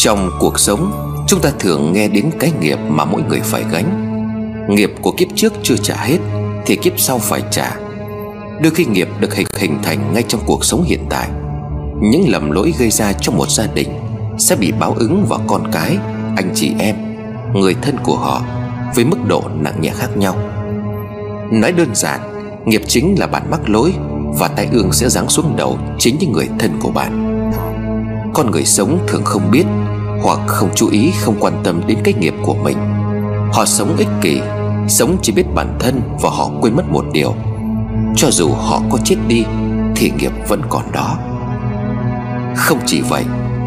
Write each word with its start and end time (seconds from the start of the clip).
Trong 0.00 0.30
cuộc 0.38 0.58
sống, 0.58 0.92
Chúng 1.26 1.40
ta 1.40 1.50
thường 1.58 1.92
nghe 1.92 2.08
đến 2.08 2.30
cái 2.38 2.52
nghiệp 2.60 2.78
mà 2.88 3.04
mỗi 3.04 3.22
người 3.22 3.40
phải 3.40 3.64
gánh. 3.72 4.04
Nghiệp 4.68 4.92
của 5.02 5.12
kiếp 5.12 5.28
trước 5.34 5.52
chưa 5.62 5.76
trả 5.76 5.94
hết, 5.94 6.18
Thì 6.66 6.76
kiếp 6.76 6.92
sau 7.00 7.18
phải 7.18 7.42
trả. 7.50 7.76
Đôi 8.62 8.72
khi 8.74 8.84
nghiệp 8.84 9.08
được 9.20 9.34
hình 9.34 9.46
hình 9.56 9.78
thành 9.82 10.12
ngay 10.14 10.24
trong 10.28 10.40
cuộc 10.46 10.64
sống 10.64 10.82
hiện 10.82 11.06
tại. 11.10 11.28
Những 12.02 12.28
lầm 12.28 12.50
lỗi 12.50 12.74
gây 12.78 12.90
ra 12.90 13.12
trong 13.12 13.36
một 13.36 13.50
gia 13.50 13.66
đình 13.66 13.88
Sẽ 14.38 14.56
bị 14.56 14.72
báo 14.72 14.94
ứng 14.98 15.26
vào 15.28 15.40
con 15.46 15.62
cái, 15.72 15.98
Anh 16.36 16.50
chị 16.54 16.72
em, 16.78 16.96
Người 17.54 17.74
thân 17.82 17.96
của 18.04 18.16
họ 18.16 18.42
Với 18.94 19.04
mức 19.04 19.18
độ 19.28 19.42
nặng 19.60 19.80
nhẹ 19.80 19.90
khác 19.94 20.16
nhau. 20.16 20.36
Nói 21.52 21.72
đơn 21.72 21.88
giản, 21.94 22.20
Nghiệp 22.64 22.82
chính 22.86 23.18
là 23.18 23.26
bạn 23.26 23.50
mắc 23.50 23.60
lỗi 23.68 23.94
Và 24.38 24.48
tai 24.48 24.68
ương 24.72 24.92
sẽ 24.92 25.08
giáng 25.08 25.28
xuống 25.28 25.56
đầu 25.56 25.78
Chính 25.98 26.16
những 26.20 26.32
người 26.32 26.48
thân 26.58 26.70
của 26.80 26.90
bạn. 26.90 27.24
Con 28.34 28.50
người 28.50 28.64
sống 28.64 28.98
thường 29.08 29.24
không 29.24 29.50
biết 29.50 29.64
hoặc 30.22 30.38
không 30.46 30.68
chú 30.74 30.88
ý, 30.90 31.10
không 31.20 31.36
quan 31.40 31.60
tâm 31.64 31.80
đến 31.86 31.98
cái 32.04 32.14
nghiệp 32.14 32.34
của 32.42 32.54
mình. 32.54 32.78
Họ 33.52 33.64
sống 33.64 33.96
ích 33.96 34.08
kỷ, 34.20 34.40
Sống 34.88 35.16
chỉ 35.22 35.32
biết 35.32 35.54
bản 35.54 35.76
thân 35.80 36.00
Và 36.22 36.30
họ 36.30 36.50
quên 36.60 36.76
mất 36.76 36.82
một 36.90 37.04
điều. 37.12 37.34
Cho 38.16 38.30
dù 38.30 38.48
họ 38.48 38.82
có 38.90 38.98
chết 39.04 39.16
đi, 39.28 39.44
Thì 39.96 40.12
nghiệp 40.18 40.32
vẫn 40.48 40.62
còn 40.68 40.82
đó. 40.92 41.18
Không 42.56 42.78
chỉ 42.86 43.00
vậy, 43.00 43.24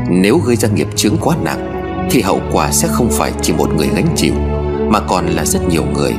Nếu 0.09 0.37
gây 0.37 0.55
ra 0.55 0.69
nghiệp 0.69 0.87
chướng 0.95 1.17
quá 1.21 1.35
nặng, 1.43 1.71
Thì 2.11 2.21
hậu 2.21 2.41
quả 2.51 2.71
sẽ 2.71 2.87
không 2.87 3.09
phải 3.11 3.31
chỉ 3.41 3.53
một 3.53 3.69
người 3.77 3.89
gánh 3.95 4.07
chịu, 4.15 4.33
Mà 4.89 4.99
còn 4.99 5.25
là 5.25 5.45
rất 5.45 5.59
nhiều 5.69 5.83
người. 5.93 6.13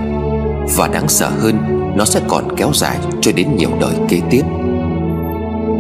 Và 0.77 0.89
đáng 0.89 1.09
sợ 1.09 1.31
hơn, 1.41 1.59
Nó 1.97 2.05
sẽ 2.05 2.21
còn 2.29 2.57
kéo 2.57 2.71
dài 2.75 2.99
cho 3.21 3.33
đến 3.33 3.57
nhiều 3.57 3.71
đời 3.81 3.95
kế 4.09 4.21
tiếp. 4.31 4.43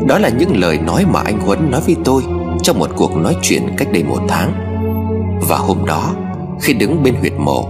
Đó 0.06 0.18
là 0.18 0.28
những 0.28 0.56
lời 0.56 0.78
nói 0.78 1.04
mà 1.12 1.20
anh 1.24 1.40
Huấn 1.40 1.70
nói 1.70 1.80
với 1.86 1.96
tôi. 2.04 2.22
Trong 2.62 2.78
một 2.78 2.90
cuộc 2.96 3.16
nói 3.16 3.36
chuyện 3.42 3.62
cách 3.76 3.88
đây 3.92 4.02
một 4.02 4.20
tháng. 4.28 4.52
Và 5.48 5.56
hôm 5.56 5.84
đó, 5.86 6.14
Khi 6.60 6.72
đứng 6.72 7.02
bên 7.02 7.14
huyệt 7.14 7.32
mộ, 7.38 7.68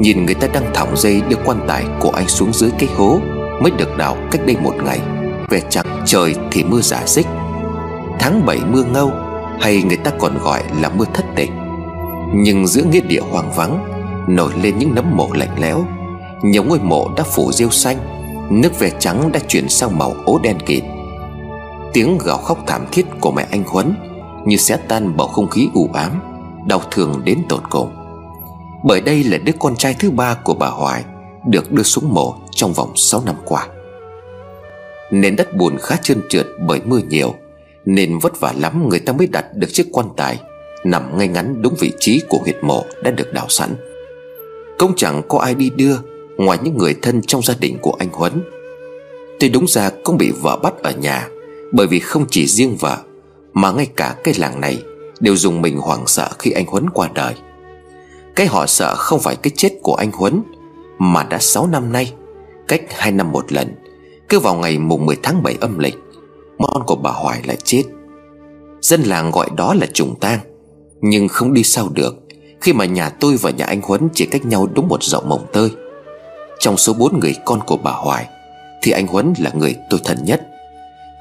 Nhìn 0.00 0.26
người 0.26 0.34
ta 0.34 0.46
đang 0.52 0.74
thòng 0.74 0.96
dây 0.96 1.22
đưa 1.28 1.36
quan 1.44 1.64
tài 1.68 1.84
của 2.00 2.10
anh 2.10 2.28
xuống 2.28 2.52
dưới 2.52 2.70
cái 2.78 2.88
hố 2.96 3.18
Mới 3.62 3.70
được 3.70 3.96
đào 3.98 4.16
cách 4.30 4.40
đây 4.46 4.56
một 4.62 4.74
ngày. 4.84 5.00
Về 5.48 5.60
chẳng 5.70 5.86
trời 6.06 6.34
thì 6.50 6.64
mưa 6.64 6.80
giả 6.80 7.06
xích 7.06 7.26
Tháng 8.18 8.46
7 8.46 8.58
mưa 8.72 8.84
ngâu, 8.92 9.12
Hay 9.60 9.82
người 9.82 9.96
ta 9.96 10.10
còn 10.18 10.38
gọi 10.38 10.62
là 10.80 10.88
mưa 10.88 11.04
thất 11.14 11.24
tịch. 11.36 11.50
Nhưng 12.34 12.66
giữa 12.66 12.82
nghĩa 12.82 13.00
địa 13.00 13.22
hoang 13.30 13.52
vắng, 13.56 13.86
Nổi 14.28 14.52
lên 14.62 14.78
những 14.78 14.94
nấm 14.94 15.16
mộ 15.16 15.28
lạnh 15.32 15.56
lẽo. 15.60 15.84
Nhiều 16.42 16.64
ngôi 16.64 16.78
mộ 16.78 17.08
đã 17.16 17.22
phủ 17.22 17.52
rêu 17.52 17.70
xanh, 17.70 17.96
Nước 18.50 18.78
ve 18.78 18.90
trắng 18.98 19.32
đã 19.32 19.40
chuyển 19.48 19.68
sang 19.68 19.98
màu 19.98 20.14
ố 20.24 20.40
đen 20.42 20.56
kịt. 20.66 20.82
Tiếng 21.92 22.18
gào 22.24 22.36
khóc 22.36 22.58
thảm 22.66 22.86
thiết 22.92 23.06
của 23.20 23.32
mẹ 23.32 23.46
anh 23.50 23.64
Huấn 23.66 23.94
như 24.46 24.56
sẽ 24.56 24.76
tan 24.76 25.16
bầu 25.16 25.28
không 25.28 25.48
khí 25.48 25.68
u 25.74 25.90
ám, 25.94 26.20
Đau 26.66 26.82
thương 26.90 27.20
đến 27.24 27.42
tột 27.48 27.62
cùng. 27.70 27.90
Bởi 28.84 29.00
đây 29.00 29.24
là 29.24 29.38
đứa 29.38 29.52
con 29.58 29.76
trai 29.76 29.96
thứ 29.98 30.10
ba 30.10 30.34
của 30.44 30.54
bà 30.54 30.66
Hoài, 30.66 31.04
Được 31.46 31.72
đưa 31.72 31.82
xuống 31.82 32.14
mộ 32.14 32.34
trong 32.50 32.72
vòng 32.72 32.92
6 32.96 33.22
năm 33.26 33.34
qua. 33.44 33.66
Nền 35.10 35.36
đất 35.36 35.56
bùn 35.56 35.76
khá 35.78 35.96
trơn 36.02 36.20
trượt 36.28 36.46
bởi 36.66 36.80
mưa 36.84 37.00
nhiều, 37.08 37.34
Nên 37.84 38.18
vất 38.18 38.40
vả 38.40 38.54
lắm 38.58 38.88
người 38.88 38.98
ta 38.98 39.12
mới 39.12 39.26
đặt 39.26 39.44
được 39.54 39.68
chiếc 39.72 39.86
quan 39.92 40.06
tài 40.16 40.40
Nằm 40.84 41.18
ngay 41.18 41.28
ngắn 41.28 41.62
đúng 41.62 41.74
vị 41.78 41.92
trí 41.98 42.20
của 42.28 42.38
huyệt 42.38 42.56
mộ 42.62 42.84
đã 43.02 43.10
được 43.10 43.32
đào 43.32 43.46
sẵn. 43.48 43.70
Cũng 44.78 44.92
chẳng 44.96 45.22
có 45.28 45.38
ai 45.38 45.54
đi 45.54 45.70
đưa 45.70 45.96
Ngoài 46.36 46.58
những 46.62 46.76
người 46.78 46.94
thân 47.02 47.22
trong 47.22 47.42
gia 47.42 47.54
đình 47.60 47.78
của 47.80 47.96
anh 47.98 48.08
Huấn. 48.12 48.42
Tuy 49.40 49.48
đúng 49.48 49.66
ra 49.68 49.90
cũng 50.04 50.18
bị 50.18 50.30
vợ 50.42 50.58
bắt 50.62 50.74
ở 50.82 50.90
nhà, 50.90 51.28
Bởi 51.72 51.86
vì 51.86 51.98
không 51.98 52.26
chỉ 52.30 52.46
riêng 52.46 52.76
vợ 52.76 52.98
mà 53.52 53.72
ngay 53.72 53.86
cả 53.96 54.16
cái 54.24 54.34
làng 54.38 54.60
này 54.60 54.82
Đều 55.20 55.36
dùng 55.36 55.62
mình 55.62 55.78
hoảng 55.78 56.06
sợ 56.06 56.28
khi 56.38 56.50
anh 56.50 56.66
Huấn 56.66 56.90
qua 56.90 57.08
đời. 57.14 57.34
Cái 58.36 58.46
họ 58.46 58.66
sợ 58.66 58.94
không 58.94 59.20
phải 59.20 59.36
cái 59.36 59.50
chết 59.56 59.70
của 59.82 59.94
anh 59.94 60.10
Huấn, 60.12 60.42
Mà 60.98 61.22
đã 61.22 61.38
6 61.38 61.66
năm 61.66 61.92
nay, 61.92 62.12
Cách 62.68 62.82
2 62.88 63.12
năm 63.12 63.32
một 63.32 63.52
lần, 63.52 63.74
Cứ 64.28 64.38
vào 64.38 64.54
ngày 64.54 64.78
mùng 64.78 65.06
10 65.06 65.16
tháng 65.22 65.42
7 65.42 65.56
âm 65.60 65.78
lịch 65.78 65.98
Con 66.58 66.82
của 66.86 66.96
bà 66.96 67.10
Hoài 67.10 67.42
lại 67.46 67.56
chết. 67.64 67.82
Dân 68.80 69.02
làng 69.02 69.30
gọi 69.30 69.48
đó 69.56 69.74
là 69.74 69.86
trùng 69.92 70.14
tang, 70.20 70.40
Nhưng 71.00 71.28
không 71.28 71.54
đi 71.54 71.62
sao 71.62 71.88
được, 71.94 72.14
Khi 72.60 72.72
mà 72.72 72.84
nhà 72.84 73.08
tôi 73.08 73.36
và 73.36 73.50
nhà 73.50 73.64
anh 73.64 73.80
Huấn 73.82 74.08
chỉ 74.14 74.26
cách 74.26 74.46
nhau 74.46 74.68
đúng 74.74 74.88
một 74.88 75.02
dậu 75.02 75.22
mồng 75.22 75.46
tơi. 75.52 75.70
Trong 76.58 76.76
số 76.76 76.92
bốn 76.92 77.20
người 77.20 77.34
con 77.44 77.60
của 77.66 77.76
bà 77.76 77.92
Hoài, 77.92 78.26
Thì 78.82 78.92
anh 78.92 79.06
Huấn 79.06 79.34
là 79.38 79.50
người 79.54 79.76
tôi 79.90 80.00
thân 80.04 80.18
nhất. 80.24 80.49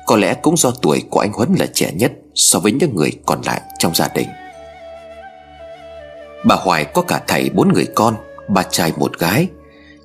Có 0.10 0.18
lẽ 0.18 0.34
cũng 0.34 0.58
do 0.58 0.72
tuổi 0.82 1.04
của 1.10 1.20
anh 1.20 1.34
Huấn 1.34 1.56
là 1.60 1.66
trẻ 1.74 1.92
nhất 1.96 2.12
So 2.36 2.60
với 2.60 2.72
những 2.72 2.96
người 2.96 3.12
còn 3.26 3.42
lại 3.46 3.62
trong 3.80 3.96
gia 3.96 4.08
đình. 4.16 4.28
Bà 6.46 6.56
Hoài 6.56 6.86
có 6.86 7.02
cả 7.02 7.22
thầy 7.28 7.50
bốn 7.50 7.74
người 7.74 7.86
con, 7.96 8.16
Ba 8.48 8.64
trai 8.64 8.94
một 8.98 9.20
gái. 9.20 9.48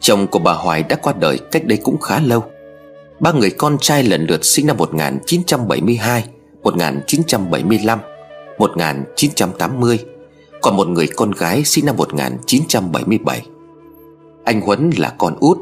Chồng 0.01 0.27
của 0.27 0.39
bà 0.39 0.53
Hoài 0.53 0.83
đã 0.83 0.97
qua 0.97 1.13
đời 1.21 1.39
cách 1.51 1.67
đây 1.67 1.79
cũng 1.83 2.01
khá 2.01 2.21
lâu. 2.21 2.45
Ba 3.21 3.33
người 3.33 3.51
con 3.51 3.77
trai 3.81 4.03
lần 4.03 4.27
lượt 4.27 4.45
sinh 4.45 4.67
năm 4.67 4.77
1972 4.77 6.25
1975 6.63 7.99
1980 8.59 9.99
Còn 10.63 10.77
một 10.77 10.89
người 10.89 11.07
con 11.17 11.31
gái 11.31 11.65
sinh 11.65 11.87
năm 11.87 11.97
1977 11.97 13.43
Anh 14.45 14.61
Huấn 14.61 14.91
là 14.97 15.15
con 15.19 15.37
út, 15.41 15.59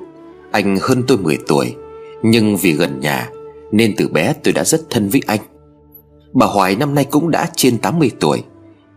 Anh 0.53 0.77
hơn 0.81 1.03
tôi 1.09 1.19
10 1.19 1.39
tuổi, 1.49 1.75
Nhưng 2.23 2.57
vì 2.57 2.73
gần 2.73 3.01
nhà 3.01 3.31
nên 3.72 3.94
từ 3.97 4.09
bé 4.09 4.34
tôi 4.44 4.55
đã 4.55 4.65
rất 4.65 4.81
thân 4.91 5.09
với 5.09 5.22
anh. 5.27 5.41
Bà 6.33 6.47
Hoài 6.47 6.77
năm 6.77 6.94
nay 6.94 7.05
cũng 7.05 7.31
đã 7.31 7.50
trên 7.56 7.78
80 7.78 8.10
tuổi. 8.21 8.43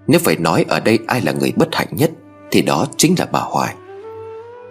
Nếu 0.08 0.19
phải 0.24 0.36
nói 0.36 0.66
ở 0.68 0.80
đây 0.80 1.00
ai 1.08 1.22
là 1.22 1.31
người 1.31 1.53
bất 1.56 1.75
hạnh 1.75 1.88
nhất, 1.91 2.12
Thì 2.52 2.62
đó 2.62 2.85
chính 2.97 3.16
là 3.19 3.25
bà 3.31 3.40
Hoài. 3.40 3.75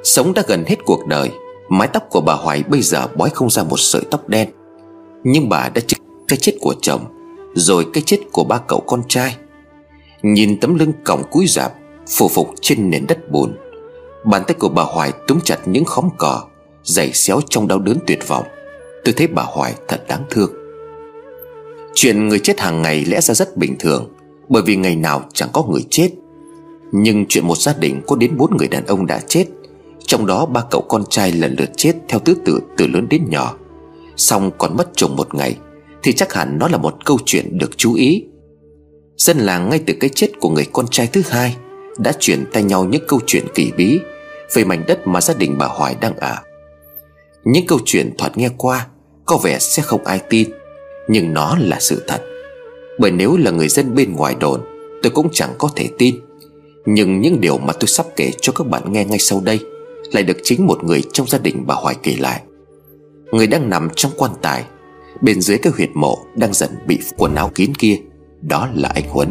Sống 0.02 0.34
đã 0.34 0.42
gần 0.46 0.64
hết 0.66 0.76
cuộc 0.84 1.06
đời, 1.06 1.30
Mái 1.68 1.88
tóc 1.88 2.02
của 2.10 2.20
bà 2.20 2.34
Hoài 2.34 2.62
bây 2.62 2.82
giờ 2.82 3.06
bói 3.16 3.30
không 3.30 3.50
ra 3.50 3.62
một 3.62 3.76
sợi 3.76 4.02
tóc 4.10 4.28
đen. 4.28 4.48
Nhưng 5.24 5.48
bà 5.48 5.68
đã 5.68 5.80
chịu 5.86 5.98
cái 6.28 6.38
chết 6.38 6.52
của 6.60 6.74
chồng, 6.82 7.04
Rồi 7.54 7.86
cái 7.92 8.02
chết 8.06 8.18
của 8.32 8.44
ba 8.44 8.58
cậu 8.58 8.80
con 8.86 9.02
trai. 9.08 9.36
Nhìn 10.22 10.60
tấm 10.60 10.78
lưng 10.78 10.92
còng 11.04 11.22
cúi 11.30 11.46
rạp, 11.46 11.72
Phù 12.08 12.28
phục 12.28 12.50
trên 12.60 12.90
nền 12.90 13.06
đất 13.08 13.30
bùn, 13.30 13.56
Bàn 14.24 14.42
tay 14.46 14.54
của 14.58 14.68
bà 14.68 14.82
Hoài 14.82 15.12
túm 15.26 15.40
chặt 15.40 15.58
những 15.66 15.84
khóm 15.84 16.08
cỏ, 16.18 16.42
Giày 16.82 17.12
xéo 17.12 17.40
trong 17.48 17.68
đau 17.68 17.78
đớn 17.78 17.98
tuyệt 18.06 18.28
vọng. 18.28 18.44
Tôi 19.04 19.14
thấy 19.16 19.26
bà 19.26 19.42
Hoài 19.42 19.74
thật 19.88 20.04
đáng 20.08 20.24
thương. 20.30 20.52
Chuyện 21.94 22.28
người 22.28 22.38
chết 22.38 22.60
hàng 22.60 22.82
ngày 22.82 23.04
lẽ 23.04 23.20
ra 23.20 23.34
rất 23.34 23.56
bình 23.56 23.76
thường, 23.78 24.10
Bởi 24.48 24.62
vì 24.62 24.76
ngày 24.76 24.96
nào 24.96 25.22
chẳng 25.32 25.48
có 25.52 25.62
người 25.62 25.84
chết. 25.90 26.10
Nhưng 26.92 27.26
chuyện 27.28 27.46
một 27.46 27.58
gia 27.58 27.72
đình 27.72 28.00
có 28.06 28.16
đến 28.16 28.36
bốn 28.36 28.56
người 28.56 28.68
đàn 28.68 28.86
ông 28.86 29.06
đã 29.06 29.20
chết, 29.28 29.46
Trong 30.06 30.26
đó 30.26 30.46
ba 30.46 30.62
cậu 30.70 30.80
con 30.88 31.04
trai 31.10 31.32
lần 31.32 31.56
lượt 31.58 31.70
chết 31.76 31.92
theo 32.08 32.20
thứ 32.20 32.34
tự 32.44 32.60
từ 32.76 32.86
lớn 32.86 33.06
đến 33.10 33.24
nhỏ. 33.28 33.54
Xong 34.16 34.50
còn 34.58 34.76
mất 34.76 34.88
chồng 34.96 35.16
một 35.16 35.34
ngày, 35.34 35.56
Thì 36.02 36.12
chắc 36.12 36.32
hẳn 36.32 36.58
nó 36.58 36.68
là 36.68 36.78
một 36.78 36.94
câu 37.04 37.18
chuyện 37.26 37.58
được 37.58 37.70
chú 37.76 37.94
ý. 37.94 38.24
Dân 39.16 39.38
làng 39.38 39.68
ngay 39.68 39.80
từ 39.86 39.94
cái 40.00 40.10
chết 40.14 40.28
của 40.40 40.50
người 40.50 40.66
con 40.72 40.86
trai 40.90 41.06
thứ 41.06 41.22
hai 41.28 41.56
Đã 41.98 42.12
chuyển 42.18 42.44
tay 42.52 42.62
nhau 42.62 42.84
những 42.84 43.02
câu 43.08 43.20
chuyện 43.26 43.44
kỳ 43.54 43.72
bí 43.76 44.00
Về 44.54 44.64
mảnh 44.64 44.84
đất 44.86 45.06
mà 45.06 45.20
gia 45.20 45.34
đình 45.34 45.58
bà 45.58 45.66
Hoài 45.66 45.96
đang 46.00 46.16
ở. 46.16 46.36
Những 47.44 47.66
câu 47.66 47.78
chuyện 47.84 48.14
thoạt 48.18 48.38
nghe 48.38 48.48
qua 48.56 48.86
có 49.26 49.36
vẻ 49.36 49.58
sẽ 49.58 49.82
không 49.82 50.04
ai 50.04 50.20
tin, 50.30 50.48
Nhưng 51.08 51.34
nó 51.34 51.56
là 51.60 51.80
sự 51.80 52.04
thật. 52.06 52.22
Bởi 52.98 53.10
nếu 53.10 53.36
là 53.36 53.50
người 53.50 53.68
dân 53.68 53.94
bên 53.94 54.12
ngoài 54.16 54.34
đồn, 54.40 54.60
Tôi 55.02 55.10
cũng 55.10 55.28
chẳng 55.32 55.50
có 55.58 55.68
thể 55.76 55.88
tin. 55.98 56.20
Nhưng 56.86 57.20
những 57.20 57.40
điều 57.40 57.58
mà 57.58 57.72
tôi 57.72 57.88
sắp 57.88 58.06
kể 58.16 58.30
cho 58.40 58.52
các 58.52 58.66
bạn 58.66 58.92
nghe 58.92 59.04
ngay 59.04 59.18
sau 59.18 59.40
đây 59.44 59.60
Lại 60.12 60.22
được 60.22 60.36
chính 60.42 60.66
một 60.66 60.84
người 60.84 61.02
trong 61.12 61.26
gia 61.26 61.38
đình 61.38 61.64
bà 61.66 61.74
Hoài 61.74 61.96
kể 62.02 62.16
lại. 62.18 62.42
Người 63.32 63.46
đang 63.46 63.70
nằm 63.70 63.88
trong 63.96 64.12
quan 64.16 64.32
tài, 64.42 64.64
Bên 65.20 65.40
dưới 65.40 65.58
cái 65.58 65.72
huyệt 65.76 65.90
mộ 65.94 66.18
Đang 66.36 66.52
dần 66.52 66.70
bị 66.86 66.98
quần 67.16 67.34
áo 67.34 67.50
kín 67.54 67.74
kia, 67.74 67.96
Đó 68.42 68.68
là 68.74 68.88
anh 68.94 69.08
Huấn. 69.08 69.28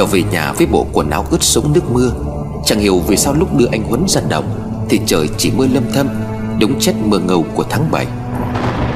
Trở 0.00 0.06
về 0.06 0.22
nhà 0.32 0.52
với 0.52 0.66
bộ 0.66 0.86
quần 0.92 1.10
áo 1.10 1.26
ướt 1.30 1.42
sũng 1.42 1.72
nước 1.72 1.90
mưa. 1.92 2.12
Chẳng 2.64 2.78
hiểu 2.80 2.98
vì 3.06 3.16
sao 3.16 3.34
lúc 3.34 3.56
đưa 3.56 3.66
anh 3.72 3.82
Huấn 3.82 4.04
ra 4.08 4.20
đồng 4.28 4.44
Thì 4.88 5.00
trời 5.06 5.28
chỉ 5.38 5.50
mưa 5.56 5.66
lâm 5.66 5.82
thâm, 5.94 6.08
Đúng 6.60 6.80
chất 6.80 6.94
mưa 7.04 7.18
ngầu 7.18 7.44
của 7.54 7.64
tháng 7.70 7.90
7 7.90 8.06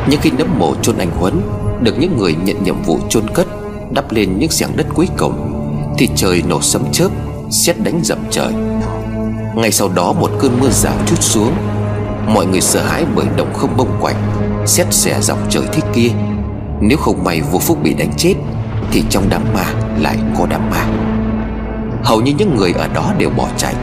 Nhưng 0.08 0.20
khi 0.20 0.30
nấm 0.30 0.58
mộ 0.58 0.74
chôn 0.82 0.98
anh 0.98 1.10
Huấn, 1.10 1.40
Được 1.80 1.98
những 1.98 2.16
người 2.18 2.34
nhận 2.44 2.64
nhiệm 2.64 2.82
vụ 2.82 2.98
chôn 3.08 3.30
cất, 3.34 3.46
Đắp 3.90 4.12
lên 4.12 4.38
những 4.38 4.50
giảng 4.50 4.76
đất 4.76 4.86
cuối 4.94 5.08
cùng, 5.18 5.34
Thì 5.98 6.08
trời 6.16 6.42
nổ 6.48 6.60
sấm 6.62 6.82
chớp 6.92 7.08
Xét 7.50 7.76
đánh 7.80 8.00
dập 8.02 8.18
trời. 8.30 8.52
Ngay 9.54 9.72
sau 9.72 9.88
đó 9.88 10.12
một 10.12 10.30
cơn 10.40 10.60
mưa 10.60 10.70
rào 10.70 10.94
chút 11.06 11.22
xuống, 11.22 11.52
Mọi 12.26 12.46
người 12.46 12.60
sợ 12.60 12.82
hãi 12.82 13.04
bởi 13.14 13.26
động 13.36 13.52
không 13.54 13.76
bông 13.76 13.96
quạnh 14.00 14.16
Xét 14.66 14.86
xẻ 14.90 15.20
dọc 15.20 15.38
trời 15.50 15.64
thế 15.72 15.80
kia. 15.94 16.10
Nếu 16.80 16.98
không 16.98 17.24
may 17.24 17.40
vô 17.40 17.58
phúc 17.58 17.78
bị 17.82 17.94
đánh 17.94 18.12
chết 18.16 18.34
thì 18.94 19.02
trong 19.10 19.24
đám 19.30 19.42
ma 19.54 19.64
lại 19.98 20.16
có 20.38 20.46
đám 20.50 20.70
ma. 20.70 20.86
Hầu 22.04 22.20
như 22.20 22.32
những 22.38 22.56
người 22.56 22.72
ở 22.72 22.88
đó 22.88 23.12
đều 23.18 23.30
bỏ 23.30 23.48
chạy. 23.56 23.74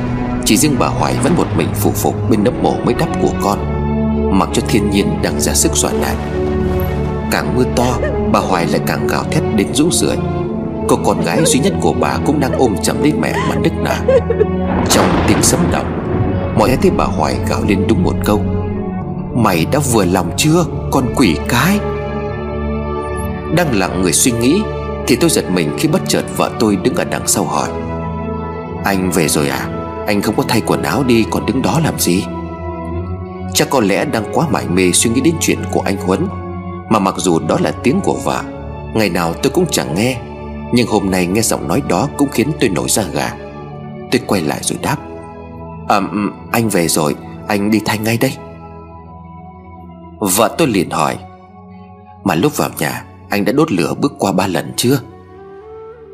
Chỉ 0.45 0.57
riêng 0.57 0.75
bà 0.79 0.87
Hoài 0.87 1.15
vẫn 1.23 1.33
một 1.37 1.45
mình 1.57 1.67
phụ 1.73 1.91
phục 1.91 2.29
bên 2.29 2.43
nấm 2.43 2.63
mộ 2.63 2.75
mới 2.85 2.93
đắp 2.93 3.09
của 3.21 3.31
con, 3.43 3.59
Mặc 4.39 4.49
cho 4.53 4.61
thiên 4.67 4.89
nhiên 4.89 5.21
đang 5.23 5.41
ra 5.41 5.53
sức 5.53 5.71
soạn 5.77 6.01
nạn 6.01 6.15
Càng 7.31 7.55
mưa 7.55 7.63
to, 7.75 7.97
Bà 8.31 8.39
Hoài 8.39 8.67
lại 8.67 8.79
càng 8.87 9.07
gào 9.07 9.23
thét 9.23 9.43
đến 9.55 9.67
rũ 9.73 9.91
rượi. 9.91 10.17
Cô 10.87 10.97
con 11.05 11.25
gái 11.25 11.45
duy 11.45 11.59
nhất 11.59 11.73
của 11.81 11.93
bà 11.93 12.17
cũng 12.25 12.39
đang 12.39 12.51
ôm 12.57 12.75
chầm 12.83 13.01
lấy 13.01 13.13
mẹ 13.21 13.33
mà 13.49 13.55
nức 13.55 13.73
nở. 13.73 13.95
Trong 14.89 15.05
tiếng 15.27 15.43
sấm 15.43 15.59
động, 15.71 15.97
Mọi 16.57 16.69
người 16.69 16.77
thấy 16.81 16.91
bà 16.91 17.05
Hoài 17.05 17.35
gào 17.49 17.63
lên 17.67 17.85
đúng 17.87 18.03
một 18.03 18.15
câu. 18.25 18.41
Mày 19.35 19.65
đã 19.71 19.79
vừa 19.79 20.05
lòng 20.05 20.31
chưa, 20.37 20.65
Con 20.91 21.03
quỷ 21.15 21.37
cái? 21.49 21.79
Đang 23.55 23.79
lặng 23.79 24.01
người 24.01 24.13
suy 24.13 24.31
nghĩ 24.31 24.61
thì 25.07 25.15
tôi 25.15 25.29
giật 25.29 25.45
mình 25.51 25.75
khi 25.77 25.87
bất 25.87 26.01
chợt 26.07 26.23
vợ 26.37 26.51
tôi 26.59 26.75
đứng 26.75 26.95
ở 26.95 27.03
đằng 27.03 27.27
sau 27.27 27.43
hỏi 27.43 27.69
Anh 28.83 29.11
về 29.11 29.27
rồi 29.27 29.49
à? 29.49 29.67
Anh 30.07 30.21
không 30.21 30.35
có 30.35 30.43
thay 30.47 30.61
quần 30.61 30.83
áo 30.83 31.03
đi, 31.03 31.25
còn 31.31 31.45
đứng 31.45 31.61
đó 31.61 31.79
làm 31.83 31.99
gì? 31.99 32.23
Chắc 33.53 33.69
có 33.69 33.79
lẽ 33.79 34.05
đang 34.05 34.23
quá 34.33 34.47
mải 34.51 34.67
mê 34.67 34.91
suy 34.91 35.09
nghĩ 35.09 35.21
đến 35.21 35.35
chuyện 35.39 35.59
của 35.71 35.81
anh 35.81 35.97
Huấn. 35.97 36.27
Mà 36.89 36.99
mặc 36.99 37.15
dù 37.17 37.39
đó 37.39 37.57
là 37.61 37.71
tiếng 37.83 37.99
của 38.03 38.17
vợ, 38.23 38.43
Ngày 38.93 39.09
nào 39.09 39.33
tôi 39.33 39.51
cũng 39.55 39.65
chẳng 39.71 39.95
nghe. 39.95 40.17
Nhưng 40.73 40.87
hôm 40.87 41.11
nay 41.11 41.27
nghe 41.27 41.41
giọng 41.41 41.67
nói 41.67 41.81
đó 41.89 42.07
cũng 42.17 42.29
khiến 42.29 42.51
tôi 42.59 42.69
nổi 42.69 42.89
da 42.89 43.03
gà. 43.03 43.33
Tôi 44.11 44.21
quay 44.27 44.41
lại 44.41 44.59
rồi 44.61 44.79
đáp. 44.81 44.97
À 45.87 46.01
anh 46.51 46.69
về 46.69 46.87
rồi. 46.87 47.15
Anh 47.47 47.71
đi 47.71 47.81
thay 47.85 47.97
ngay 47.97 48.17
đây. 48.17 48.33
Vợ 50.19 50.55
tôi 50.57 50.67
liền 50.67 50.89
hỏi. 50.89 51.17
Mà 52.23 52.35
lúc 52.35 52.57
vào 52.57 52.69
nhà 52.79 53.03
anh 53.31 53.45
đã 53.45 53.51
đốt 53.51 53.71
lửa 53.71 53.93
bước 54.01 54.13
qua 54.19 54.31
ba 54.31 54.47
lần 54.47 54.71
chưa? 54.75 54.99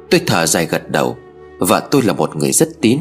Tôi 0.09 0.21
thở 0.27 0.45
dài 0.45 0.65
gật 0.65 0.91
đầu 0.91 1.17
Vợ 1.59 1.87
tôi 1.91 2.01
là 2.01 2.13
một 2.13 2.35
người 2.35 2.51
rất 2.51 2.69
tín. 2.81 2.99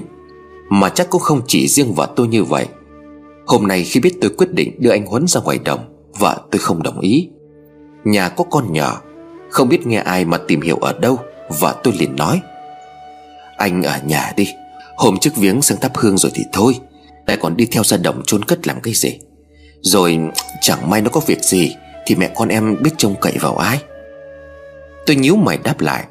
Mà 0.68 0.88
chắc 0.88 1.10
cũng 1.10 1.20
không 1.20 1.40
chỉ 1.46 1.68
riêng 1.68 1.94
vợ 1.94 2.08
tôi 2.16 2.28
như 2.28 2.44
vậy. 2.44 2.66
Hôm 3.46 3.66
nay 3.66 3.84
khi 3.84 4.00
biết 4.00 4.14
tôi 4.20 4.30
quyết 4.30 4.52
định 4.52 4.76
đưa 4.78 4.90
anh 4.90 5.06
Huấn 5.06 5.26
ra 5.26 5.40
ngoài 5.40 5.58
đồng, 5.64 5.80
Vợ 6.18 6.40
tôi 6.50 6.58
không 6.58 6.82
đồng 6.82 7.00
ý. 7.00 7.28
Nhà 8.04 8.28
có 8.28 8.44
con 8.44 8.72
nhỏ, 8.72 9.00
Không 9.50 9.68
biết 9.68 9.86
nghe 9.86 9.98
ai 9.98 10.24
mà 10.24 10.38
tìm 10.48 10.60
hiểu 10.60 10.76
ở 10.76 10.92
đâu, 10.92 11.18
Vợ 11.60 11.74
tôi 11.82 11.94
liền 11.98 12.16
nói. 12.16 12.40
Anh 13.56 13.82
ở 13.82 13.98
nhà 14.06 14.32
đi, 14.36 14.48
Hôm 14.96 15.18
trước 15.18 15.36
viếng 15.36 15.62
sang 15.62 15.80
thắp 15.80 15.96
hương 15.96 16.18
rồi 16.18 16.32
thì 16.34 16.44
thôi 16.52 16.74
Lại 17.26 17.36
còn 17.36 17.56
đi 17.56 17.66
theo 17.66 17.84
ra 17.84 17.96
đồng 17.96 18.22
chôn 18.26 18.44
cất 18.44 18.66
làm 18.66 18.80
cái 18.80 18.94
gì? 18.94 19.18
Rồi, 19.80 20.18
chẳng 20.60 20.90
may 20.90 21.02
nó 21.02 21.10
có 21.10 21.20
việc 21.26 21.42
gì, 21.42 21.74
Thì 22.06 22.14
mẹ 22.14 22.30
con 22.34 22.48
em 22.48 22.76
biết 22.82 22.90
trông 22.96 23.14
cậy 23.20 23.36
vào 23.40 23.56
ai? 23.56 23.78
Tôi 25.06 25.16
nhíu 25.16 25.36
mày 25.36 25.58
đáp 25.58 25.80
lại. 25.80 26.04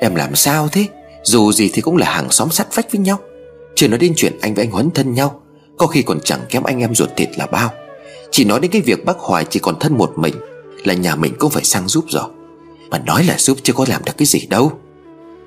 Em 0.00 0.14
làm 0.14 0.34
sao 0.34 0.68
thế? 0.68 0.86
Dù 1.22 1.52
gì 1.52 1.70
thì 1.72 1.82
cũng 1.82 1.96
là 1.96 2.10
hàng 2.10 2.30
xóm 2.30 2.50
sát 2.50 2.66
vách 2.74 2.92
với 2.92 3.00
nhau. 3.00 3.18
Chưa 3.74 3.88
nói 3.88 3.98
đến 3.98 4.12
chuyện 4.16 4.38
anh 4.40 4.54
với 4.54 4.64
anh 4.64 4.70
Huấn 4.70 4.90
thân 4.90 5.14
nhau, 5.14 5.42
Có 5.78 5.86
khi 5.86 6.02
còn 6.02 6.18
chẳng 6.24 6.40
kém 6.48 6.62
anh 6.62 6.80
em 6.80 6.94
ruột 6.94 7.08
thịt 7.16 7.28
là 7.38 7.46
bao. 7.46 7.70
Chỉ 8.30 8.44
nói 8.44 8.60
đến 8.60 8.70
cái 8.70 8.82
việc 8.82 9.04
bác 9.04 9.18
Hoài 9.18 9.44
chỉ 9.50 9.60
còn 9.60 9.78
thân 9.80 9.96
một 9.96 10.12
mình, 10.16 10.34
Là 10.84 10.94
nhà 10.94 11.16
mình 11.16 11.34
cũng 11.38 11.50
phải 11.50 11.64
sang 11.64 11.88
giúp 11.88 12.04
rồi 12.08 12.28
Mà 12.90 12.98
nói 12.98 13.24
là 13.24 13.38
giúp 13.38 13.58
chứ 13.62 13.72
có 13.72 13.84
làm 13.88 14.04
được 14.04 14.12
cái 14.16 14.26
gì 14.26 14.46
đâu. 14.50 14.72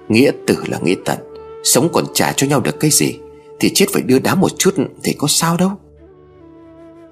Nghĩa 0.09 0.31
tử 0.47 0.55
là 0.67 0.79
nghĩa 0.83 0.95
tận, 1.05 1.17
Sống 1.63 1.89
còn 1.93 2.05
trả 2.13 2.31
cho 2.31 2.47
nhau 2.47 2.59
được 2.59 2.79
cái 2.79 2.91
gì, 2.91 3.15
Thì 3.59 3.71
chết 3.73 3.85
phải 3.93 4.01
đưa 4.01 4.19
đá 4.19 4.35
một 4.35 4.51
chút 4.57 4.75
Thì 5.03 5.13
có 5.13 5.27
sao 5.27 5.57
đâu. 5.57 5.71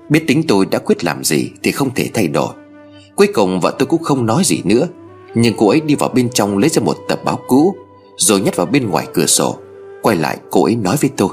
Biết 0.10 0.24
tính 0.28 0.44
tôi 0.48 0.66
đã 0.66 0.80
quyết 0.80 1.04
làm 1.04 1.24
gì 1.24 1.52
Thì 1.64 1.72
không 1.72 1.94
thể 1.96 2.10
thay 2.14 2.28
đổi. 2.28 2.54
Cuối 3.16 3.28
cùng 3.34 3.60
vợ 3.60 3.76
tôi 3.80 3.86
cũng 3.86 4.04
không 4.04 4.26
nói 4.26 4.44
gì 4.46 4.62
nữa 4.64 4.88
nhưng 5.36 5.54
cô 5.58 5.70
ấy 5.70 5.82
đi 5.82 5.96
vào 5.96 6.10
bên 6.10 6.30
trong 6.30 6.58
lấy 6.58 6.70
ra 6.70 6.82
một 6.82 6.98
tập 7.08 7.20
báo 7.24 7.40
cũ, 7.48 7.76
Rồi 8.18 8.42
nhét 8.42 8.56
vào 8.56 8.66
bên 8.66 8.90
ngoài 8.90 9.08
cửa 9.14 9.26
sổ, 9.26 9.58
Quay 10.02 10.16
lại 10.16 10.38
cô 10.52 10.64
ấy 10.64 10.76
nói 10.76 10.98
với 11.02 11.10
tôi. 11.18 11.30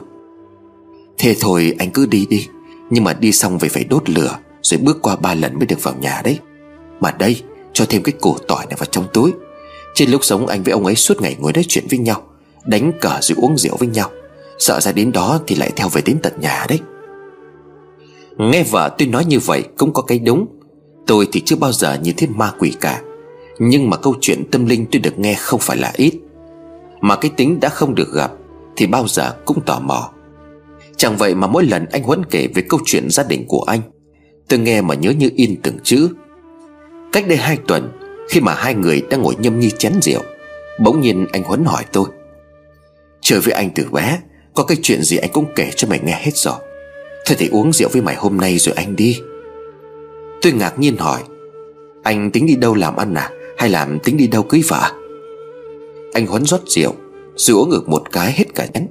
Thế 1.19 1.37
thôi, 1.41 1.75
anh 1.79 1.91
cứ 1.91 2.07
đi 2.07 2.27
đi, 2.31 2.47
Nhưng 2.91 3.05
mà 3.05 3.13
đi 3.13 3.33
xong 3.33 3.59
về 3.59 3.69
phải 3.69 3.85
đốt 3.85 4.11
lửa, 4.11 4.39
Rồi 4.63 4.81
bước 4.81 5.03
qua 5.03 5.17
ba 5.17 5.35
lần 5.35 5.59
mới 5.59 5.67
được 5.67 5.83
vào 5.83 5.95
nhà 6.01 6.21
đấy. 6.25 6.39
Mà 7.01 7.11
đây, 7.11 7.43
cho 7.73 7.85
thêm 7.89 8.03
cái 8.03 8.13
củ 8.13 8.37
tỏi 8.49 8.67
này 8.67 8.77
vào 8.79 8.87
trong 8.91 9.05
túi. 9.13 9.33
Trên 9.95 10.11
lúc 10.11 10.25
sống, 10.25 10.47
anh 10.47 10.63
với 10.63 10.73
ông 10.73 10.87
ấy 10.87 10.95
suốt 10.95 11.23
ngày 11.23 11.37
ngồi 11.41 11.53
nói 11.53 11.65
chuyện 11.69 11.85
với 11.91 11.99
nhau, 11.99 12.23
Đánh 12.65 12.93
cờ 13.01 13.19
rồi 13.21 13.37
uống 13.41 13.59
rượu 13.59 13.77
với 13.77 13.89
nhau. 13.89 14.11
Sợ 14.59 14.81
ra 14.81 14.93
đến 14.93 15.13
đó 15.13 15.41
thì 15.47 15.57
lại 15.57 15.73
theo 15.77 15.89
về 15.89 16.03
đến 16.05 16.19
tận 16.23 16.33
nhà 16.41 16.67
đấy. 16.69 16.81
Nghe 18.39 18.65
vợ 18.71 18.95
tôi 18.99 19.09
nói 19.09 19.25
như 19.25 19.39
vậy 19.39 19.65
cũng 19.79 19.93
có 19.93 20.03
cái 20.03 20.19
đúng. 20.19 20.47
Tôi 21.07 21.29
thì 21.33 21.43
chưa 21.45 21.57
bao 21.57 21.73
giờ 21.73 21.99
nhìn 22.03 22.17
thấy 22.17 22.29
ma 22.29 22.53
quỷ 22.59 22.73
cả. 22.81 23.03
Nhưng 23.59 23.91
mà 23.91 23.97
câu 23.97 24.15
chuyện 24.21 24.45
tâm 24.51 24.67
linh 24.67 24.87
tôi 24.93 25.01
được 25.01 25.19
nghe 25.19 25.35
không 25.35 25.61
phải 25.61 25.77
là 25.77 25.93
ít. 25.95 26.13
Mà 27.01 27.17
cái 27.17 27.31
tính 27.37 27.61
đã 27.61 27.69
không 27.69 27.95
được 27.95 28.13
gặp 28.15 28.33
Thì 28.77 28.87
bao 28.87 29.09
giờ 29.09 29.35
cũng 29.45 29.61
tò 29.61 29.81
mò. 29.81 30.11
Chẳng 30.97 31.17
vậy 31.17 31.35
mà 31.35 31.47
mỗi 31.47 31.65
lần 31.65 31.87
anh 31.93 32.03
Huấn 32.03 32.25
kể 32.25 32.49
về 32.55 32.63
câu 32.69 32.81
chuyện 32.85 33.11
gia 33.11 33.23
đình 33.23 33.45
của 33.49 33.65
anh, 33.67 33.81
Tôi 34.49 34.59
nghe 34.59 34.81
mà 34.81 34.95
nhớ 34.95 35.11
như 35.11 35.31
in 35.37 35.57
từng 35.63 35.79
chữ. 35.83 36.09
Cách 37.13 37.29
đây 37.29 37.37
hai 37.37 37.59
tuần, 37.69 37.93
Khi 38.29 38.41
mà 38.41 38.55
hai 38.55 38.75
người 38.75 39.03
đang 39.11 39.23
ngồi 39.23 39.35
nhâm 39.39 39.61
nhi 39.61 39.71
chén 39.79 39.93
rượu, 40.03 40.23
Bỗng 40.81 41.01
nhiên 41.01 41.27
anh 41.33 41.43
Huấn 41.43 41.65
hỏi 41.65 41.85
tôi 41.93 42.09
Chơi 43.21 43.41
với 43.41 43.53
anh 43.53 43.71
từ 43.75 43.85
bé, 43.93 44.19
Có 44.55 44.65
cái 44.65 44.77
chuyện 44.83 45.03
gì 45.03 45.17
anh 45.17 45.31
cũng 45.33 45.47
kể 45.55 45.71
cho 45.77 45.89
mày 45.89 46.01
nghe 46.05 46.19
hết 46.23 46.33
rồi. 46.35 46.55
Thôi 47.27 47.37
thì 47.39 47.49
uống 47.49 47.73
rượu 47.73 47.89
với 47.93 48.03
mày 48.03 48.15
hôm 48.15 48.37
nay 48.37 48.59
rồi 48.59 48.75
anh 48.75 48.97
đi. 48.97 49.21
Tôi 50.43 50.53
ngạc 50.53 50.79
nhiên 50.79 50.97
hỏi, 50.97 51.23
Anh 52.03 52.31
tính 52.31 52.47
đi 52.47 52.57
đâu 52.57 52.75
làm 52.75 52.97
ăn 52.97 53.15
à? 53.15 53.31
Hay 53.57 53.71
làm 53.71 53.99
tính 53.99 54.17
đi 54.17 54.27
đâu 54.27 54.43
cưới 54.43 54.63
vợ? 54.69 54.91
Anh 56.13 56.27
Huấn 56.27 56.45
rót 56.45 56.61
rượu 56.67 56.95
Rồi 57.37 57.57
uống 57.57 57.71
ngược 57.71 57.89
một 57.89 58.13
cái 58.13 58.33
hết 58.33 58.55
cả 58.55 58.67
nhánh. 58.75 58.87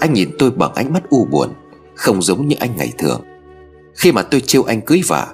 Anh 0.00 0.12
nhìn 0.12 0.30
tôi 0.38 0.50
bằng 0.50 0.74
ánh 0.74 0.92
mắt 0.92 1.02
u 1.10 1.24
buồn 1.24 1.48
Không 1.94 2.22
giống 2.22 2.48
như 2.48 2.56
anh 2.60 2.76
ngày 2.76 2.92
thường. 2.98 3.20
Khi 3.94 4.12
mà 4.12 4.22
tôi 4.22 4.40
trêu 4.40 4.62
anh 4.62 4.80
cưới 4.80 5.02
vợ 5.06 5.26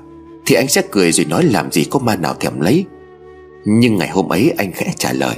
Thì 0.47 0.55
anh 0.55 0.69
sẽ 0.69 0.83
cười 0.91 1.13
rồi 1.13 1.27
nói 1.27 1.45
làm 1.45 1.73
gì 1.73 1.85
có 1.91 1.99
ma 1.99 2.17
nào 2.17 2.35
thèm 2.41 2.61
lấy. 2.61 2.85
Nhưng 3.65 3.97
ngày 3.97 4.09
hôm 4.09 4.29
ấy 4.29 4.53
anh 4.59 4.73
khẽ 4.73 4.93
trả 4.97 5.13
lời. 5.13 5.37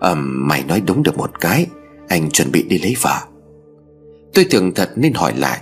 Ờm 0.00 0.18
um, 0.18 0.48
mày 0.48 0.64
nói 0.64 0.82
đúng 0.86 1.02
được 1.02 1.18
một 1.18 1.40
cái 1.40 1.66
anh 2.08 2.30
chuẩn 2.30 2.52
bị 2.52 2.62
đi 2.62 2.78
lấy 2.78 2.96
vợ. 3.02 3.20
Tôi 4.34 4.46
tưởng 4.50 4.74
thật 4.74 4.90
nên 4.96 5.12
hỏi 5.12 5.32
lại. 5.36 5.60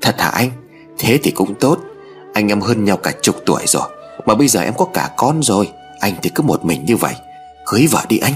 Thật 0.00 0.14
hả 0.18 0.28
anh? 0.28 0.50
Thế 0.98 1.18
thì 1.22 1.30
cũng 1.30 1.54
tốt. 1.54 1.78
Anh 2.34 2.48
em 2.48 2.60
hơn 2.60 2.84
nhau 2.84 2.96
cả 2.96 3.12
chục 3.22 3.36
tuổi 3.46 3.62
rồi 3.66 3.88
Mà 4.26 4.34
bây 4.34 4.48
giờ 4.48 4.60
em 4.60 4.74
có 4.78 4.84
cả 4.84 5.10
con 5.16 5.42
rồi. 5.42 5.68
Anh 6.04 6.14
thì 6.22 6.30
cứ 6.34 6.42
một 6.42 6.64
mình 6.64 6.84
như 6.84 6.96
vậy 6.96 7.14
Cưới 7.66 7.86
vợ 7.90 8.00
đi 8.08 8.18
anh. 8.18 8.32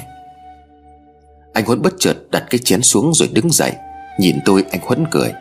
Anh 1.52 1.64
Huấn 1.64 1.82
bất 1.82 1.92
chợt 1.98 2.16
đặt 2.30 2.44
cái 2.50 2.58
chén 2.64 2.82
xuống 2.82 3.14
rồi 3.14 3.28
đứng 3.32 3.50
dậy, 3.50 3.72
Nhìn 4.18 4.38
tôi, 4.44 4.64
anh 4.70 4.80
Huấn 4.84 5.06
cười. 5.10 5.32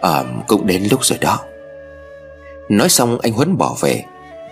Ờ 0.00 0.24
cũng 0.48 0.66
đến 0.66 0.88
lúc 0.90 1.04
rồi 1.04 1.18
đó. 1.20 1.38
Nói 2.68 2.88
xong, 2.88 3.18
anh 3.22 3.32
Huấn 3.32 3.56
bỏ 3.56 3.76
về. 3.80 4.04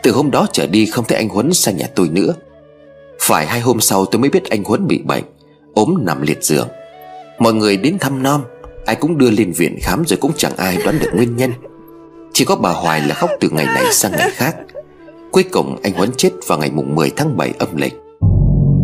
Từ 0.02 0.12
hôm 0.12 0.30
đó 0.30 0.46
trở 0.52 0.66
đi, 0.66 0.86
không 0.86 1.04
thấy 1.08 1.18
anh 1.18 1.28
Huấn 1.28 1.52
sang 1.52 1.76
nhà 1.76 1.86
tôi 1.94 2.08
nữa. 2.08 2.34
Phải 3.20 3.46
hai 3.46 3.60
hôm 3.60 3.80
sau 3.80 4.04
tôi 4.04 4.20
mới 4.20 4.30
biết 4.30 4.50
anh 4.50 4.64
Huấn 4.64 4.86
bị 4.86 4.98
bệnh, 4.98 5.24
ốm 5.74 5.94
nằm 6.00 6.22
liệt 6.22 6.44
giường. 6.44 6.68
Mọi 7.38 7.52
người 7.52 7.76
đến 7.76 7.98
thăm 7.98 8.22
nom 8.22 8.44
Ai 8.86 8.96
cũng 8.96 9.18
đưa 9.18 9.30
lên 9.30 9.52
viện 9.52 9.78
khám 9.82 10.04
rồi 10.06 10.18
cũng 10.20 10.32
chẳng 10.36 10.56
ai 10.56 10.76
đoán 10.76 10.98
được 10.98 11.10
nguyên 11.14 11.36
nhân. 11.36 11.52
Chỉ 12.32 12.44
có 12.44 12.56
bà 12.56 12.70
Hoài 12.70 13.00
là 13.00 13.14
khóc 13.14 13.30
từ 13.40 13.48
ngày 13.50 13.66
này 13.66 13.84
sang 13.92 14.12
ngày 14.12 14.30
khác. 14.30 14.56
Cuối 15.32 15.44
cùng 15.52 15.76
anh 15.82 15.92
Huấn 15.92 16.10
chết 16.16 16.30
vào 16.46 16.58
ngày 16.58 16.70
mùng 16.74 16.94
10 16.94 17.10
tháng 17.16 17.36
7 17.36 17.52
âm 17.58 17.76
lịch. 17.76 17.94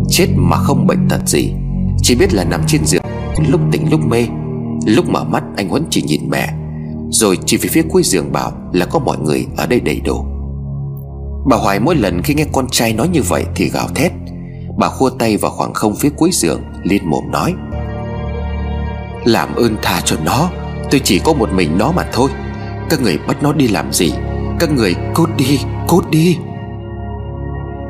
Chết 0.09 0.27
mà 0.35 0.57
không 0.57 0.87
bệnh 0.87 1.07
tật 1.09 1.19
gì, 1.27 1.53
Chỉ 2.01 2.15
biết 2.15 2.33
là 2.33 2.43
nằm 2.43 2.61
trên 2.67 2.85
giường, 2.85 3.03
Lúc 3.49 3.61
tỉnh 3.71 3.91
lúc 3.91 3.99
mê. 4.05 4.25
Lúc 4.85 5.09
mở 5.09 5.23
mắt, 5.23 5.43
anh 5.57 5.69
Huấn 5.69 5.83
chỉ 5.89 6.01
nhìn 6.01 6.29
mẹ, 6.29 6.49
Rồi 7.09 7.37
chỉ 7.45 7.57
về 7.57 7.69
phía 7.69 7.81
cuối 7.89 8.03
giường 8.03 8.31
bảo 8.31 8.51
Là 8.73 8.85
có 8.85 8.99
mọi 8.99 9.17
người 9.17 9.45
ở 9.57 9.67
đây 9.67 9.79
đầy 9.79 10.01
đủ. 10.05 10.25
Bà 11.49 11.57
Hoài 11.57 11.79
mỗi 11.79 11.95
lần 11.95 12.21
khi 12.21 12.33
nghe 12.33 12.45
con 12.51 12.67
trai 12.71 12.93
nói 12.93 13.07
như 13.07 13.21
vậy 13.21 13.45
Thì 13.55 13.69
gào 13.69 13.87
thét. 13.95 14.11
Bà 14.77 14.89
khua 14.89 15.09
tay 15.09 15.37
vào 15.37 15.51
khoảng 15.51 15.73
không 15.73 15.95
phía 15.95 16.09
cuối 16.09 16.29
giường 16.33 16.61
Liên 16.83 17.09
mồm 17.09 17.31
nói, 17.31 17.53
Làm 19.25 19.55
ơn 19.55 19.75
tha 19.81 20.01
cho 20.05 20.15
nó, 20.25 20.49
Tôi 20.91 21.01
chỉ 21.03 21.19
có 21.19 21.33
một 21.33 21.49
mình 21.53 21.77
nó 21.77 21.91
mà 21.91 22.09
thôi. 22.13 22.29
Các 22.89 23.01
người 23.01 23.17
bắt 23.27 23.43
nó 23.43 23.53
đi 23.53 23.67
làm 23.67 23.93
gì 23.93 24.13
các 24.59 24.71
người 24.71 24.95
cút 25.13 25.29
đi 25.37 25.59
cút 25.87 26.09
đi. 26.09 26.37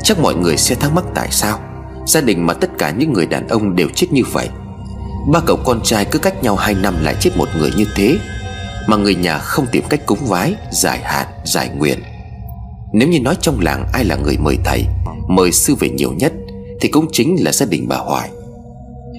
Chắc 0.03 0.19
mọi 0.19 0.35
người 0.35 0.57
sẽ 0.57 0.75
thắc 0.75 0.93
mắc 0.93 1.05
tại 1.15 1.27
sao 1.31 1.59
Gia 2.07 2.21
đình 2.21 2.45
mà 2.45 2.53
tất 2.53 2.69
cả 2.77 2.89
những 2.89 3.13
người 3.13 3.25
đàn 3.25 3.47
ông 3.47 3.75
đều 3.75 3.87
chết 3.95 4.07
như 4.11 4.21
vậy. 4.31 4.49
Ba 5.31 5.39
cậu 5.45 5.57
con 5.65 5.79
trai 5.83 6.05
cứ 6.05 6.19
cách 6.19 6.43
nhau 6.43 6.55
2 6.55 6.73
năm 6.73 6.95
lại 7.01 7.15
chết 7.19 7.37
một 7.37 7.47
người 7.59 7.71
như 7.77 7.85
thế 7.95 8.17
Mà 8.87 8.97
người 8.97 9.15
nhà 9.15 9.37
không 9.37 9.65
tìm 9.71 9.83
cách 9.89 10.05
cúng 10.05 10.19
vái 10.21 10.55
Giải 10.71 10.99
hạn, 11.03 11.27
giải 11.45 11.69
nguyện. 11.69 11.99
Nếu 12.93 13.07
như 13.07 13.19
nói 13.19 13.35
trong 13.41 13.59
làng 13.59 13.85
ai 13.93 14.05
là 14.05 14.15
người 14.15 14.37
mời 14.37 14.57
thầy 14.65 14.85
Mời 15.27 15.51
sư 15.51 15.75
về 15.79 15.89
nhiều 15.89 16.13
nhất 16.13 16.33
thì 16.81 16.89
cũng 16.89 17.07
chính 17.11 17.35
là 17.43 17.51
gia 17.51 17.65
đình 17.65 17.87
bà 17.87 17.97
Hoài. 17.97 18.29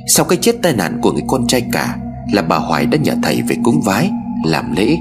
Sau 0.09 0.27
cái 0.27 0.39
chết 0.43 0.57
tai 0.63 0.73
nạn 0.73 0.99
của 1.03 1.13
người 1.13 1.25
con 1.27 1.47
trai 1.47 1.63
cả 1.73 1.97
Là 2.33 2.43
bà 2.43 2.57
Hoài 2.57 2.87
đã 2.87 2.99
nhờ 2.99 3.13
thầy 3.23 3.43
về 3.49 3.57
cúng 3.65 3.81
vái 3.85 4.11
Làm 4.45 4.77
lễ. 4.77 4.97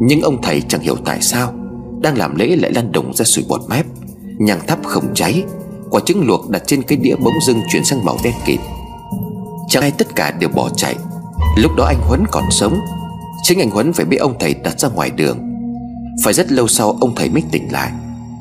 Nhưng 0.00 0.20
ông 0.20 0.42
thầy 0.42 0.60
chẳng 0.60 0.80
hiểu 0.80 0.96
tại 1.04 1.20
sao 1.20 1.54
Đang 2.00 2.18
làm 2.18 2.36
lễ 2.36 2.56
lại 2.56 2.72
lăn 2.72 2.92
đồng 2.92 3.14
ra 3.14 3.24
sủi 3.24 3.44
bọt 3.48 3.60
mép. 3.68 3.86
Nhang 4.38 4.66
thắp 4.66 4.78
không 4.84 5.14
cháy, 5.14 5.44
Quả 5.90 6.00
trứng 6.06 6.26
luộc 6.26 6.50
đặt 6.50 6.62
trên 6.66 6.82
cái 6.82 6.98
đĩa 6.98 7.14
bỗng 7.16 7.40
dưng 7.46 7.60
chuyển 7.68 7.84
sang 7.84 8.04
màu 8.04 8.18
đen 8.24 8.34
kịt. 8.46 8.60
Chẳng 9.68 9.82
ai 9.82 9.90
tất 9.90 10.16
cả 10.16 10.30
đều 10.30 10.48
bỏ 10.48 10.68
chạy. 10.76 10.96
Lúc 11.56 11.72
đó 11.76 11.84
anh 11.84 12.00
Huấn 12.00 12.24
còn 12.30 12.44
sống, 12.50 12.80
Chính 13.42 13.58
anh 13.58 13.70
Huấn 13.70 13.92
phải 13.92 14.06
bị 14.06 14.16
ông 14.16 14.34
thầy 14.40 14.54
đặt 14.54 14.80
ra 14.80 14.88
ngoài 14.88 15.10
đường. 15.10 15.38
Phải 16.24 16.34
rất 16.34 16.52
lâu 16.52 16.68
sau 16.68 16.96
ông 17.00 17.14
thầy 17.14 17.30
mới 17.30 17.42
tỉnh 17.50 17.72
lại. 17.72 17.92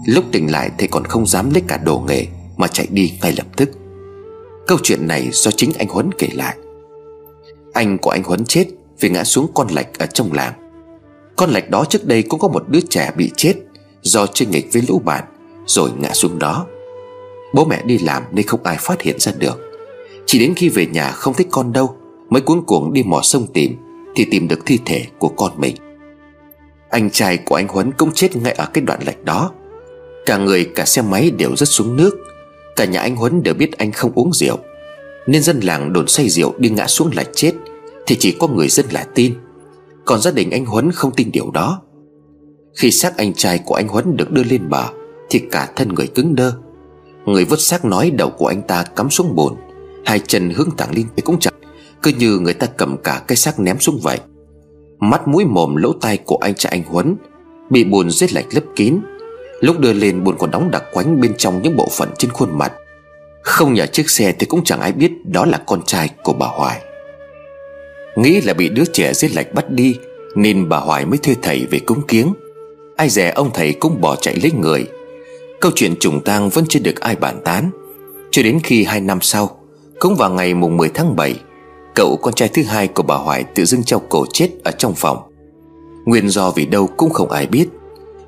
Lúc 0.05 0.25
tỉnh 0.31 0.51
lại 0.51 0.71
thì 0.77 0.87
còn 0.87 1.05
không 1.05 1.25
dám 1.25 1.53
lấy 1.53 1.63
cả 1.67 1.77
đồ 1.77 2.03
nghề 2.07 2.25
Mà 2.57 2.67
chạy 2.67 2.87
đi 2.89 3.13
ngay 3.21 3.33
lập 3.37 3.47
tức. 3.57 3.69
Câu 4.67 4.77
chuyện 4.83 5.07
này 5.07 5.29
do 5.31 5.51
chính 5.51 5.71
anh 5.77 5.87
Huấn 5.87 6.09
kể 6.17 6.27
lại. 6.33 6.55
Anh 7.73 7.97
của 7.97 8.09
anh 8.09 8.23
Huấn 8.23 8.45
chết 8.45 8.65
Vì 8.99 9.09
ngã 9.09 9.23
xuống 9.23 9.47
con 9.53 9.67
lạch 9.67 9.99
ở 9.99 10.05
trong 10.05 10.33
làng. 10.33 10.53
Con 11.37 11.49
lạch 11.49 11.69
đó 11.69 11.85
trước 11.89 12.05
đây 12.05 12.23
cũng 12.23 12.39
có 12.39 12.47
một 12.47 12.63
đứa 12.69 12.81
trẻ 12.89 13.11
bị 13.17 13.31
chết 13.37 13.53
Do 14.01 14.27
chơi 14.27 14.47
nghịch 14.47 14.73
với 14.73 14.81
lũ 14.87 15.01
bạn, 15.05 15.23
Rồi 15.65 15.89
ngã 15.97 16.13
xuống 16.13 16.39
đó. 16.39 16.65
Bố 17.53 17.65
mẹ 17.65 17.81
đi 17.85 17.97
làm 17.97 18.23
nên 18.31 18.47
không 18.47 18.63
ai 18.63 18.77
phát 18.79 19.01
hiện 19.01 19.19
ra 19.19 19.31
được. 19.37 19.59
Chỉ 20.25 20.39
đến 20.39 20.53
khi 20.55 20.69
về 20.69 20.85
nhà 20.85 21.11
không 21.11 21.33
thấy 21.33 21.45
con 21.51 21.73
đâu, 21.73 21.95
Mới 22.29 22.41
cuốn 22.41 22.61
cuồng 22.65 22.93
đi 22.93 23.03
mò 23.03 23.19
sông 23.23 23.47
tìm, 23.53 23.75
Thì 24.15 24.25
tìm 24.31 24.47
được 24.47 24.59
thi 24.65 24.79
thể 24.85 25.05
của 25.19 25.29
con 25.29 25.51
mình. 25.57 25.75
Anh 26.89 27.09
trai 27.09 27.37
của 27.37 27.55
anh 27.55 27.67
Huấn 27.67 27.91
cũng 27.91 28.11
chết 28.13 28.35
ngay 28.35 28.53
ở 28.53 28.65
cái 28.73 28.83
đoạn 28.83 28.99
lạch 29.05 29.23
đó. 29.23 29.51
Cả 30.25 30.37
người, 30.37 30.65
cả 30.75 30.85
xe 30.85 31.01
máy 31.01 31.31
đều 31.31 31.55
rất 31.55 31.65
xuống 31.65 31.95
nước. 31.95 32.17
Cả 32.75 32.85
nhà 32.85 33.01
anh 33.01 33.15
Huấn 33.15 33.43
đều 33.43 33.53
biết 33.53 33.77
anh 33.77 33.91
không 33.91 34.11
uống 34.15 34.33
rượu. 34.33 34.57
Nên 35.27 35.43
dân 35.43 35.59
làng 35.59 35.93
đồn 35.93 36.07
say 36.07 36.29
rượu 36.29 36.53
đi 36.57 36.69
ngã 36.69 36.87
xuống 36.87 37.09
lạch 37.15 37.29
chết, 37.35 37.51
Thì 38.07 38.15
chỉ 38.19 38.35
có 38.39 38.47
người 38.47 38.67
dân 38.67 38.85
là 38.91 39.05
tin. 39.15 39.33
Còn 40.07 40.21
gia 40.21 40.31
đình 40.31 40.51
anh 40.51 40.65
Huấn 40.65 40.91
không 40.91 41.11
tin 41.11 41.31
điều 41.31 41.51
đó. 41.51 41.81
Khi 42.75 42.91
xác 42.91 43.17
anh 43.17 43.33
trai 43.33 43.59
của 43.65 43.75
anh 43.75 43.87
Huấn 43.87 44.17
được 44.17 44.31
đưa 44.31 44.43
lên 44.43 44.69
bờ, 44.69 44.83
Thì 45.29 45.39
cả 45.51 45.69
thân 45.75 45.93
người 45.93 46.07
cứng 46.07 46.35
đơ. 46.35 46.53
Người 47.25 47.45
vứt 47.45 47.59
xác 47.59 47.85
nói 47.85 48.11
đầu 48.11 48.29
của 48.29 48.47
anh 48.47 48.61
ta 48.61 48.83
cắm 48.83 49.09
xuống 49.09 49.35
bồn, 49.35 49.53
Hai 50.05 50.19
chân 50.19 50.49
hướng 50.49 50.69
thẳng 50.77 50.95
lên 50.95 51.05
cũng 51.23 51.39
chẳng 51.39 51.53
Cứ 52.01 52.11
như 52.19 52.39
người 52.39 52.53
ta 52.53 52.67
cầm 52.67 52.97
cả 53.03 53.21
cái 53.27 53.35
xác 53.35 53.59
ném 53.59 53.79
xuống 53.79 53.99
vậy. 54.03 54.19
Mắt 54.99 55.27
mũi 55.27 55.45
mồm 55.45 55.75
lỗ 55.75 55.93
tai 55.93 56.17
của 56.17 56.37
anh 56.41 56.55
trai 56.55 56.71
anh 56.71 56.83
Huấn 56.83 57.15
Bị 57.69 57.83
bùn 57.83 58.09
rết 58.09 58.33
lạch 58.33 58.45
lấp 58.51 58.63
kín, 58.75 58.99
Lúc 59.59 59.79
đưa 59.79 59.93
lên 59.93 60.23
bùn 60.23 60.35
còn 60.37 60.51
đóng 60.51 60.71
đặc 60.71 60.83
quánh 60.93 61.21
bên 61.21 61.33
trong 61.37 61.61
những 61.61 61.75
bộ 61.75 61.87
phận 61.91 62.09
trên 62.17 62.31
khuôn 62.31 62.57
mặt. 62.57 62.73
Không 63.43 63.73
nhờ 63.73 63.85
chiếc 63.85 64.09
xe 64.09 64.31
thì 64.39 64.45
cũng 64.45 64.63
chẳng 64.63 64.79
ai 64.79 64.91
biết 64.91 65.11
đó 65.25 65.45
là 65.45 65.61
con 65.65 65.81
trai 65.85 66.09
của 66.23 66.33
bà 66.33 66.47
Hoài. 66.47 66.81
Nghĩ 68.17 68.41
là 68.41 68.53
bị 68.53 68.69
đứa 68.69 68.85
trẻ 68.85 69.13
giết 69.13 69.35
lạch 69.35 69.53
bắt 69.53 69.69
đi, 69.69 69.95
Nên 70.35 70.69
bà 70.69 70.77
Hoài 70.77 71.05
mới 71.05 71.17
thuê 71.17 71.35
thầy 71.41 71.65
về 71.71 71.79
cúng 71.79 72.01
kiếng. 72.07 72.33
Ai 72.95 73.09
dè 73.09 73.29
ông 73.29 73.49
thầy 73.53 73.73
cũng 73.73 74.01
bỏ 74.01 74.15
chạy 74.15 74.35
lấy 74.35 74.51
người. 74.51 74.85
Câu 75.61 75.71
chuyện 75.75 75.95
trùng 75.99 76.23
tang 76.23 76.49
vẫn 76.49 76.65
chưa 76.69 76.79
được 76.79 76.99
ai 76.99 77.15
bàn 77.15 77.41
tán. 77.45 77.69
Cho 78.31 78.43
đến 78.43 78.59
khi 78.63 78.83
hai 78.83 79.01
năm 79.01 79.21
sau, 79.21 79.59
Cũng 79.99 80.15
vào 80.15 80.29
ngày 80.29 80.53
mùng 80.53 80.77
10 80.77 80.89
tháng 80.89 81.15
7 81.15 81.35
Cậu 81.95 82.17
con 82.21 82.33
trai 82.33 82.49
thứ 82.49 82.63
hai 82.63 82.87
của 82.87 83.03
bà 83.03 83.15
Hoài 83.15 83.43
tự 83.43 83.65
dưng 83.65 83.83
treo 83.83 83.99
cổ 84.09 84.25
chết 84.33 84.49
ở 84.63 84.71
trong 84.71 84.93
phòng. 84.95 85.17
Nguyên 86.05 86.29
do 86.29 86.51
vì 86.51 86.65
đâu 86.65 86.87
cũng 86.97 87.09
không 87.09 87.31
ai 87.31 87.47
biết. 87.47 87.67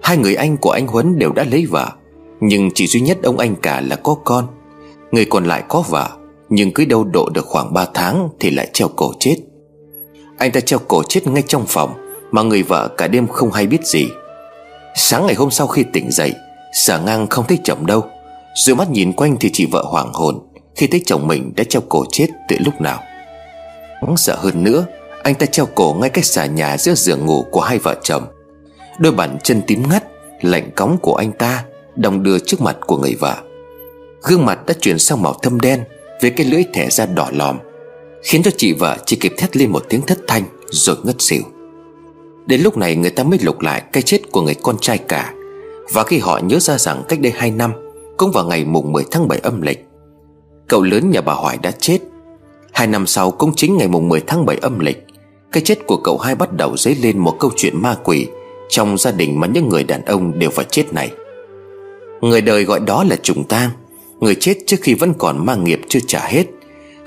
Hai 0.02 0.18
người 0.18 0.36
anh 0.36 0.58
của 0.58 0.72
anh 0.72 0.88
Huấn 0.88 1.20
đều 1.20 1.32
đã 1.32 1.44
lấy 1.52 1.66
vợ, 1.66 1.92
Nhưng 2.40 2.70
chỉ 2.76 2.88
duy 2.88 3.02
nhất 3.02 3.18
ông 3.24 3.38
anh 3.38 3.56
cả 3.56 3.82
là 3.82 3.96
có 3.96 4.16
con. 4.26 4.48
Người 5.12 5.26
còn 5.26 5.46
lại 5.46 5.64
có 5.70 5.84
vợ, 5.90 6.10
Nhưng 6.50 6.74
cứ 6.74 6.86
đâu 6.86 7.04
độ 7.04 7.30
được 7.30 7.46
khoảng 7.46 7.74
3 7.74 7.86
tháng 7.94 8.30
Thì 8.40 8.50
lại 8.50 8.70
treo 8.74 8.88
cổ 8.88 9.14
chết. 9.20 9.36
Anh 10.40 10.52
ta 10.52 10.60
treo 10.60 10.80
cổ 10.88 11.04
chết 11.10 11.28
ngay 11.28 11.44
trong 11.48 11.66
phòng, 11.68 11.94
Mà 12.32 12.42
người 12.42 12.64
vợ 12.64 12.88
cả 12.98 13.08
đêm 13.08 13.28
không 13.28 13.52
hay 13.52 13.68
biết 13.68 13.86
gì. 13.86 14.08
Sáng 14.96 15.26
ngày 15.26 15.36
hôm 15.36 15.52
sau 15.52 15.68
khi 15.68 15.84
tỉnh 15.94 16.12
dậy 16.12 16.34
Sở 16.74 17.00
ngang 17.00 17.28
không 17.28 17.46
thấy 17.48 17.58
chồng 17.64 17.86
đâu. 17.86 18.06
Rồi 18.56 18.76
mắt 18.76 18.90
nhìn 18.90 19.14
quanh 19.14 19.38
thì 19.40 19.50
chị 19.54 19.66
vợ 19.72 19.84
hoảng 19.88 20.14
hồn 20.14 20.40
Khi 20.76 20.88
thấy 20.88 21.02
chồng 21.06 21.28
mình 21.28 21.54
đã 21.56 21.64
treo 21.64 21.82
cổ 21.90 22.06
chết 22.12 22.28
từ 22.48 22.56
lúc 22.60 22.82
nào. 22.82 23.00
Hắn 24.02 24.18
sợ 24.18 24.36
hơn 24.36 24.64
nữa, 24.64 24.86
Anh 25.24 25.36
ta 25.36 25.46
treo 25.46 25.66
cổ 25.66 25.98
ngay 26.02 26.10
cách 26.10 26.26
xà 26.26 26.46
nhà 26.46 26.78
giữa 26.78 26.94
giường 26.94 27.26
ngủ 27.26 27.46
của 27.52 27.62
hai 27.62 27.78
vợ 27.78 27.96
chồng. 28.04 28.24
Đôi 29.00 29.14
bàn 29.14 29.38
chân 29.44 29.62
tím 29.68 29.84
ngắt, 29.90 30.04
Lạnh 30.42 30.72
cóng 30.76 30.98
của 31.02 31.16
anh 31.16 31.32
ta 31.32 31.64
Đồng 31.96 32.24
đưa 32.24 32.40
trước 32.40 32.62
mặt 32.62 32.78
của 32.88 32.98
người 32.98 33.16
vợ. 33.20 33.38
Gương 34.24 34.46
mặt 34.46 34.66
đã 34.66 34.74
chuyển 34.82 35.00
sang 35.00 35.22
màu 35.22 35.34
thâm 35.34 35.60
đen 35.60 35.84
Với 36.22 36.32
cái 36.32 36.46
lưỡi 36.46 36.64
thẻ 36.74 36.90
ra 36.90 37.06
đỏ 37.06 37.30
lòm. 37.32 37.58
Khiến 38.24 38.44
cho 38.44 38.52
chị 38.58 38.74
vợ 38.74 38.98
chỉ 39.06 39.16
kịp 39.16 39.34
thét 39.38 39.58
lên 39.58 39.72
một 39.72 39.86
tiếng 39.90 40.02
thất 40.02 40.20
thanh 40.28 40.44
Rồi 40.72 40.96
ngất 41.04 41.22
xỉu. 41.22 41.42
Đến 42.46 42.62
lúc 42.62 42.78
này 42.78 42.96
người 42.96 43.10
ta 43.10 43.24
mới 43.24 43.40
lục 43.42 43.62
lại 43.62 43.84
cái 43.94 44.04
chết 44.04 44.32
của 44.32 44.42
người 44.42 44.56
con 44.64 44.78
trai 44.82 44.98
cả. 44.98 45.34
Và 45.94 46.04
khi 46.04 46.18
họ 46.18 46.40
nhớ 46.44 46.60
ra 46.60 46.78
rằng 46.78 47.04
cách 47.08 47.20
đây 47.20 47.32
2 47.36 47.52
năm, 47.52 47.72
Cũng 48.18 48.32
vào 48.32 48.46
ngày 48.46 48.66
mùng 48.66 48.92
10 48.92 49.04
tháng 49.12 49.28
7 49.28 49.40
âm 49.40 49.62
lịch, 49.62 49.86
Cậu 50.68 50.84
lớn 50.84 51.10
nhà 51.10 51.22
bà 51.22 51.34
Hoài 51.34 51.58
đã 51.58 51.72
chết. 51.72 52.00
Hai 52.74 52.88
năm 52.88 53.08
sau 53.08 53.32
cũng 53.32 53.52
chính 53.56 53.78
ngày 53.78 53.88
mùng 53.88 54.10
10 54.10 54.22
tháng 54.28 54.46
7 54.46 54.58
âm 54.62 54.80
lịch, 54.80 55.06
Cái 55.52 55.64
chết 55.64 55.88
của 55.88 55.98
cậu 55.98 56.18
hai 56.18 56.36
bắt 56.36 56.54
đầu 56.54 56.78
dấy 56.78 56.96
lên 56.96 57.18
một 57.18 57.36
câu 57.40 57.52
chuyện 57.56 57.82
ma 57.82 57.96
quỷ 58.04 58.28
trong 58.70 58.98
gia 58.98 59.12
đình 59.12 59.40
mà 59.40 59.48
những 59.48 59.70
người 59.70 59.84
đàn 59.84 60.06
ông 60.06 60.40
đều 60.40 60.50
phải 60.50 60.66
chết 60.70 60.94
này. 60.94 61.12
Người 62.22 62.42
đời 62.42 62.64
gọi 62.64 62.80
đó 62.80 63.04
là 63.04 63.16
trùng 63.16 63.44
tang, 63.44 63.70
Người 64.20 64.36
chết 64.36 64.58
trước 64.68 64.78
khi 64.82 64.94
vẫn 64.94 65.14
còn 65.18 65.46
mang 65.46 65.64
nghiệp 65.64 65.82
chưa 65.90 66.00
trả 66.08 66.20
hết. 66.20 66.46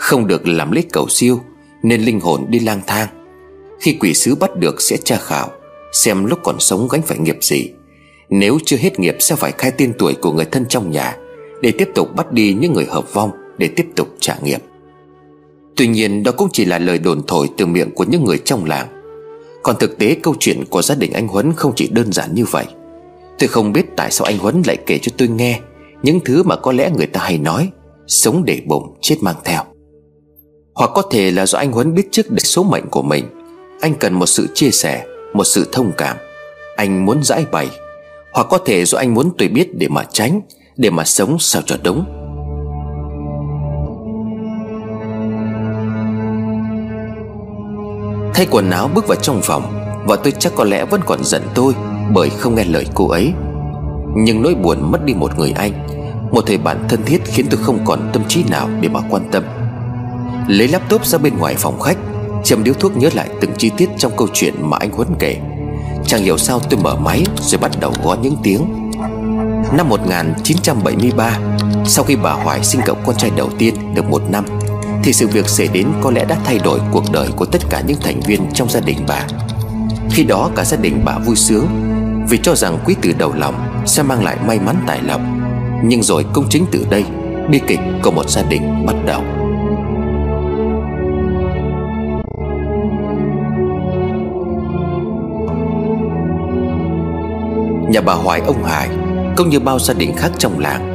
Không 0.02 0.26
được 0.26 0.48
làm 0.48 0.72
lấy 0.72 0.84
cầu 0.92 1.08
siêu, 1.08 1.40
Nên 1.82 2.02
linh 2.02 2.20
hồn 2.20 2.46
đi 2.48 2.58
lang 2.58 2.80
thang. 2.86 3.08
Khi 3.80 3.96
quỷ 4.00 4.14
sứ 4.14 4.34
bắt 4.34 4.56
được 4.56 4.82
sẽ 4.82 4.96
tra 4.96 5.16
khảo, 5.16 5.48
Xem 5.92 6.24
lúc 6.24 6.38
còn 6.44 6.60
sống 6.60 6.88
gánh 6.90 7.02
phải 7.02 7.18
nghiệp 7.18 7.36
gì. 7.40 7.70
Nếu 8.30 8.58
chưa 8.64 8.76
hết 8.76 9.00
nghiệp 9.00 9.16
sẽ 9.20 9.36
phải 9.36 9.52
khai 9.58 9.72
tên 9.78 9.92
tuổi 9.98 10.14
của 10.14 10.32
người 10.32 10.44
thân 10.44 10.66
trong 10.68 10.90
nhà, 10.90 11.16
Để 11.60 11.70
tiếp 11.70 11.88
tục 11.94 12.16
bắt 12.16 12.32
đi 12.32 12.54
những 12.54 12.72
người 12.72 12.84
hợp 12.84 13.14
vong, 13.14 13.30
Để 13.58 13.68
tiếp 13.68 13.86
tục 13.96 14.08
trả 14.20 14.36
nghiệp. 14.42 14.62
Tuy 15.76 15.86
nhiên, 15.86 16.22
đó 16.22 16.32
cũng 16.32 16.48
chỉ 16.52 16.64
là 16.64 16.78
lời 16.78 16.98
đồn 16.98 17.22
thổi 17.26 17.48
từ 17.56 17.66
miệng 17.66 17.90
của 17.94 18.04
những 18.04 18.24
người 18.24 18.38
trong 18.38 18.64
làng. 18.64 18.86
Còn 19.62 19.76
thực 19.80 19.98
tế 19.98 20.16
câu 20.22 20.34
chuyện 20.40 20.64
của 20.70 20.82
gia 20.82 20.94
đình 20.94 21.12
anh 21.12 21.28
Huấn 21.28 21.52
không 21.52 21.72
chỉ 21.76 21.88
đơn 21.88 22.12
giản 22.12 22.34
như 22.34 22.44
vậy. 22.44 22.66
Tôi 23.38 23.48
không 23.48 23.72
biết 23.72 23.86
tại 23.96 24.10
sao 24.10 24.24
anh 24.24 24.38
Huấn 24.38 24.62
lại 24.66 24.76
kể 24.86 24.98
cho 25.02 25.12
tôi 25.18 25.28
nghe 25.28 25.60
Những 26.02 26.20
thứ 26.24 26.42
mà 26.42 26.56
có 26.56 26.72
lẽ 26.72 26.90
người 26.96 27.06
ta 27.06 27.20
hay 27.20 27.38
nói, 27.38 27.70
Sống 28.06 28.44
để 28.44 28.62
bụng, 28.66 28.96
chết 29.00 29.16
mang 29.20 29.36
theo. 29.44 29.71
Hoặc 30.74 30.90
có 30.94 31.02
thể 31.10 31.30
là 31.30 31.46
do 31.46 31.58
anh 31.58 31.72
Huấn 31.72 31.94
biết 31.94 32.08
trước 32.12 32.30
được 32.30 32.40
số 32.44 32.62
mệnh 32.62 32.88
của 32.90 33.02
mình. 33.02 33.24
Anh 33.80 33.94
cần 33.94 34.14
một 34.14 34.26
sự 34.26 34.48
chia 34.54 34.70
sẻ, 34.70 35.04
Một 35.34 35.44
sự 35.44 35.68
thông 35.72 35.92
cảm. 35.98 36.16
Anh 36.76 37.06
muốn 37.06 37.22
giải 37.22 37.44
bày. 37.52 37.68
Hoặc 38.32 38.46
có 38.50 38.58
thể 38.58 38.84
do 38.84 38.98
anh 38.98 39.14
muốn 39.14 39.30
tôi 39.38 39.48
biết 39.48 39.78
để 39.78 39.88
mà 39.88 40.04
tránh, 40.12 40.40
Để 40.76 40.90
mà 40.90 41.04
sống 41.04 41.36
sao 41.38 41.62
cho 41.66 41.76
đúng. 41.82 42.04
Thay 48.34 48.46
quần 48.50 48.70
áo 48.70 48.90
bước 48.94 49.06
vào 49.08 49.18
trong 49.22 49.40
phòng 49.42 49.62
Và 50.06 50.16
tôi 50.16 50.32
chắc 50.38 50.52
có 50.56 50.64
lẽ 50.64 50.84
vẫn 50.84 51.00
còn 51.06 51.24
giận 51.24 51.42
tôi 51.54 51.74
Bởi 52.14 52.30
không 52.30 52.54
nghe 52.54 52.64
lời 52.64 52.86
cô 52.94 53.08
ấy. 53.08 53.32
Nhưng 54.16 54.42
nỗi 54.42 54.54
buồn 54.54 54.92
mất 54.92 55.04
đi 55.04 55.14
một 55.14 55.38
người 55.38 55.52
anh, 55.56 55.72
Một 56.30 56.44
thầy 56.46 56.58
bạn 56.58 56.84
thân 56.88 57.00
thiết 57.06 57.20
khiến 57.24 57.46
tôi 57.50 57.60
không 57.62 57.78
còn 57.84 58.10
tâm 58.12 58.22
trí 58.28 58.44
nào 58.50 58.68
để 58.80 58.88
mà 58.88 59.00
quan 59.10 59.22
tâm. 59.32 59.42
Lấy 60.48 60.68
laptop 60.68 61.06
ra 61.06 61.18
bên 61.18 61.38
ngoài 61.38 61.54
phòng 61.58 61.80
khách 61.80 61.96
Châm 62.44 62.64
điếu 62.64 62.74
thuốc 62.74 62.96
nhớ 62.96 63.10
lại 63.14 63.28
từng 63.40 63.50
chi 63.58 63.70
tiết 63.76 63.88
trong 63.98 64.12
câu 64.16 64.28
chuyện 64.32 64.54
mà 64.60 64.76
anh 64.80 64.90
Huấn 64.92 65.08
kể. 65.18 65.36
Chẳng 66.06 66.22
hiểu 66.22 66.38
sao 66.38 66.60
tôi 66.70 66.80
mở 66.80 66.96
máy 66.96 67.24
rồi 67.40 67.60
bắt 67.60 67.70
đầu 67.80 67.92
gõ 68.04 68.16
những 68.22 68.36
tiếng. 68.42 68.90
Năm 69.76 69.88
1973 69.88 71.38
Sau 71.84 72.04
khi 72.04 72.16
bà 72.16 72.32
Hoài 72.32 72.64
sinh 72.64 72.80
cậu 72.86 72.96
con 73.06 73.16
trai 73.16 73.30
đầu 73.36 73.50
tiên 73.58 73.94
được 73.94 74.10
một 74.10 74.22
năm, 74.30 74.44
thì 75.04 75.12
sự 75.12 75.28
việc 75.28 75.48
xảy 75.48 75.68
đến 75.68 75.86
có 76.00 76.10
lẽ 76.10 76.24
đã 76.24 76.36
thay 76.44 76.58
đổi 76.58 76.80
cuộc 76.92 77.04
đời 77.12 77.28
của 77.36 77.44
tất 77.44 77.62
cả 77.70 77.82
những 77.86 78.00
thành 78.00 78.20
viên 78.20 78.40
trong 78.54 78.70
gia 78.70 78.80
đình 78.80 78.98
bà. 79.08 79.26
Khi 80.10 80.24
đó 80.24 80.50
cả 80.56 80.64
gia 80.64 80.76
đình 80.76 81.00
bà 81.04 81.18
vui 81.18 81.36
sướng, 81.36 81.66
Vì 82.28 82.38
cho 82.42 82.54
rằng 82.54 82.78
quý 82.84 82.94
tử 83.02 83.12
đầu 83.18 83.32
lòng 83.36 83.84
sẽ 83.86 84.02
mang 84.02 84.24
lại 84.24 84.36
may 84.46 84.58
mắn 84.58 84.76
tài 84.86 85.02
lộc. 85.02 85.20
Nhưng 85.84 86.02
rồi 86.02 86.26
công 86.32 86.48
chính 86.50 86.66
từ 86.72 86.86
đây, 86.90 87.04
Bi 87.50 87.60
kịch 87.66 87.80
của 88.02 88.10
một 88.10 88.30
gia 88.30 88.42
đình 88.42 88.86
bắt 88.86 88.94
đầu. 89.06 89.22
Nhà 97.92 98.00
bà 98.00 98.12
Hoài 98.12 98.40
ông 98.40 98.64
Hải, 98.64 98.88
Cũng 99.36 99.48
như 99.48 99.60
bao 99.60 99.78
gia 99.78 99.94
đình 99.94 100.16
khác 100.16 100.30
trong 100.38 100.58
làng. 100.58 100.92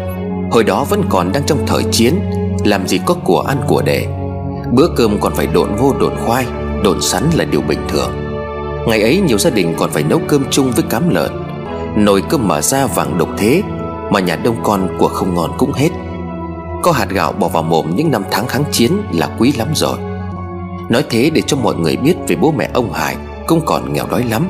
Hồi 0.52 0.64
đó 0.64 0.86
vẫn 0.90 1.04
còn 1.10 1.32
đang 1.32 1.44
trong 1.46 1.66
thời 1.68 1.84
chiến, 1.92 2.20
làm 2.66 2.88
gì 2.88 3.00
có 3.06 3.14
của 3.24 3.40
ăn 3.40 3.58
của 3.68 3.82
để. 3.82 4.08
Bữa 4.74 4.88
cơm 4.96 5.20
còn 5.20 5.36
phải 5.36 5.48
độn 5.48 5.70
ngô, 5.76 5.94
độn 6.00 6.14
khoai, 6.26 6.46
Độn 6.84 7.02
sắn 7.02 7.24
là 7.34 7.46
điều 7.46 7.62
bình 7.62 7.80
thường. 7.90 8.12
Ngày 8.88 9.02
ấy 9.02 9.22
nhiều 9.28 9.38
gia 9.38 9.50
đình 9.50 9.76
còn 9.78 9.90
phải 9.90 10.04
nấu 10.04 10.20
cơm 10.28 10.46
chung 10.52 10.72
với 10.72 10.84
cám 10.90 11.10
lợn. 11.10 11.32
Nồi 11.96 12.24
cơm 12.30 12.48
mở 12.48 12.62
ra 12.62 12.86
vàng 12.86 13.18
độc 13.18 13.30
thế, 13.38 13.62
Mà 14.12 14.20
nhà 14.20 14.36
đông 14.36 14.58
con 14.64 14.98
của 15.00 15.08
không 15.08 15.36
ngon 15.36 15.52
cũng 15.58 15.74
hết. 15.74 15.90
Có 16.84 16.92
hạt 16.92 17.10
gạo 17.10 17.32
bỏ 17.32 17.48
vào 17.48 17.64
mồm 17.64 17.96
những 17.96 18.12
năm 18.12 18.24
tháng 18.32 18.48
kháng 18.48 18.64
chiến 18.72 18.92
là 19.12 19.30
quý 19.40 19.54
lắm 19.58 19.68
rồi. 19.74 19.98
Nói 20.90 21.04
thế 21.10 21.30
để 21.34 21.42
cho 21.48 21.58
mọi 21.58 21.76
người 21.76 21.98
biết 21.98 22.16
về 22.28 22.36
bố 22.36 22.54
mẹ 22.58 22.70
ông 22.74 22.94
Hải 22.94 23.16
Cũng 23.48 23.62
còn 23.66 23.94
nghèo 23.94 24.06
đói 24.12 24.24
lắm. 24.32 24.48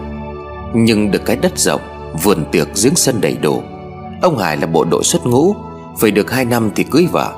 Nhưng 0.74 1.12
được 1.12 1.26
cái 1.26 1.36
đất 1.36 1.60
rộng 1.60 1.82
Vườn 2.24 2.46
tiệc 2.52 2.68
giếng 2.84 2.96
sân 2.96 3.22
đầy 3.22 3.38
đủ. 3.42 3.62
Ông 4.22 4.38
Hải 4.38 4.58
là 4.58 4.68
bộ 4.68 4.86
đội 4.86 5.04
xuất 5.04 5.26
ngũ, 5.26 5.56
Về 6.00 6.12
được 6.12 6.32
2 6.32 6.46
năm 6.46 6.70
thì 6.76 6.84
cưới 6.84 7.06
vợ. 7.12 7.34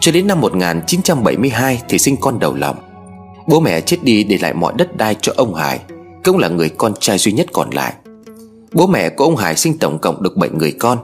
Cho 0.00 0.12
đến 0.12 0.26
năm 0.26 0.40
1972 0.40 1.82
thì 1.88 1.98
sinh 1.98 2.16
con 2.20 2.38
đầu 2.38 2.54
lòng. 2.54 2.76
Bố 3.46 3.60
mẹ 3.60 3.80
chết 3.80 3.96
đi 4.02 4.24
để 4.24 4.38
lại 4.42 4.54
mọi 4.54 4.72
đất 4.76 4.96
đai 4.96 5.16
cho 5.20 5.32
ông 5.36 5.54
Hải, 5.54 5.80
Cũng 6.24 6.38
là 6.38 6.48
người 6.48 6.68
con 6.68 6.92
trai 7.00 7.18
duy 7.18 7.32
nhất 7.32 7.46
còn 7.52 7.70
lại. 7.70 7.94
Bố 8.72 8.86
mẹ 8.86 9.08
của 9.08 9.24
ông 9.24 9.36
Hải 9.36 9.56
sinh 9.56 9.78
tổng 9.78 9.98
cộng 9.98 10.22
được 10.22 10.36
7 10.36 10.50
người 10.50 10.72
con, 10.72 10.98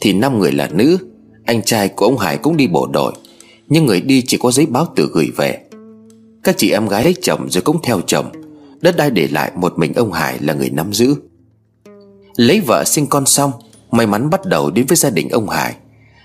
Thì 0.00 0.12
5 0.12 0.38
người 0.38 0.52
là 0.52 0.68
nữ. 0.72 0.98
Anh 1.44 1.62
trai 1.62 1.88
của 1.88 2.06
ông 2.06 2.18
Hải 2.18 2.36
cũng 2.36 2.56
đi 2.56 2.66
bộ 2.66 2.88
đội, 2.92 3.12
Nhưng 3.68 3.86
người 3.86 4.00
đi 4.00 4.22
chỉ 4.26 4.36
có 4.36 4.50
giấy 4.50 4.66
báo 4.66 4.86
tử 4.96 5.10
gửi 5.12 5.30
về. 5.36 5.58
Các 6.42 6.58
chị 6.58 6.70
em 6.70 6.88
gái 6.88 7.04
lấy 7.04 7.14
chồng 7.22 7.46
rồi 7.50 7.62
cũng 7.62 7.76
theo 7.82 8.00
chồng. 8.06 8.26
Đất 8.80 8.96
đai 8.96 9.10
để 9.10 9.28
lại 9.30 9.52
một 9.56 9.78
mình 9.78 9.92
ông 9.94 10.12
Hải 10.12 10.38
là 10.40 10.54
người 10.54 10.70
nắm 10.70 10.92
giữ. 10.92 11.14
Lấy 12.40 12.60
vợ 12.60 12.84
sinh 12.84 13.06
con 13.06 13.26
xong, 13.26 13.52
May 13.90 14.06
mắn 14.06 14.30
bắt 14.30 14.44
đầu 14.44 14.70
đến 14.70 14.86
với 14.86 14.96
gia 14.96 15.10
đình 15.10 15.28
ông 15.28 15.48
Hải. 15.48 15.74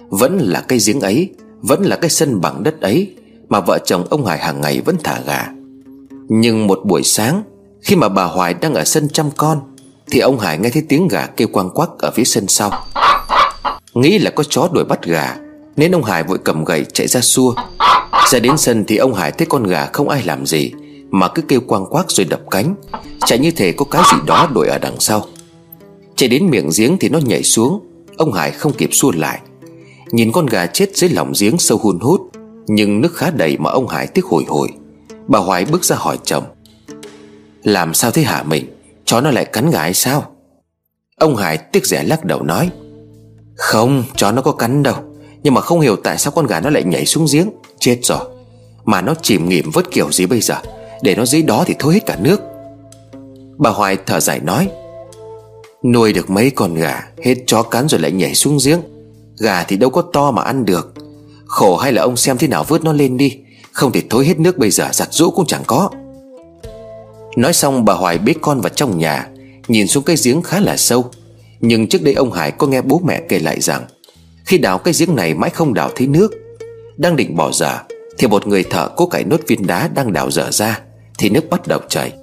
Vẫn 0.10 0.38
là 0.38 0.62
cây 0.62 0.80
giếng 0.86 1.02
ấy, 1.02 1.30
Vẫn 1.62 1.84
là 1.84 1.96
cái 1.96 2.10
sân 2.10 2.42
bằng 2.42 2.64
đất 2.64 2.82
ấy 2.82 3.16
Mà 3.50 3.60
vợ 3.60 3.80
chồng 3.86 4.08
ông 4.10 4.26
Hải 4.26 4.40
hàng 4.40 4.62
ngày 4.62 4.82
vẫn 4.86 4.96
thả 5.04 5.20
gà. 5.28 5.48
Nhưng 6.30 6.68
một 6.68 6.80
buổi 6.86 7.04
sáng, 7.04 7.44
Khi 7.82 7.96
mà 7.96 8.10
bà 8.10 8.24
Hoài 8.24 8.54
đang 8.54 8.74
ở 8.74 8.84
sân 8.84 9.10
chăm 9.10 9.32
con, 9.38 9.60
Thì 10.12 10.20
ông 10.20 10.40
Hải 10.40 10.58
nghe 10.58 10.70
thấy 10.70 10.84
tiếng 10.90 11.08
gà 11.08 11.26
kêu 11.26 11.48
quang 11.48 11.70
quắc 11.70 11.90
ở 12.00 12.12
phía 12.12 12.24
sân 12.24 12.48
sau. 12.48 12.86
Nghĩ 13.94 14.20
là 14.20 14.32
có 14.32 14.44
chó 14.50 14.70
đuổi 14.74 14.86
bắt 14.86 15.04
gà, 15.04 15.36
Nên 15.76 15.96
ông 15.96 16.04
Hải 16.04 16.24
vội 16.24 16.38
cầm 16.38 16.66
gậy 16.66 16.86
chạy 16.94 17.08
ra 17.08 17.22
xua. 17.22 17.54
Ra 18.32 18.40
đến 18.40 18.58
sân 18.58 18.84
thì 18.88 18.98
ông 18.98 19.14
Hải 19.14 19.32
thấy 19.32 19.48
con 19.50 19.64
gà 19.64 19.90
không 19.94 20.10
ai 20.10 20.24
làm 20.26 20.46
gì, 20.46 20.72
Mà 21.10 21.28
cứ 21.28 21.42
kêu 21.42 21.62
quang 21.62 21.86
quắc 21.86 22.12
rồi 22.12 22.26
đập 22.30 22.42
cánh. 22.52 22.76
Chạy 23.26 23.40
như 23.40 23.52
thể 23.52 23.72
có 23.72 23.86
cái 23.92 24.02
gì 24.12 24.18
đó 24.26 24.50
đuổi 24.54 24.68
ở 24.68 24.78
đằng 24.78 25.00
sau. 25.00 25.26
Chạy 26.16 26.30
đến 26.30 26.50
miệng 26.50 26.70
giếng 26.78 26.98
thì 26.98 27.10
nó 27.10 27.20
nhảy 27.20 27.44
xuống. 27.44 27.80
Ông 28.18 28.34
Hải 28.34 28.52
không 28.52 28.74
kịp 28.74 28.90
xua 28.94 29.12
lại. 29.12 29.40
Nhìn 30.12 30.32
con 30.32 30.46
gà 30.46 30.66
chết 30.66 30.98
dưới 30.98 31.10
lòng 31.10 31.34
giếng 31.40 31.58
sâu 31.58 31.78
hun 31.78 32.00
hút, 32.00 32.22
Nhưng 32.68 33.02
nước 33.02 33.16
khá 33.16 33.30
đầy 33.30 33.58
mà 33.58 33.70
ông 33.70 33.88
Hải 33.88 34.08
tiếc 34.08 34.26
hồi 34.26 34.44
hồi 34.48 34.70
Bà 35.28 35.40
Hoài 35.40 35.66
bước 35.66 35.86
ra 35.86 35.96
hỏi 35.96 36.20
chồng, 36.24 36.44
Làm 37.64 37.94
sao 37.94 38.12
thế 38.12 38.22
hả 38.22 38.44
mình? 38.44 38.66
Chó 39.06 39.22
nó 39.22 39.32
lại 39.32 39.46
cắn 39.46 39.70
gà 39.72 39.80
hay 39.80 39.94
sao? 39.94 40.32
Ông 41.20 41.36
Hải 41.36 41.58
tiếc 41.58 41.86
rẻ 41.86 42.04
lắc 42.04 42.26
đầu 42.26 42.44
nói, 42.44 42.70
Không, 43.56 44.04
chó 44.16 44.32
nó 44.32 44.42
có 44.42 44.52
cắn 44.52 44.84
đâu. 44.84 44.96
Nhưng 45.44 45.54
mà 45.54 45.62
không 45.62 45.80
hiểu 45.80 45.96
tại 45.96 46.18
sao 46.18 46.32
con 46.36 46.48
gà 46.48 46.60
nó 46.60 46.70
lại 46.70 46.84
nhảy 46.84 47.06
xuống 47.06 47.26
giếng. 47.34 47.50
Chết 47.80 48.00
rồi. 48.04 48.20
Mà 48.86 49.02
nó 49.02 49.14
chìm 49.22 49.50
nghỉm 49.50 49.72
vớt 49.72 49.92
kiểu 49.92 50.12
gì 50.12 50.26
bây 50.26 50.42
giờ? 50.42 50.56
Để 51.02 51.16
nó 51.16 51.26
dưới 51.26 51.42
đó 51.42 51.64
thì 51.68 51.76
thôi 51.80 51.94
hết 51.94 52.06
cả 52.06 52.18
nước. 52.22 52.42
Bà 53.58 53.70
Hoài 53.70 53.98
thở 54.06 54.20
dài 54.20 54.40
nói 54.40 54.70
Nuôi 55.94 56.14
được 56.14 56.30
mấy 56.30 56.50
con 56.50 56.76
gà, 56.76 57.04
Hết 57.24 57.36
chó 57.48 57.64
cắn 57.64 57.88
rồi 57.88 58.02
lại 58.02 58.12
nhảy 58.12 58.36
xuống 58.36 58.58
giếng. 58.66 58.80
Gà 59.38 59.64
thì 59.64 59.78
đâu 59.78 59.90
có 59.90 60.04
to 60.14 60.32
mà 60.32 60.42
ăn 60.42 60.66
được. 60.66 60.94
Khổ 61.46 61.78
hay 61.78 61.94
là 61.94 62.02
ông 62.02 62.18
xem 62.18 62.38
thế 62.38 62.48
nào 62.48 62.64
vớt 62.68 62.84
nó 62.84 62.94
lên 62.94 63.18
đi. 63.18 63.38
Không 63.72 63.92
thể 63.92 64.02
thối 64.10 64.26
hết 64.26 64.40
nước 64.40 64.58
bây 64.58 64.72
giờ, 64.72 64.90
giặt 64.94 65.08
rũ 65.12 65.32
cũng 65.32 65.46
chẳng 65.46 65.64
có. 65.68 65.90
Nói 67.38 67.54
xong, 67.54 67.86
bà 67.86 67.94
Hoài 67.94 68.18
bế 68.18 68.34
con 68.42 68.62
vào 68.62 68.70
trong 68.70 68.98
nhà, 68.98 69.28
Nhìn 69.68 69.88
xuống 69.88 70.04
cái 70.04 70.16
giếng 70.24 70.42
khá 70.42 70.60
là 70.60 70.78
sâu. 70.78 71.06
Nhưng 71.60 71.88
trước 71.88 72.04
đây 72.04 72.14
ông 72.14 72.32
Hải 72.32 72.52
có 72.52 72.68
nghe 72.68 72.82
bố 72.82 73.02
mẹ 73.06 73.22
kể 73.30 73.40
lại 73.40 73.62
rằng, 73.62 73.86
Khi 74.46 74.58
đào 74.58 74.78
cái 74.78 74.94
giếng 75.00 75.16
này 75.16 75.34
mãi 75.34 75.50
không 75.50 75.74
đào 75.74 75.90
thấy 75.96 76.08
nước. 76.08 76.34
Đang 76.98 77.16
định 77.16 77.36
bỏ 77.36 77.52
dở, 77.52 77.78
Thì 78.18 78.28
một 78.28 78.48
người 78.48 78.64
thợ 78.64 78.90
cố 78.96 79.06
cải 79.08 79.24
nốt 79.24 79.40
viên 79.48 79.68
đá 79.68 79.90
đang 79.96 80.14
đào 80.14 80.32
dở 80.32 80.52
ra, 80.52 80.80
Thì 81.18 81.30
nước 81.30 81.50
bắt 81.50 81.68
đầu 81.68 81.80
chảy. 81.90 82.14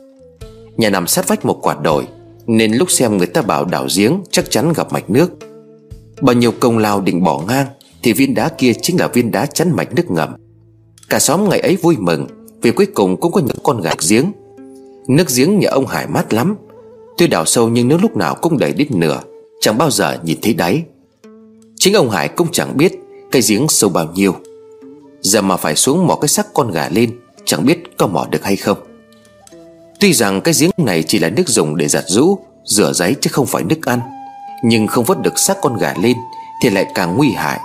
Nhà 0.77 0.91
nằm 0.91 1.07
sát 1.07 1.29
vách 1.29 1.45
một 1.45 1.59
quạt 1.63 1.83
đồi 1.83 2.05
nên 2.47 2.73
lúc 2.73 2.91
xem 2.91 3.17
người 3.17 3.27
ta 3.27 3.43
bảo 3.43 3.65
đào 3.65 3.87
giếng 3.97 4.23
Chắc 4.31 4.51
chắn 4.51 4.73
gặp 4.73 4.93
mạch 4.93 5.11
nước. 5.11 5.31
Bao 6.21 6.35
nhiêu 6.35 6.53
công 6.61 6.79
lao 6.79 7.01
định 7.01 7.25
bỏ 7.25 7.43
ngang 7.49 7.67
Thì 8.03 8.13
viên 8.13 8.35
đá 8.35 8.49
kia 8.49 8.73
chính 8.83 9.01
là 9.01 9.09
viên 9.09 9.31
đá 9.31 9.47
chắn 9.47 9.73
mạch 9.77 9.95
nước 9.95 10.11
ngầm. 10.11 10.31
Cả 11.09 11.19
xóm 11.19 11.49
ngày 11.49 11.61
ấy 11.61 11.77
vui 11.77 11.97
mừng 11.99 12.27
Vì 12.63 12.71
cuối 12.71 12.87
cùng 12.87 13.21
cũng 13.21 13.33
có 13.33 13.41
những 13.41 13.57
con 13.63 13.81
gạch 13.81 13.99
giếng. 14.09 14.33
Nước 15.09 15.25
giếng 15.37 15.59
nhà 15.59 15.69
ông 15.71 15.87
Hải 15.87 16.07
mát 16.07 16.33
lắm, 16.33 16.57
Tuy 17.19 17.27
đào 17.27 17.45
sâu 17.45 17.69
nhưng 17.69 17.89
nước 17.89 17.99
lúc 18.03 18.17
nào 18.17 18.35
cũng 18.35 18.59
đầy 18.59 18.73
đến 18.73 18.89
nửa, 18.91 19.21
Chẳng 19.61 19.79
bao 19.79 19.91
giờ 19.91 20.19
nhìn 20.25 20.39
thấy 20.43 20.55
đáy. 20.55 20.83
Chính 21.77 21.95
ông 21.95 22.11
Hải 22.11 22.29
cũng 22.29 22.49
chẳng 22.53 22.77
biết 22.77 22.93
Cái 23.33 23.43
giếng 23.49 23.69
sâu 23.69 23.91
bao 23.91 24.13
nhiêu. 24.15 24.35
Giờ 25.21 25.43
mà 25.43 25.57
phải 25.57 25.77
xuống 25.77 26.07
mò 26.07 26.15
cái 26.17 26.29
xác 26.29 26.55
con 26.55 26.71
gà 26.71 26.89
lên, 26.89 27.11
Chẳng 27.45 27.67
biết 27.67 27.79
có 27.99 28.07
mò 28.07 28.27
được 28.31 28.45
hay 28.45 28.57
không. 28.57 28.79
Tuy 30.03 30.13
rằng 30.13 30.41
cái 30.41 30.55
giếng 30.61 30.71
này 30.77 31.03
chỉ 31.03 31.19
là 31.19 31.29
nước 31.29 31.49
dùng 31.49 31.77
để 31.77 31.89
giặt 31.89 32.05
rũ, 32.07 32.39
Rửa 32.65 32.93
giấy 32.93 33.17
chứ 33.21 33.31
không 33.33 33.47
phải 33.47 33.65
nước 33.65 33.87
ăn, 33.87 34.01
Nhưng 34.65 34.87
không 34.87 35.05
vớt 35.05 35.23
được 35.23 35.39
xác 35.39 35.57
con 35.63 35.77
gà 35.77 35.95
lên 36.03 36.17
Thì 36.63 36.71
lại 36.71 36.87
càng 36.95 37.17
nguy 37.17 37.31
hại. 37.31 37.61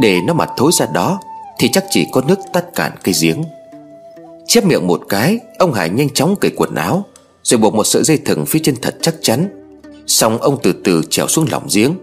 Để 0.00 0.20
nó 0.26 0.34
mà 0.34 0.46
thối 0.56 0.70
ra 0.72 0.86
đó 0.94 1.20
Thì 1.58 1.68
chắc 1.72 1.84
chỉ 1.90 2.06
có 2.12 2.22
nước 2.28 2.38
tắt 2.52 2.64
cạn 2.74 2.92
cây 3.02 3.14
giếng. 3.20 3.42
Chép 4.46 4.64
miệng 4.64 4.86
một 4.86 5.02
cái, 5.08 5.38
Ông 5.58 5.72
Hải 5.72 5.90
nhanh 5.90 6.10
chóng 6.10 6.36
cởi 6.40 6.50
quần 6.56 6.74
áo, 6.74 7.04
Rồi 7.42 7.58
buộc 7.58 7.74
một 7.74 7.84
sợi 7.84 8.02
dây 8.04 8.18
thừng 8.24 8.46
phía 8.46 8.60
trên 8.62 8.74
thật 8.82 8.96
chắc 9.02 9.14
chắn. 9.22 9.48
Xong 10.06 10.38
ông 10.38 10.58
từ 10.62 10.72
từ 10.84 11.02
trèo 11.10 11.26
xuống 11.26 11.46
lòng 11.50 11.66
giếng. 11.74 11.94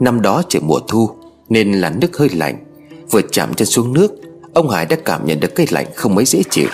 Năm 0.00 0.22
đó 0.22 0.42
trời 0.48 0.62
mùa 0.62 0.80
thu, 0.88 1.10
Nên 1.48 1.72
là 1.72 1.90
nước 1.90 2.16
hơi 2.16 2.28
lạnh. 2.28 2.64
Vừa 3.10 3.20
chạm 3.32 3.54
chân 3.54 3.66
xuống 3.66 3.92
nước, 3.92 4.12
Ông 4.54 4.70
Hải 4.70 4.86
đã 4.86 4.96
cảm 5.04 5.26
nhận 5.26 5.40
được 5.40 5.54
cái 5.54 5.66
lạnh 5.70 5.86
không 5.94 6.14
mấy 6.14 6.24
dễ 6.24 6.42
chịu. 6.50 6.68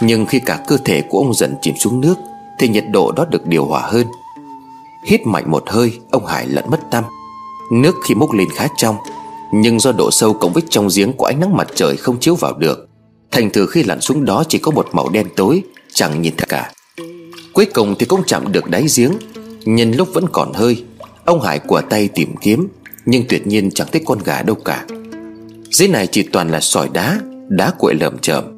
Nhưng 0.00 0.26
khi 0.26 0.40
cả 0.40 0.58
cơ 0.66 0.76
thể 0.84 1.02
của 1.08 1.18
ông 1.18 1.34
dần 1.34 1.54
chìm 1.62 1.74
xuống 1.76 2.00
nước, 2.00 2.14
Thì 2.58 2.68
nhiệt 2.68 2.84
độ 2.90 3.12
đó 3.12 3.24
được 3.30 3.46
điều 3.46 3.64
hòa 3.64 3.80
hơn. 3.80 4.06
Hít 5.06 5.26
mạnh 5.26 5.50
một 5.50 5.62
hơi, 5.66 5.98
Ông 6.10 6.26
Hải 6.26 6.46
lẫn 6.46 6.64
mất 6.70 6.80
tâm. 6.90 7.04
Nước 7.72 7.94
khi 8.04 8.14
múc 8.14 8.32
lên 8.32 8.48
khá 8.54 8.68
trong, 8.76 8.96
Nhưng 9.52 9.80
do 9.80 9.92
độ 9.92 10.10
sâu 10.10 10.32
cộng 10.32 10.52
với 10.52 10.62
trong 10.70 10.88
giếng 10.96 11.12
của 11.12 11.24
ánh 11.24 11.40
nắng 11.40 11.56
mặt 11.56 11.68
trời 11.74 11.96
không 11.96 12.20
chiếu 12.20 12.34
vào 12.34 12.54
được, 12.54 12.88
Thành 13.30 13.50
thử 13.50 13.66
khi 13.66 13.82
lặn 13.82 14.00
xuống 14.00 14.24
đó 14.24 14.44
chỉ 14.48 14.58
có 14.58 14.70
một 14.70 14.88
màu 14.92 15.08
đen 15.08 15.26
tối, 15.36 15.62
Chẳng 15.92 16.22
nhìn 16.22 16.34
thấy 16.36 16.46
cả. 16.48 16.72
Cuối 17.52 17.66
cùng 17.74 17.94
thì 17.98 18.06
cũng 18.06 18.22
chạm 18.26 18.52
được 18.52 18.70
đáy 18.70 18.86
giếng 18.96 19.12
Nhân 19.64 19.92
lúc 19.92 20.08
vẫn 20.12 20.24
còn 20.32 20.52
hơi, 20.52 20.84
Ông 21.24 21.40
Hải 21.40 21.58
của 21.58 21.80
tay 21.80 22.08
tìm 22.08 22.36
kiếm, 22.36 22.68
Nhưng 23.06 23.24
tuyệt 23.28 23.46
nhiên 23.46 23.70
chẳng 23.70 23.88
thấy 23.92 24.02
con 24.04 24.18
gà 24.24 24.42
đâu 24.42 24.56
cả. 24.56 24.86
Dưới 25.70 25.88
này 25.88 26.06
chỉ 26.06 26.22
toàn 26.22 26.50
là 26.50 26.60
sỏi 26.60 26.88
đá 26.92 27.18
Đá 27.48 27.70
cuội 27.78 27.94
lởm 27.94 28.18
chởm. 28.18 28.53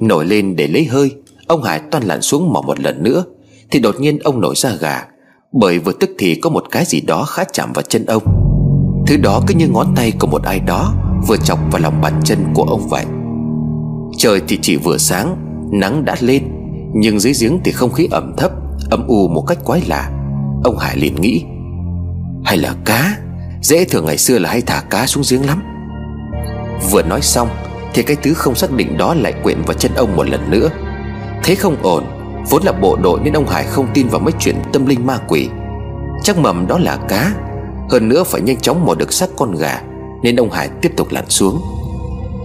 Nổi 0.00 0.24
lên 0.24 0.56
để 0.56 0.66
lấy 0.66 0.84
hơi, 0.84 1.14
Ông 1.46 1.62
Hải 1.62 1.80
toan 1.90 2.04
lặn 2.04 2.22
xuống 2.22 2.52
mò 2.52 2.60
một 2.60 2.80
lần 2.80 3.02
nữa, 3.02 3.24
Thì 3.70 3.80
đột 3.80 4.00
nhiên 4.00 4.18
ông 4.18 4.40
nổi 4.40 4.54
ra 4.56 4.70
gà. 4.80 5.04
Bởi 5.52 5.78
vừa 5.78 5.92
tức 5.92 6.10
thì 6.18 6.34
có 6.34 6.50
một 6.50 6.64
cái 6.70 6.84
gì 6.84 7.00
đó 7.00 7.24
khá 7.24 7.44
chạm 7.52 7.72
vào 7.72 7.82
chân 7.82 8.06
ông. 8.06 8.22
Thứ 9.06 9.16
đó 9.16 9.42
cứ 9.46 9.54
như 9.54 9.68
ngón 9.68 9.94
tay 9.96 10.12
của 10.20 10.26
một 10.26 10.42
ai 10.42 10.60
đó 10.60 10.94
Vừa 11.26 11.36
chọc 11.36 11.58
vào 11.72 11.82
lòng 11.82 12.00
bàn 12.00 12.20
chân 12.24 12.38
của 12.54 12.62
ông 12.62 12.88
vậy. 12.88 13.04
Trời 14.16 14.40
thì 14.48 14.58
chỉ 14.62 14.76
vừa 14.76 14.98
sáng, 14.98 15.36
Nắng 15.72 16.04
đã 16.04 16.16
lên, 16.20 16.42
Nhưng 16.94 17.20
dưới 17.20 17.32
giếng 17.40 17.60
thì 17.64 17.72
không 17.72 17.92
khí 17.92 18.08
ẩm 18.10 18.34
thấp, 18.36 18.50
Âm 18.90 19.06
u 19.06 19.28
một 19.28 19.44
cách 19.46 19.58
quái 19.64 19.82
lạ. 19.86 20.10
Ông 20.64 20.78
Hải 20.78 20.96
liền 20.96 21.20
nghĩ, 21.20 21.44
Hay 22.44 22.56
là 22.56 22.74
cá? 22.84 23.16
Dễ 23.62 23.84
thường 23.84 24.06
ngày 24.06 24.18
xưa 24.18 24.38
là 24.38 24.50
hay 24.50 24.60
thả 24.60 24.82
cá 24.90 25.06
xuống 25.06 25.24
giếng 25.30 25.46
lắm. 25.46 25.62
Vừa 26.90 27.02
nói 27.02 27.22
xong 27.22 27.48
thì 27.94 28.02
cái 28.02 28.16
thứ 28.22 28.34
không 28.34 28.54
xác 28.54 28.72
định 28.72 28.98
đó 28.98 29.14
lại 29.14 29.34
quyện 29.42 29.62
vào 29.62 29.74
chân 29.74 29.92
ông 29.94 30.16
một 30.16 30.28
lần 30.28 30.50
nữa. 30.50 30.68
Thế 31.42 31.54
không 31.54 31.76
ổn, 31.82 32.04
Vốn 32.50 32.62
là 32.62 32.72
bộ 32.72 32.96
đội 32.96 33.20
nên 33.20 33.32
ông 33.32 33.46
Hải 33.46 33.64
không 33.64 33.86
tin 33.94 34.08
vào 34.08 34.20
mấy 34.20 34.32
chuyện 34.38 34.56
tâm 34.72 34.86
linh 34.86 35.06
ma 35.06 35.18
quỷ. 35.28 35.48
Chắc 36.22 36.38
mầm 36.38 36.66
đó 36.66 36.78
là 36.78 36.96
cá, 37.08 37.32
Hơn 37.90 38.08
nữa 38.08 38.24
phải 38.24 38.40
nhanh 38.40 38.60
chóng 38.60 38.86
mò 38.86 38.94
được 38.94 39.12
xác 39.12 39.28
con 39.36 39.54
gà, 39.54 39.82
Nên 40.22 40.36
ông 40.36 40.50
Hải 40.50 40.68
tiếp 40.82 40.92
tục 40.96 41.08
lặn 41.10 41.24
xuống. 41.28 41.60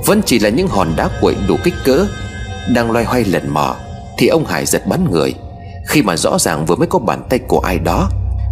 Vẫn 0.06 0.22
chỉ 0.26 0.40
là 0.40 0.50
những 0.50 0.68
hòn 0.68 0.94
đá 0.98 1.10
quậy 1.22 1.36
đủ 1.48 1.56
kích 1.64 1.74
cỡ, 1.86 2.06
Đang 2.74 2.92
loay 2.92 3.06
hoay 3.06 3.24
lần 3.24 3.54
mò, 3.54 3.76
Thì 4.18 4.28
ông 4.28 4.46
Hải 4.46 4.66
giật 4.66 4.88
bắn 4.88 5.12
người. 5.12 5.34
Khi 5.88 6.02
mà 6.02 6.18
rõ 6.18 6.40
ràng 6.40 6.66
vừa 6.66 6.76
mới 6.76 6.88
có 6.88 7.00
bàn 7.00 7.24
tay 7.30 7.40
của 7.40 7.60
ai 7.60 7.80
đó, 7.80 8.10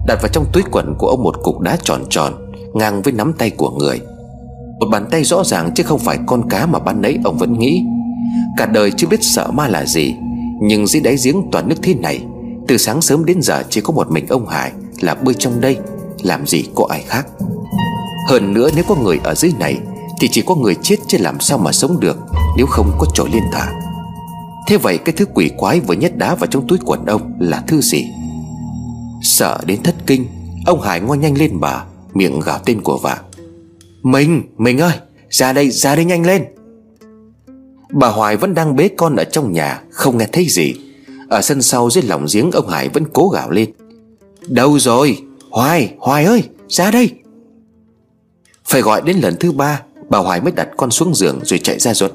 Đặt 0.07 0.21
vào 0.21 0.29
trong 0.31 0.45
túi 0.53 0.63
quần 0.71 0.95
của 0.97 1.07
ông 1.07 1.23
một 1.23 1.35
cục 1.43 1.59
đá 1.59 1.77
tròn 1.83 2.03
tròn, 2.09 2.33
Ngang 2.73 3.01
với 3.01 3.13
nắm 3.13 3.33
tay 3.33 3.49
của 3.49 3.69
người. 3.69 4.01
Một 4.81 4.87
bàn 4.87 5.05
tay 5.11 5.23
rõ 5.23 5.43
ràng 5.43 5.71
chứ 5.75 5.83
không 5.83 5.99
phải 5.99 6.19
con 6.25 6.49
cá 6.49 6.65
mà 6.65 6.79
ban 6.79 7.01
nấy 7.01 7.17
ông 7.23 7.37
vẫn 7.37 7.59
nghĩ. 7.59 7.83
Cả 8.57 8.65
đời 8.65 8.91
chưa 8.91 9.07
biết 9.07 9.23
sợ 9.23 9.51
ma 9.51 9.67
là 9.67 9.85
gì, 9.85 10.15
Nhưng 10.61 10.87
dưới 10.87 11.01
đáy 11.01 11.15
giếng 11.23 11.35
toàn 11.51 11.69
nước 11.69 11.75
thế 11.81 11.93
này, 11.93 12.21
Từ 12.67 12.77
sáng 12.77 13.01
sớm 13.01 13.25
đến 13.25 13.41
giờ 13.41 13.63
chỉ 13.69 13.81
có 13.81 13.93
một 13.93 14.11
mình 14.11 14.27
ông 14.27 14.47
Hải 14.47 14.71
Là 15.01 15.15
bơi 15.15 15.33
trong 15.33 15.61
đây, 15.61 15.77
Làm 16.23 16.47
gì 16.47 16.63
có 16.75 16.87
ai 16.89 17.03
khác. 17.07 17.27
Hơn 18.29 18.53
nữa 18.53 18.69
nếu 18.75 18.83
có 18.87 18.95
người 18.95 19.19
ở 19.23 19.35
dưới 19.35 19.51
này, 19.59 19.77
thì 20.21 20.27
chỉ 20.31 20.41
có 20.41 20.55
người 20.55 20.75
chết 20.81 20.95
chứ 21.07 21.17
làm 21.21 21.39
sao 21.39 21.57
mà 21.57 21.71
sống 21.71 21.99
được, 21.99 22.17
Nếu 22.57 22.65
không 22.65 22.91
có 22.97 23.07
chỗ 23.13 23.25
liên 23.33 23.43
thả. 23.51 23.71
Thế 24.67 24.77
vậy 24.77 24.97
cái 24.97 25.15
thứ 25.17 25.25
quỷ 25.33 25.51
quái 25.57 25.79
vừa 25.79 25.93
nhét 25.93 26.17
đá 26.17 26.35
vào 26.35 26.47
trong 26.47 26.67
túi 26.67 26.77
quần 26.85 27.05
ông 27.05 27.33
là 27.39 27.63
thứ 27.67 27.81
gì? 27.81 28.07
Sợ 29.21 29.57
đến 29.65 29.83
thất 29.83 29.95
kinh, 30.07 30.25
Ông 30.65 30.81
Hải 30.81 30.99
ngoan 30.99 31.21
nhanh 31.21 31.37
lên 31.37 31.59
bà 31.59 31.83
Miệng 32.13 32.39
gào 32.39 32.59
tên 32.65 32.81
của 32.81 32.97
vợ 32.97 33.17
mình, 34.03 34.43
mình 34.57 34.77
ơi 34.77 34.93
Ra 35.29 35.53
đây, 35.53 35.69
ra 35.69 35.95
đây 35.95 36.05
nhanh 36.05 36.25
lên. 36.25 36.45
Bà 37.91 38.07
Hoài 38.07 38.37
vẫn 38.37 38.53
đang 38.53 38.75
bế 38.75 38.89
con 38.97 39.15
ở 39.15 39.23
trong 39.23 39.53
nhà 39.53 39.81
Không 39.91 40.17
nghe 40.17 40.27
thấy 40.31 40.45
gì. 40.49 40.73
Ở 41.29 41.41
sân 41.41 41.61
sau 41.61 41.89
dưới 41.89 42.03
lòng 42.03 42.25
giếng 42.33 42.51
ông 42.51 42.69
Hải 42.69 42.89
vẫn 42.89 43.03
cố 43.13 43.29
gào 43.29 43.49
lên. 43.49 43.71
Đâu 44.47 44.79
rồi? 44.79 45.17
Hoài, 45.49 45.93
Hoài 45.97 46.25
ơi, 46.25 46.43
ra 46.67 46.91
đây. 46.91 47.11
Phải 48.65 48.81
gọi 48.81 49.01
đến 49.01 49.17
lần 49.17 49.35
thứ 49.39 49.51
ba 49.51 49.81
Bà 50.09 50.19
Hoài 50.19 50.41
mới 50.41 50.51
đặt 50.51 50.69
con 50.77 50.91
xuống 50.91 51.15
giường 51.15 51.39
rồi 51.43 51.59
chạy 51.59 51.79
ra 51.79 51.93
ruột 51.93 52.11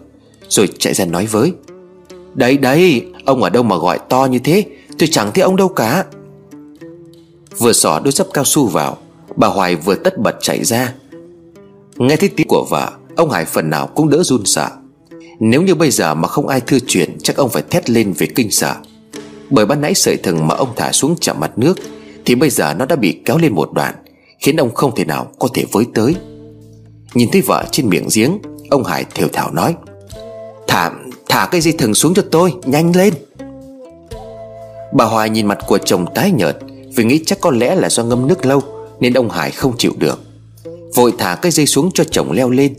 Rồi 0.49 0.69
chạy 0.79 0.95
ra 0.95 1.05
nói 1.05 1.27
với. 1.27 1.53
Đấy 2.35 2.59
đấy 2.59 3.07
Ông 3.25 3.43
ở 3.43 3.51
đâu 3.51 3.63
mà 3.63 3.77
gọi 3.77 3.99
to 4.09 4.25
như 4.25 4.39
thế? 4.39 4.65
Tôi 4.99 5.09
chẳng 5.13 5.33
thấy 5.35 5.43
ông 5.43 5.57
đâu 5.57 5.69
cả. 5.69 6.05
Vừa 7.59 7.73
xỏ 7.73 8.01
đôi 8.05 8.13
dấp 8.13 8.27
cao 8.33 8.45
su 8.45 8.67
vào 8.67 8.99
Bà 9.37 9.49
Hoài 9.49 9.77
vừa 9.77 9.95
tất 9.95 10.19
bật 10.19 10.37
chạy 10.41 10.65
ra. 10.65 10.93
Nghe 11.99 12.17
thấy 12.17 12.29
tiếng 12.29 12.49
của 12.49 12.67
vợ 12.71 12.91
Ông 13.17 13.31
Hải 13.31 13.45
phần 13.45 13.71
nào 13.71 13.87
cũng 13.87 14.11
đỡ 14.11 14.23
run 14.23 14.45
sợ. 14.45 14.69
Nếu 15.41 15.63
như 15.63 15.75
bây 15.75 15.91
giờ 15.91 16.15
mà 16.15 16.29
không 16.29 16.49
ai 16.49 16.61
thưa 16.61 16.79
chuyện 16.87 17.17
Chắc 17.23 17.37
ông 17.37 17.51
phải 17.51 17.63
thét 17.71 17.91
lên 17.91 18.13
về 18.13 18.27
kinh 18.27 18.51
sợ. 18.51 18.75
Bởi 19.51 19.67
ban 19.67 19.81
nãy 19.81 19.95
sợi 19.95 20.17
thừng 20.17 20.47
mà 20.47 20.55
ông 20.55 20.69
thả 20.77 20.93
xuống 20.93 21.15
chạm 21.21 21.41
mặt 21.41 21.59
nước 21.59 21.79
Thì 22.25 22.35
bây 22.35 22.51
giờ 22.51 22.75
nó 22.75 22.87
đã 22.87 22.97
bị 22.97 23.21
kéo 23.25 23.39
lên 23.39 23.53
một 23.55 23.73
đoạn 23.73 23.95
Khiến 24.41 24.57
ông 24.57 24.75
không 24.75 24.95
thể 24.95 25.05
nào 25.05 25.31
có 25.39 25.49
thể 25.55 25.65
với 25.73 25.85
tới. 25.95 26.15
Nhìn 27.15 27.29
thấy 27.33 27.43
vợ 27.43 27.65
trên 27.71 27.89
miệng 27.89 28.09
giếng 28.15 28.39
Ông 28.71 28.85
Hải 28.85 29.05
thều 29.15 29.29
thào 29.33 29.53
nói 29.53 29.75
Thả, 30.69 30.91
thả 31.29 31.49
cái 31.51 31.61
dây 31.61 31.75
thừng 31.79 31.95
xuống 31.95 32.15
cho 32.15 32.23
tôi 32.31 32.55
Nhanh 32.65 32.97
lên. 32.97 33.15
Bà 34.93 35.05
Hoài 35.05 35.31
nhìn 35.31 35.47
mặt 35.47 35.59
của 35.67 35.79
chồng 35.79 36.07
tái 36.15 36.31
nhợt 36.31 36.57
Vì 36.97 37.05
nghĩ 37.05 37.23
chắc 37.27 37.41
có 37.41 37.51
lẽ 37.51 37.75
là 37.75 37.91
do 37.91 38.05
ngâm 38.05 38.27
nước 38.27 38.47
lâu 38.47 38.63
Nên 39.01 39.15
ông 39.15 39.31
Hải 39.31 39.51
không 39.51 39.77
chịu 39.79 39.93
được. 39.99 40.26
Vội 40.95 41.13
thả 41.19 41.35
cái 41.35 41.53
dây 41.53 41.67
xuống 41.67 41.91
cho 41.95 42.05
chồng 42.05 42.33
leo 42.33 42.51
lên. 42.51 42.75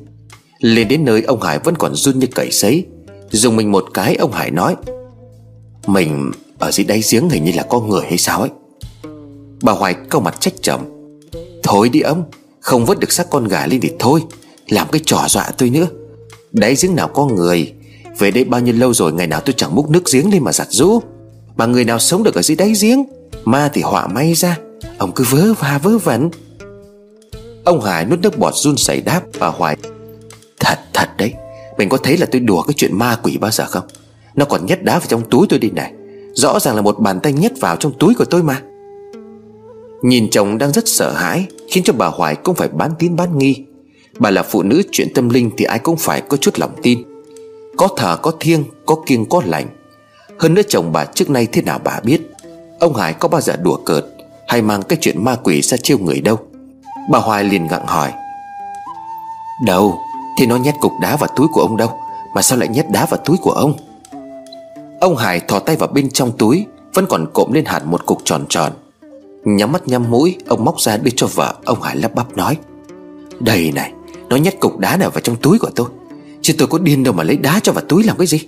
Lên 0.60 0.88
đến 0.88 1.06
nơi 1.06 1.22
ông 1.22 1.42
Hải 1.42 1.60
vẫn 1.60 1.76
còn 1.76 1.96
run 1.96 2.20
như 2.20 2.28
cầy 2.28 2.52
sấy. 2.52 2.86
Dùng 3.32 3.56
mình 3.56 3.72
một 3.72 3.86
cái, 3.94 4.16
ông 4.16 4.32
Hải 4.32 4.52
nói, 4.52 4.76
Mình 5.88 6.32
ở 6.60 6.72
dưới 6.72 6.86
đáy 6.86 7.02
giếng 7.12 7.30
hình 7.30 7.44
như 7.44 7.52
là 7.56 7.64
có 7.64 7.80
người 7.80 8.02
hay 8.02 8.18
sao 8.18 8.42
ấy? 8.42 8.50
Bà 9.64 9.74
Hoài 9.74 9.96
câu 10.10 10.22
mặt 10.22 10.42
trách 10.42 10.54
chồng, 10.62 11.12
Thôi 11.64 11.90
đi 11.90 12.00
ông, 12.00 12.24
Không 12.60 12.86
vớt 12.86 13.00
được 13.00 13.12
xác 13.12 13.30
con 13.30 13.48
gà 13.48 13.68
lên 13.68 13.82
thì 13.82 13.92
thôi, 14.00 14.24
Làm 14.70 14.88
cái 14.92 15.02
trò 15.06 15.26
dọa 15.28 15.52
tôi 15.58 15.70
nữa. 15.70 15.88
Đáy 16.52 16.76
giếng 16.82 16.96
nào 16.96 17.08
có 17.08 17.26
người, 17.26 17.74
Về 18.20 18.32
đây 18.32 18.44
bao 18.44 18.62
nhiêu 18.62 18.76
lâu 18.78 18.94
rồi 18.94 19.14
ngày 19.14 19.28
nào 19.28 19.42
tôi 19.46 19.54
chẳng 19.58 19.76
múc 19.76 19.90
nước 19.90 20.04
giếng 20.14 20.32
lên 20.32 20.44
mà 20.44 20.54
giặt 20.54 20.68
rũ 20.72 21.00
Mà 21.58 21.66
người 21.66 21.86
nào 21.86 22.00
sống 22.00 22.24
được 22.24 22.36
ở 22.36 22.42
dưới 22.42 22.56
đáy 22.56 22.74
giếng, 22.82 23.04
Ma 23.46 23.70
thì 23.74 23.82
họa 23.82 24.08
may 24.08 24.34
ra. 24.34 24.58
Ông 24.98 25.12
cứ 25.12 25.24
vớ 25.30 25.54
va 25.54 25.80
vớ 25.84 25.98
vẩn. 25.98 26.30
Ông 27.68 27.82
Hải 27.82 28.06
nuốt 28.06 28.20
nước 28.20 28.38
bọt 28.38 28.54
run 28.56 28.78
sẩy 28.78 29.02
đáp 29.02 29.22
bà 29.40 29.48
Hoài, 29.48 29.78
Thật 30.60 30.80
thật 30.94 31.10
đấy. 31.18 31.34
Mình 31.78 31.90
có 31.90 31.98
thấy 31.98 32.18
là 32.18 32.26
tôi 32.32 32.42
đùa 32.42 32.62
cái 32.62 32.74
chuyện 32.74 32.98
ma 32.98 33.20
quỷ 33.24 33.38
bao 33.38 33.52
giờ 33.52 33.66
không? 33.66 33.84
Nó 34.36 34.46
còn 34.46 34.66
nhét 34.66 34.84
đá 34.84 35.00
vào 35.00 35.08
trong 35.08 35.30
túi 35.30 35.48
tôi 35.50 35.60
đi 35.60 35.70
này. 35.70 35.94
Rõ 36.34 36.60
ràng 36.60 36.76
là 36.76 36.82
một 36.82 37.00
bàn 37.00 37.20
tay 37.20 37.34
nhét 37.34 37.52
vào 37.60 37.76
trong 37.76 37.92
túi 38.00 38.14
của 38.16 38.26
tôi 38.26 38.44
mà. 38.44 38.62
Nhìn 40.02 40.30
chồng 40.30 40.58
đang 40.58 40.72
rất 40.72 40.88
sợ 40.88 41.12
hãi, 41.12 41.46
Khiến 41.70 41.84
cho 41.84 41.94
bà 41.94 42.08
Hoài 42.08 42.36
cũng 42.36 42.56
phải 42.56 42.68
bán 42.68 42.92
tín 43.00 43.16
bán 43.16 43.38
nghi. 43.38 43.66
Bà 44.20 44.32
là 44.32 44.44
phụ 44.44 44.64
nữ 44.64 44.82
chuyện 44.92 45.08
tâm 45.16 45.30
linh 45.30 45.52
Thì 45.58 45.66
ai 45.66 45.80
cũng 45.80 45.98
phải 45.98 46.22
có 46.22 46.38
chút 46.38 46.60
lòng 46.60 46.76
tin. 46.84 47.04
Có 47.78 47.88
thờ, 47.98 48.18
có 48.22 48.32
thiêng, 48.40 48.64
Có 48.86 48.96
kiêng, 49.06 49.26
có 49.26 49.42
lành. 49.46 49.68
Hơn 50.40 50.54
nữa 50.54 50.62
chồng 50.68 50.92
bà 50.92 51.06
trước 51.06 51.30
nay 51.30 51.48
thế 51.52 51.62
nào 51.62 51.80
bà 51.84 52.00
biết? 52.04 52.22
Ông 52.80 52.96
Hải 52.96 53.14
có 53.14 53.28
bao 53.28 53.42
giờ 53.42 53.56
đùa 53.64 53.78
cợt 53.86 54.06
Hay 54.48 54.62
mang 54.62 54.82
cái 54.84 54.98
chuyện 55.02 55.26
ma 55.26 55.36
quỷ 55.36 55.62
ra 55.62 55.78
chiêu 55.78 55.98
người 55.98 56.22
đâu? 56.22 56.47
Bà 57.08 57.20
Hoài 57.20 57.44
liền 57.44 57.68
gặng 57.68 57.88
hỏi. 57.88 58.14
Đâu, 59.66 60.00
Thì 60.38 60.46
nó 60.46 60.56
nhét 60.56 60.76
cục 60.80 60.92
đá 61.02 61.16
vào 61.16 61.30
túi 61.36 61.48
của 61.54 61.62
ông 61.62 61.78
đâu, 61.78 62.00
Mà 62.34 62.42
sao 62.42 62.60
lại 62.60 62.68
nhét 62.68 62.90
đá 62.90 63.06
vào 63.06 63.20
túi 63.26 63.38
của 63.38 63.52
ông? 63.52 63.74
Ông 65.02 65.16
Hải 65.16 65.40
thò 65.40 65.60
tay 65.60 65.76
vào 65.76 65.90
bên 65.94 66.10
trong 66.10 66.32
túi, 66.38 66.66
Vẫn 66.94 67.06
còn 67.10 67.26
cộm 67.34 67.52
lên 67.52 67.66
hẳn 67.66 67.92
một 67.92 68.06
cục 68.06 68.22
tròn 68.24 68.46
tròn. 68.50 68.72
Nhắm 69.46 69.72
mắt 69.72 69.88
nhắm 69.88 70.12
mũi, 70.12 70.38
Ông 70.48 70.66
móc 70.66 70.80
ra 70.82 70.98
đưa 70.98 71.12
cho 71.16 71.28
vợ, 71.28 71.54
Ông 71.66 71.82
Hải 71.82 71.96
lắp 71.96 72.16
bắp 72.16 72.38
nói. 72.38 72.58
Đây 73.40 73.72
này, 73.76 73.94
Nó 74.30 74.36
nhét 74.36 74.60
cục 74.60 74.78
đá 74.80 74.98
nào 74.98 75.10
vào 75.10 75.22
trong 75.22 75.36
túi 75.36 75.60
của 75.60 75.70
tôi? 75.76 75.88
Chứ 76.42 76.54
tôi 76.58 76.68
có 76.68 76.80
điên 76.80 77.04
đâu 77.04 77.14
mà 77.14 77.24
lấy 77.24 77.38
đá 77.38 77.60
cho 77.64 77.72
vào 77.72 77.84
túi 77.90 78.04
làm 78.04 78.18
cái 78.18 78.28
gì? 78.28 78.40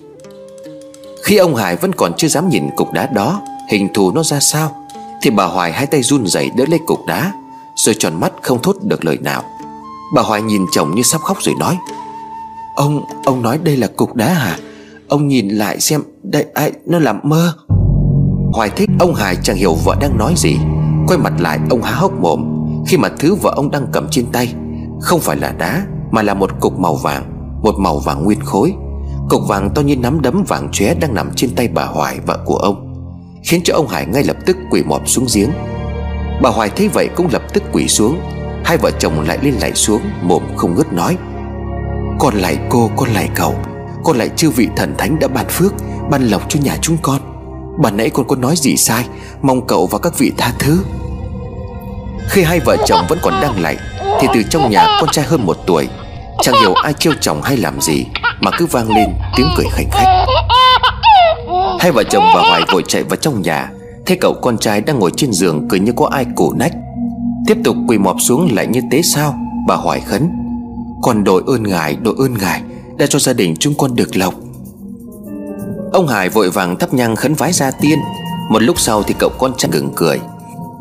Khi 1.23 1.37
ông 1.37 1.55
Hải 1.55 1.75
vẫn 1.75 1.93
còn 1.93 2.13
chưa 2.17 2.27
dám 2.27 2.49
nhìn 2.49 2.69
cục 2.75 2.91
đá 2.93 3.05
đó, 3.05 3.41
Hình 3.69 3.87
thù 3.93 4.11
nó 4.11 4.23
ra 4.23 4.39
sao, 4.39 4.87
Thì 5.21 5.29
bà 5.29 5.45
Hoài 5.45 5.71
hai 5.71 5.85
tay 5.85 6.03
run 6.03 6.27
rẩy 6.27 6.49
đỡ 6.57 6.65
lấy 6.69 6.79
cục 6.85 7.05
đá. 7.07 7.31
Rồi 7.85 7.95
tròn 7.99 8.19
mắt 8.19 8.31
không 8.41 8.61
thốt 8.61 8.75
được 8.83 9.05
lời 9.05 9.17
nào. 9.21 9.43
Bà 10.15 10.21
Hoài 10.21 10.41
nhìn 10.41 10.65
chồng 10.71 10.95
như 10.95 11.01
sắp 11.01 11.21
khóc 11.21 11.37
rồi 11.41 11.55
nói 11.59 11.77
Ông, 12.75 13.05
ông 13.25 13.41
nói 13.41 13.59
đây 13.63 13.77
là 13.77 13.87
cục 13.87 14.15
đá 14.15 14.33
hả? 14.33 14.57
Ông 15.07 15.27
nhìn 15.27 15.49
lại 15.49 15.79
xem 15.79 16.01
Đây 16.23 16.45
ai, 16.53 16.71
nó 16.85 16.99
làm 16.99 17.19
mơ. 17.23 17.53
Hoài 18.53 18.69
thích 18.69 18.89
ông 18.99 19.13
Hải 19.13 19.35
chẳng 19.43 19.55
hiểu 19.55 19.73
vợ 19.73 19.95
đang 20.01 20.17
nói 20.17 20.33
gì. 20.37 20.57
Quay 21.07 21.19
mặt 21.19 21.33
lại 21.39 21.59
ông 21.69 21.81
há 21.81 21.95
hốc 21.95 22.11
mồm. 22.21 22.43
Khi 22.87 22.97
mà 22.97 23.09
thứ 23.19 23.35
vợ 23.35 23.53
ông 23.55 23.71
đang 23.71 23.87
cầm 23.91 24.07
trên 24.11 24.25
tay 24.31 24.53
Không 25.01 25.19
phải 25.19 25.37
là 25.37 25.51
đá 25.51 25.85
Mà 26.11 26.21
là 26.21 26.33
một 26.33 26.49
cục 26.59 26.79
màu 26.79 26.95
vàng 26.95 27.23
Một 27.63 27.75
màu 27.79 27.99
vàng 27.99 28.23
nguyên 28.23 28.39
khối. 28.39 28.73
Cục 29.29 29.47
vàng 29.47 29.69
to 29.75 29.81
như 29.81 29.95
nắm 29.95 30.21
đấm 30.21 30.43
vàng 30.47 30.69
chóe 30.71 30.93
đang 30.93 31.13
nằm 31.13 31.31
trên 31.35 31.55
tay 31.55 31.67
bà 31.67 31.85
Hoài 31.85 32.19
vợ 32.25 32.39
của 32.45 32.57
ông 32.57 32.85
Khiến 33.43 33.61
cho 33.63 33.73
ông 33.75 33.87
Hải 33.87 34.05
ngay 34.05 34.23
lập 34.23 34.37
tức 34.45 34.57
quỳ 34.71 34.83
mọp 34.83 35.09
xuống 35.09 35.25
giếng. 35.35 35.49
Bà 36.41 36.49
Hoài 36.49 36.69
thấy 36.69 36.87
vậy 36.87 37.09
cũng 37.15 37.27
lập 37.31 37.41
tức 37.53 37.63
quỳ 37.71 37.87
xuống. 37.87 38.21
Hai 38.65 38.77
vợ 38.77 38.91
chồng 38.99 39.27
lại 39.27 39.37
lên 39.41 39.53
lại 39.61 39.73
xuống, 39.73 40.01
Mồm 40.21 40.43
không 40.57 40.75
ngớt 40.75 40.93
nói, 40.93 41.17
Con 42.19 42.35
lại 42.35 42.57
cô, 42.69 42.91
con 42.95 43.09
lại 43.09 43.29
cậu. 43.35 43.55
Con 44.03 44.17
lại 44.17 44.29
chư 44.35 44.49
vị 44.49 44.67
thần 44.75 44.95
thánh 44.97 45.19
đã 45.19 45.27
ban 45.27 45.45
phước, 45.49 45.73
Ban 46.11 46.27
lộc 46.27 46.49
cho 46.49 46.59
nhà 46.63 46.77
chúng 46.81 46.97
con. 47.01 47.19
Bà 47.81 47.91
nãy 47.91 48.09
con 48.09 48.27
có 48.27 48.35
nói 48.35 48.55
gì 48.57 48.77
sai, 48.77 49.05
Mong 49.41 49.67
cậu 49.67 49.87
và 49.87 49.99
các 49.99 50.17
vị 50.17 50.31
tha 50.37 50.51
thứ. 50.59 50.83
Khi 52.29 52.43
hai 52.43 52.59
vợ 52.59 52.77
chồng 52.85 53.05
vẫn 53.09 53.19
còn 53.21 53.33
đang 53.41 53.61
lạy 53.61 53.77
Thì 54.21 54.27
từ 54.33 54.43
trong 54.49 54.71
nhà 54.71 54.97
con 55.01 55.09
trai 55.09 55.25
hơn 55.25 55.45
một 55.45 55.57
tuổi, 55.67 55.87
Chẳng 56.41 56.55
hiểu 56.61 56.73
ai 56.73 56.93
trêu 56.93 57.13
chồng 57.21 57.41
hay 57.41 57.57
làm 57.57 57.81
gì, 57.81 58.05
Mà 58.41 58.51
cứ 58.57 58.65
vang 58.65 58.89
lên 58.95 59.09
tiếng 59.35 59.47
cười 59.57 59.65
khảnh 59.71 59.89
khách. 59.91 60.25
Hai 61.79 61.91
vợ 61.91 62.03
chồng 62.03 62.23
và 62.35 62.41
Hoài 62.49 62.61
vội 62.71 62.83
chạy 62.87 63.03
vào 63.03 63.15
trong 63.15 63.41
nhà 63.41 63.69
Thấy 64.09 64.17
cậu 64.21 64.33
con 64.33 64.57
trai 64.57 64.81
đang 64.81 64.99
ngồi 64.99 65.11
trên 65.17 65.33
giường 65.33 65.67
Cười 65.69 65.79
như 65.79 65.91
có 65.91 66.07
ai 66.07 66.25
cổ 66.35 66.53
nách. 66.53 66.71
Tiếp 67.47 67.57
tục 67.63 67.75
quỳ 67.87 67.97
mọp 67.97 68.21
xuống 68.21 68.49
lại 68.55 68.67
như 68.67 68.81
tế 68.91 69.01
sao 69.01 69.35
Bà 69.67 69.75
hỏi 69.75 70.01
khấn. 70.05 70.31
Còn 71.01 71.23
đội 71.23 71.43
ơn 71.47 71.63
ngài 71.63 71.95
đội 71.95 72.15
ơn 72.17 72.37
ngài 72.37 72.61
Đã 72.97 73.05
cho 73.09 73.19
gia 73.19 73.33
đình 73.33 73.55
chúng 73.59 73.73
con 73.77 73.95
được 73.95 74.17
lộc. 74.17 74.33
Ông 75.93 76.07
Hải 76.07 76.29
vội 76.29 76.49
vàng 76.49 76.79
thắp 76.79 76.93
nhang 76.93 77.15
khấn 77.15 77.33
vái 77.33 77.53
ra 77.53 77.71
tiên. 77.71 77.99
Một 78.51 78.59
lúc 78.59 78.79
sau 78.79 79.03
thì 79.03 79.15
cậu 79.19 79.29
con 79.39 79.53
trai 79.57 79.71
ngừng 79.71 79.91
cười. 79.95 80.19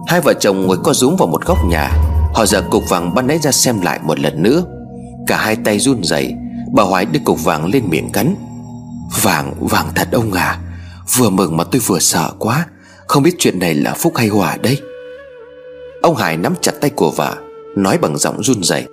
Hai 0.06 0.20
vợ 0.20 0.34
chồng 0.40 0.66
ngồi 0.66 0.78
co 0.84 0.92
rúm 0.92 1.16
vào 1.16 1.28
một 1.28 1.46
góc 1.46 1.58
nhà. 1.66 1.90
Họ 2.34 2.46
giở 2.46 2.62
cục 2.70 2.88
vàng 2.88 3.14
ban 3.14 3.26
nãy 3.26 3.38
ra 3.38 3.52
xem 3.52 3.80
lại 3.80 4.00
một 4.02 4.20
lần 4.20 4.42
nữa. 4.42 4.64
Cả 5.26 5.36
hai 5.36 5.56
tay 5.56 5.78
run 5.78 6.04
rẩy 6.04 6.34
Bà 6.72 6.82
Hoài 6.82 7.04
đưa 7.04 7.20
cục 7.24 7.44
vàng 7.44 7.66
lên 7.66 7.90
miệng 7.90 8.10
cắn. 8.12 8.34
Vàng, 9.22 9.54
vàng 9.60 9.86
thật 9.94 10.08
ông 10.12 10.32
à. 10.32 10.58
Vừa 11.16 11.30
mừng 11.30 11.56
mà 11.56 11.64
tôi 11.64 11.80
vừa 11.86 11.98
sợ 11.98 12.32
quá. 12.38 12.66
Không 13.08 13.22
biết 13.22 13.34
chuyện 13.38 13.58
này 13.58 13.74
là 13.74 13.94
phúc 13.94 14.16
hay 14.16 14.28
họa 14.28 14.56
đây 14.62 14.80
Ông 16.02 16.16
Hải 16.16 16.36
nắm 16.36 16.54
chặt 16.60 16.72
tay 16.80 16.90
của 16.90 17.10
vợ 17.10 17.36
Nói 17.76 17.98
bằng 17.98 18.18
giọng 18.18 18.42
run 18.42 18.62
rẩy. 18.62 18.86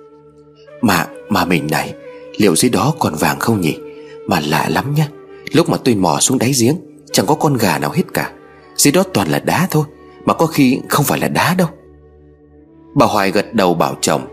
Mà, 0.80 1.06
mà 1.28 1.44
mình 1.44 1.66
này 1.70 1.94
Liệu 2.36 2.56
dưới 2.56 2.70
đó 2.70 2.94
còn 2.98 3.14
vàng 3.14 3.38
không 3.38 3.60
nhỉ? 3.60 3.78
Mà 4.26 4.40
lạ 4.40 4.68
lắm 4.68 4.94
nhá. 4.94 5.08
Lúc 5.52 5.68
mà 5.68 5.76
tôi 5.84 5.94
mò 5.94 6.18
xuống 6.20 6.38
đáy 6.38 6.52
giếng 6.60 6.76
Chẳng 7.12 7.26
có 7.26 7.34
con 7.34 7.56
gà 7.56 7.78
nào 7.78 7.90
hết 7.90 8.02
cả. 8.14 8.32
Dưới 8.76 8.92
đó 8.92 9.02
toàn 9.14 9.28
là 9.28 9.38
đá 9.38 9.68
thôi 9.70 9.84
Mà 10.24 10.34
có 10.34 10.46
khi 10.46 10.80
không 10.88 11.04
phải 11.04 11.20
là 11.20 11.28
đá 11.28 11.54
đâu. 11.58 11.68
Bà 12.94 13.06
Hoài 13.06 13.30
gật 13.30 13.54
đầu 13.54 13.74
bảo 13.74 13.96
chồng 14.00 14.26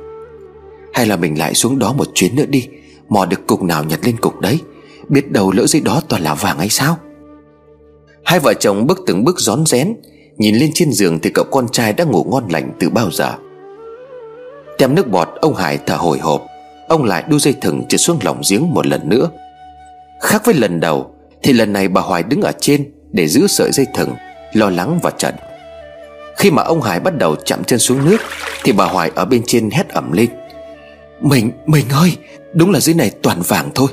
Hay 0.93 1.05
là 1.05 1.15
mình 1.15 1.39
lại 1.39 1.53
xuống 1.53 1.79
đó 1.79 1.93
một 1.93 2.07
chuyến 2.13 2.35
nữa 2.35 2.45
đi 2.49 2.67
Mò 3.09 3.25
được 3.25 3.47
cục 3.47 3.63
nào 3.63 3.83
nhặt 3.83 3.99
lên 4.03 4.17
cục 4.17 4.39
đấy 4.39 4.59
Biết 5.09 5.31
đâu 5.31 5.51
lỡ 5.51 5.67
dưới 5.67 5.81
đó 5.81 6.01
toàn 6.09 6.23
là 6.23 6.33
vàng 6.33 6.59
hay 6.59 6.69
sao? 6.69 6.97
Hai 8.25 8.39
vợ 8.39 8.53
chồng 8.53 8.87
bước 8.87 8.99
từng 9.07 9.23
bước 9.23 9.39
rón 9.39 9.65
rén. 9.65 9.95
Nhìn 10.37 10.55
lên 10.55 10.71
trên 10.73 10.91
giường 10.91 11.19
thì 11.19 11.29
cậu 11.29 11.45
con 11.51 11.67
trai 11.71 11.93
đã 11.93 12.03
ngủ 12.03 12.23
ngon 12.31 12.47
lành 12.49 12.71
từ 12.79 12.89
bao 12.89 13.11
giờ. 13.11 13.33
Tem 14.77 14.95
nước 14.95 15.07
bọt 15.07 15.29
ông 15.41 15.55
Hải 15.55 15.79
thở 15.85 15.95
hồi 15.95 16.17
hộp. 16.19 16.45
Ông 16.87 17.03
lại 17.03 17.23
đu 17.29 17.39
dây 17.39 17.55
thừng 17.61 17.83
trượt 17.89 18.01
xuống 18.01 18.19
lòng 18.23 18.41
giếng 18.49 18.73
một 18.73 18.87
lần 18.87 19.09
nữa. 19.09 19.29
Khác 20.21 20.45
với 20.45 20.55
lần 20.55 20.79
đầu 20.79 21.15
Thì 21.43 21.53
lần 21.53 21.73
này 21.73 21.87
bà 21.87 22.01
Hoài 22.01 22.23
đứng 22.23 22.41
ở 22.41 22.51
trên 22.59 22.91
Để 23.11 23.27
giữ 23.27 23.47
sợi 23.47 23.71
dây 23.71 23.87
thừng 23.93 24.09
Lo 24.53 24.69
lắng 24.69 24.99
và 25.01 25.11
trận 25.11 25.35
Khi 26.37 26.51
mà 26.51 26.63
ông 26.63 26.81
Hải 26.81 26.99
bắt 26.99 27.17
đầu 27.17 27.35
chạm 27.45 27.63
chân 27.63 27.79
xuống 27.79 28.09
nước 28.09 28.17
Thì 28.63 28.71
bà 28.71 28.85
Hoài 28.85 29.11
ở 29.15 29.25
bên 29.25 29.41
trên 29.45 29.69
hét 29.71 29.89
ẩm 29.89 30.11
lên. 30.11 30.29
Mình, 31.21 31.51
mình 31.65 31.85
ơi 31.89 32.17
Đúng 32.53 32.71
là 32.71 32.79
dưới 32.79 32.95
này 32.95 33.11
toàn 33.21 33.41
vàng 33.41 33.69
thôi. 33.75 33.87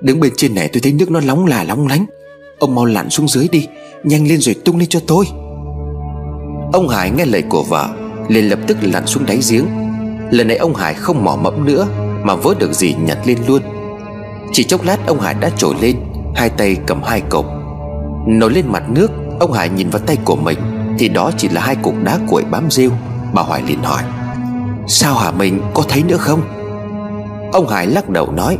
Đứng 0.00 0.20
bên 0.20 0.32
trên 0.36 0.54
này 0.54 0.68
tôi 0.72 0.80
thấy 0.80 0.92
nước 0.92 1.10
nó 1.10 1.20
nóng 1.20 1.46
là 1.46 1.64
lóng 1.64 1.86
lánh. 1.86 2.06
Ông 2.62 2.74
mau 2.74 2.84
lặn 2.84 3.10
xuống 3.10 3.28
dưới 3.28 3.48
đi, 3.52 3.68
Nhanh 4.04 4.28
lên 4.28 4.40
rồi 4.40 4.54
tung 4.64 4.78
lên 4.78 4.88
cho 4.88 5.00
tôi. 5.06 5.24
Ông 6.72 6.88
Hải 6.88 7.10
nghe 7.10 7.24
lời 7.24 7.42
của 7.42 7.62
vợ, 7.62 7.88
liền 8.28 8.50
lập 8.50 8.58
tức 8.66 8.76
lặn 8.80 9.06
xuống 9.06 9.26
đáy 9.26 9.40
giếng. 9.50 9.64
Lần 10.30 10.48
này 10.48 10.56
ông 10.56 10.74
Hải 10.74 10.94
không 10.94 11.24
mò 11.24 11.36
mẫm 11.36 11.64
nữa, 11.64 11.86
Mà 12.22 12.34
vớt 12.34 12.58
được 12.58 12.72
gì 12.72 12.94
nhặt 13.04 13.18
lên 13.24 13.38
luôn. 13.46 13.62
Chỉ 14.52 14.64
chốc 14.64 14.84
lát 14.84 15.06
ông 15.06 15.20
Hải 15.20 15.34
đã 15.34 15.50
trồi 15.56 15.74
lên, 15.80 15.96
Hai 16.34 16.50
tay 16.50 16.76
cầm 16.86 17.02
hai 17.02 17.20
cục. 17.20 17.46
Nổi 18.26 18.52
lên 18.52 18.64
mặt 18.68 18.82
nước, 18.90 19.10
Ông 19.40 19.52
Hải 19.52 19.68
nhìn 19.68 19.90
vào 19.90 20.02
tay 20.06 20.16
của 20.24 20.36
mình, 20.36 20.58
Thì 20.98 21.08
đó 21.08 21.30
chỉ 21.38 21.48
là 21.48 21.60
hai 21.60 21.76
cục 21.76 21.94
đá 22.04 22.18
cuội 22.28 22.44
bám 22.44 22.70
rêu, 22.70 22.90
Bà 23.34 23.42
Hoài 23.42 23.62
liền 23.66 23.82
hỏi. 23.82 24.02
Sao 24.86 25.14
hả 25.14 25.30
mình 25.30 25.60
có 25.74 25.82
thấy 25.88 26.02
nữa 26.02 26.16
không? 26.16 26.40
Ông 27.52 27.68
Hải 27.68 27.86
lắc 27.86 28.08
đầu 28.08 28.32
nói, 28.32 28.58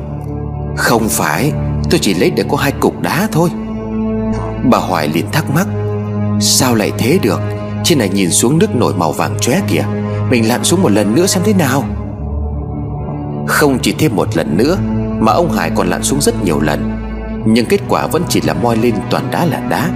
Không 0.77 1.09
phải, 1.09 1.53
Tôi 1.91 2.01
chỉ 2.03 2.15
lấy 2.15 2.31
để 2.31 2.45
có 2.49 2.57
hai 2.57 2.73
cục 2.73 3.01
đá 3.01 3.29
thôi. 3.33 3.49
Bà 4.70 4.79
Hoài 4.79 5.09
liền 5.09 5.31
thắc 5.33 5.51
mắc, 5.51 5.66
Sao 6.40 6.75
lại 6.75 6.92
thế 6.98 7.18
được? 7.22 7.40
Trên 7.85 7.98
này 7.98 8.09
nhìn 8.09 8.31
xuống 8.31 8.59
nước 8.59 8.75
nổi 8.75 8.94
màu 8.94 9.12
vàng 9.12 9.38
chóe 9.40 9.61
kìa, 9.68 9.85
Mình 10.31 10.48
lặn 10.48 10.64
xuống 10.64 10.83
một 10.83 10.88
lần 10.88 11.14
nữa 11.14 11.27
xem 11.27 11.42
thế 11.46 11.53
nào? 11.53 11.85
Không 13.46 13.79
chỉ 13.83 13.94
thêm 13.98 14.16
một 14.16 14.37
lần 14.37 14.57
nữa, 14.57 14.79
Mà 15.20 15.33
ông 15.33 15.53
Hải 15.53 15.70
còn 15.75 15.88
lặn 15.88 16.03
xuống 16.03 16.20
rất 16.20 16.44
nhiều 16.44 16.61
lần, 16.61 16.92
Nhưng 17.46 17.66
kết 17.66 17.81
quả 17.88 18.07
vẫn 18.07 18.22
chỉ 18.29 18.40
là 18.40 18.55
moi 18.55 18.77
lên 18.77 18.94
toàn 19.11 19.29
đá 19.31 19.44
là 19.44 19.61
đá. 19.61 19.90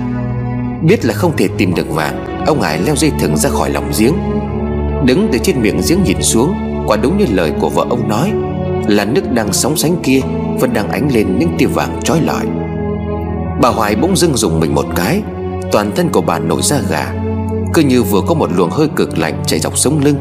Biết 0.83 1.05
là 1.05 1.15
không 1.15 1.37
thể 1.37 1.49
tìm 1.59 1.75
được 1.75 1.91
vàng, 1.91 2.45
Ông 2.47 2.61
Hải 2.61 2.79
leo 2.79 2.97
dây 2.97 3.13
thừng 3.21 3.37
ra 3.37 3.51
khỏi 3.51 3.71
lòng 3.71 3.91
giếng. 3.99 4.15
Đứng 5.05 5.29
từ 5.33 5.39
trên 5.39 5.63
miệng 5.63 5.81
giếng 5.89 6.03
nhìn 6.05 6.23
xuống, 6.23 6.55
Quả 6.87 6.97
đúng 6.97 7.19
như 7.19 7.27
lời 7.31 7.53
của 7.61 7.69
vợ 7.69 7.87
ông 7.91 8.09
nói, 8.09 8.33
Là 8.87 9.05
nước 9.05 9.33
đang 9.33 9.53
sóng 9.53 9.77
sánh 9.77 9.97
kia, 10.03 10.21
Vẫn 10.61 10.73
đang 10.73 10.89
ánh 10.89 11.09
lên 11.15 11.39
những 11.39 11.51
tia 11.59 11.67
vàng 11.67 12.01
trói 12.05 12.21
lọi. 12.21 12.47
Bà 13.61 13.69
Hoài 13.69 13.97
bỗng 13.97 14.17
dưng 14.17 14.37
dùng 14.37 14.61
mình 14.61 14.75
một 14.75 14.87
cái. 14.97 15.23
Toàn 15.73 15.93
thân 15.97 16.09
của 16.09 16.21
bà 16.21 16.39
nổi 16.39 16.63
da 16.63 16.79
gà. 16.91 17.13
Cứ 17.75 17.83
như 17.83 18.03
vừa 18.03 18.21
có 18.27 18.35
một 18.35 18.51
luồng 18.57 18.71
hơi 18.71 18.89
cực 18.97 19.19
lạnh 19.19 19.43
chạy 19.47 19.61
dọc 19.61 19.79
sống 19.79 20.01
lưng. 20.05 20.17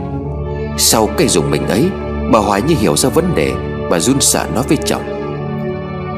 Sau 0.78 1.10
cái 1.18 1.28
dùng 1.28 1.52
mình 1.52 1.68
ấy, 1.68 1.90
Bà 2.32 2.40
Hoài 2.40 2.62
như 2.62 2.76
hiểu 2.80 2.98
ra 2.98 3.10
vấn 3.10 3.36
đề. 3.36 3.54
Bà 3.90 4.00
run 4.00 4.22
sợ 4.22 4.46
nói 4.56 4.64
với 4.68 4.78
chồng. 4.86 5.02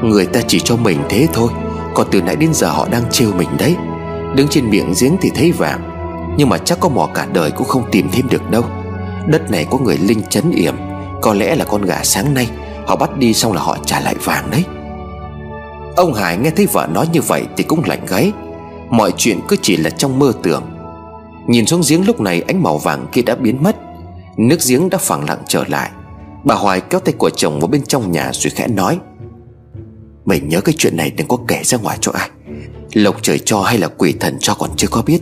Người 0.02 0.26
ta 0.26 0.40
chỉ 0.48 0.60
cho 0.60 0.76
mình 0.76 0.98
thế 1.08 1.26
thôi. 1.32 1.50
Còn 1.94 2.06
từ 2.10 2.22
nãy 2.22 2.36
đến 2.36 2.54
giờ 2.54 2.68
họ 2.70 2.88
đang 2.90 3.02
trêu 3.10 3.32
mình 3.32 3.48
đấy. 3.58 3.76
Đứng 4.34 4.48
trên 4.48 4.70
miệng 4.70 4.92
giếng 5.00 5.16
thì 5.20 5.30
thấy 5.34 5.52
vàng. 5.52 5.80
Nhưng 6.36 6.48
mà 6.48 6.58
chắc 6.58 6.80
có 6.80 6.88
mò 6.88 7.08
cả 7.14 7.26
đời 7.32 7.50
cũng 7.50 7.66
không 7.66 7.90
tìm 7.90 8.08
thêm 8.12 8.28
được 8.30 8.50
đâu. 8.50 8.62
Đất 9.26 9.50
này 9.50 9.66
có 9.70 9.78
người 9.78 9.98
linh 9.98 10.22
chấn 10.30 10.50
yểm. 10.50 10.74
Có 11.22 11.34
lẽ 11.34 11.54
là 11.54 11.64
con 11.64 11.82
gà 11.82 12.00
sáng 12.02 12.34
nay. 12.34 12.48
Họ 12.86 12.96
bắt 12.96 13.18
đi 13.18 13.34
xong 13.34 13.52
là 13.52 13.62
họ 13.62 13.76
trả 13.86 14.00
lại 14.00 14.14
vàng 14.24 14.50
đấy. 14.50 14.64
Ông 15.98 16.14
Hải 16.14 16.36
nghe 16.36 16.50
thấy 16.50 16.66
vợ 16.66 16.88
nói 16.92 17.08
như 17.12 17.20
vậy 17.20 17.44
Thì 17.56 17.64
cũng 17.64 17.82
lạnh 17.86 18.06
gáy. 18.08 18.32
Mọi 18.90 19.12
chuyện 19.16 19.40
cứ 19.48 19.56
chỉ 19.62 19.76
là 19.76 19.90
trong 19.90 20.18
mơ 20.18 20.32
tưởng. 20.42 20.62
Nhìn 21.46 21.66
xuống 21.66 21.80
giếng 21.88 22.06
lúc 22.06 22.20
này 22.20 22.40
ánh 22.40 22.62
màu 22.62 22.78
vàng 22.78 23.06
kia 23.12 23.22
đã 23.22 23.34
biến 23.34 23.62
mất. 23.62 23.76
Nước 24.36 24.56
giếng 24.68 24.90
đã 24.90 24.98
phẳng 24.98 25.28
lặng 25.28 25.38
trở 25.48 25.64
lại. 25.68 25.90
Bà 26.44 26.54
Hoài 26.54 26.80
kéo 26.80 27.00
tay 27.00 27.14
của 27.18 27.30
chồng 27.30 27.60
vào 27.60 27.68
bên 27.68 27.82
trong 27.82 28.12
nhà 28.12 28.30
rồi 28.32 28.50
khẽ 28.50 28.66
nói, 28.68 28.98
Mày 30.24 30.40
nhớ 30.40 30.60
cái 30.60 30.74
chuyện 30.78 30.96
này 30.96 31.10
đừng 31.10 31.28
có 31.28 31.36
kể 31.48 31.60
ra 31.64 31.78
ngoài 31.78 31.98
cho 32.00 32.12
ai. 32.12 32.30
Lộc 32.92 33.22
trời 33.22 33.38
cho 33.38 33.62
hay 33.62 33.78
là 33.78 33.88
quỷ 33.88 34.14
thần 34.20 34.36
cho 34.40 34.54
còn 34.54 34.70
chưa 34.76 34.88
có 34.90 35.02
biết, 35.02 35.20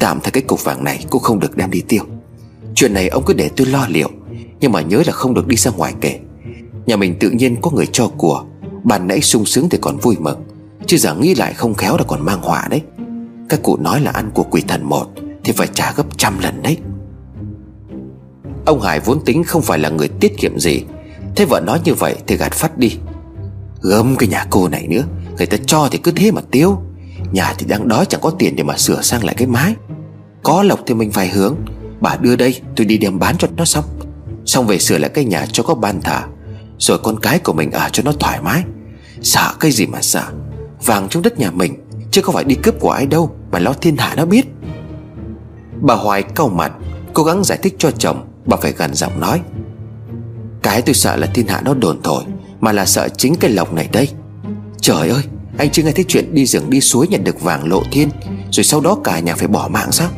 Tạm 0.00 0.20
thời 0.20 0.30
cái 0.30 0.42
cục 0.42 0.64
vàng 0.64 0.84
này 0.84 1.04
cũng 1.10 1.22
không 1.22 1.40
được 1.40 1.56
đem 1.56 1.70
đi 1.70 1.82
tiêu. 1.88 2.02
Chuyện 2.74 2.94
này 2.94 3.08
ông 3.08 3.24
cứ 3.26 3.34
để 3.34 3.50
tôi 3.56 3.66
lo 3.66 3.86
liệu, 3.88 4.10
Nhưng 4.60 4.72
mà 4.72 4.80
nhớ 4.80 5.02
là 5.06 5.12
không 5.12 5.34
được 5.34 5.46
đi 5.46 5.56
ra 5.56 5.70
ngoài 5.70 5.94
kể. 6.00 6.18
Nhà 6.86 6.96
mình 6.96 7.16
tự 7.20 7.30
nhiên 7.30 7.56
có 7.62 7.70
người 7.70 7.86
cho 7.92 8.08
của 8.08 8.44
bạn 8.84 9.06
nãy 9.06 9.20
sung 9.20 9.44
sướng 9.44 9.68
thì 9.68 9.78
còn 9.80 9.96
vui 9.96 10.16
mừng, 10.20 10.44
Chứ 10.86 10.96
giờ 10.96 11.14
nghĩ 11.14 11.34
lại 11.34 11.54
không 11.54 11.74
khéo 11.74 11.96
là 11.96 12.04
còn 12.08 12.24
mang 12.24 12.42
họa 12.42 12.66
đấy. 12.70 12.82
Các 13.48 13.62
cụ 13.62 13.76
nói 13.76 14.00
là 14.00 14.10
ăn 14.10 14.30
của 14.34 14.42
quỷ 14.42 14.62
thần 14.68 14.84
một, 14.84 15.06
Thì 15.44 15.52
phải 15.52 15.68
trả 15.74 15.92
gấp 15.92 16.18
trăm 16.18 16.38
lần 16.38 16.62
đấy. 16.62 16.78
Ông 18.66 18.80
Hải 18.80 19.00
vốn 19.00 19.24
tính 19.24 19.44
không 19.44 19.62
phải 19.62 19.78
là 19.78 19.88
người 19.88 20.08
tiết 20.08 20.38
kiệm 20.38 20.58
gì, 20.58 20.82
Thế 21.36 21.44
vợ 21.44 21.60
nói 21.60 21.80
như 21.84 21.94
vậy 21.94 22.16
thì 22.26 22.36
gạt 22.36 22.52
phát 22.52 22.78
đi. 22.78 22.98
Gớm 23.80 24.16
cái 24.16 24.28
nhà 24.28 24.46
cô 24.50 24.68
này 24.68 24.86
nữa, 24.88 25.02
Người 25.36 25.46
ta 25.46 25.56
cho 25.66 25.88
thì 25.90 25.98
cứ 25.98 26.10
thế 26.10 26.30
mà 26.30 26.40
tiêu. 26.50 26.78
Nhà 27.32 27.54
thì 27.58 27.66
đang 27.66 27.88
đói 27.88 28.06
chẳng 28.06 28.20
có 28.20 28.30
tiền 28.30 28.56
để 28.56 28.62
mà 28.62 28.76
sửa 28.76 29.02
sang 29.02 29.24
lại 29.24 29.34
cái 29.38 29.46
mái. 29.46 29.74
Có 30.42 30.62
lộc 30.62 30.80
thì 30.86 30.94
mình 30.94 31.10
phải 31.10 31.28
hướng. 31.28 31.56
Bà 32.00 32.16
đưa 32.16 32.36
đây, 32.36 32.60
tôi 32.76 32.86
đi 32.86 32.98
đem 32.98 33.18
bán 33.18 33.36
cho 33.38 33.48
nó 33.56 33.64
xong. 33.64 33.84
Xong 34.44 34.66
về 34.66 34.78
sửa 34.78 34.98
lại 34.98 35.10
cái 35.14 35.24
nhà 35.24 35.46
cho 35.52 35.62
có 35.62 35.74
ban 35.74 36.00
thả 36.00 36.26
Rồi 36.78 36.98
con 36.98 37.20
cái 37.20 37.38
của 37.38 37.52
mình 37.52 37.70
ở 37.70 37.88
cho 37.92 38.02
nó 38.02 38.12
thoải 38.12 38.42
mái. 38.42 38.62
Sợ, 39.24 39.54
cái 39.60 39.70
gì 39.70 39.86
mà 39.86 40.02
sợ? 40.02 40.24
Vàng 40.84 41.08
trong 41.08 41.22
đất 41.22 41.38
nhà 41.38 41.50
mình, 41.50 41.74
Chứ 42.10 42.22
không 42.22 42.34
phải 42.34 42.44
đi 42.44 42.54
cướp 42.54 42.80
của 42.80 42.90
ai 42.90 43.06
đâu, 43.06 43.36
Mà 43.52 43.58
lo 43.58 43.72
thiên 43.72 43.96
hạ 43.96 44.14
nó 44.16 44.26
biết. 44.26 44.46
Bà 45.80 45.94
Hoài 45.94 46.22
cau 46.22 46.48
mặt, 46.48 46.72
Cố 47.14 47.22
gắng 47.22 47.44
giải 47.44 47.58
thích 47.62 47.74
cho 47.78 47.90
chồng, 47.90 48.26
Bà 48.46 48.56
phải 48.56 48.72
gần 48.72 48.94
giọng 48.94 49.20
nói. 49.20 49.40
Cái 50.62 50.82
tôi 50.82 50.94
sợ 50.94 51.16
là 51.16 51.26
thiên 51.26 51.46
hạ 51.46 51.60
nó 51.64 51.74
đồn 51.74 52.02
thổi, 52.02 52.24
Mà 52.60 52.72
là 52.72 52.86
sợ 52.86 53.08
chính 53.08 53.34
cái 53.34 53.50
lộc 53.50 53.72
này 53.72 53.88
đây. 53.92 54.08
Trời 54.80 55.08
ơi, 55.08 55.22
Anh 55.58 55.70
chưa 55.70 55.82
nghe 55.82 55.92
thấy 55.92 56.04
chuyện 56.08 56.34
đi 56.34 56.46
rừng 56.46 56.70
đi 56.70 56.80
suối 56.80 57.08
nhận 57.08 57.24
được 57.24 57.40
vàng 57.40 57.68
lộ 57.68 57.82
thiên, 57.92 58.08
Rồi 58.50 58.64
sau 58.64 58.80
đó 58.80 58.98
cả 59.04 59.18
nhà 59.20 59.34
phải 59.34 59.48
bỏ 59.48 59.68
mạng 59.68 59.92
sao? 59.92 60.08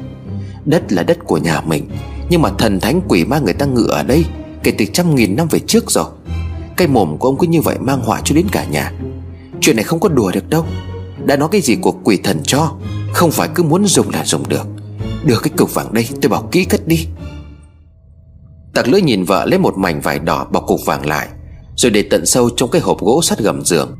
Đất 0.64 0.92
là 0.92 1.02
đất 1.02 1.18
của 1.24 1.38
nhà 1.38 1.60
mình, 1.60 1.90
Nhưng 2.30 2.42
mà 2.42 2.50
thần 2.58 2.80
thánh 2.80 3.00
quỷ 3.08 3.24
ma 3.24 3.38
người 3.38 3.54
ta 3.54 3.66
ngự 3.66 3.86
ở 3.88 4.02
đây, 4.02 4.24
Kể 4.62 4.72
từ 4.78 4.84
trăm 4.84 5.14
nghìn 5.14 5.36
năm 5.36 5.48
về 5.50 5.58
trước 5.66 5.90
rồi. 5.90 6.06
Cái 6.76 6.88
mồm 6.88 7.18
của 7.18 7.28
ông 7.28 7.38
cứ 7.38 7.46
như 7.46 7.60
vậy 7.60 7.78
mang 7.80 8.00
họa 8.00 8.20
cho 8.24 8.34
đến 8.34 8.46
cả 8.52 8.64
nhà. 8.64 8.92
Chuyện 9.60 9.76
này 9.76 9.84
không 9.84 10.00
có 10.00 10.08
đùa 10.08 10.30
được 10.30 10.48
đâu. 10.48 10.64
Đã 11.24 11.36
nói 11.36 11.48
cái 11.52 11.60
gì 11.60 11.76
của 11.76 11.92
quỷ 12.04 12.16
thần 12.24 12.40
cho, 12.44 12.72
Không 13.12 13.30
phải 13.30 13.48
cứ 13.54 13.62
muốn 13.62 13.86
dùng 13.86 14.10
là 14.10 14.24
dùng 14.24 14.48
được. 14.48 14.66
Đưa 15.24 15.38
cái 15.38 15.50
cục 15.56 15.74
vàng 15.74 15.94
đây, 15.94 16.08
tôi 16.22 16.30
bảo 16.30 16.48
kỹ 16.52 16.64
cất 16.64 16.88
đi. 16.88 17.06
Tạc 18.74 18.88
lưỡi 18.88 19.02
nhìn 19.02 19.24
vợ 19.24 19.46
lấy 19.46 19.58
một 19.58 19.78
mảnh 19.78 20.00
vải 20.00 20.18
đỏ 20.18 20.46
bọc 20.52 20.66
cục 20.66 20.80
vàng 20.86 21.06
lại, 21.06 21.28
Rồi 21.76 21.90
để 21.90 22.02
tận 22.02 22.26
sâu 22.26 22.50
trong 22.56 22.70
cái 22.70 22.82
hộp 22.82 23.00
gỗ 23.00 23.22
sắt 23.22 23.38
gầm 23.38 23.64
giường. 23.64 23.96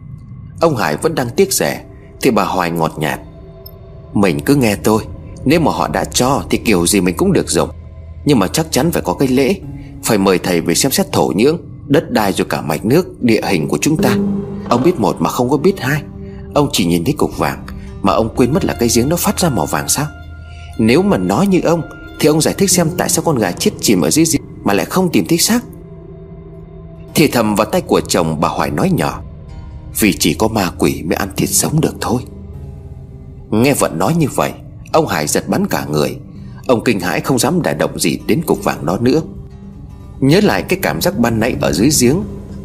Ông 0.61 0.77
Hải 0.77 0.97
vẫn 0.97 1.15
đang 1.15 1.31
tiếc 1.31 1.53
rẻ, 1.53 1.85
Thì 2.21 2.31
bà 2.31 2.45
Hoài 2.45 2.71
ngọt 2.71 2.93
nhạt. 2.99 3.21
Mình 4.15 4.41
cứ 4.41 4.55
nghe 4.55 4.77
tôi 4.77 5.03
Nếu 5.45 5.61
mà 5.61 5.73
họ 5.73 5.89
đã 5.89 6.05
cho 6.05 6.43
thì 6.51 6.59
kiểu 6.59 6.87
gì 6.87 7.01
mình 7.01 7.17
cũng 7.17 7.33
được 7.33 7.51
dùng. 7.51 7.69
Nhưng 8.25 8.39
mà 8.39 8.49
chắc 8.49 8.67
chắn 8.71 8.93
phải 8.93 9.03
có 9.03 9.15
cái 9.15 9.29
lễ, 9.29 9.55
Phải 10.05 10.19
mời 10.19 10.39
thầy 10.39 10.61
về 10.61 10.75
xem 10.75 10.93
xét 10.93 11.13
thổ 11.13 11.33
nhưỡng. 11.37 11.59
Đất 11.89 12.11
đai 12.11 12.33
rồi 12.33 12.47
cả 12.51 12.61
mạch 12.61 12.85
nước, 12.85 13.23
Địa 13.23 13.41
hình 13.45 13.69
của 13.69 13.79
chúng 13.81 13.97
ta. 13.97 14.17
Ông 14.69 14.83
biết 14.83 15.01
một 15.01 15.17
mà 15.21 15.31
không 15.31 15.51
có 15.51 15.57
biết 15.57 15.81
hai. 15.81 16.03
Ông 16.55 16.69
chỉ 16.73 16.87
nhìn 16.87 17.05
thấy 17.05 17.15
cục 17.19 17.39
vàng, 17.39 17.67
Mà 18.03 18.13
ông 18.13 18.29
quên 18.37 18.53
mất 18.53 18.65
là 18.65 18.77
cái 18.81 18.89
giếng 18.95 19.09
nó 19.09 19.17
phát 19.17 19.39
ra 19.39 19.49
màu 19.49 19.67
vàng 19.67 19.89
sao? 19.89 20.07
Nếu 20.79 21.03
mà 21.03 21.17
nói 21.19 21.47
như 21.47 21.61
ông, 21.61 21.83
Thì 22.21 22.29
ông 22.29 22.41
giải 22.41 22.55
thích 22.59 22.71
xem 22.71 22.89
tại 22.97 23.09
sao 23.09 23.25
con 23.25 23.39
gà 23.39 23.53
chết 23.53 23.71
chìm 23.81 24.01
ở 24.01 24.11
dưới 24.11 24.25
giếng 24.33 24.43
Mà 24.65 24.73
lại 24.73 24.87
không 24.87 25.13
tìm 25.13 25.27
thấy 25.27 25.39
xác. 25.39 25.65
Thì 27.15 27.29
thầm 27.29 27.55
vào 27.55 27.65
tay 27.65 27.81
của 27.81 28.01
chồng 28.01 28.41
bà 28.41 28.49
Hoài 28.49 28.71
nói 28.71 28.91
nhỏ, 28.91 29.23
Vì 30.01 30.13
chỉ 30.13 30.35
có 30.35 30.49
ma 30.49 30.71
quỷ 30.79 31.03
mới 31.03 31.17
ăn 31.17 31.29
thịt 31.37 31.49
sống 31.49 31.81
được 31.81 31.95
thôi. 32.01 32.23
Nghe 33.51 33.75
vận 33.75 33.99
nói 33.99 34.15
như 34.15 34.27
vậy, 34.35 34.53
Ông 34.93 35.07
Hải 35.07 35.27
giật 35.27 35.49
bắn 35.49 35.67
cả 35.67 35.87
người. 35.91 36.19
Ông 36.67 36.85
kinh 36.85 37.01
hãi 37.01 37.21
không 37.21 37.39
dám 37.39 37.63
đả 37.63 37.73
động 37.73 37.99
gì 37.99 38.19
đến 38.27 38.43
cục 38.47 38.65
vàng 38.65 38.87
đó 38.87 38.99
nữa. 39.01 39.23
Nhớ 40.21 40.41
lại 40.41 40.63
cái 40.63 40.79
cảm 40.83 41.01
giác 41.01 41.19
ban 41.19 41.41
nãy 41.41 41.57
ở 41.61 41.73
dưới 41.73 41.91
giếng, 42.01 42.17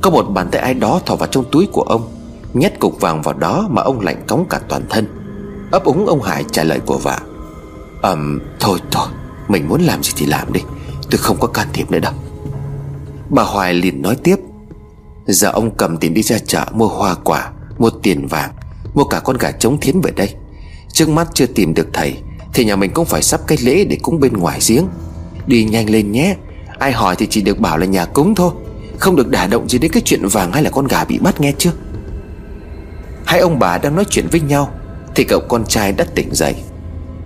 Có 0.02 0.10
một 0.10 0.24
bàn 0.24 0.48
tay 0.52 0.62
ai 0.62 0.74
đó 0.74 1.02
thò 1.06 1.16
vào 1.16 1.28
trong 1.28 1.46
túi 1.52 1.68
của 1.72 1.82
ông, 1.82 2.12
Nhét 2.54 2.80
cục 2.80 3.02
vàng 3.02 3.22
vào 3.22 3.34
đó 3.34 3.68
mà 3.70 3.82
ông 3.82 4.00
lạnh 4.00 4.24
cống 4.28 4.46
cả 4.50 4.60
toàn 4.70 4.84
thân. 4.90 5.08
Ấp 5.72 5.84
úng, 5.84 6.06
ông 6.06 6.22
Hải 6.22 6.46
trả 6.52 6.64
lời 6.64 6.80
của 6.86 6.98
vợ. 6.98 7.18
Ờm 8.02 8.40
thôi 8.60 8.80
thôi, 8.92 9.08
Mình 9.48 9.70
muốn 9.70 9.82
làm 9.82 10.04
gì 10.04 10.12
thì 10.16 10.26
làm 10.26 10.54
đi, 10.54 10.62
Tôi 11.12 11.18
không 11.18 11.38
có 11.40 11.48
can 11.48 11.68
thiệp 11.74 11.92
nữa 11.92 12.00
đâu. 12.00 12.14
Bà 13.30 13.44
Hoài 13.44 13.74
liền 13.74 14.02
nói 14.02 14.16
tiếp. 14.24 14.36
Giờ 15.28 15.50
ông 15.50 15.76
cầm 15.78 15.98
tiền 15.98 16.14
đi 16.14 16.22
ra 16.22 16.38
chợ 16.48 16.66
mua 16.74 16.88
hoa 16.88 17.16
quả, 17.16 17.52
Mua 17.78 17.90
tiền 17.90 18.28
vàng, 18.28 18.52
Mua 18.94 19.04
cả 19.04 19.20
con 19.20 19.38
gà 19.38 19.52
trống 19.52 19.78
thiến 19.80 20.02
về 20.02 20.12
đây. 20.12 20.36
Trước 20.94 21.10
mắt 21.10 21.28
chưa 21.34 21.46
tìm 21.46 21.74
được 21.74 21.88
thầy, 21.94 22.18
Thì 22.54 22.66
nhà 22.66 22.76
mình 22.76 22.92
cũng 22.94 23.06
phải 23.06 23.22
sắp 23.22 23.42
cái 23.48 23.58
lễ 23.62 23.86
để 23.86 23.98
cúng 24.02 24.20
bên 24.20 24.34
ngoài 24.34 24.60
giếng. 24.68 24.88
Đi 25.48 25.64
nhanh 25.64 25.90
lên 25.90 26.12
nhé. 26.12 26.36
Ai 26.82 26.92
hỏi 26.92 27.16
thì 27.16 27.28
chỉ 27.30 27.42
được 27.42 27.60
bảo 27.60 27.78
là 27.78 27.86
nhà 27.86 28.06
cúng 28.06 28.36
thôi. 28.36 28.52
Không 29.00 29.16
được 29.16 29.30
đả 29.30 29.48
động 29.48 29.70
gì 29.70 29.78
đến 29.80 29.92
cái 29.92 30.02
chuyện 30.06 30.28
vàng 30.28 30.52
hay 30.52 30.64
là 30.64 30.70
con 30.70 30.88
gà 30.88 31.06
bị 31.06 31.20
bắt 31.20 31.42
nghe 31.42 31.54
chưa? 31.58 31.72
Hai 33.26 33.40
ông 33.40 33.60
bà 33.60 33.78
đang 33.78 33.96
nói 33.96 34.06
chuyện 34.10 34.28
với 34.32 34.42
nhau, 34.42 34.72
Thì 35.16 35.24
cậu 35.24 35.40
con 35.40 35.66
trai 35.66 35.92
đã 35.92 36.06
tỉnh 36.16 36.30
dậy. 36.32 36.56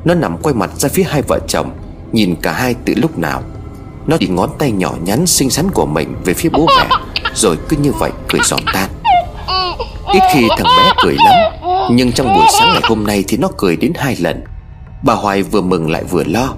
Nó 0.05 0.13
nằm 0.13 0.37
quay 0.37 0.55
mặt 0.55 0.71
ra 0.77 0.89
phía 0.89 1.03
hai 1.03 1.21
vợ 1.21 1.39
chồng, 1.47 1.71
Nhìn 2.11 2.35
cả 2.41 2.51
hai 2.51 2.75
từ 2.85 2.93
lúc 2.97 3.17
nào. 3.17 3.41
Nó 4.07 4.17
chỉ 4.19 4.27
ngón 4.27 4.49
tay 4.59 4.71
nhỏ 4.71 4.95
nhắn 5.03 5.25
xinh 5.25 5.49
xắn 5.49 5.71
của 5.71 5.85
mình 5.85 6.15
Về 6.25 6.33
phía 6.33 6.49
bố 6.49 6.65
mẹ, 6.77 6.87
Rồi 7.35 7.57
cứ 7.69 7.77
như 7.77 7.91
vậy 7.91 8.11
cười 8.29 8.41
giòn 8.43 8.61
tan. 8.73 8.89
Ít 10.13 10.21
khi 10.33 10.47
thằng 10.57 10.67
bé 10.77 10.91
cười 11.03 11.15
lắm, 11.15 11.35
Nhưng 11.91 12.11
trong 12.11 12.27
buổi 12.35 12.45
sáng 12.59 12.69
ngày 12.73 12.81
hôm 12.83 13.03
nay 13.03 13.23
Thì 13.27 13.37
nó 13.37 13.47
cười 13.57 13.75
đến 13.75 13.93
hai 13.95 14.15
lần. 14.19 14.43
Bà 15.03 15.13
Hoài 15.13 15.43
vừa 15.43 15.61
mừng 15.61 15.91
lại 15.91 16.03
vừa 16.03 16.23
lo. 16.23 16.53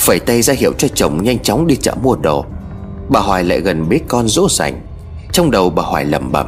Phẩy 0.00 0.20
tay 0.20 0.42
ra 0.42 0.54
hiệu 0.54 0.72
cho 0.78 0.88
chồng 0.88 1.24
nhanh 1.24 1.38
chóng 1.38 1.66
đi 1.66 1.76
chợ 1.76 1.94
mua 2.02 2.16
đồ. 2.16 2.44
Bà 3.08 3.20
Hoài 3.20 3.44
lại 3.44 3.60
gần 3.60 3.88
bế 3.88 4.00
con 4.08 4.28
dỗ 4.28 4.48
dành. 4.48 4.80
Trong 5.32 5.50
đầu 5.50 5.70
bà 5.70 5.82
Hoài 5.82 6.04
lẩm 6.04 6.32
bẩm, 6.32 6.46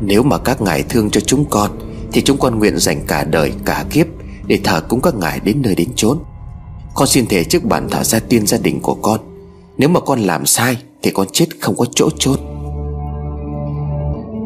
Nếu 0.00 0.22
mà 0.22 0.38
các 0.38 0.60
ngài 0.60 0.82
thương 0.82 1.10
cho 1.10 1.20
chúng 1.20 1.44
con, 1.44 1.70
Thì 2.12 2.22
chúng 2.22 2.38
con 2.38 2.58
nguyện 2.58 2.78
dành 2.78 3.06
cả 3.06 3.24
đời, 3.24 3.52
cả 3.64 3.84
kiếp 3.90 4.06
Để 4.46 4.58
thờ 4.64 4.80
cúng 4.88 5.00
các 5.00 5.14
ngài 5.14 5.40
đến 5.40 5.62
nơi 5.62 5.74
đến 5.74 5.88
chốn. 5.96 6.18
Con 6.94 7.08
xin 7.08 7.26
thề 7.26 7.44
trước 7.44 7.64
bản 7.64 7.88
thờ 7.90 8.04
gia 8.04 8.18
tiên 8.18 8.46
gia 8.46 8.58
đình 8.58 8.80
của 8.80 8.94
con, 8.94 9.20
Nếu 9.78 9.88
mà 9.88 10.00
con 10.00 10.20
làm 10.20 10.46
sai 10.46 10.76
Thì 11.02 11.10
con 11.10 11.26
chết 11.32 11.46
không 11.60 11.76
có 11.76 11.84
chỗ 11.94 12.08
chốt 12.18 12.40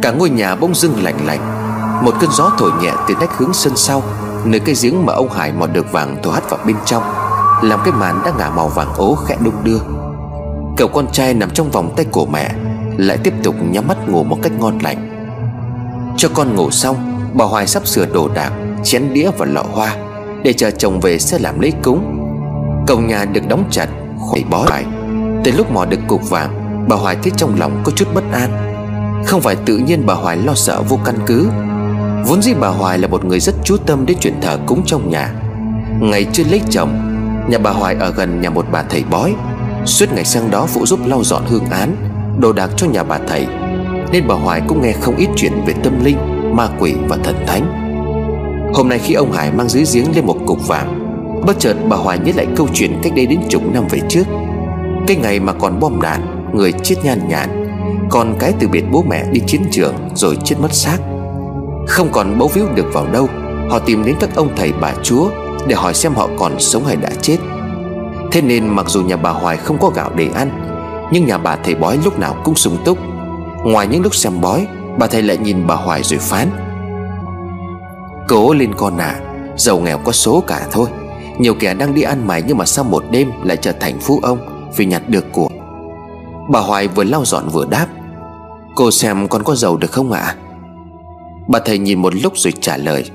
Cả 0.03 0.11
ngôi 0.11 0.31
nhà 0.31 0.57
bỗng 0.57 0.75
dưng 0.75 1.03
lạnh 1.03 1.27
lạnh. 1.27 1.41
Một 2.05 2.15
cơn 2.21 2.31
gió 2.33 2.53
thổi 2.59 2.71
nhẹ 2.83 2.93
từ 3.09 3.15
nách 3.21 3.39
hướng 3.39 3.55
sân 3.55 3.73
sau, 3.77 4.03
Nơi 4.45 4.61
cái 4.61 4.75
giếng 4.83 5.07
mà 5.07 5.13
ông 5.13 5.31
Hải 5.31 5.53
mò 5.53 5.67
được 5.67 5.93
vàng 5.93 6.17
thổi 6.23 6.35
hắt 6.35 6.51
vào 6.51 6.61
bên 6.67 6.77
trong. 6.87 7.24
Làm 7.65 7.81
cái 7.85 7.93
màn 7.93 8.21
đã 8.25 8.33
ngả 8.39 8.51
màu 8.51 8.69
vàng 8.69 8.95
ố 8.97 9.15
khẽ 9.15 9.37
đung 9.45 9.65
đưa. 9.65 9.79
Cậu 10.77 10.89
con 10.89 11.07
trai 11.13 11.35
nằm 11.35 11.51
trong 11.51 11.71
vòng 11.71 11.95
tay 11.97 12.07
của 12.11 12.27
mẹ, 12.27 12.51
Lại 12.97 13.19
tiếp 13.23 13.35
tục 13.43 13.55
nhắm 13.71 13.89
mắt 13.89 14.09
ngủ 14.09 14.25
một 14.25 14.39
cách 14.43 14.53
ngon 14.59 14.79
lành. 14.79 15.09
Cho 16.17 16.29
con 16.35 16.55
ngủ 16.55 16.71
xong, 16.71 16.97
Bà 17.35 17.45
Hoài 17.45 17.67
sắp 17.67 17.87
sửa 17.87 18.07
đồ 18.07 18.29
đạc, 18.29 18.53
Chén 18.83 19.13
đĩa 19.13 19.31
và 19.39 19.47
lọ 19.47 19.63
hoa, 19.73 19.97
Để 20.43 20.53
chờ 20.53 20.71
chồng 20.71 21.01
về 21.01 21.19
sẽ 21.19 21.39
làm 21.39 21.61
lễ 21.61 21.71
cúng. 21.83 22.21
Cổng 22.87 23.07
nhà 23.07 23.25
được 23.25 23.49
đóng 23.49 23.65
chặt 23.71 23.89
Khỏi 24.31 24.45
bó 24.51 24.65
lại. 24.71 24.85
Từ 25.45 25.53
lúc 25.53 25.73
mò 25.73 25.85
được 25.85 26.01
cục 26.09 26.31
vàng, 26.31 26.85
Bà 26.89 26.97
Hoài 26.97 27.17
thấy 27.23 27.33
trong 27.37 27.57
lòng 27.59 27.83
có 27.85 27.93
chút 27.97 28.09
bất 28.15 28.25
an. 28.33 28.51
Không 29.27 29.41
phải 29.41 29.57
tự 29.57 29.77
nhiên 29.77 30.07
bà 30.07 30.15
Hoài 30.15 30.37
lo 30.37 30.55
sợ 30.55 30.83
vô 30.89 30.99
căn 31.05 31.15
cứ. 31.27 31.49
Vốn 32.27 32.43
dĩ 32.43 32.55
bà 32.61 32.69
Hoài 32.69 32.99
là 32.99 33.09
một 33.09 33.25
người 33.25 33.41
rất 33.41 33.55
chú 33.65 33.77
tâm 33.87 34.07
đến 34.07 34.17
chuyện 34.21 34.41
thờ 34.43 34.59
cúng 34.67 34.83
trong 34.87 35.11
nhà. 35.11 35.33
Ngày 36.01 36.27
chưa 36.33 36.45
lấy 36.45 36.61
chồng 36.71 37.14
Nhà 37.49 37.59
bà 37.59 37.71
Hoài 37.71 37.95
ở 37.95 38.11
gần 38.11 38.41
nhà 38.41 38.51
một 38.51 38.67
bà 38.73 38.83
thầy 38.83 39.05
bói. 39.11 39.35
Suốt 39.85 40.07
ngày 40.15 40.25
sang 40.25 40.51
đó 40.51 40.67
phụ 40.67 40.87
giúp 40.87 41.01
lau 41.07 41.25
dọn 41.25 41.43
hương 41.47 41.67
án, 41.71 41.97
Đồ 42.39 42.53
đạc 42.53 42.71
cho 42.77 42.87
nhà 42.87 43.03
bà 43.03 43.19
thầy. 43.29 43.47
Nên 44.13 44.27
bà 44.29 44.35
Hoài 44.35 44.63
cũng 44.69 44.83
nghe 44.83 44.93
không 44.93 45.17
ít 45.17 45.29
chuyện 45.37 45.53
về 45.67 45.75
tâm 45.83 46.05
linh, 46.05 46.17
Ma 46.57 46.69
quỷ 46.79 46.95
và 47.09 47.17
thần 47.25 47.37
thánh. 47.47 47.81
Hôm 48.75 48.89
nay 48.89 48.99
khi 48.99 49.15
ông 49.15 49.33
Hải 49.33 49.53
mang 49.53 49.69
dưới 49.69 49.85
giếng 49.95 50.15
lên 50.17 50.27
một 50.27 50.37
cục 50.47 50.69
vàng, 50.69 51.01
Bất 51.47 51.59
chợt 51.59 51.75
bà 51.89 51.97
Hoài 51.97 52.19
nhớ 52.19 52.33
lại 52.37 52.47
câu 52.57 52.69
chuyện 52.75 52.99
cách 53.03 53.13
đây 53.17 53.27
đến 53.27 53.41
chục 53.49 53.63
năm 53.73 53.85
về 53.91 54.01
trước. 54.09 54.25
Cái 55.07 55.17
ngày 55.17 55.41
mà 55.41 55.53
còn 55.53 55.81
bom 55.81 56.01
đạn, 56.01 56.51
Người 56.53 56.73
chết 56.73 56.97
nhan 57.05 57.29
nhản 57.29 57.67
Còn 58.11 58.35
cái 58.39 58.53
từ 58.59 58.69
biệt 58.69 58.85
bố 58.93 59.05
mẹ 59.09 59.25
đi 59.33 59.41
chiến 59.47 59.63
trường 59.71 59.95
Rồi 60.15 60.39
chết 60.45 60.57
mất 60.61 60.73
xác. 60.73 60.99
Không 61.87 62.09
còn 62.13 62.39
bấu 62.39 62.49
víu 62.49 62.67
được 62.75 62.87
vào 62.93 63.07
đâu, 63.07 63.29
Họ 63.71 63.79
tìm 63.79 64.05
đến 64.05 64.15
các 64.21 64.31
ông 64.35 64.49
thầy 64.57 64.73
bà 64.81 64.93
chúa 65.03 65.31
để 65.69 65.75
hỏi 65.75 65.95
xem 65.95 66.15
họ 66.15 66.29
còn 66.39 66.61
sống 66.61 66.85
hay 66.85 66.97
đã 66.97 67.11
chết. 67.21 67.37
Thế 68.33 68.43
nên 68.43 68.69
mặc 68.69 68.89
dù 68.89 69.03
nhà 69.03 69.17
bà 69.17 69.31
Hoài 69.31 69.57
không 69.57 69.79
có 69.79 69.91
gạo 69.95 70.11
để 70.17 70.29
ăn, 70.35 70.51
Nhưng 71.13 71.27
nhà 71.27 71.39
bà 71.39 71.57
thầy 71.57 71.75
bói 71.75 71.99
lúc 72.05 72.19
nào 72.19 72.37
cũng 72.45 72.55
sung 72.55 72.77
túc. 72.85 72.99
Ngoài 73.65 73.87
những 73.87 74.03
lúc 74.03 74.15
xem 74.15 74.41
bói, 74.41 74.67
Bà 74.99 75.07
thầy 75.07 75.23
lại 75.23 75.37
nhìn 75.37 75.67
bà 75.67 75.75
Hoài 75.75 76.03
rồi 76.03 76.19
phán. 76.19 76.49
Cố 78.29 78.55
lên 78.55 78.75
con 78.77 78.97
à 78.97 79.21
Giàu 79.57 79.81
nghèo 79.81 79.99
có 79.99 80.13
số 80.13 80.45
cả 80.47 80.67
thôi. 80.71 80.89
Nhiều 81.39 81.55
kẻ 81.55 81.75
đang 81.75 81.95
đi 81.95 82.03
ăn 82.03 82.27
mày 82.27 82.43
Nhưng 82.47 82.59
mà 82.59 82.65
sau 82.65 82.85
một 82.85 83.05
đêm 83.11 83.31
lại 83.45 83.57
trở 83.57 83.73
thành 83.73 83.99
phú 84.01 84.21
ông 84.23 84.39
Vì 84.77 84.87
nhặt 84.87 85.03
được 85.09 85.25
của. 85.33 85.49
Bà 86.51 86.61
Hoài 86.61 86.89
vừa 86.89 87.05
lau 87.05 87.25
dọn 87.25 87.49
vừa 87.49 87.67
đáp. 87.71 87.87
Cô 88.75 88.91
xem 88.91 89.29
con 89.29 89.43
có 89.45 89.55
giàu 89.55 89.77
được 89.77 89.93
không 89.93 90.13
ạ? 90.13 90.35
Bà 91.49 91.59
thầy 91.59 91.79
nhìn 91.79 92.03
một 92.03 92.15
lúc 92.15 92.33
rồi 92.37 92.53
trả 92.61 92.77
lời. 92.77 93.11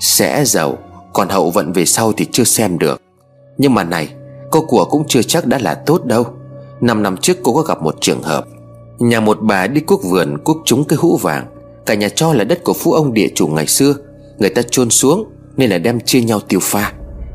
Sẽ 0.00 0.44
giàu 0.44 0.78
còn 1.16 1.28
hậu 1.28 1.50
vận 1.50 1.72
về 1.72 1.84
sau 1.84 2.12
thì 2.12 2.26
chưa 2.32 2.44
xem 2.44 2.78
được. 2.78 3.02
Nhưng 3.58 3.74
mà 3.74 3.84
này 3.84 4.08
Cô 4.50 4.60
của 4.60 4.84
cũng 4.84 5.04
chưa 5.08 5.22
chắc 5.22 5.46
đã 5.46 5.58
là 5.58 5.74
tốt 5.74 6.04
đâu. 6.04 6.26
Năm 6.80 7.02
năm 7.02 7.16
trước 7.16 7.36
cô 7.42 7.54
có 7.54 7.62
gặp 7.62 7.82
một 7.82 7.94
trường 8.00 8.22
hợp. 8.22 8.44
Nhà 8.98 9.20
một 9.20 9.38
bà 9.40 9.66
đi 9.66 9.80
cuốc 9.80 10.04
vườn 10.04 10.38
cuốc 10.44 10.56
trúng 10.64 10.84
cái 10.84 10.96
hũ 10.96 11.16
vàng. 11.16 11.46
Cả 11.86 11.94
nhà 11.94 12.08
cho 12.08 12.32
là 12.32 12.44
đất 12.44 12.64
của 12.64 12.72
phú 12.72 12.92
ông 12.92 13.14
địa 13.14 13.28
chủ 13.34 13.46
ngày 13.46 13.66
xưa. 13.66 13.94
Người 14.38 14.50
ta 14.50 14.62
chôn 14.70 14.90
xuống 14.90 15.24
Nên 15.56 15.70
là 15.70 15.78
đem 15.78 16.00
chia 16.00 16.20
nhau 16.20 16.40
tiêu 16.40 16.60
pha. 16.62 16.92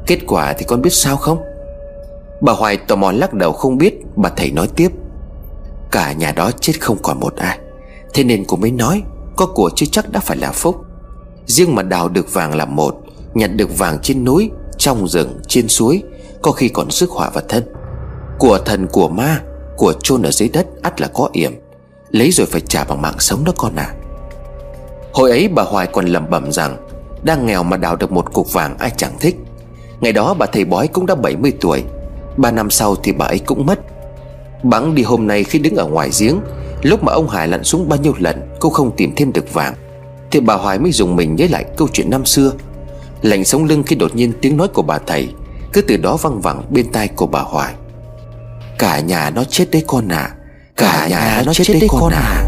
Kết 0.08 0.20
quả 0.28 0.54
thì 0.54 0.66
con 0.68 0.82
biết 0.82 0.94
sao 0.94 1.18
không? 1.18 1.38
Bà 2.42 2.54
Hoài 2.54 2.78
tò 2.78 2.96
mò 2.96 3.12
lắc 3.12 3.34
đầu 3.34 3.52
không 3.52 3.78
biết, 3.78 3.94
Bà 4.16 4.30
thầy 4.30 4.52
nói 4.52 4.68
tiếp. 4.76 4.92
Cả 5.92 6.14
nhà 6.14 6.32
đó 6.32 6.52
chết 6.60 6.74
không 6.80 6.98
còn 7.02 7.20
một 7.20 7.36
ai. 7.36 7.60
Thế 8.14 8.24
nên 8.24 8.46
cô 8.48 8.58
mới 8.58 8.72
nói, 8.72 9.02
Có 9.36 9.46
của 9.46 9.70
chưa 9.76 9.86
chắc 9.92 10.12
đã 10.12 10.20
phải 10.20 10.38
là 10.38 10.52
phúc. 10.52 10.76
Riêng 11.46 11.76
mà 11.76 11.84
đào 11.84 12.10
được 12.10 12.34
vàng 12.34 12.56
là 12.56 12.66
một 12.66 12.96
Nhặt 13.34 13.50
được 13.56 13.78
vàng 13.78 14.00
trên 14.04 14.24
núi 14.24 14.52
Trong 14.78 15.08
rừng, 15.08 15.40
trên 15.48 15.68
suối 15.68 16.04
Có 16.42 16.52
khi 16.52 16.70
còn 16.70 16.92
sức 16.92 17.10
họa 17.10 17.30
và 17.34 17.42
thân. 17.50 17.64
Của 18.40 18.58
thần 18.58 18.88
của 18.88 19.10
ma 19.10 19.42
Của 19.78 19.94
chôn 19.94 20.22
ở 20.22 20.32
dưới 20.32 20.50
đất 20.50 20.68
ắt 20.82 21.02
là 21.02 21.08
có 21.14 21.30
yểm. 21.34 21.52
Lấy 22.10 22.32
rồi 22.32 22.48
phải 22.48 22.62
trả 22.62 22.84
bằng 22.84 23.02
mạng 23.02 23.20
sống 23.20 23.44
đó 23.44 23.54
con 23.58 23.76
à. 23.76 23.94
Hồi 25.14 25.30
ấy 25.30 25.48
bà 25.48 25.64
Hoài 25.64 25.88
còn 25.88 26.06
lẩm 26.06 26.30
bẩm 26.30 26.52
rằng 26.52 26.78
Đang 27.24 27.46
nghèo 27.46 27.64
mà 27.64 27.78
đào 27.78 27.96
được 27.96 28.12
một 28.12 28.34
cục 28.34 28.54
vàng 28.54 28.78
ai 28.78 28.92
chẳng 28.98 29.14
thích. 29.20 29.36
Ngày 30.00 30.14
đó 30.14 30.34
bà 30.34 30.46
thầy 30.46 30.66
bói 30.66 30.88
cũng 30.88 31.06
đã 31.06 31.16
70 31.16 31.54
tuổi. 31.62 31.84
Ba 32.38 32.52
năm 32.52 32.70
sau 32.70 32.96
thì 32.96 33.12
bà 33.12 33.26
ấy 33.26 33.40
cũng 33.40 33.66
mất. 33.66 33.80
Bắn 34.64 34.96
đi 34.96 35.04
hôm 35.04 35.28
nay 35.28 35.44
khi 35.44 35.60
đứng 35.60 35.76
ở 35.76 35.86
ngoài 35.86 36.10
giếng 36.20 36.40
Lúc 36.82 37.04
mà 37.04 37.12
ông 37.14 37.30
Hải 37.30 37.48
lặn 37.48 37.64
xuống 37.64 37.90
bao 37.90 38.00
nhiêu 38.00 38.14
lần 38.20 38.42
Cô 38.60 38.70
không 38.70 38.96
tìm 38.96 39.14
thêm 39.16 39.34
được 39.34 39.54
vàng 39.54 39.74
Thì 40.32 40.40
bà 40.40 40.54
Hoài 40.54 40.80
mới 40.80 40.92
dùng 40.92 41.16
mình 41.16 41.36
nhớ 41.36 41.48
lại 41.50 41.66
câu 41.78 41.88
chuyện 41.94 42.10
năm 42.10 42.26
xưa. 42.26 42.52
Lạnh 43.22 43.46
sống 43.46 43.66
lưng 43.66 43.84
khi 43.84 43.96
đột 43.96 44.16
nhiên 44.16 44.34
tiếng 44.42 44.58
nói 44.58 44.68
của 44.68 44.82
bà 44.82 44.98
thầy 45.08 45.30
Cứ 45.74 45.82
từ 45.82 45.98
đó 45.98 46.18
văng 46.22 46.42
vẳng 46.42 46.64
bên 46.70 46.92
tai 46.92 47.08
của 47.08 47.28
bà 47.28 47.40
Hoài. 47.40 47.74
Cả 48.80 49.00
nhà 49.00 49.30
nó 49.30 49.44
chết 49.44 49.66
đấy 49.72 49.84
con 49.88 50.08
à 50.08 50.30
Cả, 50.78 50.92
Cả 50.94 51.08
nhà, 51.08 51.20
nhà 51.20 51.44
nó 51.46 51.54
chết, 51.54 51.64
chết 51.64 51.74
đấy 51.74 51.90
con 51.90 52.14
à, 52.14 52.20
à. 52.20 52.46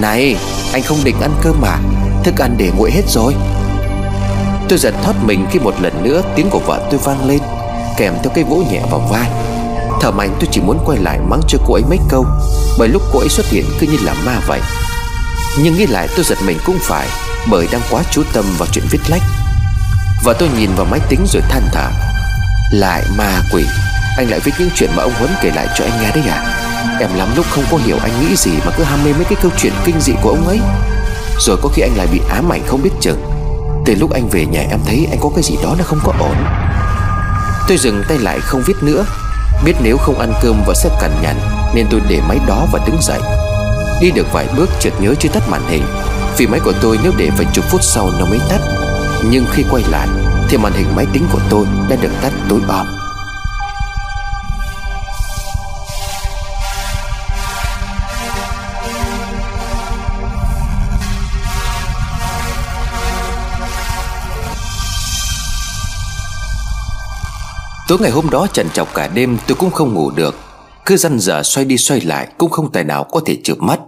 Này 0.00 0.36
anh 0.72 0.82
không 0.82 0.98
định 1.04 1.16
ăn 1.20 1.30
cơm 1.42 1.60
mà 1.60 1.78
Thức 2.24 2.34
ăn 2.38 2.54
để 2.58 2.70
nguội 2.76 2.90
hết 2.90 3.02
rồi 3.08 3.34
Tôi 4.68 4.78
giật 4.78 4.94
thoát 5.02 5.14
mình 5.24 5.46
khi 5.50 5.58
một 5.58 5.74
lần 5.80 6.02
nữa 6.02 6.22
Tiếng 6.36 6.50
của 6.50 6.58
vợ 6.58 6.88
tôi 6.90 7.00
vang 7.04 7.28
lên, 7.28 7.38
Kèm 7.96 8.14
theo 8.22 8.32
cái 8.34 8.44
vỗ 8.44 8.56
nhẹ 8.70 8.80
vào 8.90 9.00
vai. 9.10 9.30
Thở 10.00 10.10
mạnh 10.10 10.36
tôi 10.40 10.48
chỉ 10.52 10.60
muốn 10.60 10.78
quay 10.84 10.98
lại 10.98 11.18
mắng 11.28 11.40
cho 11.48 11.58
cô 11.66 11.74
ấy 11.74 11.82
mấy 11.88 11.98
câu, 12.08 12.26
Bởi 12.78 12.88
lúc 12.88 13.02
cô 13.12 13.18
ấy 13.18 13.28
xuất 13.28 13.46
hiện 13.46 13.64
cứ 13.80 13.86
như 13.86 13.98
là 14.04 14.14
ma 14.26 14.40
vậy. 14.46 14.60
Nhưng 15.62 15.74
nghĩ 15.74 15.86
lại 15.86 16.08
tôi 16.16 16.24
giật 16.24 16.38
mình 16.46 16.58
cũng 16.66 16.78
phải, 16.80 17.08
Bởi 17.50 17.66
đang 17.72 17.80
quá 17.90 18.02
chú 18.10 18.22
tâm 18.32 18.44
vào 18.58 18.68
chuyện 18.72 18.84
viết 18.90 18.98
lách. 19.08 19.22
Và 20.24 20.32
tôi 20.32 20.48
nhìn 20.58 20.70
vào 20.76 20.86
máy 20.90 21.00
tính 21.08 21.20
rồi 21.32 21.42
than 21.50 21.62
thở, 21.72 21.88
Lại 22.72 23.02
ma 23.18 23.42
quỷ, 23.52 23.64
Anh 24.16 24.30
lại 24.30 24.40
viết 24.44 24.52
những 24.58 24.70
chuyện 24.74 24.90
mà 24.96 25.02
ông 25.02 25.12
Huấn 25.18 25.30
kể 25.42 25.50
lại 25.54 25.66
cho 25.76 25.84
anh 25.84 26.02
nghe 26.02 26.10
đấy 26.10 26.24
à? 26.28 26.62
Em 27.00 27.10
lắm 27.16 27.28
lúc 27.36 27.46
không 27.50 27.64
có 27.70 27.76
hiểu 27.76 27.96
anh 28.02 28.12
nghĩ 28.20 28.36
gì 28.36 28.50
Mà 28.64 28.72
cứ 28.76 28.84
ham 28.84 29.04
mê 29.04 29.12
mấy 29.12 29.24
cái 29.24 29.38
câu 29.42 29.50
chuyện 29.58 29.72
kinh 29.84 30.00
dị 30.00 30.12
của 30.22 30.30
ông 30.30 30.46
ấy. 30.46 30.60
Rồi 31.38 31.56
có 31.62 31.68
khi 31.74 31.82
anh 31.82 31.96
lại 31.96 32.06
bị 32.12 32.20
ám 32.28 32.52
ảnh 32.52 32.62
không 32.66 32.82
biết 32.82 32.90
chừng. 33.00 33.35
Từ 33.86 33.94
lúc 33.94 34.12
anh 34.12 34.28
về 34.28 34.46
nhà 34.46 34.60
em 34.70 34.80
thấy 34.86 35.06
anh 35.10 35.18
có 35.20 35.30
cái 35.34 35.42
gì 35.42 35.56
đó 35.62 35.74
nó 35.78 35.84
không 35.84 35.98
có 36.04 36.12
ổn. 36.18 36.36
Tôi 37.68 37.78
dừng 37.78 38.02
tay 38.08 38.18
lại 38.18 38.38
không 38.40 38.62
viết 38.66 38.82
nữa. 38.82 39.04
Biết 39.64 39.72
nếu 39.82 39.96
không 39.96 40.18
ăn 40.18 40.32
cơm 40.42 40.62
và 40.66 40.74
sẽ 40.74 40.88
cằn 41.00 41.10
nhằn 41.22 41.36
Nên 41.74 41.86
tôi 41.90 42.00
để 42.08 42.20
máy 42.28 42.38
đó 42.46 42.66
và 42.72 42.80
đứng 42.86 42.96
dậy. 43.02 43.20
Đi 44.00 44.10
được 44.10 44.26
vài 44.32 44.46
bước, 44.56 44.70
chợt 44.80 44.92
nhớ 45.00 45.14
chưa 45.18 45.28
tắt 45.28 45.42
màn 45.48 45.62
hình. 45.68 45.82
Vì 46.36 46.46
máy 46.46 46.60
của 46.64 46.72
tôi 46.82 46.98
nếu 47.02 47.12
để 47.16 47.30
vài 47.38 47.46
chục 47.52 47.64
phút 47.68 47.80
sau 47.82 48.10
nó 48.18 48.26
mới 48.26 48.38
tắt. 48.48 48.60
Nhưng 49.30 49.46
khi 49.52 49.64
quay 49.70 49.84
lại, 49.90 50.08
Thì 50.48 50.58
màn 50.58 50.72
hình 50.72 50.96
máy 50.96 51.06
tính 51.12 51.26
của 51.32 51.40
tôi 51.50 51.66
đã 51.88 51.96
được 51.96 52.12
tắt 52.22 52.32
tối 52.48 52.60
om. 52.68 53.05
Tối 67.96 68.02
ngày 68.02 68.12
hôm 68.12 68.30
đó 68.30 68.46
trần 68.52 68.70
trọc 68.70 68.94
cả 68.94 69.08
đêm, 69.14 69.38
tôi 69.46 69.56
cũng 69.60 69.70
không 69.70 69.94
ngủ 69.94 70.10
được. 70.10 70.34
Cứ 70.86 70.96
răn 70.96 71.18
dở 71.18 71.42
xoay 71.42 71.64
đi 71.64 71.76
xoay 71.78 72.00
lại, 72.00 72.28
Cũng 72.38 72.50
không 72.50 72.72
tài 72.72 72.84
nào 72.84 73.04
có 73.04 73.20
thể 73.26 73.36
chợp 73.44 73.54
mắt. 73.58 73.80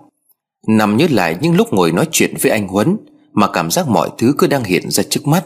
Nằm 0.68 0.96
nhớ 0.96 1.06
lại 1.10 1.36
những 1.40 1.56
lúc 1.56 1.72
ngồi 1.72 1.92
nói 1.92 2.06
chuyện 2.12 2.34
với 2.42 2.52
anh 2.52 2.68
Huấn, 2.68 2.96
Mà 3.32 3.46
cảm 3.52 3.70
giác 3.70 3.88
mọi 3.88 4.10
thứ 4.18 4.34
cứ 4.38 4.46
đang 4.46 4.64
hiện 4.64 4.90
ra 4.90 5.02
trước 5.10 5.26
mắt. 5.26 5.44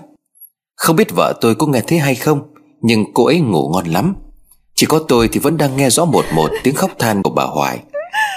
Không 0.77 0.97
biết 0.97 1.15
vợ 1.15 1.33
tôi 1.41 1.55
có 1.55 1.67
nghe 1.67 1.81
thấy 1.87 1.99
hay 1.99 2.15
không, 2.15 2.41
Nhưng 2.83 3.05
cô 3.15 3.27
ấy 3.27 3.41
ngủ 3.41 3.71
ngon 3.73 3.87
lắm. 3.87 4.15
Chỉ 4.75 4.87
có 4.87 4.99
tôi 5.09 5.29
thì 5.33 5.41
vẫn 5.41 5.57
đang 5.57 5.77
nghe 5.77 5.91
rõ 5.91 6.05
một 6.05 6.25
một 6.35 6.51
tiếng 6.63 6.75
khóc 6.75 6.91
than 6.99 7.23
của 7.23 7.31
bà 7.31 7.45
Hoài. 7.45 7.79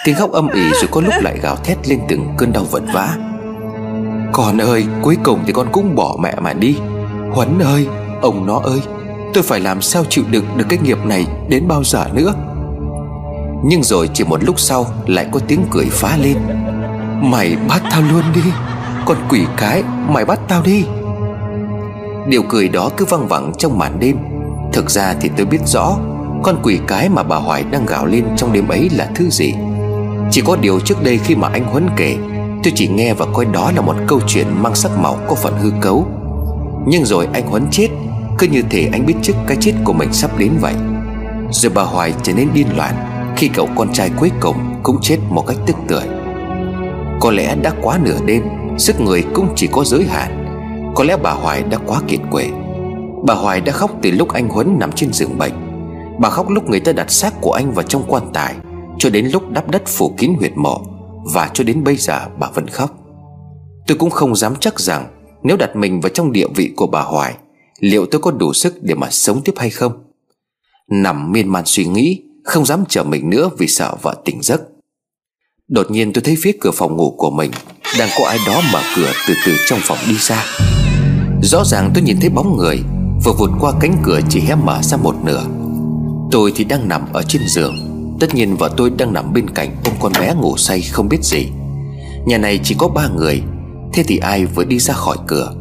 Tiếng 0.05 0.15
khóc 0.15 0.31
âm 0.31 0.47
ỉ 0.49 0.63
rồi 0.73 0.87
có 0.91 1.01
lúc 1.01 1.13
lại 1.21 1.39
gào 1.41 1.55
thét 1.55 1.87
lên 1.87 1.99
từng 2.09 2.27
cơn 2.37 2.53
đau 2.53 2.63
vật 2.63 2.83
vã. 2.93 3.17
Con 4.33 4.61
ơi, 4.61 4.85
cuối 5.01 5.17
cùng 5.23 5.39
thì 5.45 5.53
con 5.53 5.67
cũng 5.71 5.95
bỏ 5.95 6.17
mẹ 6.19 6.35
mà 6.41 6.53
đi. 6.53 6.75
Huấn 7.31 7.59
ơi, 7.59 7.87
Ông 8.21 8.45
nó 8.45 8.59
ơi. 8.59 8.79
Tôi 9.33 9.43
phải 9.43 9.59
làm 9.59 9.81
sao 9.81 10.03
chịu 10.09 10.23
đựng 10.29 10.45
được 10.57 10.65
cái 10.69 10.79
nghiệp 10.79 10.97
này 11.05 11.25
Đến 11.49 11.67
bao 11.67 11.83
giờ 11.83 12.05
nữa? 12.13 12.33
Nhưng 13.63 13.83
rồi 13.83 14.09
chỉ 14.13 14.23
một 14.23 14.43
lúc 14.43 14.59
sau 14.59 14.85
Lại 15.07 15.27
có 15.31 15.39
tiếng 15.47 15.65
cười 15.71 15.85
phá 15.91 16.17
lên. 16.17 16.37
Mày 17.21 17.57
bắt 17.69 17.81
tao 17.91 18.01
luôn 18.01 18.23
đi, 18.35 18.41
Con 19.05 19.17
quỷ 19.29 19.41
cái, 19.57 19.83
mày 20.09 20.25
bắt 20.25 20.39
tao 20.47 20.61
đi. 20.61 20.85
Điều 22.27 22.43
cười 22.49 22.69
đó 22.69 22.89
cứ 22.97 23.05
văng 23.05 23.27
vẳng 23.27 23.51
trong 23.57 23.77
màn 23.77 23.99
đêm. 23.99 24.17
Thực 24.73 24.89
ra 24.89 25.15
thì 25.21 25.29
tôi 25.37 25.45
biết 25.45 25.61
rõ, 25.65 25.97
Con 26.43 26.55
quỷ 26.63 26.79
cái 26.87 27.09
mà 27.09 27.23
bà 27.23 27.35
Hoài 27.35 27.63
đang 27.63 27.85
gào 27.85 28.05
lên 28.05 28.25
trong 28.37 28.53
đêm 28.53 28.67
ấy 28.67 28.89
là 28.89 29.09
thứ 29.15 29.29
gì. 29.29 29.53
Chỉ 30.31 30.41
có 30.41 30.55
điều 30.55 30.79
trước 30.79 31.03
đây 31.03 31.19
khi 31.23 31.35
mà 31.35 31.49
anh 31.53 31.65
Huấn 31.65 31.89
kể, 31.97 32.17
Tôi 32.63 32.73
chỉ 32.75 32.87
nghe 32.87 33.13
và 33.13 33.25
coi 33.33 33.45
đó 33.45 33.71
là 33.75 33.81
một 33.81 33.95
câu 34.07 34.19
chuyện 34.27 34.47
mang 34.61 34.75
sắc 34.75 34.91
màu 35.01 35.17
có 35.27 35.35
phần 35.35 35.53
hư 35.61 35.71
cấu. 35.81 36.07
Nhưng 36.87 37.05
rồi 37.05 37.27
anh 37.33 37.47
Huấn 37.47 37.67
chết 37.71 37.87
cứ 38.37 38.47
như 38.47 38.61
thể 38.69 38.89
anh 38.91 39.05
biết 39.05 39.13
trước 39.21 39.33
cái 39.47 39.57
chết 39.61 39.73
của 39.83 39.93
mình 39.93 40.13
sắp 40.13 40.37
đến 40.37 40.51
vậy. 40.61 40.73
Rồi 41.51 41.71
bà 41.75 41.83
Hoài 41.83 42.13
trở 42.23 42.33
nên 42.33 42.47
điên 42.53 42.67
loạn 42.75 42.95
Khi 43.37 43.47
cậu 43.47 43.69
con 43.75 43.93
trai 43.93 44.11
cuối 44.19 44.31
cùng 44.39 44.57
cũng 44.83 44.97
chết 45.01 45.17
một 45.29 45.47
cách 45.47 45.57
tức 45.65 45.75
tưởi. 45.87 46.03
Có 47.19 47.31
lẽ 47.31 47.55
đã 47.55 47.71
quá 47.81 47.99
nửa 48.03 48.17
đêm, 48.25 48.43
Sức 48.77 49.01
người 49.01 49.23
cũng 49.33 49.47
chỉ 49.55 49.67
có 49.67 49.83
giới 49.83 50.03
hạn. 50.03 50.45
Có 50.95 51.03
lẽ 51.03 51.17
bà 51.23 51.31
Hoài 51.31 51.63
đã 51.63 51.77
quá 51.85 52.01
kiệt 52.07 52.19
quệ. 52.31 52.49
Bà 53.27 53.33
Hoài 53.33 53.61
đã 53.61 53.71
khóc 53.71 53.91
từ 54.01 54.11
lúc 54.11 54.33
anh 54.33 54.49
Huấn 54.49 54.79
nằm 54.79 54.91
trên 54.91 55.13
giường 55.13 55.37
bệnh. 55.37 55.53
Bà 56.19 56.29
khóc 56.29 56.49
lúc 56.49 56.69
người 56.69 56.79
ta 56.79 56.91
đặt 56.91 57.11
xác 57.11 57.41
của 57.41 57.51
anh 57.51 57.71
vào 57.71 57.83
trong 57.83 58.03
quan 58.07 58.23
tài, 58.33 58.55
Cho 58.97 59.09
đến 59.09 59.25
lúc 59.25 59.51
đắp 59.51 59.69
đất 59.69 59.81
phủ 59.85 60.13
kín 60.17 60.33
huyệt 60.39 60.51
mộ, 60.55 60.81
Và 61.33 61.49
cho 61.53 61.63
đến 61.63 61.83
bây 61.83 61.95
giờ 61.95 62.19
bà 62.39 62.47
vẫn 62.53 62.67
khóc. 62.67 62.89
Tôi 63.87 63.97
cũng 63.97 64.09
không 64.09 64.35
dám 64.35 64.55
chắc 64.59 64.79
rằng 64.79 65.05
Nếu 65.43 65.57
đặt 65.57 65.75
mình 65.75 66.01
vào 66.01 66.09
trong 66.09 66.31
địa 66.31 66.47
vị 66.55 66.73
của 66.75 66.87
bà 66.87 67.01
Hoài 67.01 67.35
Liệu 67.79 68.05
tôi 68.05 68.21
có 68.21 68.31
đủ 68.31 68.53
sức 68.53 68.83
để 68.83 68.95
mà 68.95 69.07
sống 69.11 69.41
tiếp 69.45 69.53
hay 69.57 69.69
không? 69.69 69.91
Nằm 70.91 71.31
miên 71.31 71.47
man 71.49 71.63
suy 71.65 71.85
nghĩ, 71.85 72.21
Không 72.43 72.65
dám 72.65 72.83
chờ 72.89 73.03
mình 73.03 73.29
nữa 73.29 73.49
vì 73.57 73.67
sợ 73.67 73.95
vợ 74.01 74.15
tỉnh 74.25 74.41
giấc. 74.41 74.61
Đột 75.67 75.91
nhiên 75.91 76.13
tôi 76.13 76.21
thấy 76.21 76.35
phía 76.39 76.51
cửa 76.61 76.71
phòng 76.71 76.95
ngủ 76.95 77.15
của 77.17 77.29
mình 77.29 77.51
Đang 77.99 78.09
có 78.19 78.25
ai 78.25 78.37
đó 78.47 78.61
mở 78.73 78.81
cửa 78.95 79.11
từ 79.27 79.33
từ 79.45 79.55
trong 79.67 79.79
phòng 79.83 79.97
đi 80.07 80.15
ra. 80.19 80.45
Rõ 81.43 81.63
ràng 81.65 81.91
tôi 81.93 82.03
nhìn 82.03 82.19
thấy 82.19 82.29
bóng 82.29 82.57
người, 82.57 82.79
Vừa 83.23 83.33
vụt 83.33 83.49
qua 83.59 83.73
cánh 83.81 83.97
cửa 84.03 84.19
chỉ 84.29 84.39
hé 84.39 84.55
mở 84.55 84.81
ra 84.81 84.97
một 84.97 85.15
nửa. 85.23 85.45
Tôi 86.31 86.51
thì 86.55 86.63
đang 86.63 86.89
nằm 86.89 87.13
ở 87.13 87.23
trên 87.27 87.41
giường. 87.47 87.75
Tất 88.19 88.35
nhiên 88.35 88.55
vợ 88.55 88.73
tôi 88.77 88.89
đang 88.89 89.13
nằm 89.13 89.33
bên 89.33 89.49
cạnh 89.49 89.75
Ôm 89.85 89.93
con 89.99 90.11
bé 90.19 90.33
ngủ 90.33 90.57
say 90.57 90.81
không 90.81 91.09
biết 91.09 91.23
gì. 91.23 91.47
Nhà 92.25 92.37
này 92.37 92.59
chỉ 92.63 92.75
có 92.79 92.87
ba 92.87 93.07
người, 93.07 93.41
Thế 93.93 94.03
thì 94.03 94.17
ai 94.17 94.45
vừa 94.45 94.63
đi 94.63 94.79
ra 94.79 94.93
khỏi 94.93 95.17
cửa? 95.27 95.53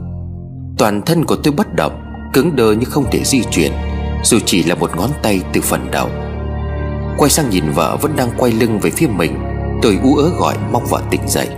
Toàn 0.78 1.02
thân 1.02 1.24
của 1.24 1.36
tôi 1.36 1.52
bất 1.52 1.74
động 1.74 2.03
Cứng 2.34 2.56
đơ 2.56 2.72
như 2.72 2.84
không 2.84 3.04
thể 3.10 3.24
di 3.24 3.42
chuyển, 3.50 3.72
Dù 4.24 4.38
chỉ 4.46 4.62
là 4.62 4.74
một 4.74 4.96
ngón 4.96 5.10
tay 5.22 5.40
từ 5.52 5.60
phần 5.60 5.90
đầu. 5.90 6.08
Quay 7.18 7.30
sang 7.30 7.50
nhìn 7.50 7.70
vợ 7.70 7.96
vẫn 8.00 8.16
đang 8.16 8.30
quay 8.38 8.52
lưng 8.52 8.78
về 8.78 8.90
phía 8.90 9.06
mình, 9.06 9.38
Tôi 9.82 9.98
ú 10.02 10.16
ớ 10.16 10.30
gọi 10.38 10.54
mong 10.72 10.86
vợ 10.86 11.02
tỉnh 11.10 11.20
dậy. 11.28 11.48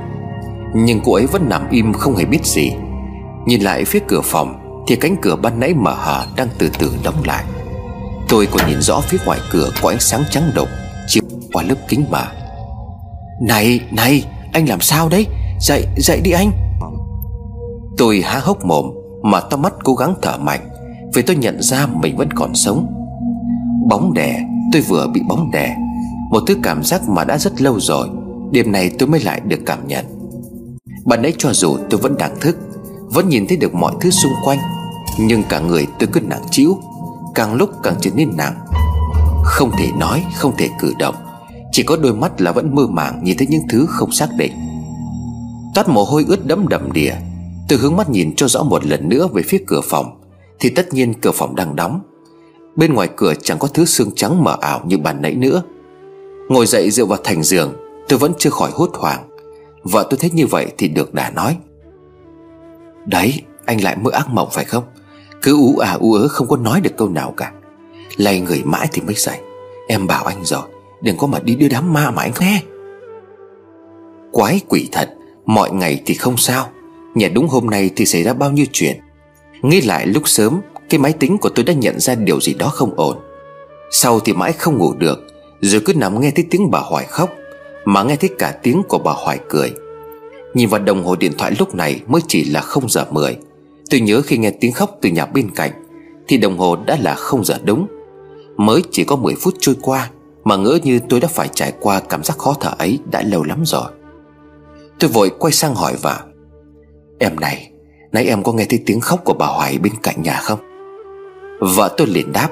Nhưng 0.75 1.01
cô 1.05 1.15
ấy 1.15 1.27
vẫn 1.27 1.49
nằm 1.49 1.71
im 1.71 1.93
không 1.93 2.17
hề 2.17 2.25
biết 2.25 2.45
gì. 2.45 2.73
Nhìn 3.47 3.61
lại 3.61 3.85
phía 3.85 3.99
cửa 4.09 4.21
phòng 4.25 4.83
Thì 4.87 4.97
cánh 4.97 5.17
cửa 5.23 5.37
ban 5.37 5.61
nãy 5.61 5.75
mở 5.75 5.95
hở 5.95 6.27
đang 6.37 6.49
từ 6.59 6.71
từ 6.79 6.93
đóng 7.05 7.23
lại. 7.25 7.45
Tôi 8.29 8.47
còn 8.47 8.67
nhìn 8.69 8.81
rõ 8.81 9.01
phía 9.01 9.19
ngoài 9.27 9.41
cửa 9.51 9.71
có 9.83 9.89
ánh 9.89 10.01
sáng 10.01 10.23
trắng 10.31 10.51
đục, 10.55 10.69
Chiếu 11.09 11.23
qua 11.53 11.63
lớp 11.63 11.77
kính 11.89 12.05
mà. 12.11 12.33
Này 13.43 13.81
này, 13.91 14.25
anh 14.53 14.69
làm 14.69 14.81
sao 14.81 15.09
đấy? 15.09 15.27
Dậy 15.61 15.87
dậy 15.97 16.21
đi 16.25 16.31
anh. 16.31 16.51
Tôi 17.99 18.23
há 18.25 18.39
hốc 18.39 18.65
mồm 18.65 18.91
mà 19.27 19.41
to 19.41 19.57
mắt 19.57 19.75
cố 19.85 19.95
gắng 19.95 20.15
thở 20.23 20.37
mạnh, 20.39 20.61
Vì 21.15 21.23
tôi 21.23 21.37
nhận 21.37 21.63
ra 21.63 21.87
mình 21.87 22.17
vẫn 22.17 22.29
còn 22.35 22.55
sống. 22.55 22.87
Bóng 23.89 24.15
đè, 24.15 24.41
Tôi 24.73 24.83
vừa 24.83 25.07
bị 25.15 25.21
bóng 25.29 25.51
đè, 25.51 25.77
Một 26.31 26.43
thứ 26.47 26.57
cảm 26.63 26.83
giác 26.83 27.09
mà 27.09 27.25
đã 27.25 27.39
rất 27.39 27.61
lâu 27.61 27.81
rồi 27.81 28.09
Đêm 28.51 28.73
này 28.73 28.91
tôi 28.99 29.09
mới 29.09 29.21
lại 29.21 29.41
được 29.41 29.61
cảm 29.67 29.89
nhận. 29.89 30.05
Bạn 31.05 31.23
ấy 31.23 31.35
cho 31.39 31.53
dù 31.53 31.77
tôi 31.91 32.01
vẫn 32.01 32.17
đang 32.19 32.41
thức, 32.41 32.57
Vẫn 33.01 33.29
nhìn 33.29 33.47
thấy 33.47 33.57
được 33.57 33.75
mọi 33.75 33.95
thứ 34.01 34.11
xung 34.11 34.33
quanh, 34.45 34.59
Nhưng 35.19 35.43
cả 35.49 35.61
người 35.61 35.87
tôi 35.99 36.09
cứ 36.13 36.21
nặng 36.21 36.43
chịu 36.51 36.79
Càng 37.35 37.55
lúc 37.55 37.71
càng 37.83 37.95
trở 38.01 38.11
nên 38.15 38.37
nặng. 38.37 38.55
Không 39.45 39.71
thể 39.79 39.89
nói, 39.99 40.25
Không 40.35 40.53
thể 40.59 40.69
cử 40.81 40.93
động, 40.99 41.15
Chỉ 41.73 41.83
có 41.83 41.97
đôi 41.97 42.15
mắt 42.15 42.41
là 42.41 42.53
vẫn 42.53 42.75
mơ 42.75 42.87
màng 42.87 43.25
Nhìn 43.25 43.37
thấy 43.39 43.47
những 43.47 43.69
thứ 43.69 43.87
không 43.89 44.13
xác 44.13 44.29
định. 44.37 44.53
Toát 45.75 45.89
mồ 45.89 46.05
hôi 46.05 46.25
ướt 46.29 46.47
đẫm 46.47 46.69
đầm 46.69 46.93
đìa 46.93 47.13
Tôi 47.69 47.79
hướng 47.79 47.97
mắt 47.97 48.11
nhìn 48.11 48.37
cho 48.37 48.49
rõ 48.49 48.63
một 48.63 48.87
lần 48.87 49.09
nữa 49.09 49.29
Về 49.33 49.43
phía 49.43 49.59
cửa 49.67 49.81
phòng, 49.85 50.21
Thì 50.61 50.71
tất 50.71 50.93
nhiên 50.93 51.15
cửa 51.15 51.33
phòng 51.35 51.57
đang 51.57 51.77
đóng. 51.77 52.01
Bên 52.77 52.95
ngoài 52.95 53.09
cửa 53.17 53.35
chẳng 53.43 53.59
có 53.59 53.69
thứ 53.69 53.85
xương 53.85 54.11
trắng 54.17 54.45
mờ 54.45 54.57
ảo 54.61 54.81
như 54.87 54.99
bàn 54.99 55.23
nãy 55.23 55.35
nữa. 55.35 55.63
Ngồi 56.49 56.67
dậy 56.67 56.91
dựa 56.91 57.05
vào 57.05 57.19
thành 57.25 57.43
giường, 57.43 57.75
Tôi 58.09 58.19
vẫn 58.19 58.33
chưa 58.39 58.51
khỏi 58.51 58.71
hốt 58.75 58.91
hoảng. 58.95 59.29
Vợ 59.83 60.07
tôi 60.11 60.19
thấy 60.19 60.31
như 60.31 60.47
vậy 60.47 60.67
thì 60.79 60.89
được 60.89 61.15
đã 61.15 61.31
nói. 61.31 61.57
Đấy, 63.07 63.43
anh 63.65 63.83
lại 63.83 63.97
mơ 63.97 64.11
ác 64.11 64.29
mộng 64.31 64.49
phải 64.53 64.65
không? 64.65 64.85
Cứ 65.43 65.57
ú 65.57 65.79
à 65.79 65.93
ú 65.93 66.15
ớ 66.15 66.29
không 66.29 66.49
có 66.49 66.57
nói 66.57 66.81
được 66.81 66.97
câu 66.97 67.09
nào 67.09 67.35
cả. 67.37 67.53
Lay 68.17 68.41
người 68.41 68.63
mãi 68.65 68.89
thì 68.93 69.03
mới 69.03 69.15
dậy. 69.15 69.39
Em 69.89 70.07
bảo 70.07 70.25
anh 70.25 70.45
rồi, 70.45 70.63
Đừng 71.03 71.17
có 71.17 71.27
mà 71.27 71.39
đi 71.39 71.57
đưa 71.57 71.69
đám 71.69 71.93
ma 71.93 72.11
mà 72.11 72.23
anh 72.23 72.33
nghe. 72.41 72.63
Quái 74.33 74.61
quỷ 74.69 74.89
thật, 74.93 75.15
Mọi 75.47 75.71
ngày 75.71 76.03
thì 76.07 76.15
không 76.15 76.37
sao. 76.37 76.69
Nhà 77.17 77.29
đúng 77.29 77.49
hôm 77.49 77.67
nay 77.67 77.91
thì 77.97 78.07
xảy 78.07 78.23
ra 78.23 78.35
bao 78.35 78.51
nhiêu 78.51 78.67
chuyện? 78.73 78.97
Nghĩ 79.63 79.81
lại 79.81 80.07
lúc 80.07 80.29
sớm, 80.29 80.61
Cái 80.91 81.01
máy 81.01 81.13
tính 81.13 81.39
của 81.39 81.49
tôi 81.49 81.65
đã 81.65 81.73
nhận 81.73 82.01
ra 82.01 82.15
điều 82.15 82.41
gì 82.41 82.55
đó 82.55 82.69
không 82.69 82.95
ổn. 82.97 83.17
Sau 83.91 84.21
thì 84.21 84.33
mãi 84.33 84.53
không 84.53 84.79
ngủ 84.79 84.95
được, 84.99 85.27
Rồi 85.61 85.83
cứ 85.85 85.95
nằm 85.95 86.21
nghe 86.21 86.31
thấy 86.31 86.45
tiếng 86.51 86.71
bà 86.71 86.79
Hoài 86.79 87.05
khóc, 87.05 87.31
Mà 87.85 88.03
nghe 88.03 88.17
thấy 88.17 88.31
cả 88.39 88.59
tiếng 88.63 88.83
của 88.89 88.99
bà 88.99 89.13
Hoài 89.13 89.39
cười. 89.49 89.73
Nhìn 90.55 90.69
vào 90.69 90.81
đồng 90.81 91.05
hồ 91.05 91.17
điện 91.17 91.33
thoại 91.39 91.53
lúc 91.59 91.75
này 91.75 92.01
Mới 92.07 92.21
chỉ 92.29 92.45
là 92.45 92.61
0 92.61 92.89
giờ 92.89 93.05
10 93.11 93.37
Tôi 93.91 94.01
nhớ 94.01 94.23
khi 94.23 94.39
nghe 94.39 94.51
tiếng 94.51 94.73
khóc 94.73 94.99
từ 95.01 95.09
nhà 95.09 95.27
bên 95.27 95.51
cạnh, 95.55 95.71
Thì 96.29 96.37
đồng 96.37 96.59
hồ 96.59 96.77
đã 96.77 96.97
là 97.01 97.15
không 97.15 97.45
giờ 97.45 97.59
đúng. 97.65 97.87
Mới 98.57 98.83
chỉ 98.91 99.05
có 99.05 99.17
10 99.17 99.35
phút 99.35 99.55
trôi 99.61 99.75
qua, 99.83 100.11
Mà 100.45 100.57
ngỡ 100.57 100.79
như 100.83 101.01
tôi 101.09 101.21
đã 101.21 101.29
phải 101.29 101.49
trải 101.55 101.73
qua 101.81 102.01
cảm 102.01 102.25
giác 102.25 102.39
khó 102.39 102.55
thở 102.61 102.71
ấy 102.79 102.99
đã 103.11 103.23
lâu 103.23 103.45
lắm 103.45 103.63
rồi. 103.65 103.91
Tôi 104.99 105.11
vội 105.11 105.31
quay 105.39 105.53
sang 105.53 105.75
hỏi 105.75 105.97
vợ 106.03 106.23
Em 107.19 107.41
này, 107.41 107.71
Nãy 108.13 108.25
em 108.25 108.43
có 108.43 108.53
nghe 108.53 108.65
thấy 108.65 108.83
tiếng 108.87 109.01
khóc 109.01 109.21
của 109.25 109.35
bà 109.35 109.47
Hoài 109.47 109.79
bên 109.79 109.93
cạnh 110.03 110.23
nhà 110.23 110.41
không? 110.43 110.59
Vợ 111.61 111.95
tôi 111.97 112.07
liền 112.07 112.33
đáp, 112.33 112.49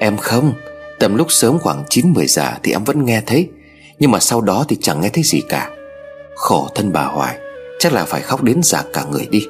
Em 0.00 0.16
không, 0.16 0.52
Tầm 0.98 1.16
lúc 1.16 1.32
sớm 1.32 1.58
khoảng 1.58 1.84
9-10 1.88 2.26
giờ 2.26 2.52
thì 2.62 2.72
em 2.72 2.84
vẫn 2.84 3.04
nghe 3.04 3.22
thấy, 3.26 3.48
Nhưng 3.98 4.10
mà 4.10 4.20
sau 4.20 4.40
đó 4.40 4.64
thì 4.68 4.76
chẳng 4.80 5.00
nghe 5.00 5.08
thấy 5.08 5.24
gì 5.24 5.40
cả. 5.48 5.70
Khổ 6.34 6.68
thân 6.74 6.92
bà 6.92 7.04
Hoài, 7.04 7.38
Chắc 7.78 7.92
là 7.92 8.04
phải 8.04 8.20
khóc 8.20 8.42
đến 8.42 8.62
già 8.62 8.84
cả 8.92 9.04
người 9.10 9.26
đi. 9.30 9.46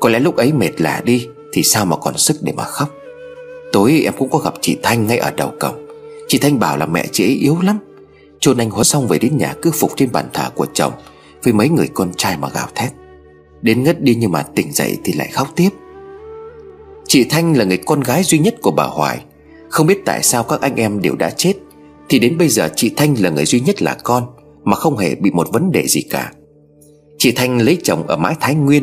Có 0.00 0.08
lẽ 0.08 0.18
lúc 0.18 0.36
ấy 0.36 0.52
mệt 0.52 0.80
lạ 0.80 1.00
đi 1.04 1.28
Thì 1.52 1.62
sao 1.62 1.84
mà 1.84 1.96
còn 1.96 2.18
sức 2.18 2.36
để 2.40 2.52
mà 2.56 2.64
khóc? 2.64 2.88
Tối 3.72 4.00
em 4.04 4.14
cũng 4.18 4.30
có 4.30 4.38
gặp 4.38 4.54
chị 4.60 4.78
Thanh 4.82 5.06
ngay 5.06 5.18
ở 5.18 5.30
đầu 5.36 5.52
cổng. 5.60 5.86
Chị 6.28 6.38
Thanh 6.38 6.58
bảo 6.58 6.76
là 6.76 6.86
mẹ 6.86 7.06
chị 7.12 7.24
ấy 7.24 7.34
yếu 7.34 7.58
lắm. 7.62 7.78
Chôn 8.40 8.56
anh 8.56 8.70
hóa 8.70 8.84
xong 8.84 9.08
về 9.08 9.18
đến 9.18 9.36
nhà 9.36 9.54
cứ 9.62 9.70
phục 9.70 9.92
trên 9.96 10.12
bàn 10.12 10.28
thờ 10.32 10.50
của 10.54 10.66
chồng 10.74 10.92
Với 11.42 11.52
mấy 11.52 11.68
người 11.68 11.88
con 11.94 12.12
trai 12.16 12.36
mà 12.36 12.48
gào 12.54 12.68
thét. 12.74 12.92
Đến 13.62 13.82
ngất 13.82 14.02
đi 14.02 14.14
nhưng 14.14 14.32
mà 14.32 14.42
tỉnh 14.42 14.72
dậy 14.72 14.98
thì 15.04 15.12
lại 15.12 15.28
khóc 15.32 15.48
tiếp. 15.56 15.68
Chị 17.08 17.24
Thanh 17.24 17.56
là 17.56 17.64
người 17.64 17.76
con 17.76 18.00
gái 18.00 18.22
duy 18.22 18.38
nhất 18.38 18.54
của 18.62 18.70
bà 18.70 18.84
Hoài. 18.84 19.24
Không 19.68 19.86
biết 19.86 19.98
tại 20.04 20.22
sao 20.22 20.42
các 20.42 20.60
anh 20.60 20.76
em 20.76 21.02
đều 21.02 21.16
đã 21.16 21.30
chết, 21.30 21.52
Thì 22.08 22.18
đến 22.18 22.38
bây 22.38 22.48
giờ 22.48 22.68
chị 22.76 22.90
Thanh 22.96 23.14
là 23.18 23.30
người 23.30 23.44
duy 23.44 23.60
nhất 23.60 23.82
là 23.82 23.96
con, 24.04 24.26
Mà 24.64 24.76
không 24.76 24.96
hề 24.96 25.14
bị 25.14 25.30
một 25.30 25.52
vấn 25.52 25.72
đề 25.72 25.86
gì 25.86 26.02
cả. 26.02 26.32
Chị 27.18 27.32
Thanh 27.32 27.58
lấy 27.58 27.78
chồng 27.82 28.06
ở 28.06 28.16
mãi 28.16 28.34
Thái 28.40 28.54
Nguyên, 28.54 28.82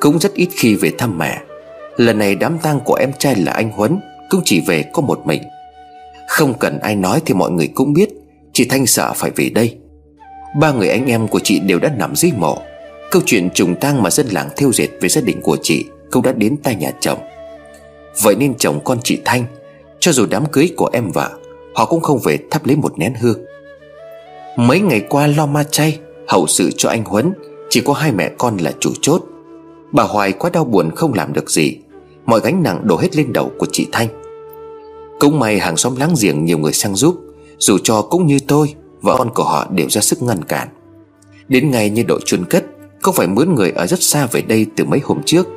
cũng 0.00 0.18
rất 0.18 0.34
ít 0.34 0.48
khi 0.50 0.74
về 0.74 0.92
thăm 0.98 1.18
mẹ. 1.18 1.40
Lần 1.96 2.18
này 2.18 2.34
đám 2.34 2.58
tang 2.58 2.80
của 2.84 2.94
em 2.94 3.12
trai 3.18 3.36
là 3.36 3.52
anh 3.52 3.70
Huấn, 3.70 4.00
Cũng 4.30 4.40
chỉ 4.44 4.60
về 4.66 4.84
có 4.92 5.02
một 5.02 5.26
mình. 5.26 5.42
Không 6.28 6.54
cần 6.58 6.78
ai 6.78 6.96
nói 6.96 7.20
thì 7.26 7.34
mọi 7.34 7.50
người 7.50 7.68
cũng 7.74 7.92
biết, 7.92 8.08
Chị 8.52 8.64
Thanh 8.64 8.86
sợ 8.86 9.12
phải 9.16 9.30
về 9.36 9.48
đây. 9.48 9.76
Ba 10.60 10.72
người 10.72 10.88
anh 10.88 11.06
em 11.06 11.28
của 11.28 11.40
chị 11.44 11.60
đều 11.60 11.78
đã 11.78 11.94
nằm 11.98 12.16
dưới 12.16 12.32
mộ. 12.38 12.62
Câu 13.10 13.22
chuyện 13.26 13.50
trùng 13.54 13.74
tang 13.74 14.02
mà 14.02 14.10
dân 14.10 14.26
làng 14.26 14.48
theo 14.56 14.72
dệt 14.72 14.88
về 15.00 15.08
gia 15.08 15.20
đình 15.20 15.40
của 15.42 15.56
chị 15.62 15.84
Cũng 16.10 16.22
đã 16.22 16.32
đến 16.32 16.56
tay 16.62 16.76
nhà 16.76 16.90
chồng. 17.00 17.18
Vậy 18.22 18.34
nên 18.38 18.54
chồng 18.58 18.80
con 18.84 18.98
chị 19.04 19.18
Thanh, 19.24 19.44
Cho 20.00 20.12
dù 20.12 20.26
đám 20.30 20.46
cưới 20.46 20.70
của 20.76 20.90
em 20.92 21.10
vợ, 21.10 21.30
Họ 21.74 21.84
cũng 21.84 22.00
không 22.00 22.18
về 22.24 22.38
thắp 22.50 22.66
lấy 22.66 22.76
một 22.76 22.98
nén 22.98 23.14
hương. 23.20 23.38
Mấy 24.56 24.80
ngày 24.80 25.00
qua 25.08 25.26
lo 25.26 25.46
ma 25.46 25.64
chay, 25.64 25.98
Hậu 26.28 26.46
sự 26.46 26.70
cho 26.76 26.88
anh 26.88 27.04
Huấn, 27.04 27.32
Chỉ 27.70 27.80
có 27.80 27.92
hai 27.92 28.12
mẹ 28.12 28.30
con 28.38 28.56
là 28.56 28.72
chủ 28.80 28.90
chốt. 29.00 29.22
Bà 29.92 30.02
Hoài 30.02 30.32
quá 30.32 30.50
đau 30.50 30.64
buồn 30.64 30.90
không 30.96 31.14
làm 31.14 31.32
được 31.32 31.50
gì, 31.50 31.76
Mọi 32.26 32.40
gánh 32.40 32.62
nặng 32.62 32.80
đổ 32.84 32.96
hết 32.96 33.16
lên 33.16 33.32
đầu 33.32 33.52
của 33.58 33.66
chị 33.72 33.86
Thanh. 33.92 34.08
Cũng 35.20 35.38
may 35.38 35.58
hàng 35.58 35.76
xóm 35.76 35.96
láng 35.96 36.14
giềng 36.20 36.44
nhiều 36.44 36.58
người 36.58 36.72
sang 36.72 36.94
giúp, 36.94 37.20
Dù 37.58 37.78
cho 37.82 38.02
cũng 38.02 38.26
như 38.26 38.38
tôi, 38.48 38.74
Vợ 39.02 39.14
con 39.18 39.30
của 39.34 39.44
họ 39.44 39.66
đều 39.70 39.90
ra 39.90 40.00
sức 40.00 40.22
ngăn 40.22 40.44
cản. 40.44 40.68
Đến 41.48 41.70
ngày 41.70 41.90
như 41.90 42.02
đội 42.02 42.20
chuân 42.24 42.44
cất 42.44 42.64
không 43.00 43.14
phải 43.14 43.26
mướn 43.26 43.54
người 43.54 43.70
ở 43.70 43.86
rất 43.86 44.02
xa 44.02 44.26
về 44.26 44.42
đây 44.42 44.66
từ 44.76 44.84
mấy 44.84 45.00
hôm 45.04 45.22
trước. 45.26 45.48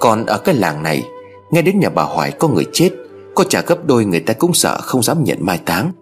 Còn 0.00 0.26
ở 0.26 0.38
cái 0.38 0.54
làng 0.54 0.82
này, 0.82 1.02
Nghe 1.50 1.62
đến 1.62 1.80
nhà 1.80 1.88
bà 1.88 2.02
Hoài 2.02 2.32
có 2.32 2.48
người 2.48 2.66
chết, 2.72 2.90
Có 3.34 3.44
trả 3.44 3.62
gấp 3.62 3.86
đôi 3.86 4.04
người 4.04 4.20
ta 4.20 4.34
cũng 4.34 4.54
sợ 4.54 4.80
không 4.80 5.02
dám 5.02 5.24
nhận 5.24 5.38
mai 5.40 5.58
táng. 5.58 5.92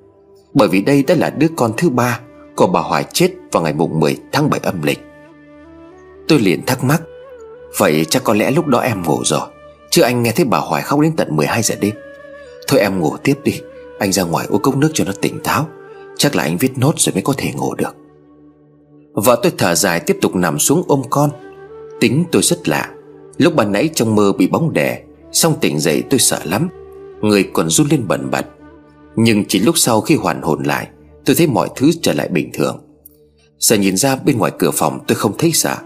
Bởi 0.55 0.69
vì 0.69 0.81
đây 0.81 1.03
đã 1.03 1.15
là 1.15 1.31
đứa 1.31 1.47
con 1.57 1.73
thứ 1.77 1.91
ba 1.91 2.21
Của 2.57 2.67
bà 2.67 2.81
Hoài 2.81 3.05
chết 3.13 3.31
vào 3.53 3.63
ngày 3.63 3.73
mùng 3.73 4.01
10 4.01 4.17
tháng 4.33 4.51
7 4.51 4.61
âm 4.63 4.83
lịch. 4.83 5.01
Tôi 6.29 6.39
liền 6.39 6.67
thắc 6.67 6.85
mắc, 6.85 7.03
Vậy 7.79 8.05
chắc 8.05 8.25
có 8.25 8.35
lẽ 8.35 8.51
lúc 8.51 8.67
đó 8.67 8.79
em 8.79 9.03
ngủ 9.03 9.21
rồi, 9.25 9.49
Chứ 9.91 10.03
anh 10.03 10.23
nghe 10.23 10.33
thấy 10.33 10.45
bà 10.45 10.59
Hoài 10.59 10.83
khóc 10.83 11.01
đến 11.01 11.13
tận 11.17 11.37
12 11.37 11.63
giờ 11.63 11.75
đêm. 11.81 11.95
Thôi 12.69 12.81
em 12.81 13.01
ngủ 13.01 13.17
tiếp 13.23 13.35
đi, 13.45 13.61
Anh 13.99 14.13
ra 14.13 14.23
ngoài 14.23 14.47
uống 14.49 14.63
cốc 14.63 14.77
nước 14.77 14.91
cho 14.95 15.05
nó 15.05 15.13
tỉnh 15.21 15.41
táo, 15.41 15.67
Chắc 16.17 16.37
là 16.37 16.43
anh 16.43 16.57
viết 16.57 16.79
nốt 16.79 16.93
rồi 16.97 17.13
mới 17.15 17.23
có 17.23 17.35
thể 17.37 17.53
ngủ 17.53 17.75
được. 17.75 17.97
Vợ 19.25 19.41
tôi 19.43 19.53
thở 19.59 19.75
dài 19.75 20.01
tiếp 20.01 20.19
tục 20.21 20.37
nằm 20.37 20.59
xuống 20.59 20.83
ôm 20.89 21.03
con. 21.11 21.31
Tính 22.01 22.25
tôi 22.33 22.43
rất 22.43 22.69
lạ. 22.69 22.91
Lúc 23.39 23.55
ban 23.55 23.73
nãy 23.73 23.91
trong 23.95 24.15
mơ 24.15 24.33
bị 24.33 24.49
bóng 24.49 24.73
đè 24.73 25.03
Xong 25.33 25.55
tỉnh 25.61 25.81
dậy 25.81 26.03
tôi 26.11 26.19
sợ 26.19 26.39
lắm. 26.45 26.69
Người 27.21 27.51
còn 27.53 27.69
run 27.71 27.87
lên 27.91 28.09
bẩn 28.09 28.31
bật. 28.31 28.47
Nhưng 29.17 29.45
chỉ 29.45 29.59
lúc 29.59 29.79
sau 29.79 30.01
khi 30.01 30.15
hoàn 30.15 30.43
hồn 30.43 30.63
lại, 30.63 30.89
Tôi 31.25 31.37
thấy 31.37 31.47
mọi 31.47 31.69
thứ 31.77 31.91
trở 32.03 32.13
lại 32.13 32.29
bình 32.29 32.51
thường. 32.55 32.81
Giờ 33.59 33.77
nhìn 33.77 33.97
ra 33.97 34.17
bên 34.17 34.39
ngoài 34.39 34.53
cửa 34.59 34.71
phòng 34.71 34.99
tôi 35.07 35.17
không 35.17 35.33
thấy 35.39 35.53
sợ. 35.53 35.77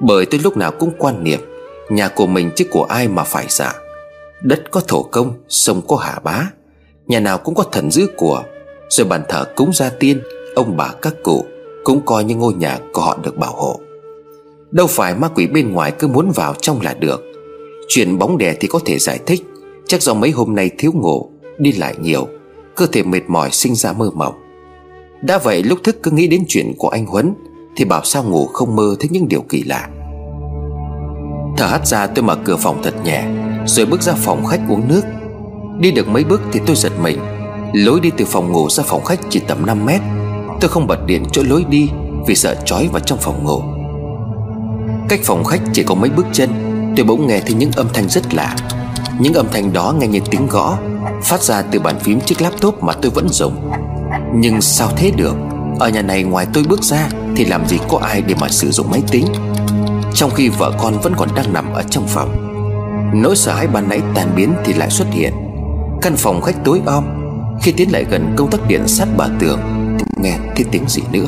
Bởi 0.00 0.26
tôi 0.26 0.40
lúc 0.44 0.56
nào 0.56 0.72
cũng 0.78 0.90
quan 0.98 1.24
niệm, 1.24 1.40
Nhà 1.90 2.08
của 2.08 2.26
mình 2.26 2.50
chứ 2.56 2.64
của 2.70 2.84
ai 2.84 3.08
mà 3.08 3.24
phải 3.24 3.46
sợ. 3.48 3.72
Đất 4.42 4.70
có 4.70 4.80
thổ 4.88 5.02
công, 5.02 5.32
Sông 5.48 5.82
có 5.88 5.96
hạ 5.96 6.20
bá. 6.24 6.50
Nhà 7.06 7.20
nào 7.20 7.38
cũng 7.38 7.54
có 7.54 7.62
thần 7.62 7.90
giữ 7.90 8.06
của. 8.16 8.42
Rồi 8.88 9.06
bàn 9.06 9.22
thờ 9.28 9.44
cúng 9.56 9.70
gia 9.72 9.90
tiên, 9.90 10.20
Ông 10.54 10.76
bà 10.76 10.92
các 11.02 11.14
cụ. 11.22 11.44
Cũng 11.84 12.00
coi 12.06 12.24
như 12.24 12.36
ngôi 12.36 12.54
nhà 12.54 12.78
của 12.92 13.02
họ 13.02 13.18
được 13.22 13.36
bảo 13.36 13.52
hộ. 13.52 13.80
Đâu 14.70 14.86
phải 14.86 15.14
ma 15.14 15.28
quỷ 15.28 15.46
bên 15.46 15.72
ngoài 15.72 15.92
cứ 15.98 16.08
muốn 16.08 16.30
vào 16.34 16.54
trong 16.54 16.80
là 16.80 16.94
được. 16.94 17.22
Chuyện 17.88 18.18
bóng 18.18 18.38
đè 18.38 18.54
thì 18.60 18.68
có 18.68 18.80
thể 18.84 18.98
giải 18.98 19.18
thích, 19.26 19.42
Chắc 19.86 20.02
do 20.02 20.14
mấy 20.14 20.30
hôm 20.30 20.54
nay 20.54 20.70
thiếu 20.78 20.92
ngủ, 20.94 21.30
Đi 21.58 21.72
lại 21.72 21.94
nhiều, 22.00 22.28
Cơ 22.76 22.86
thể 22.86 23.02
mệt 23.02 23.22
mỏi 23.28 23.50
sinh 23.50 23.74
ra 23.74 23.92
mơ 23.92 24.10
mộng. 24.14 24.34
Đã 25.22 25.38
vậy 25.38 25.62
lúc 25.62 25.78
thức 25.84 25.96
cứ 26.02 26.10
nghĩ 26.10 26.26
đến 26.26 26.44
chuyện 26.48 26.72
của 26.78 26.88
anh 26.88 27.06
Huấn, 27.06 27.34
Thì 27.76 27.84
bảo 27.84 28.04
sao 28.04 28.24
ngủ 28.24 28.46
không 28.46 28.76
mơ 28.76 28.96
thấy 29.00 29.08
những 29.12 29.28
điều 29.28 29.42
kỳ 29.48 29.62
lạ. 29.62 29.88
Thở 31.56 31.66
hắt 31.66 31.86
ra 31.86 32.06
tôi 32.06 32.22
mở 32.22 32.36
cửa 32.44 32.56
phòng 32.56 32.80
thật 32.82 32.94
nhẹ, 33.04 33.24
Rồi 33.66 33.86
bước 33.86 34.02
ra 34.02 34.12
phòng 34.12 34.44
khách 34.46 34.60
uống 34.68 34.88
nước. 34.88 35.02
Đi 35.78 35.90
được 35.90 36.08
mấy 36.08 36.24
bước 36.24 36.40
thì 36.52 36.60
tôi 36.66 36.76
giật 36.76 36.92
mình, 37.02 37.18
Lối 37.72 38.00
đi 38.00 38.10
từ 38.16 38.24
phòng 38.24 38.52
ngủ 38.52 38.68
ra 38.68 38.84
phòng 38.86 39.04
khách 39.04 39.20
chỉ 39.30 39.40
tầm 39.40 39.66
5 39.66 39.86
mét. 39.86 40.00
Tôi 40.60 40.70
không 40.70 40.86
bật 40.86 41.06
điện 41.06 41.24
chỗ 41.32 41.42
lối 41.42 41.64
đi 41.68 41.90
Vì 42.26 42.34
sợ 42.34 42.54
trói 42.64 42.88
vào 42.92 43.00
trong 43.00 43.18
phòng 43.18 43.44
ngủ. 43.44 43.62
Cách 45.08 45.20
phòng 45.24 45.44
khách 45.44 45.60
chỉ 45.72 45.82
có 45.82 45.94
mấy 45.94 46.10
bước 46.10 46.26
chân, 46.32 46.50
Tôi 46.96 47.06
bỗng 47.06 47.26
nghe 47.26 47.40
thấy 47.40 47.54
những 47.54 47.70
âm 47.72 47.86
thanh 47.94 48.08
rất 48.08 48.34
lạ. 48.34 48.56
Những 49.18 49.34
âm 49.34 49.46
thanh 49.52 49.72
đó 49.72 49.94
nghe 49.98 50.06
như 50.06 50.20
tiếng 50.30 50.46
gõ, 50.46 50.78
Phát 51.22 51.42
ra 51.42 51.62
từ 51.62 51.80
bàn 51.80 51.98
phím 52.00 52.20
chiếc 52.20 52.42
laptop 52.42 52.82
mà 52.82 52.92
tôi 52.92 53.10
vẫn 53.10 53.28
dùng. 53.28 53.70
Nhưng 54.34 54.60
sao 54.60 54.88
thế 54.96 55.10
được? 55.16 55.34
Ở 55.78 55.88
nhà 55.88 56.02
này 56.02 56.22
ngoài 56.22 56.46
tôi 56.54 56.64
bước 56.68 56.82
ra 56.82 57.08
Thì 57.36 57.44
làm 57.44 57.66
gì 57.66 57.78
có 57.88 57.98
ai 57.98 58.22
để 58.22 58.34
mà 58.40 58.48
sử 58.48 58.70
dụng 58.70 58.90
máy 58.90 59.02
tính? 59.10 59.26
Trong 60.14 60.30
khi 60.30 60.48
vợ 60.48 60.72
con 60.82 61.00
vẫn 61.02 61.14
còn 61.16 61.28
đang 61.34 61.52
nằm 61.52 61.72
ở 61.72 61.82
trong 61.82 62.06
phòng, 62.08 62.46
Nỗi 63.14 63.36
sợ 63.36 63.54
hãi 63.54 63.66
ban 63.66 63.88
nãy 63.88 64.00
tan 64.14 64.28
biến 64.36 64.54
thì 64.64 64.72
lại 64.72 64.90
xuất 64.90 65.08
hiện. 65.10 65.32
Căn 66.02 66.16
phòng 66.16 66.40
khách 66.40 66.64
tối 66.64 66.80
om, 66.86 67.04
Khi 67.62 67.72
tiến 67.72 67.92
lại 67.92 68.04
gần 68.10 68.34
công 68.36 68.50
tắc 68.50 68.68
điện 68.68 68.88
sát 68.88 69.08
bà 69.16 69.26
tường 69.40 69.60
nghe 70.16 70.38
thấy 70.56 70.66
tiếng 70.70 70.84
gì 70.88 71.02
nữa. 71.12 71.26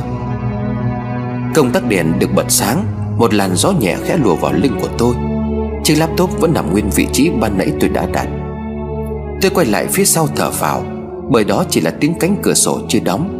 Công 1.54 1.70
tắc 1.72 1.88
đèn 1.88 2.18
được 2.18 2.28
bật 2.34 2.44
sáng, 2.48 2.84
Một 3.16 3.34
làn 3.34 3.56
gió 3.56 3.70
nhẹ 3.70 3.96
khẽ 4.04 4.16
lùa 4.16 4.34
vào 4.34 4.52
lưng 4.52 4.78
của 4.80 4.88
tôi. 4.98 5.14
Chiếc 5.84 5.94
laptop 5.94 6.40
vẫn 6.40 6.54
nằm 6.54 6.72
nguyên 6.72 6.90
vị 6.90 7.06
trí 7.12 7.30
ban 7.30 7.58
nãy 7.58 7.72
tôi 7.80 7.88
đã 7.88 8.06
đặt. 8.06 8.26
Tôi 9.42 9.50
quay 9.54 9.66
lại 9.66 9.86
phía 9.86 10.04
sau 10.04 10.28
thở 10.36 10.50
vào, 10.50 10.84
Bởi 11.30 11.44
đó 11.44 11.64
chỉ 11.70 11.80
là 11.80 11.90
tiếng 12.00 12.14
cánh 12.20 12.36
cửa 12.42 12.54
sổ 12.54 12.80
chưa 12.88 13.00
đóng. 13.00 13.38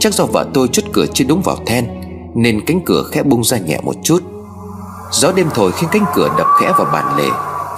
Chắc 0.00 0.14
do 0.14 0.24
vợ 0.24 0.46
tôi 0.54 0.68
chốt 0.72 0.84
cửa 0.92 1.06
chưa 1.14 1.24
đúng 1.28 1.42
vào 1.42 1.56
then, 1.66 1.86
Nên 2.34 2.60
cánh 2.66 2.80
cửa 2.86 3.04
khẽ 3.12 3.22
bung 3.22 3.44
ra 3.44 3.58
nhẹ 3.58 3.80
một 3.82 3.94
chút. 4.02 4.22
Gió 5.10 5.32
đêm 5.32 5.48
thổi 5.54 5.72
khiến 5.72 5.90
cánh 5.92 6.04
cửa 6.14 6.28
đập 6.38 6.46
khẽ 6.60 6.72
vào 6.78 6.86
bàn 6.92 7.16
lề, 7.16 7.28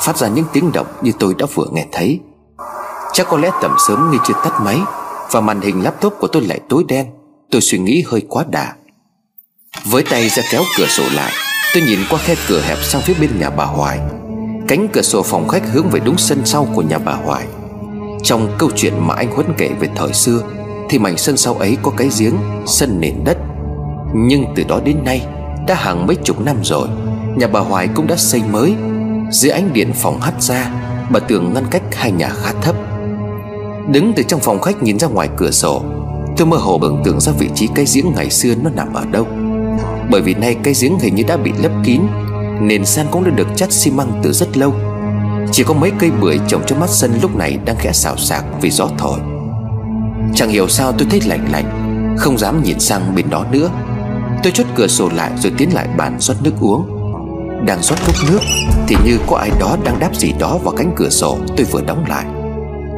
Phát 0.00 0.16
ra 0.16 0.28
những 0.28 0.44
tiếng 0.52 0.72
động 0.72 0.86
như 1.02 1.12
tôi 1.18 1.34
đã 1.38 1.46
vừa 1.54 1.66
nghe 1.72 1.86
thấy. 1.92 2.20
Chắc 3.12 3.26
có 3.30 3.36
lẽ 3.36 3.50
tầm 3.62 3.74
sớm 3.88 4.10
như 4.10 4.18
chưa 4.26 4.34
tắt 4.44 4.60
máy. 4.64 4.78
Và 5.30 5.40
màn 5.40 5.60
hình 5.60 5.82
laptop 5.82 6.14
của 6.20 6.26
tôi 6.26 6.42
lại 6.42 6.60
tối 6.68 6.84
đen, 6.88 7.06
Tôi 7.50 7.60
suy 7.60 7.78
nghĩ 7.78 8.04
hơi 8.06 8.22
quá 8.28 8.44
đà. 8.50 8.74
Với 9.84 10.02
tay 10.10 10.28
ra 10.28 10.42
kéo 10.52 10.62
cửa 10.78 10.86
sổ 10.86 11.02
lại, 11.14 11.32
Tôi 11.74 11.82
nhìn 11.82 11.98
qua 12.10 12.18
khe 12.18 12.34
cửa 12.48 12.60
hẹp 12.60 12.78
sang 12.82 13.02
phía 13.02 13.14
bên 13.20 13.30
nhà 13.40 13.50
bà 13.50 13.64
Hoài. 13.64 13.98
Cánh 14.68 14.88
cửa 14.92 15.02
sổ 15.02 15.22
phòng 15.22 15.48
khách 15.48 15.62
hướng 15.72 15.88
về 15.88 16.00
đúng 16.00 16.18
sân 16.18 16.40
sau 16.44 16.68
của 16.74 16.82
nhà 16.82 16.98
bà 16.98 17.12
Hoài. 17.12 17.46
Trong 18.22 18.56
câu 18.58 18.70
chuyện 18.76 18.92
mà 19.06 19.14
anh 19.14 19.30
Huấn 19.30 19.46
kể 19.58 19.70
về 19.80 19.88
thời 19.96 20.12
xưa, 20.12 20.42
Thì 20.88 20.98
mảnh 20.98 21.16
sân 21.16 21.36
sau 21.36 21.54
ấy 21.54 21.76
có 21.82 21.90
cái 21.96 22.08
giếng, 22.18 22.34
Sân 22.66 23.00
nền 23.00 23.24
đất. 23.24 23.38
Nhưng 24.14 24.44
từ 24.56 24.62
đó 24.68 24.80
đến 24.84 25.04
nay, 25.04 25.26
Đã 25.66 25.74
hàng 25.74 26.06
mấy 26.06 26.16
chục 26.16 26.40
năm 26.40 26.56
rồi, 26.62 26.88
Nhà 27.36 27.46
bà 27.46 27.60
Hoài 27.60 27.88
cũng 27.94 28.06
đã 28.06 28.16
xây 28.16 28.42
mới. 28.50 28.74
Dưới 29.30 29.52
ánh 29.52 29.72
điện 29.72 29.92
phòng 29.94 30.20
hắt 30.20 30.42
ra, 30.42 30.70
Bà 31.10 31.20
tường 31.20 31.54
ngăn 31.54 31.64
cách 31.70 31.82
hai 31.92 32.12
nhà 32.12 32.28
khá 32.28 32.52
thấp. 32.62 32.74
Đứng 33.92 34.12
từ 34.16 34.22
trong 34.22 34.40
phòng 34.40 34.60
khách 34.60 34.82
nhìn 34.82 34.98
ra 34.98 35.08
ngoài 35.08 35.28
cửa 35.36 35.50
sổ, 35.50 35.82
Tôi 36.36 36.46
mơ 36.46 36.56
hồ 36.56 36.78
tưởng 36.82 37.02
tượng 37.04 37.20
ra 37.20 37.32
vị 37.32 37.48
trí 37.54 37.68
cái 37.74 37.84
giếng 37.94 38.12
ngày 38.16 38.30
xưa 38.30 38.54
nó 38.62 38.70
nằm 38.70 38.94
ở 38.94 39.04
đâu. 39.12 39.26
Bởi 40.10 40.20
vì 40.20 40.34
nay 40.34 40.56
cái 40.62 40.74
giếng 40.80 40.98
hình 40.98 41.14
như 41.14 41.22
đã 41.28 41.36
bị 41.36 41.52
lấp 41.62 41.72
kín 41.84 42.00
Nền 42.60 42.84
san 42.84 43.06
cũng 43.10 43.24
đã 43.24 43.30
được 43.30 43.48
chắt 43.56 43.72
xi 43.72 43.90
măng 43.90 44.20
từ 44.22 44.32
rất 44.32 44.56
lâu. 44.56 44.74
Chỉ 45.52 45.64
có 45.64 45.74
mấy 45.74 45.92
cây 45.98 46.10
bưởi 46.20 46.38
trồng 46.48 46.62
trong 46.66 46.80
mắt 46.80 46.90
sân 46.90 47.18
lúc 47.22 47.36
này 47.36 47.58
đang 47.64 47.76
khẽ 47.76 47.92
xào 47.92 48.16
xạc 48.16 48.44
vì 48.60 48.70
gió 48.70 48.88
thổi. 48.98 49.18
Chẳng 50.34 50.48
hiểu 50.48 50.68
sao 50.68 50.92
tôi 50.92 51.08
thấy 51.10 51.20
lạnh 51.26 51.48
lạnh, 51.52 51.64
Không 52.18 52.38
dám 52.38 52.62
nhìn 52.62 52.80
sang 52.80 53.14
bên 53.14 53.30
đó 53.30 53.44
nữa. 53.50 53.70
Tôi 54.42 54.52
chốt 54.52 54.66
cửa 54.74 54.86
sổ 54.86 55.08
lại 55.14 55.30
rồi 55.42 55.52
tiến 55.56 55.74
lại 55.74 55.88
bàn 55.96 56.16
rót 56.20 56.34
nước 56.42 56.54
uống. 56.60 56.86
Đang 57.66 57.82
rót 57.82 57.96
cốc 58.06 58.16
nước 58.30 58.40
Thì 58.88 58.96
như 59.04 59.18
có 59.26 59.36
ai 59.36 59.50
đó 59.60 59.76
đang 59.84 59.98
đáp 59.98 60.16
gì 60.16 60.32
đó 60.38 60.58
vào 60.64 60.74
cánh 60.76 60.92
cửa 60.96 61.08
sổ, 61.08 61.38
tôi 61.56 61.66
vừa 61.70 61.82
đóng 61.82 62.04
lại. 62.08 62.24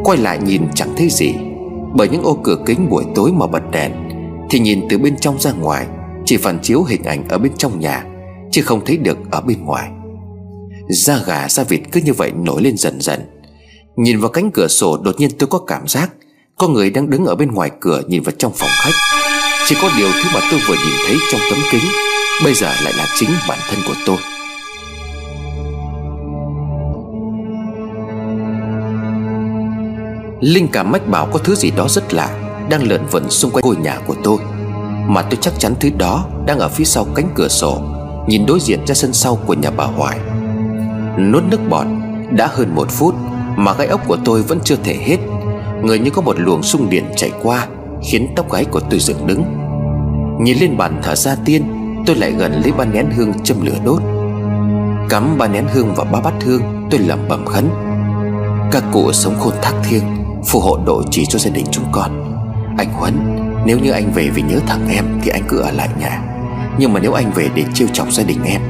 Quay 0.04 0.18
lại 0.18 0.38
nhìn 0.44 0.62
chẳng 0.74 0.94
thấy 0.96 1.08
gì. 1.10 1.34
Bởi 1.94 2.08
những 2.08 2.22
ô 2.22 2.38
cửa 2.44 2.56
kính 2.66 2.88
buổi 2.90 3.04
tối 3.14 3.32
mà 3.32 3.46
bật 3.46 3.70
đèn, 3.72 3.92
Thì 4.50 4.58
nhìn 4.58 4.86
từ 4.90 4.98
bên 4.98 5.16
trong 5.16 5.40
ra 5.40 5.52
ngoài, 5.52 5.86
Chỉ 6.24 6.36
phản 6.36 6.58
chiếu 6.62 6.82
hình 6.82 7.02
ảnh 7.02 7.28
ở 7.28 7.38
bên 7.38 7.52
trong 7.58 7.80
nhà, 7.80 8.04
Chứ 8.50 8.62
không 8.62 8.84
thấy 8.84 8.96
được 8.96 9.18
ở 9.30 9.40
bên 9.40 9.64
ngoài. 9.64 9.90
Da 10.88 11.20
gà 11.26 11.48
da 11.48 11.64
vịt 11.64 11.80
cứ 11.92 12.00
như 12.04 12.12
vậy 12.12 12.32
nổi 12.44 12.62
lên 12.62 12.76
dần 12.76 13.00
dần. 13.00 13.20
Nhìn 13.96 14.18
vào 14.20 14.30
cánh 14.30 14.50
cửa 14.54 14.66
sổ 14.68 14.98
đột 15.02 15.14
nhiên 15.18 15.30
tôi 15.38 15.46
có 15.46 15.58
cảm 15.58 15.88
giác 15.88 16.10
Có 16.58 16.68
người 16.68 16.90
đang 16.90 17.10
đứng 17.10 17.24
ở 17.24 17.34
bên 17.34 17.50
ngoài 17.50 17.70
cửa 17.80 18.02
nhìn 18.08 18.22
vào 18.22 18.32
trong 18.38 18.52
phòng 18.54 18.70
khách. 18.82 19.26
Chỉ 19.66 19.76
có 19.82 19.90
điều 19.98 20.08
thứ 20.12 20.30
mà 20.34 20.40
tôi 20.50 20.60
vừa 20.68 20.74
nhìn 20.74 20.94
thấy 21.06 21.16
trong 21.32 21.40
tấm 21.50 21.58
kính, 21.72 21.84
Bây 22.44 22.54
giờ 22.54 22.66
lại 22.66 22.92
là 22.96 23.06
chính 23.20 23.30
bản 23.48 23.58
thân 23.70 23.80
của 23.86 23.94
tôi. 24.06 24.16
Linh 30.40 30.68
cảm 30.68 30.92
mách 30.92 31.08
bảo 31.08 31.26
có 31.32 31.38
thứ 31.38 31.54
gì 31.54 31.70
đó 31.70 31.88
rất 31.88 32.14
lạ, 32.14 32.28
Đang 32.70 32.82
lượn 32.82 33.00
vẩn 33.10 33.30
xung 33.30 33.50
quanh 33.50 33.64
ngôi 33.64 33.76
nhà 33.76 33.98
của 34.06 34.14
tôi. 34.24 34.38
Mà 35.08 35.22
tôi 35.22 35.38
chắc 35.40 35.54
chắn 35.58 35.74
thứ 35.80 35.90
đó 35.98 36.26
Đang 36.46 36.58
ở 36.58 36.68
phía 36.68 36.84
sau 36.84 37.06
cánh 37.14 37.28
cửa 37.34 37.48
sổ, 37.48 37.82
Nhìn 38.26 38.46
đối 38.46 38.60
diện 38.60 38.86
ra 38.86 38.94
sân 38.94 39.12
sau 39.12 39.38
của 39.46 39.54
nhà 39.54 39.70
bà 39.70 39.84
Hoài. 39.84 40.18
Nuốt 41.18 41.42
nước 41.44 41.60
bọt, 41.70 41.86
Đã 42.30 42.46
hơn 42.46 42.74
một 42.74 42.90
phút 42.90 43.14
Mà 43.56 43.74
gai 43.74 43.86
ốc 43.86 44.00
của 44.08 44.16
tôi 44.24 44.42
vẫn 44.42 44.58
chưa 44.64 44.76
thể 44.84 44.94
hết. 44.94 45.16
Người 45.82 45.98
như 45.98 46.10
có 46.10 46.22
một 46.22 46.40
luồng 46.40 46.62
xung 46.62 46.90
điện 46.90 47.04
chạy 47.16 47.30
qua, 47.42 47.66
Khiến 48.02 48.28
tóc 48.36 48.52
gáy 48.52 48.64
của 48.64 48.80
tôi 48.80 49.00
dựng 49.00 49.26
đứng. 49.26 49.44
Nhìn 50.40 50.58
lên 50.58 50.76
bàn 50.76 51.00
thở 51.02 51.14
ra 51.14 51.36
tiên, 51.44 51.64
Tôi 52.06 52.16
lại 52.16 52.32
gần 52.32 52.52
lấy 52.62 52.72
ba 52.72 52.84
nén 52.84 53.10
hương 53.16 53.32
châm 53.44 53.66
lửa 53.66 53.78
đốt. 53.84 54.02
Cắm 55.08 55.38
ba 55.38 55.48
nén 55.48 55.64
hương 55.72 55.94
vào 55.94 56.06
ba 56.12 56.20
bát 56.20 56.34
hương, 56.44 56.62
Tôi 56.90 57.00
lẩm 57.00 57.18
bẩm 57.28 57.46
khấn. 57.46 57.68
Các 58.72 58.84
cụ 58.92 59.12
sống 59.12 59.34
khôn 59.40 59.54
thác 59.62 59.74
thiêng 59.84 60.02
Phù 60.44 60.60
hộ 60.60 60.78
độ 60.86 61.02
chỉ 61.10 61.26
cho 61.26 61.38
gia 61.38 61.50
đình 61.50 61.66
chúng 61.70 61.84
con. 61.92 62.10
Anh 62.78 62.92
Huấn, 62.92 63.14
Nếu 63.66 63.78
như 63.78 63.90
anh 63.90 64.12
về 64.12 64.30
vì 64.34 64.42
nhớ 64.42 64.60
thằng 64.66 64.88
em 64.90 65.04
Thì 65.22 65.30
anh 65.30 65.42
cứ 65.48 65.58
ở 65.58 65.70
lại 65.70 65.88
nhà. 66.00 66.22
Nhưng 66.78 66.92
mà 66.92 67.00
nếu 67.00 67.12
anh 67.12 67.32
về 67.34 67.48
để 67.54 67.64
trêu 67.74 67.88
chọc 67.92 68.12
gia 68.12 68.24
đình 68.24 68.38
em, 68.44 68.60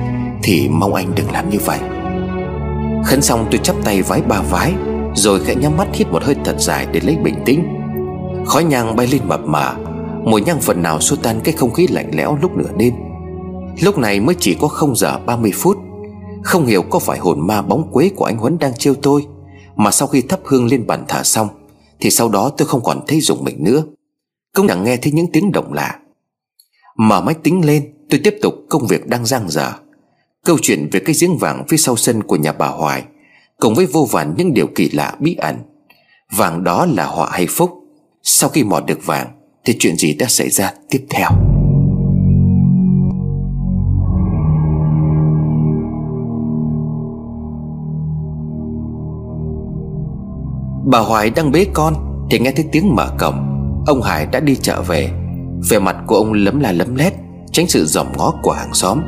Thì 0.42 0.68
mong 0.68 0.94
anh 0.94 1.14
đừng 1.14 1.30
làm 1.30 1.50
như 1.50 1.58
vậy. 1.64 1.78
Khấn 3.04 3.22
xong 3.22 3.46
tôi 3.50 3.60
chắp 3.62 3.76
tay 3.84 4.02
vái 4.02 4.22
ba 4.22 4.40
vái, 4.40 4.72
Rồi 5.14 5.40
khẽ 5.44 5.54
nhắm 5.54 5.76
mắt 5.76 5.88
hít 5.92 6.08
một 6.08 6.24
hơi 6.24 6.36
thật 6.44 6.56
dài 6.58 6.86
để 6.92 7.00
lấy 7.00 7.16
bình 7.16 7.34
tĩnh. 7.44 7.64
Khói 8.46 8.64
nhang 8.64 8.96
bay 8.96 9.06
lên 9.06 9.20
mập 9.24 9.40
mờ, 9.46 9.74
Mùi 10.24 10.40
nhang 10.40 10.60
phần 10.60 10.82
nào 10.82 11.00
xua 11.00 11.16
tan 11.16 11.40
cái 11.44 11.54
không 11.54 11.70
khí 11.70 11.86
lạnh 11.86 12.10
lẽo 12.12 12.38
lúc 12.42 12.56
nửa 12.56 12.70
đêm. 12.76 12.94
Lúc 13.82 13.98
này 13.98 14.20
mới 14.20 14.34
chỉ 14.38 14.56
có 14.60 14.68
0 14.68 14.96
giờ 14.96 15.18
30 15.26 15.52
phút, 15.54 15.76
Không 16.42 16.66
hiểu 16.66 16.82
có 16.82 16.98
phải 16.98 17.18
hồn 17.18 17.46
ma 17.46 17.62
bóng 17.62 17.92
quế 17.92 18.10
của 18.16 18.24
anh 18.24 18.38
Huấn 18.38 18.58
đang 18.58 18.74
trêu 18.74 18.94
tôi, 19.02 19.26
Mà 19.76 19.90
sau 19.90 20.08
khi 20.08 20.22
thắp 20.22 20.40
hương 20.44 20.66
lên 20.66 20.86
bàn 20.86 21.04
thờ 21.08 21.22
xong 21.22 21.48
thì 22.00 22.10
sau 22.10 22.28
đó 22.28 22.50
tôi 22.56 22.68
không 22.68 22.82
còn 22.84 23.00
thấy 23.06 23.20
dùng 23.20 23.44
mình 23.44 23.64
nữa. 23.64 23.82
Cũng 24.54 24.68
chẳng 24.68 24.84
nghe 24.84 24.96
thấy 24.96 25.12
những 25.12 25.32
tiếng 25.32 25.52
động 25.52 25.72
lạ. 25.72 25.98
Mở 26.96 27.20
máy 27.20 27.34
tính 27.42 27.64
lên, 27.64 27.92
Tôi 28.10 28.20
tiếp 28.24 28.36
tục 28.42 28.54
công 28.68 28.86
việc 28.86 29.06
đang 29.06 29.26
giang 29.26 29.50
dở. 29.50 29.72
Câu 30.44 30.58
chuyện 30.62 30.88
về 30.92 31.00
cái 31.00 31.14
giếng 31.20 31.38
vàng 31.38 31.64
phía 31.68 31.76
sau 31.76 31.96
sân 31.96 32.22
của 32.22 32.36
nhà 32.36 32.52
bà 32.52 32.66
Hoài, 32.66 33.04
Cùng 33.58 33.74
với 33.74 33.86
vô 33.86 34.08
vàn 34.10 34.34
những 34.36 34.54
điều 34.54 34.66
kỳ 34.74 34.90
lạ 34.90 35.16
bí 35.20 35.34
ẩn. 35.34 35.56
Vàng 36.36 36.64
đó 36.64 36.86
là 36.86 37.06
họa 37.06 37.30
hay 37.32 37.46
phúc. 37.46 37.70
Sau 38.22 38.50
khi 38.50 38.64
mò 38.64 38.80
được 38.80 39.06
vàng, 39.06 39.28
Thì 39.64 39.76
chuyện 39.78 39.96
gì 39.96 40.14
đã 40.14 40.26
xảy 40.26 40.50
ra 40.50 40.72
tiếp 40.90 41.06
theo? 41.10 41.30
Bà 50.90 50.98
Hoài 50.98 51.30
đang 51.30 51.52
bế 51.52 51.66
con 51.74 51.94
Thì 52.30 52.38
nghe 52.38 52.52
thấy 52.56 52.64
tiếng 52.72 52.94
mở 52.94 53.08
cổng. 53.18 53.46
Ông 53.86 54.02
Hải 54.02 54.26
đã 54.26 54.40
đi 54.40 54.56
chợ 54.56 54.82
về. 54.82 55.10
Về 55.68 55.78
mặt 55.78 55.96
của 56.06 56.16
ông 56.16 56.32
lấm 56.32 56.60
la 56.60 56.72
lấm 56.72 56.94
lét 56.94 57.12
Tránh 57.52 57.68
sự 57.68 57.84
dòm 57.84 58.06
ngó 58.16 58.32
của 58.42 58.52
hàng 58.52 58.74
xóm. 58.74 59.00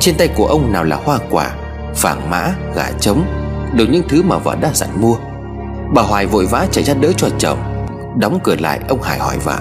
Trên 0.00 0.14
tay 0.18 0.28
của 0.36 0.46
ông 0.46 0.72
nào 0.72 0.84
là 0.84 0.96
hoa 1.04 1.18
quả 1.30 1.56
Vàng 2.00 2.30
mã, 2.30 2.54
gà 2.74 2.90
trống 3.00 3.24
Đều 3.74 3.86
những 3.86 4.02
thứ 4.08 4.22
mà 4.22 4.38
vợ 4.38 4.56
đã 4.60 4.70
dặn 4.74 4.88
mua. 5.00 5.16
Bà 5.94 6.02
Hoài 6.02 6.26
vội 6.26 6.46
vã 6.46 6.66
chạy 6.72 6.84
ra 6.84 6.94
đỡ 6.94 7.12
cho 7.16 7.28
chồng. 7.38 7.58
Đóng 8.18 8.38
cửa 8.44 8.56
lại 8.58 8.80
ông 8.88 9.02
Hải 9.02 9.18
hỏi 9.18 9.38
vợ 9.44 9.58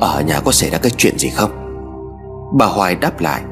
Ở 0.00 0.22
nhà 0.26 0.40
có 0.40 0.52
xảy 0.52 0.70
ra 0.70 0.78
cái 0.78 0.92
chuyện 0.96 1.18
gì 1.18 1.28
không? 1.28 1.50
Bà 2.58 2.66
Hoài 2.66 2.94
đáp 2.94 3.20
lại 3.20 3.42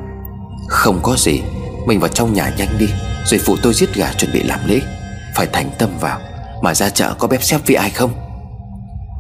Không 0.68 0.98
có 1.02 1.14
gì 1.16 1.42
Mình 1.86 2.00
vào 2.00 2.08
trong 2.08 2.32
nhà 2.32 2.52
nhanh 2.58 2.78
đi 2.78 2.88
Rồi 3.24 3.40
phụ 3.46 3.56
tôi 3.62 3.72
giết 3.72 3.94
gà 3.94 4.12
chuẩn 4.12 4.32
bị 4.32 4.42
làm 4.42 4.58
lễ 4.66 4.80
Phải 5.34 5.46
thành 5.52 5.70
tâm 5.78 5.90
vào. 6.00 6.18
Mà 6.62 6.74
ra 6.74 6.88
chợ 6.88 7.14
có 7.18 7.28
bếp 7.28 7.42
xếp 7.42 7.60
với 7.66 7.76
ai 7.76 7.90
không? 7.90 8.10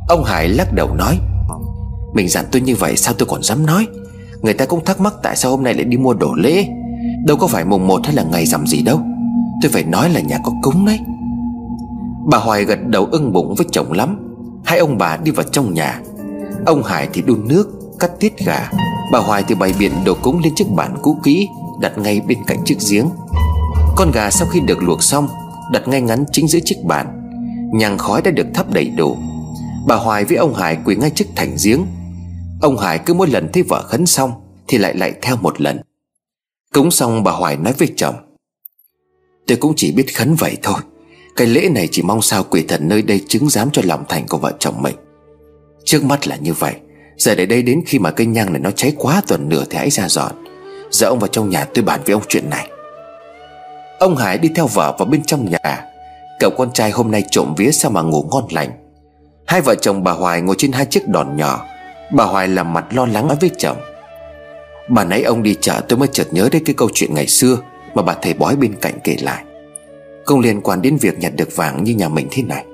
Ông 0.08 0.24
Hải 0.24 0.48
lắc 0.48 0.72
đầu 0.74 0.94
nói, 0.94 1.18
Mình 2.14 2.28
dặn 2.28 2.44
tôi 2.52 2.62
như 2.62 2.76
vậy 2.76 2.96
sao 2.96 3.14
tôi 3.18 3.28
còn 3.30 3.42
dám 3.42 3.66
nói? 3.66 3.86
Người 4.42 4.54
ta 4.54 4.66
cũng 4.66 4.84
thắc 4.84 5.00
mắc 5.00 5.14
tại 5.22 5.36
sao 5.36 5.50
hôm 5.50 5.62
nay 5.62 5.74
lại 5.74 5.84
đi 5.84 5.96
mua 5.96 6.14
đồ 6.14 6.34
lễ. 6.34 6.68
Đâu 7.26 7.36
có 7.36 7.46
phải 7.46 7.64
mùng 7.64 7.86
một 7.86 8.00
hay 8.04 8.14
là 8.14 8.22
ngày 8.22 8.46
rằm 8.46 8.66
gì 8.66 8.82
đâu. 8.82 9.00
Tôi 9.62 9.70
phải 9.70 9.84
nói 9.84 10.10
là 10.10 10.20
nhà 10.20 10.38
có 10.44 10.52
cúng 10.62 10.86
đấy. 10.86 10.98
Bà 12.30 12.38
Hoài 12.38 12.64
gật 12.64 12.78
đầu 12.86 13.08
ưng 13.10 13.32
bụng 13.32 13.54
với 13.54 13.66
chồng 13.70 13.92
lắm. 13.92 14.18
Hai 14.64 14.78
ông 14.78 14.98
bà 14.98 15.16
đi 15.16 15.30
vào 15.30 15.46
trong 15.52 15.74
nhà. 15.74 16.00
Ông 16.66 16.82
Hải 16.82 17.08
thì 17.12 17.22
đun 17.22 17.48
nước, 17.48 17.68
Cắt 17.98 18.10
tiết 18.20 18.38
gà. 18.38 18.70
Bà 19.12 19.18
Hoài 19.18 19.44
thì 19.48 19.54
bày 19.54 19.74
biện 19.78 19.92
đồ 20.04 20.14
cúng 20.22 20.40
lên 20.44 20.52
chiếc 20.56 20.70
bàn 20.70 20.94
cũ 21.02 21.16
kỹ, 21.24 21.48
Đặt 21.80 21.98
ngay 21.98 22.20
bên 22.20 22.38
cạnh 22.46 22.58
chiếc 22.64 22.78
giếng. 22.90 23.06
Con 23.96 24.10
gà 24.10 24.30
sau 24.30 24.48
khi 24.48 24.60
được 24.60 24.82
luộc 24.82 25.02
xong, 25.02 25.28
Đặt 25.72 25.88
ngay 25.88 26.00
ngắn 26.00 26.24
chính 26.32 26.48
giữa 26.48 26.58
chiếc 26.64 26.84
bàn. 26.84 27.17
Nhang 27.72 27.98
khói 27.98 28.22
đã 28.22 28.30
được 28.30 28.46
thắp 28.54 28.70
đầy 28.70 28.90
đủ. 28.96 29.16
Bà 29.86 29.96
Hoài 29.96 30.24
với 30.24 30.36
ông 30.36 30.54
Hải 30.54 30.78
quỳ 30.84 30.96
ngay 30.96 31.10
trước 31.14 31.24
thành 31.36 31.56
giếng. 31.64 31.86
Ông 32.62 32.78
Hải 32.78 32.98
cứ 32.98 33.14
mỗi 33.14 33.28
lần 33.28 33.52
thấy 33.52 33.62
vợ 33.62 33.82
khấn 33.82 34.06
xong 34.06 34.32
Thì 34.68 34.78
lại 34.78 34.94
lại 34.94 35.12
theo 35.22 35.36
một 35.36 35.60
lần. 35.60 35.80
Cúng 36.74 36.90
xong, 36.90 37.24
bà 37.24 37.32
Hoài 37.32 37.56
nói 37.56 37.72
với 37.78 37.92
chồng, 37.96 38.14
Tôi 39.46 39.56
cũng 39.56 39.72
chỉ 39.76 39.92
biết 39.92 40.16
khấn 40.16 40.34
vậy 40.34 40.56
thôi. 40.62 40.80
Cái 41.36 41.46
lễ 41.46 41.68
này 41.68 41.88
chỉ 41.90 42.02
mong 42.02 42.22
sao 42.22 42.44
quỷ 42.44 42.64
thần 42.68 42.88
nơi 42.88 43.02
đây 43.02 43.24
chứng 43.28 43.48
giám 43.48 43.70
cho 43.70 43.82
lòng 43.84 44.04
thành 44.08 44.26
của 44.28 44.38
vợ 44.38 44.52
chồng 44.58 44.82
mình. 44.82 44.94
Trước 45.84 46.04
mắt 46.04 46.28
là 46.28 46.36
như 46.36 46.52
vậy. 46.52 46.74
Giờ 47.16 47.34
để 47.34 47.46
đây 47.46 47.62
đến 47.62 47.82
khi 47.86 47.98
mà 47.98 48.10
cây 48.10 48.26
nhang 48.26 48.52
này 48.52 48.60
nó 48.60 48.70
cháy 48.70 48.92
quá 48.98 49.22
tuần 49.28 49.48
nửa 49.48 49.64
thì 49.70 49.78
hãy 49.78 49.90
ra 49.90 50.08
dọn. 50.08 50.32
Giờ 50.90 51.06
ông 51.06 51.18
vào 51.18 51.28
trong 51.28 51.50
nhà 51.50 51.64
tôi 51.64 51.84
bàn 51.84 52.00
với 52.06 52.12
ông 52.12 52.22
chuyện 52.28 52.50
này. 52.50 52.70
Ông 53.98 54.16
Hải 54.16 54.38
đi 54.38 54.50
theo 54.54 54.66
vợ 54.66 54.96
vào 54.98 55.06
bên 55.06 55.22
trong 55.22 55.50
nhà. 55.50 55.84
Cậu 56.38 56.50
con 56.50 56.72
trai 56.72 56.90
hôm 56.90 57.10
nay 57.10 57.24
trộm 57.30 57.54
vía 57.56 57.70
sao 57.70 57.90
mà 57.90 58.02
ngủ 58.02 58.28
ngon 58.30 58.44
lành? 58.50 58.70
Hai 59.46 59.60
vợ 59.60 59.74
chồng 59.74 60.04
bà 60.04 60.12
Hoài 60.12 60.40
ngồi 60.40 60.54
trên 60.58 60.72
hai 60.72 60.86
chiếc 60.86 61.08
đòn 61.08 61.36
nhỏ. 61.36 61.66
Bà 62.12 62.24
Hoài 62.24 62.48
làm 62.48 62.72
mặt 62.72 62.84
lo 62.90 63.06
lắng 63.06 63.28
nói 63.28 63.36
với 63.40 63.50
chồng. 63.58 63.76
Bà 64.88 65.04
nãy 65.04 65.22
ông 65.22 65.42
đi 65.42 65.54
chợ 65.60 65.80
tôi 65.88 65.98
mới 65.98 66.08
chợt 66.12 66.26
nhớ 66.30 66.48
đến 66.52 66.64
cái 66.64 66.74
câu 66.74 66.88
chuyện 66.94 67.14
ngày 67.14 67.26
xưa 67.26 67.58
Mà 67.94 68.02
bà 68.02 68.14
thầy 68.22 68.34
bói 68.34 68.56
bên 68.56 68.74
cạnh 68.80 68.94
kể 69.04 69.16
lại. 69.22 69.44
Không 70.24 70.40
liên 70.40 70.60
quan 70.60 70.82
đến 70.82 70.96
việc 70.96 71.18
nhặt 71.18 71.32
được 71.36 71.56
vàng 71.56 71.84
như 71.84 71.94
nhà 71.94 72.08
mình 72.08 72.26
thế 72.30 72.42
này. 72.42 72.64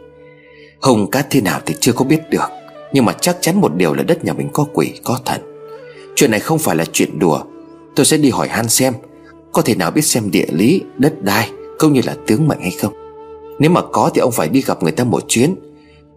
Hùng 0.83 1.11
cát 1.11 1.27
thế 1.31 1.41
nào 1.41 1.61
thì 1.67 1.75
chưa 1.81 1.93
có 1.93 2.05
biết 2.05 2.31
được 2.31 2.51
Nhưng 2.93 3.05
mà 3.05 3.13
chắc 3.21 3.37
chắn 3.41 3.61
một 3.61 3.75
điều 3.77 3.95
là 3.95 4.03
đất 4.03 4.25
nhà 4.25 4.33
mình 4.33 4.49
có 4.53 4.67
quỷ 4.73 4.93
có 5.05 5.19
thần. 5.25 5.41
Chuyện 6.17 6.31
này 6.31 6.41
không 6.41 6.59
phải 6.59 6.77
là 6.77 6.85
chuyện 6.93 7.19
đùa. 7.19 7.43
Tôi 7.97 8.07
sẽ 8.07 8.17
đi 8.17 8.31
hỏi 8.31 8.49
han 8.49 8.69
xem 8.69 8.95
Có 9.53 9.63
thể 9.63 9.75
nào 9.75 9.91
biết 9.91 10.03
xem 10.03 10.31
địa 10.31 10.47
lý, 10.49 10.83
đất 10.99 11.23
đai 11.23 11.51
Cũng 11.79 11.93
như 11.93 12.01
là 12.07 12.17
tướng 12.27 12.49
mệnh 12.49 12.61
hay 12.61 12.73
không. 12.83 13.04
Nếu 13.59 13.71
mà 13.71 13.81
có 13.93 14.11
thì 14.15 14.21
ông 14.21 14.33
phải 14.33 14.49
đi 14.49 14.63
gặp 14.63 14.83
người 14.83 14.93
ta 14.93 15.05
một 15.05 15.23
chuyến. 15.29 15.55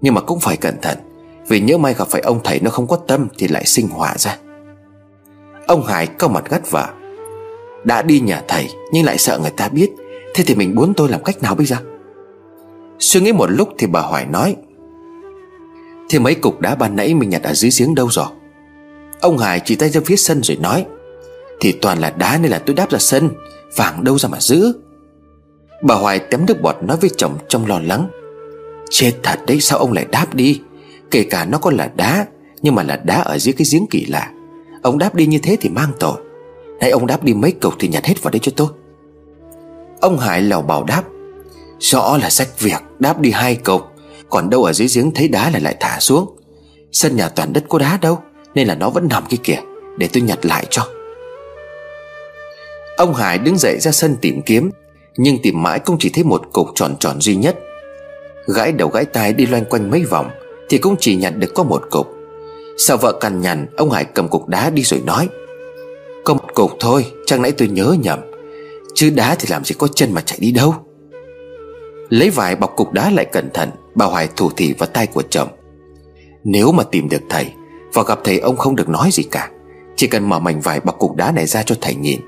Nhưng 0.02 0.14
mà 0.14 0.22
cũng 0.22 0.40
phải 0.40 0.58
cẩn 0.58 0.76
thận, 0.82 0.98
Vì 1.48 1.60
nhớ 1.60 1.78
may 1.78 1.94
gặp 1.94 2.08
phải 2.08 2.22
ông 2.22 2.40
thầy 2.44 2.60
nó 2.60 2.72
không 2.72 2.88
có 2.88 2.96
tâm 2.96 3.28
Thì 3.38 3.48
lại 3.48 3.66
sinh 3.66 3.88
họa 3.88 4.18
ra. 4.18 4.38
Ông 5.68 5.84
Hải 5.86 6.08
câu 6.08 6.30
mặt 6.30 6.50
gắt 6.50 6.72
vợ. 6.72 6.88
Đã 7.84 8.02
đi 8.02 8.20
nhà 8.20 8.44
thầy, 8.48 8.68
Nhưng 8.92 9.06
lại 9.06 9.18
sợ 9.18 9.40
người 9.40 9.52
ta 9.52 9.70
biết. 9.70 9.90
Thế 10.34 10.44
thì 10.48 10.56
mình 10.56 10.76
muốn 10.76 10.94
tôi 10.94 11.10
làm 11.10 11.24
cách 11.24 11.42
nào 11.42 11.56
bây 11.56 11.66
giờ? 11.66 11.78
Suy 13.00 13.22
nghĩ 13.22 13.32
một 13.32 13.52
lúc 13.52 13.70
thì 13.78 13.88
bà 13.88 14.02
Hoài 14.02 14.26
nói. 14.26 14.56
Thế 16.10 16.20
mấy 16.20 16.36
cục 16.36 16.60
đá 16.60 16.76
ban 16.76 16.96
nãy 16.96 17.14
mình 17.14 17.30
nhặt 17.30 17.44
ở 17.44 17.54
dưới 17.54 17.72
giếng 17.80 17.96
đâu 17.96 18.10
rồi? 18.12 18.26
Ông 19.22 19.38
Hải 19.38 19.62
chỉ 19.66 19.76
tay 19.76 19.90
ra 19.90 20.02
phía 20.06 20.16
sân 20.16 20.44
rồi 20.44 20.58
nói. 20.58 20.86
Thì 21.60 21.72
toàn 21.72 22.00
là 22.00 22.10
đá 22.10 22.38
nên 22.42 22.52
là 22.52 22.60
tôi 22.60 22.76
đáp 22.76 22.92
ra 22.92 23.00
sân, 23.00 23.30
Vàng 23.76 24.04
đâu 24.04 24.20
ra 24.20 24.30
mà 24.30 24.40
giữ. 24.40 24.74
Bà 25.82 25.96
Hoài 25.96 26.20
tém 26.20 26.46
nước 26.46 26.62
bọt 26.62 26.76
nói 26.82 26.98
với 27.02 27.10
chồng 27.18 27.38
trong 27.50 27.66
lo 27.66 27.80
lắng. 27.80 28.08
Chết 28.90 29.14
thật 29.24 29.40
đấy, 29.48 29.60
sao 29.62 29.80
ông 29.80 29.94
lại 29.94 30.06
đáp 30.12 30.34
đi? 30.34 30.62
Kể 31.12 31.24
cả 31.24 31.46
nó 31.46 31.58
có 31.58 31.72
là 31.72 31.90
đá, 31.96 32.26
Nhưng 32.62 32.76
mà 32.76 32.84
là 32.84 32.96
đá 33.04 33.16
ở 33.16 33.38
dưới 33.38 33.54
cái 33.54 33.68
giếng 33.72 33.88
kỳ 33.90 34.06
lạ. 34.06 34.32
Ông 34.82 34.98
đáp 34.98 35.16
đi 35.16 35.26
như 35.26 35.40
thế 35.44 35.58
thì 35.62 35.70
mang 35.70 35.92
tội. 36.00 36.22
Nay 36.80 36.90
ông 36.90 37.08
đáp 37.08 37.24
đi 37.24 37.34
mấy 37.34 37.52
cục 37.52 37.74
thì 37.80 37.88
nhặt 37.88 38.06
hết 38.06 38.24
vào 38.24 38.32
đây 38.32 38.40
cho 38.40 38.52
tôi? 38.56 38.68
Ông 40.02 40.18
Hải 40.18 40.42
lào 40.42 40.62
bảo 40.62 40.84
đáp. 40.84 41.04
Rõ 41.80 42.18
là 42.22 42.30
sách 42.30 42.60
việc, 42.60 42.82
Đáp 43.00 43.20
đi 43.20 43.32
hai 43.32 43.56
cục. 43.56 43.82
Còn 44.30 44.50
đâu 44.50 44.64
ở 44.64 44.74
dưới 44.74 44.88
giếng 44.96 45.12
thấy 45.12 45.28
đá 45.28 45.50
là 45.50 45.60
lại 45.60 45.76
thả 45.80 46.00
xuống. 46.00 46.38
Sân 46.92 47.16
nhà 47.16 47.30
toàn 47.30 47.54
đất 47.54 47.64
có 47.70 47.80
đá 47.80 48.00
đâu, 48.02 48.20
Nên 48.56 48.68
là 48.68 48.76
nó 48.76 48.90
vẫn 48.90 49.08
nằm 49.10 49.26
kia 49.30 49.38
kìa, 49.44 49.60
Để 49.98 50.10
tôi 50.14 50.22
nhặt 50.22 50.40
lại 50.46 50.66
cho. 50.70 50.88
Ông 52.98 53.14
Hải 53.14 53.38
đứng 53.38 53.58
dậy 53.58 53.78
ra 53.80 53.92
sân 53.92 54.16
tìm 54.22 54.42
kiếm. 54.42 54.72
Nhưng 55.18 55.38
tìm 55.44 55.64
mãi 55.64 55.80
cũng 55.80 55.96
chỉ 56.00 56.10
thấy 56.10 56.24
một 56.24 56.42
cục 56.54 56.68
tròn 56.76 56.96
tròn 57.00 57.22
duy 57.22 57.36
nhất. 57.36 57.60
Gãi 58.48 58.72
đầu 58.72 58.90
gãi 58.90 59.06
tai 59.06 59.34
đi 59.34 59.46
loanh 59.46 59.66
quanh 59.66 59.90
mấy 59.90 60.04
vòng 60.04 60.30
Thì 60.70 60.78
cũng 60.78 60.96
chỉ 61.00 61.16
nhặt 61.16 61.34
được 61.38 61.54
có 61.56 61.64
một 61.64 61.84
cục. 61.92 62.08
Sợ 62.78 62.98
vợ 62.98 63.12
cằn 63.12 63.42
nhằn, 63.42 63.68
Ông 63.78 63.92
Hải 63.92 64.06
cầm 64.06 64.28
cục 64.28 64.48
đá 64.48 64.70
đi 64.70 64.84
rồi 64.84 65.02
nói, 65.06 65.30
Có 66.26 66.34
một 66.34 66.54
cục 66.54 66.72
thôi 66.80 67.06
Chẳng 67.26 67.42
nãy 67.42 67.52
tôi 67.52 67.68
nhớ 67.68 67.96
nhầm. 68.02 68.20
Chứ 68.96 69.10
đá 69.16 69.36
thì 69.40 69.48
làm 69.50 69.64
gì 69.64 69.76
có 69.78 69.88
chân 69.88 70.14
mà 70.14 70.22
chạy 70.22 70.38
đi 70.42 70.52
đâu. 70.52 70.76
Lấy 72.10 72.30
vải 72.30 72.56
bọc 72.56 72.76
cục 72.76 72.92
đá 72.92 73.12
lại 73.12 73.26
cẩn 73.26 73.50
thận, 73.54 73.70
Bà 73.96 74.06
Hoài 74.06 74.30
thủ 74.36 74.50
thị 74.58 74.74
vào 74.78 74.90
tay 74.94 75.08
của 75.08 75.24
chồng. 75.30 75.48
Nếu 76.44 76.72
mà 76.72 76.84
tìm 76.84 77.10
được 77.10 77.22
thầy 77.30 77.46
Và 77.94 78.04
gặp 78.04 78.20
thầy 78.24 78.40
ông 78.40 78.58
không 78.58 78.76
được 78.76 78.90
nói 78.90 79.10
gì 79.12 79.24
cả, 79.24 79.50
Chỉ 79.96 80.08
cần 80.08 80.30
mở 80.30 80.40
mảnh 80.40 80.62
vải 80.62 80.80
bọc 80.80 81.00
cục 81.00 81.16
đá 81.16 81.32
này 81.32 81.46
ra 81.46 81.64
cho 81.64 81.76
thầy 81.82 81.96
nhìn. 81.96 82.20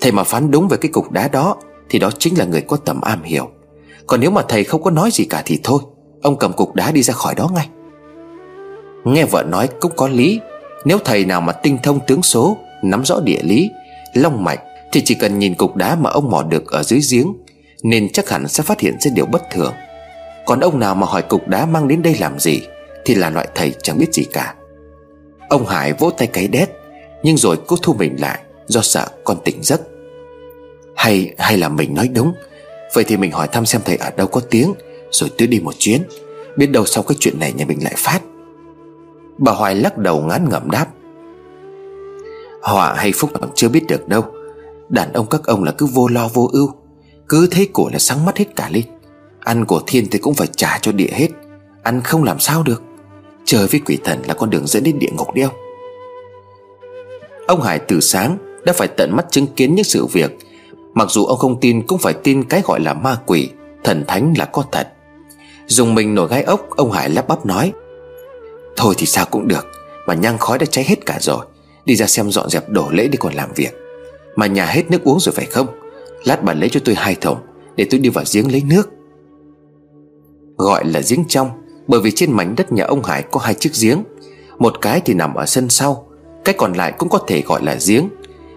Thầy 0.00 0.12
mà 0.12 0.24
phán 0.24 0.50
đúng 0.50 0.68
về 0.68 0.76
cái 0.76 0.90
cục 0.92 1.10
đá 1.10 1.28
đó 1.28 1.56
thì 1.88 1.98
đó 1.98 2.10
chính 2.18 2.38
là 2.38 2.44
người 2.44 2.60
có 2.60 2.76
tầm 2.76 3.00
am 3.00 3.22
hiểu. 3.22 3.50
Còn 4.06 4.20
nếu 4.20 4.30
mà 4.30 4.42
thầy 4.48 4.64
không 4.64 4.82
có 4.82 4.90
nói 4.90 5.10
gì 5.12 5.24
cả 5.24 5.42
thì 5.46 5.60
thôi, 5.62 5.80
Ông 6.22 6.38
cầm 6.38 6.52
cục 6.52 6.74
đá 6.74 6.92
đi 6.92 7.02
ra 7.02 7.14
khỏi 7.14 7.34
đó 7.34 7.50
ngay. 7.54 7.68
Nghe 9.04 9.24
vợ 9.24 9.42
nói 9.42 9.68
cũng 9.80 9.92
có 9.96 10.08
lý. 10.08 10.40
Nếu 10.84 10.98
thầy 11.04 11.24
nào 11.24 11.40
mà 11.40 11.52
tinh 11.52 11.78
thông 11.82 12.00
tướng 12.06 12.22
số, 12.22 12.56
Nắm 12.82 13.04
rõ 13.04 13.20
địa 13.20 13.40
lý, 13.42 13.70
Long 14.14 14.44
mạch, 14.44 14.60
Thì 14.92 15.02
chỉ 15.04 15.14
cần 15.14 15.38
nhìn 15.38 15.54
cục 15.54 15.76
đá 15.76 15.96
mà 15.96 16.10
ông 16.10 16.30
mò 16.30 16.42
được 16.42 16.72
ở 16.72 16.82
dưới 16.82 17.00
giếng, 17.10 17.32
Nên 17.82 18.12
chắc 18.12 18.28
hẳn 18.28 18.48
sẽ 18.48 18.62
phát 18.62 18.80
hiện 18.80 19.00
ra 19.00 19.10
điều 19.14 19.26
bất 19.26 19.42
thường. 19.50 19.72
Còn 20.46 20.60
ông 20.60 20.78
nào 20.78 20.94
mà 20.94 21.06
hỏi 21.06 21.22
cục 21.22 21.48
đá 21.48 21.66
mang 21.66 21.88
đến 21.88 22.02
đây 22.02 22.16
làm 22.20 22.38
gì, 22.38 22.60
Thì 23.04 23.14
là 23.14 23.30
loại 23.30 23.48
thầy 23.54 23.74
chẳng 23.82 23.98
biết 23.98 24.14
gì 24.14 24.24
cả. 24.32 24.54
Ông 25.48 25.66
Hải 25.66 25.92
vỗ 25.92 26.10
tay 26.10 26.28
cái 26.32 26.48
đét, 26.48 26.70
Nhưng 27.22 27.36
rồi 27.36 27.56
cô 27.66 27.76
thu 27.82 27.94
mình 27.98 28.16
lại, 28.20 28.40
Do 28.66 28.80
sợ 28.82 29.06
con 29.24 29.36
tỉnh 29.44 29.62
giấc. 29.62 29.80
Hay 30.96 31.34
hay 31.38 31.56
là 31.56 31.68
mình 31.68 31.94
nói 31.94 32.08
đúng? 32.08 32.32
Vậy 32.94 33.04
thì 33.04 33.16
mình 33.16 33.32
hỏi 33.32 33.48
thăm 33.52 33.66
xem 33.66 33.82
thầy 33.84 33.96
ở 33.96 34.10
đâu 34.16 34.26
có 34.26 34.40
tiếng, 34.50 34.74
Rồi 35.10 35.30
tôi 35.38 35.48
đi 35.48 35.60
một 35.60 35.74
chuyến. 35.78 36.02
Biết 36.56 36.66
đâu 36.66 36.84
sau 36.84 37.02
cái 37.02 37.16
chuyện 37.20 37.40
này 37.40 37.52
nhà 37.52 37.64
mình 37.68 37.84
lại 37.84 37.94
phát. 37.96 38.20
Bà 39.38 39.52
Hoài 39.52 39.74
lắc 39.74 39.98
đầu 39.98 40.20
ngán 40.20 40.48
ngẩm 40.48 40.70
đáp. 40.70 40.86
Họa 42.62 42.94
hay 42.94 43.12
phúc 43.12 43.30
còn 43.40 43.50
chưa 43.54 43.68
biết 43.68 43.82
được 43.88 44.08
đâu. 44.08 44.24
Đàn 44.88 45.12
ông 45.12 45.26
các 45.30 45.44
ông 45.44 45.64
là 45.64 45.72
cứ 45.72 45.86
vô 45.86 46.08
lo 46.08 46.28
vô 46.28 46.48
ưu. 46.52 46.70
Cứ 47.28 47.46
thấy 47.50 47.68
của 47.72 47.90
là 47.92 47.98
sáng 47.98 48.24
mắt 48.24 48.38
hết 48.38 48.56
cả 48.56 48.68
lên. 48.72 48.84
Ăn 49.40 49.64
của 49.64 49.82
thiên 49.86 50.06
thì 50.10 50.18
cũng 50.18 50.34
phải 50.34 50.46
trả 50.46 50.78
cho 50.82 50.92
địa 50.92 51.10
hết. 51.12 51.28
Ăn 51.82 52.00
không 52.00 52.24
làm 52.24 52.38
sao 52.38 52.62
được. 52.62 52.82
Chơi 53.44 53.66
với 53.66 53.80
quỷ 53.86 53.98
thần 54.04 54.22
là 54.28 54.34
con 54.34 54.50
đường 54.50 54.66
dẫn 54.66 54.82
đến 54.84 54.98
địa 54.98 55.10
ngục 55.16 55.34
đi 55.34 55.42
ông. 55.42 55.54
Ông 57.46 57.62
Hải 57.62 57.78
từ 57.78 58.00
sáng 58.00 58.38
đã 58.64 58.72
phải 58.72 58.88
tận 58.88 59.16
mắt 59.16 59.26
chứng 59.30 59.46
kiến 59.46 59.74
những 59.74 59.84
sự 59.84 60.06
việc 60.06 60.38
Mặc 60.94 61.10
dù 61.10 61.24
ông 61.24 61.38
không 61.38 61.60
tin 61.60 61.86
cũng 61.86 61.98
phải 61.98 62.14
tin 62.14 62.44
cái 62.44 62.62
gọi 62.64 62.80
là 62.80 62.94
ma 62.94 63.18
quỷ, 63.26 63.50
Thần 63.84 64.04
thánh 64.06 64.34
là 64.38 64.44
có 64.44 64.64
thật. 64.72 64.88
Dùng 65.66 65.94
mình 65.94 66.14
nổi 66.14 66.28
gai 66.28 66.42
ốc, 66.42 66.70
Ông 66.76 66.92
Hải 66.92 67.10
lắp 67.10 67.28
bắp 67.28 67.46
nói, 67.46 67.72
Thôi 68.76 68.94
thì 68.98 69.06
sao 69.06 69.26
cũng 69.30 69.48
được, 69.48 69.66
Mà 70.06 70.14
nhang 70.14 70.38
khói 70.38 70.58
đã 70.58 70.66
cháy 70.66 70.84
hết 70.88 71.06
cả 71.06 71.18
rồi. 71.20 71.46
Đi 71.84 71.96
ra 71.96 72.06
xem 72.06 72.30
dọn 72.30 72.50
dẹp 72.50 72.68
đổ 72.68 72.90
lễ 72.90 73.08
đi 73.08 73.16
còn 73.16 73.34
làm 73.34 73.50
việc. 73.54 73.74
Mà 74.36 74.46
nhà 74.46 74.66
hết 74.66 74.90
nước 74.90 75.04
uống 75.04 75.20
rồi 75.20 75.32
phải 75.32 75.46
không? 75.46 75.66
Lát 76.24 76.44
bà 76.44 76.52
lấy 76.52 76.68
cho 76.68 76.80
tôi 76.84 76.94
hai 76.94 77.14
thùng, 77.14 77.38
Để 77.76 77.86
tôi 77.90 78.00
đi 78.00 78.08
vào 78.08 78.24
giếng 78.32 78.52
lấy 78.52 78.62
nước. 78.68 78.90
Gọi 80.56 80.84
là 80.84 81.00
giếng 81.10 81.24
trong, 81.28 81.50
Bởi 81.86 82.00
vì 82.00 82.10
trên 82.10 82.32
mảnh 82.32 82.54
đất 82.56 82.72
nhà 82.72 82.84
ông 82.84 83.02
Hải 83.02 83.22
có 83.22 83.40
hai 83.40 83.54
chiếc 83.54 83.70
giếng. 83.82 84.02
Một 84.58 84.80
cái 84.80 85.00
thì 85.04 85.14
nằm 85.14 85.34
ở 85.34 85.46
sân 85.46 85.68
sau, 85.68 86.06
Cái 86.44 86.54
còn 86.58 86.72
lại 86.72 86.92
cũng 86.98 87.08
có 87.08 87.18
thể 87.26 87.42
gọi 87.42 87.62
là 87.62 87.76
giếng, 87.88 88.08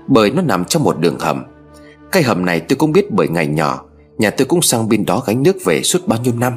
Bởi 0.07 0.31
nó 0.31 0.41
nằm 0.41 0.65
trong 0.65 0.83
một 0.83 0.99
đường 0.99 1.19
hầm. 1.19 1.43
Cái 2.11 2.23
hầm 2.23 2.45
này 2.45 2.59
tôi 2.59 2.75
cũng 2.75 2.91
biết 2.91 3.11
bởi 3.11 3.27
ngày 3.27 3.47
nhỏ, 3.47 3.83
Nhà 4.17 4.29
tôi 4.29 4.45
cũng 4.45 4.61
sang 4.61 4.89
bên 4.89 5.05
đó 5.05 5.23
gánh 5.27 5.43
nước 5.43 5.55
về 5.65 5.83
suốt 5.83 6.07
bao 6.07 6.19
nhiêu 6.23 6.33
năm. 6.37 6.53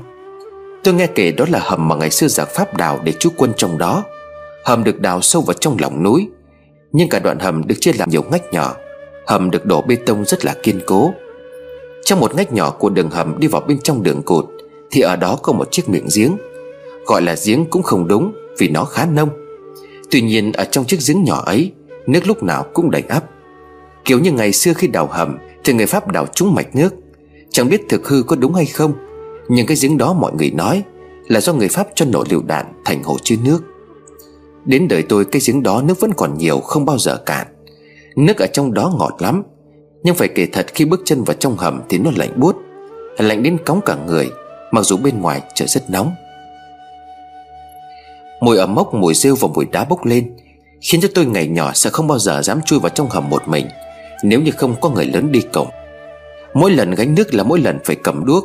Tôi 0.84 0.94
nghe 0.94 1.06
kể 1.06 1.32
đó 1.32 1.44
là 1.48 1.58
hầm 1.62 1.88
mà 1.88 1.96
ngày 1.96 2.10
xưa 2.10 2.28
giặc 2.28 2.48
Pháp 2.48 2.76
đào 2.76 3.00
để 3.04 3.12
trú 3.12 3.30
quân 3.36 3.52
trong 3.56 3.78
đó. 3.78 4.04
Hầm 4.64 4.84
được 4.84 5.00
đào 5.00 5.20
sâu 5.20 5.42
vào 5.42 5.54
trong 5.54 5.76
lòng 5.80 6.02
núi, 6.02 6.28
Nhưng 6.92 7.08
cả 7.08 7.18
đoạn 7.18 7.38
hầm 7.38 7.66
được 7.66 7.74
chia 7.80 7.92
làm 7.92 8.10
nhiều 8.10 8.24
ngách 8.30 8.52
nhỏ. 8.52 8.74
Hầm 9.26 9.50
được 9.50 9.66
đổ 9.66 9.82
bê 9.82 9.96
tông 9.96 10.24
rất 10.24 10.44
là 10.44 10.54
kiên 10.62 10.80
cố. 10.86 11.12
Trong 12.04 12.20
một 12.20 12.34
ngách 12.34 12.52
nhỏ 12.52 12.70
của 12.70 12.90
đường 12.90 13.10
hầm 13.10 13.40
đi 13.40 13.48
vào 13.48 13.60
bên 13.60 13.78
trong 13.82 14.02
đường 14.02 14.22
cột, 14.22 14.46
Thì 14.90 15.00
ở 15.00 15.16
đó 15.16 15.38
có 15.42 15.52
một 15.52 15.68
chiếc 15.70 15.88
miệng 15.88 16.06
giếng. 16.16 16.36
Gọi 17.06 17.22
là 17.22 17.34
giếng 17.46 17.64
cũng 17.70 17.82
không 17.82 18.08
đúng, 18.08 18.32
Vì 18.58 18.68
nó 18.68 18.84
khá 18.84 19.06
nông. 19.06 19.28
Tuy 20.10 20.20
nhiên 20.20 20.52
ở 20.52 20.64
trong 20.64 20.84
chiếc 20.84 20.98
giếng 21.08 21.24
nhỏ 21.24 21.42
ấy, 21.46 21.72
Nước 22.06 22.26
lúc 22.26 22.42
nào 22.42 22.66
cũng 22.72 22.90
đầy 22.90 23.02
ắp 23.08 23.24
Kiểu 24.04 24.18
như 24.18 24.32
ngày 24.32 24.52
xưa 24.52 24.72
khi 24.72 24.86
đào 24.86 25.06
hầm 25.06 25.38
Thì 25.64 25.72
người 25.72 25.86
Pháp 25.86 26.08
đào 26.08 26.26
trúng 26.26 26.54
mạch 26.54 26.76
nước. 26.76 26.94
Chẳng 27.50 27.68
biết 27.68 27.80
thực 27.88 28.08
hư 28.08 28.22
có 28.22 28.36
đúng 28.36 28.54
hay 28.54 28.66
không, 28.66 28.92
Nhưng 29.48 29.66
cái 29.66 29.76
giếng 29.82 29.98
đó 29.98 30.12
mọi 30.12 30.32
người 30.32 30.50
nói 30.50 30.82
Là 31.28 31.40
do 31.40 31.52
người 31.52 31.68
Pháp 31.68 31.88
cho 31.94 32.06
nổ 32.06 32.24
lựu 32.30 32.42
đạn 32.42 32.66
thành 32.84 33.02
hồ 33.02 33.16
chứa 33.22 33.36
nước. 33.44 33.62
Đến 34.64 34.88
đời 34.88 35.02
tôi, 35.02 35.24
cái 35.24 35.42
giếng 35.46 35.62
đó 35.62 35.82
nước 35.82 36.00
vẫn 36.00 36.12
còn 36.16 36.38
nhiều, 36.38 36.60
Không 36.60 36.84
bao 36.84 36.98
giờ 36.98 37.16
cạn. 37.26 37.46
Nước 38.16 38.36
ở 38.38 38.46
trong 38.46 38.74
đó 38.74 38.92
ngọt 38.98 39.16
lắm, 39.18 39.42
Nhưng 40.02 40.14
phải 40.14 40.28
kể 40.28 40.46
thật 40.52 40.66
khi 40.74 40.84
bước 40.84 41.02
chân 41.04 41.24
vào 41.24 41.36
trong 41.40 41.56
hầm 41.56 41.80
Thì 41.88 41.98
nó 41.98 42.10
lạnh 42.16 42.40
buốt, 42.40 42.56
Lạnh 43.18 43.42
đến 43.42 43.58
cóng 43.66 43.80
cả 43.86 43.96
người, 44.06 44.30
Mặc 44.70 44.82
dù 44.82 44.96
bên 44.96 45.20
ngoài 45.20 45.42
trời 45.54 45.68
rất 45.68 45.90
nóng. 45.90 46.12
Mùi 48.40 48.56
ẩm 48.56 48.74
mốc, 48.74 48.94
mùi 48.94 49.14
rêu 49.14 49.36
và 49.36 49.48
mùi 49.54 49.64
đá 49.64 49.84
bốc 49.84 50.04
lên, 50.06 50.36
Khiến 50.80 51.00
cho 51.00 51.08
tôi 51.14 51.26
ngày 51.26 51.46
nhỏ 51.46 51.72
sẽ 51.74 51.90
không 51.90 52.06
bao 52.06 52.18
giờ 52.18 52.42
dám 52.42 52.60
chui 52.62 52.80
vào 52.80 52.88
trong 52.88 53.08
hầm 53.10 53.30
một 53.30 53.48
mình. 53.48 53.66
Nếu 54.22 54.40
như 54.40 54.50
không 54.50 54.74
có 54.80 54.90
người 54.90 55.06
lớn 55.06 55.32
đi 55.32 55.42
cùng, 55.52 55.68
Mỗi 56.54 56.70
lần 56.70 56.94
gánh 56.94 57.14
nước 57.14 57.34
là 57.34 57.42
mỗi 57.42 57.60
lần 57.60 57.78
phải 57.84 57.96
cầm 57.96 58.24
đuốc, 58.24 58.44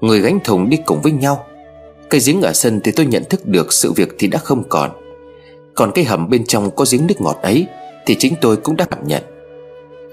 Người 0.00 0.20
gánh 0.20 0.38
thùng 0.44 0.70
đi 0.70 0.78
cùng 0.86 1.02
với 1.02 1.12
nhau. 1.12 1.44
Cây 2.08 2.20
giếng 2.26 2.42
ở 2.42 2.52
sân 2.52 2.80
thì 2.84 2.92
tôi 2.92 3.06
nhận 3.06 3.24
thức 3.30 3.46
được 3.46 3.72
sự 3.72 3.92
việc 3.92 4.14
thì 4.18 4.26
đã 4.26 4.38
không 4.38 4.62
còn. 4.68 4.90
Còn 5.74 5.92
cái 5.94 6.04
hầm 6.04 6.30
bên 6.30 6.44
trong 6.46 6.70
có 6.70 6.84
giếng 6.92 7.06
nước 7.06 7.20
ngọt 7.20 7.38
ấy 7.42 7.66
Thì 8.06 8.16
chính 8.18 8.34
tôi 8.40 8.56
cũng 8.56 8.76
đã 8.76 8.84
cảm 8.84 9.06
nhận. 9.06 9.22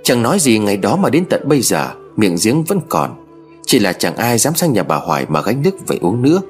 Chẳng 0.04 0.24
nói 0.24 0.40
gì 0.40 0.60
ngày 0.60 0.78
đó 0.78 0.96
mà 0.96 1.10
đến 1.10 1.26
tận 1.30 1.42
bây 1.46 1.62
giờ, 1.62 1.90
Miệng 2.16 2.36
giếng 2.44 2.64
vẫn 2.64 2.80
còn. 2.90 3.26
Chỉ 3.66 3.80
là 3.80 3.94
chẳng 3.94 4.16
ai 4.16 4.38
dám 4.38 4.56
sang 4.56 4.74
nhà 4.74 4.84
bà 4.84 4.96
Hoài 4.96 5.26
mà 5.30 5.42
gánh 5.42 5.62
nước 5.62 5.88
về 5.88 5.98
uống 6.02 6.22
nữa. 6.22 6.42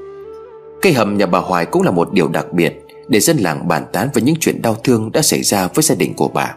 Cây 0.82 0.94
hầm 0.94 1.18
nhà 1.18 1.26
bà 1.26 1.40
Hoài 1.40 1.66
cũng 1.66 1.82
là 1.82 1.92
một 1.92 2.14
điều 2.14 2.28
đặc 2.28 2.54
biệt 2.54 2.74
Để 3.08 3.20
dân 3.20 3.38
làng 3.38 3.68
bàn 3.68 3.86
tán 3.94 4.10
về 4.14 4.22
những 4.22 4.36
chuyện 4.40 4.62
đau 4.62 4.76
thương 4.84 5.12
đã 5.12 5.22
xảy 5.22 5.44
ra 5.44 5.68
với 5.68 5.84
gia 5.84 5.96
đình 5.96 6.14
của 6.14 6.28
bà. 6.28 6.56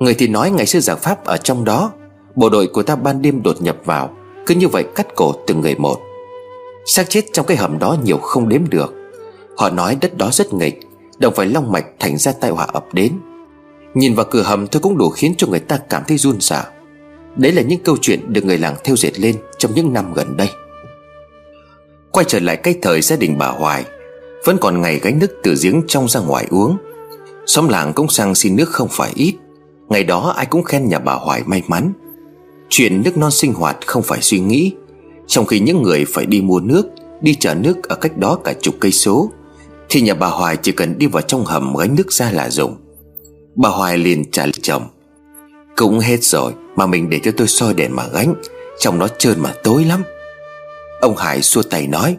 Người 0.00 0.14
thì 0.14 0.28
nói 0.28 0.50
ngày 0.50 0.66
xưa 0.66 0.80
giảng 0.80 0.98
Pháp 0.98 1.24
ở 1.24 1.36
trong 1.36 1.64
đó. 1.64 1.92
Bộ 2.34 2.48
đội 2.48 2.66
của 2.66 2.82
ta 2.82 2.96
ban 2.96 3.22
đêm 3.22 3.42
đột 3.42 3.62
nhập 3.62 3.76
vào, 3.84 4.16
Cứ 4.46 4.54
như 4.54 4.68
vậy 4.68 4.84
cắt 4.94 5.06
cổ 5.14 5.34
từng 5.46 5.60
người 5.60 5.74
một. 5.74 6.00
Xác 6.86 7.10
chết 7.10 7.24
trong 7.32 7.46
cái 7.46 7.56
hầm 7.56 7.78
đó 7.78 7.96
nhiều 8.04 8.18
không 8.18 8.48
đếm 8.48 8.70
được. 8.70 8.94
Họ 9.56 9.70
nói 9.70 9.96
đất 10.00 10.16
đó 10.16 10.30
rất 10.32 10.54
nghịch, 10.54 10.80
Đồng 11.18 11.34
phải 11.34 11.46
long 11.46 11.72
mạch 11.72 11.84
thành 11.98 12.18
ra 12.18 12.32
tai 12.32 12.50
họa 12.50 12.66
ập 12.72 12.94
đến. 12.94 13.12
Nhìn 13.94 14.14
vào 14.14 14.26
cửa 14.30 14.42
hầm 14.42 14.66
thôi 14.66 14.80
cũng 14.82 14.98
đủ 14.98 15.10
khiến 15.10 15.34
cho 15.38 15.46
người 15.46 15.60
ta 15.60 15.78
cảm 15.88 16.02
thấy 16.08 16.18
run 16.18 16.40
sợ 16.40 16.64
Đấy 17.36 17.52
là 17.52 17.62
những 17.62 17.80
câu 17.84 17.96
chuyện 18.00 18.32
được 18.32 18.44
người 18.44 18.58
làng 18.58 18.76
theo 18.84 18.96
dệt 18.96 19.20
lên 19.20 19.36
trong 19.58 19.74
những 19.74 19.92
năm 19.92 20.12
gần 20.14 20.36
đây. 20.36 20.48
Quay 22.10 22.24
trở 22.28 22.40
lại 22.40 22.56
cái 22.56 22.74
thời 22.82 23.00
gia 23.00 23.16
đình 23.16 23.38
bà 23.38 23.48
Hoài, 23.48 23.84
Vẫn 24.44 24.58
còn 24.60 24.80
ngày 24.80 25.00
gánh 25.02 25.18
nước 25.18 25.30
từ 25.42 25.54
giếng 25.62 25.82
trong 25.88 26.08
ra 26.08 26.20
ngoài 26.20 26.46
uống. 26.50 26.76
Xóm 27.46 27.68
làng 27.68 27.92
cũng 27.92 28.08
sang 28.08 28.34
xin 28.34 28.56
nước 28.56 28.68
không 28.68 28.88
phải 28.90 29.12
ít. 29.14 29.29
Ngày 29.90 30.04
đó 30.04 30.34
ai 30.36 30.46
cũng 30.46 30.62
khen 30.62 30.88
nhà 30.88 30.98
bà 30.98 31.12
Hoài 31.12 31.42
may 31.46 31.62
mắn. 31.68 31.92
Chuyện 32.68 33.02
nước 33.02 33.16
non 33.16 33.30
sinh 33.30 33.54
hoạt 33.54 33.86
không 33.86 34.02
phải 34.02 34.20
suy 34.22 34.40
nghĩ, 34.40 34.72
Trong 35.26 35.46
khi 35.46 35.60
những 35.60 35.82
người 35.82 36.04
phải 36.04 36.26
đi 36.26 36.40
mua 36.40 36.60
nước, 36.60 36.86
Đi 37.20 37.34
chở 37.34 37.54
nước 37.54 37.88
ở 37.88 37.96
cách 37.96 38.16
đó 38.18 38.38
cả 38.44 38.52
chục 38.60 38.74
cây 38.80 38.92
số, 38.92 39.30
Thì 39.88 40.00
nhà 40.00 40.14
bà 40.14 40.26
Hoài 40.26 40.56
chỉ 40.56 40.72
cần 40.72 40.98
đi 40.98 41.06
vào 41.06 41.22
trong 41.22 41.44
hầm 41.44 41.74
gánh 41.76 41.94
nước 41.94 42.12
ra 42.12 42.30
là 42.32 42.50
dùng. 42.50 42.76
Bà 43.54 43.68
Hoài 43.68 43.98
liền 43.98 44.30
trả 44.30 44.44
lời 44.44 44.52
chồng, 44.62 44.82
Cũng 45.76 45.98
hết 45.98 46.22
rồi, 46.22 46.52
Mà 46.76 46.86
mình 46.86 47.10
để 47.10 47.20
cho 47.22 47.30
tôi 47.36 47.46
soi 47.46 47.74
đèn 47.74 47.96
mà 47.96 48.06
gánh, 48.12 48.34
Trong 48.78 48.98
đó 48.98 49.08
trơn 49.18 49.40
mà 49.40 49.54
tối 49.62 49.84
lắm. 49.84 50.02
Ông 51.00 51.16
Hải 51.16 51.42
xua 51.42 51.62
tay 51.62 51.86
nói, 51.86 52.16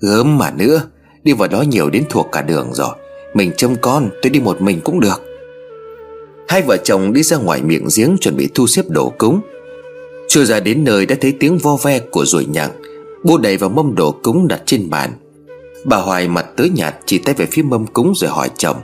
Gớm 0.00 0.38
mà 0.38 0.50
nữa, 0.50 0.82
Đi 1.22 1.32
vào 1.32 1.48
đó 1.48 1.62
nhiều 1.62 1.90
đến 1.90 2.04
thuộc 2.10 2.28
cả 2.32 2.42
đường 2.42 2.74
rồi, 2.74 2.96
Mình 3.34 3.52
trông 3.56 3.76
con, 3.76 4.10
tôi 4.22 4.30
đi 4.30 4.40
một 4.40 4.60
mình 4.60 4.80
cũng 4.84 5.00
được. 5.00 5.31
Hai 6.52 6.62
vợ 6.62 6.76
chồng 6.76 7.12
đi 7.12 7.22
ra 7.22 7.36
ngoài 7.36 7.62
miệng 7.62 7.86
giếng 7.96 8.16
Chuẩn 8.20 8.36
bị 8.36 8.48
thu 8.54 8.66
xếp 8.66 8.82
đồ 8.88 9.12
cúng. 9.18 9.40
Chưa 10.28 10.44
ra 10.44 10.60
đến 10.60 10.84
nơi 10.84 11.06
đã 11.06 11.16
thấy 11.20 11.32
tiếng 11.40 11.58
vo 11.58 11.76
ve 11.76 11.98
của 11.98 12.24
ruồi 12.24 12.44
nhặng. 12.44 12.70
Bố 13.24 13.38
đầy 13.38 13.56
vào 13.56 13.70
mâm 13.70 13.94
đồ 13.94 14.14
cúng 14.22 14.48
đặt 14.48 14.62
trên 14.66 14.90
bàn. 14.90 15.10
Bà 15.84 15.96
Hoài 15.96 16.28
mặt 16.28 16.46
tới 16.56 16.70
nhạt 16.70 16.94
chỉ 17.06 17.18
tay 17.18 17.34
về 17.34 17.46
phía 17.46 17.62
mâm 17.62 17.86
cúng 17.86 18.12
rồi 18.16 18.30
hỏi 18.30 18.50
chồng 18.56 18.76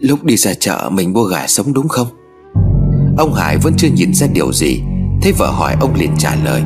Lúc 0.00 0.24
đi 0.24 0.36
ra 0.36 0.54
chợ 0.54 0.90
mình 0.92 1.12
mua 1.12 1.24
gà 1.24 1.46
sống 1.46 1.72
đúng 1.72 1.88
không? 1.88 2.06
Ông 3.18 3.34
Hải 3.34 3.56
vẫn 3.56 3.74
chưa 3.76 3.88
nhìn 3.88 4.14
ra 4.14 4.26
điều 4.34 4.52
gì 4.52 4.80
Thế 5.22 5.32
vợ 5.38 5.50
hỏi 5.50 5.74
ông 5.80 5.94
liền 5.94 6.10
trả 6.18 6.36
lời, 6.44 6.62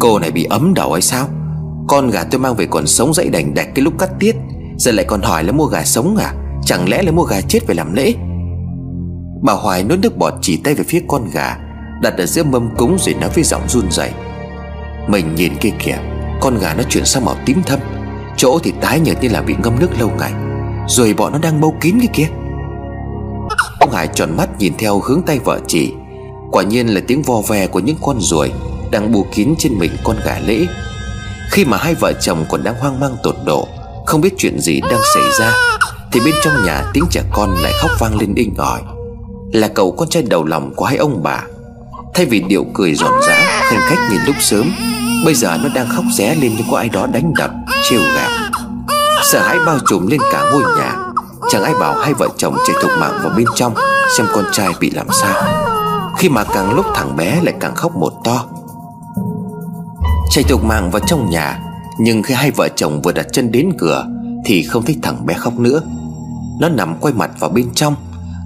Cô 0.00 0.18
này 0.18 0.30
bị 0.30 0.44
ấm 0.44 0.74
đầu 0.74 0.92
hay 0.92 1.02
sao? 1.02 1.28
Con 1.88 2.10
gà 2.10 2.24
tôi 2.24 2.40
mang 2.40 2.56
về 2.56 2.66
còn 2.70 2.86
sống 2.86 3.14
dậy 3.14 3.28
đành 3.28 3.54
đạch 3.54 3.74
cái 3.74 3.84
lúc 3.84 3.98
cắt 3.98 4.10
tiết, 4.20 4.36
Giờ 4.78 4.92
lại 4.92 5.04
còn 5.08 5.22
hỏi 5.22 5.44
là 5.44 5.52
mua 5.52 5.66
gà 5.66 5.84
sống 5.84 6.16
à? 6.16 6.34
Chẳng 6.64 6.88
lẽ 6.88 7.02
là 7.02 7.12
mua 7.12 7.24
gà 7.24 7.40
chết 7.40 7.66
về 7.66 7.74
làm 7.74 7.94
lễ? 7.94 8.14
Bà 9.42 9.52
Hoài 9.52 9.84
nuốt 9.84 9.98
nước 9.98 10.16
bọt 10.16 10.34
chỉ 10.42 10.56
tay 10.56 10.74
về 10.74 10.84
phía 10.88 11.02
con 11.08 11.30
gà, 11.32 11.56
Đặt 12.02 12.14
ở 12.18 12.26
giữa 12.26 12.42
mâm 12.42 12.76
cúng 12.76 12.96
rồi 13.00 13.14
nói 13.14 13.30
với 13.34 13.44
giọng 13.44 13.68
run 13.68 13.90
rẩy. 13.90 14.10
Mình 15.08 15.34
nhìn 15.34 15.56
kia 15.60 15.72
kìa, 15.78 15.98
Con 16.40 16.58
gà 16.58 16.74
nó 16.74 16.82
chuyển 16.82 17.04
sang 17.04 17.24
màu 17.24 17.36
tím 17.46 17.62
thâm, 17.66 17.80
Chỗ 18.36 18.58
thì 18.62 18.72
tái 18.80 19.00
nhợt 19.00 19.22
như 19.22 19.28
là 19.28 19.42
bị 19.42 19.54
ngâm 19.62 19.78
nước 19.80 19.88
lâu 19.98 20.10
ngày, 20.18 20.32
Rồi 20.88 21.14
bọn 21.14 21.32
nó 21.32 21.38
đang 21.38 21.60
bâu 21.60 21.74
kín 21.80 22.00
kia 22.00 22.08
kia 22.12 22.28
Ông 23.80 23.90
Hải 23.90 24.06
tròn 24.06 24.36
mắt 24.36 24.48
nhìn 24.58 24.72
theo 24.78 25.00
hướng 25.00 25.22
tay 25.22 25.38
vợ 25.38 25.60
chỉ 25.66 25.92
Quả 26.52 26.62
nhiên 26.62 26.86
là 26.86 27.00
tiếng 27.06 27.22
vo 27.22 27.40
ve 27.48 27.66
của 27.66 27.80
những 27.80 27.96
con 28.02 28.20
ruồi 28.20 28.52
Đang 28.90 29.12
bù 29.12 29.26
kín 29.32 29.54
trên 29.58 29.78
mình 29.78 29.92
con 30.04 30.16
gà 30.24 30.38
lễ. 30.46 30.66
Khi 31.50 31.64
mà 31.64 31.76
hai 31.76 31.94
vợ 31.94 32.12
chồng 32.20 32.44
còn 32.48 32.62
đang 32.62 32.74
hoang 32.80 33.00
mang 33.00 33.16
tột 33.22 33.36
độ, 33.44 33.68
Không 34.06 34.20
biết 34.20 34.34
chuyện 34.38 34.60
gì 34.60 34.80
đang 34.80 35.00
xảy 35.14 35.24
ra, 35.40 35.52
Thì 36.12 36.20
bên 36.24 36.34
trong 36.44 36.64
nhà 36.66 36.84
tiếng 36.92 37.04
trẻ 37.10 37.22
con 37.32 37.56
lại 37.62 37.72
khóc 37.80 37.90
vang 37.98 38.18
lên 38.18 38.34
inh 38.34 38.54
ỏi. 38.56 38.80
Là 39.52 39.68
cậu 39.68 39.92
con 39.92 40.08
trai 40.08 40.22
đầu 40.22 40.44
lòng 40.44 40.74
của 40.76 40.84
hai 40.84 40.96
ông 40.96 41.22
bà. 41.22 41.42
Thay 42.14 42.26
vì 42.26 42.40
điệu 42.40 42.66
cười 42.74 42.94
rộn 42.94 43.12
rã 43.28 43.62
Thanh 43.70 43.80
khách 43.80 44.08
nhìn 44.10 44.20
lúc 44.26 44.36
sớm, 44.40 44.70
Bây 45.24 45.34
giờ 45.34 45.56
nó 45.62 45.68
đang 45.74 45.88
khóc 45.88 46.04
ré 46.16 46.34
lên 46.34 46.52
như 46.56 46.62
có 46.70 46.76
ai 46.76 46.88
đó 46.88 47.06
đánh 47.06 47.32
đập, 47.34 47.50
Trêu 47.88 48.00
gạo. 48.14 48.30
Sợ 49.32 49.40
hãi 49.40 49.58
bao 49.66 49.78
trùm 49.88 50.06
lên 50.06 50.20
cả 50.32 50.50
ngôi 50.52 50.62
nhà. 50.78 50.96
Chẳng 51.50 51.62
ai 51.62 51.74
bảo 51.80 51.94
hai 51.94 52.14
vợ 52.14 52.28
chồng 52.36 52.56
chạy 52.66 52.76
thục 52.82 52.90
mạng 53.00 53.20
vào 53.22 53.32
bên 53.36 53.46
trong, 53.54 53.74
Xem 54.18 54.26
con 54.32 54.44
trai 54.52 54.68
bị 54.80 54.90
làm 54.90 55.06
sao. 55.12 55.42
Khi 56.18 56.28
mà 56.28 56.44
càng 56.44 56.74
lúc 56.74 56.86
thằng 56.94 57.16
bé 57.16 57.40
lại 57.42 57.54
càng 57.60 57.74
khóc 57.74 57.96
một 57.96 58.12
to. 58.24 58.44
Chạy 60.30 60.44
thục 60.44 60.64
mạng 60.64 60.90
vào 60.90 61.00
trong 61.06 61.30
nhà, 61.30 61.60
Nhưng 61.98 62.22
khi 62.22 62.34
hai 62.34 62.50
vợ 62.50 62.68
chồng 62.76 63.02
vừa 63.02 63.12
đặt 63.12 63.26
chân 63.32 63.52
đến 63.52 63.72
cửa, 63.78 64.06
Thì 64.44 64.62
không 64.62 64.84
thấy 64.84 64.96
thằng 65.02 65.26
bé 65.26 65.34
khóc 65.34 65.58
nữa. 65.58 65.80
Nó 66.60 66.68
nằm 66.68 66.94
quay 67.00 67.14
mặt 67.14 67.30
vào 67.38 67.50
bên 67.50 67.74
trong 67.74 67.94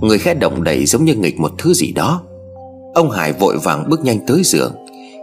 Người 0.03 0.19
khẽ 0.19 0.35
động 0.35 0.65
đậy 0.65 0.87
giống 0.87 1.05
như 1.05 1.15
nghịch 1.15 1.41
một 1.41 1.51
thứ 1.59 1.75
gì 1.75 1.93
đó. 1.93 2.23
Ông 2.95 3.11
Hải 3.11 3.33
vội 3.33 3.59
vàng 3.59 3.85
bước 3.89 4.05
nhanh 4.05 4.19
tới 4.27 4.43
giường. 4.45 4.73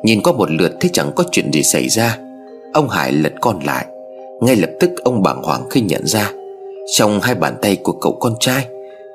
Nhìn 0.04 0.22
qua 0.22 0.34
một 0.34 0.52
lượt 0.52 0.72
thấy 0.80 0.90
chẳng 0.94 1.12
có 1.16 1.24
chuyện 1.32 1.52
gì 1.54 1.64
xảy 1.64 1.90
ra. 1.90 2.18
Ông 2.74 2.90
Hải 2.90 3.12
lật 3.12 3.34
con 3.42 3.60
lại. 3.66 3.86
Ngay 4.42 4.56
lập 4.56 4.70
tức 4.80 4.90
ông 5.04 5.24
bàng 5.24 5.44
hoàng 5.44 5.70
khi 5.70 5.82
nhận 5.82 6.08
ra. 6.08 6.32
Trong 6.98 7.20
hai 7.22 7.36
bàn 7.36 7.56
tay 7.62 7.76
của 7.84 7.92
cậu 7.92 8.18
con 8.20 8.34
trai 8.40 8.68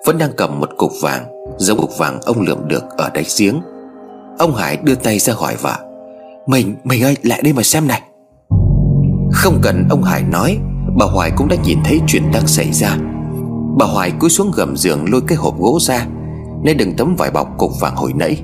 Vẫn 0.06 0.18
đang 0.18 0.30
cầm 0.36 0.60
một 0.60 0.70
cục 0.76 0.92
vàng 1.00 1.24
Giống 1.58 1.78
cục 1.78 1.98
vàng 1.98 2.20
ông 2.24 2.40
lượm 2.40 2.68
được 2.68 2.84
ở 2.96 3.10
đáy 3.14 3.24
giếng. 3.38 3.60
Ông 4.38 4.54
Hải 4.54 4.76
đưa 4.76 4.94
tay 4.94 5.18
ra 5.18 5.34
hỏi 5.34 5.54
vợ 5.60 5.76
Mình, 6.46 6.74
mình 6.84 7.02
ơi 7.02 7.16
lại 7.22 7.40
đây 7.42 7.52
mà 7.52 7.62
xem 7.62 7.88
này. 7.88 8.02
Không 9.32 9.58
cần 9.62 9.86
ông 9.90 10.02
Hải 10.02 10.22
nói 10.22 10.58
Bà 10.98 11.06
Hoài 11.06 11.30
cũng 11.36 11.48
đã 11.48 11.56
nhìn 11.64 11.78
thấy 11.84 12.00
chuyện 12.06 12.22
đang 12.32 12.46
xảy 12.46 12.72
ra. 12.72 12.98
Bà 13.78 13.86
Hoài 13.86 14.12
cúi 14.18 14.30
xuống 14.30 14.50
gầm 14.56 14.76
giường 14.76 15.04
lôi 15.12 15.20
cái 15.26 15.38
hộp 15.38 15.58
gỗ 15.58 15.78
ra 15.80 16.06
nên 16.62 16.76
đừng 16.76 16.96
tấm 16.96 17.16
vải 17.16 17.30
bọc 17.30 17.48
cục 17.58 17.80
vàng 17.80 17.96
hồi 17.96 18.12
nãy. 18.16 18.42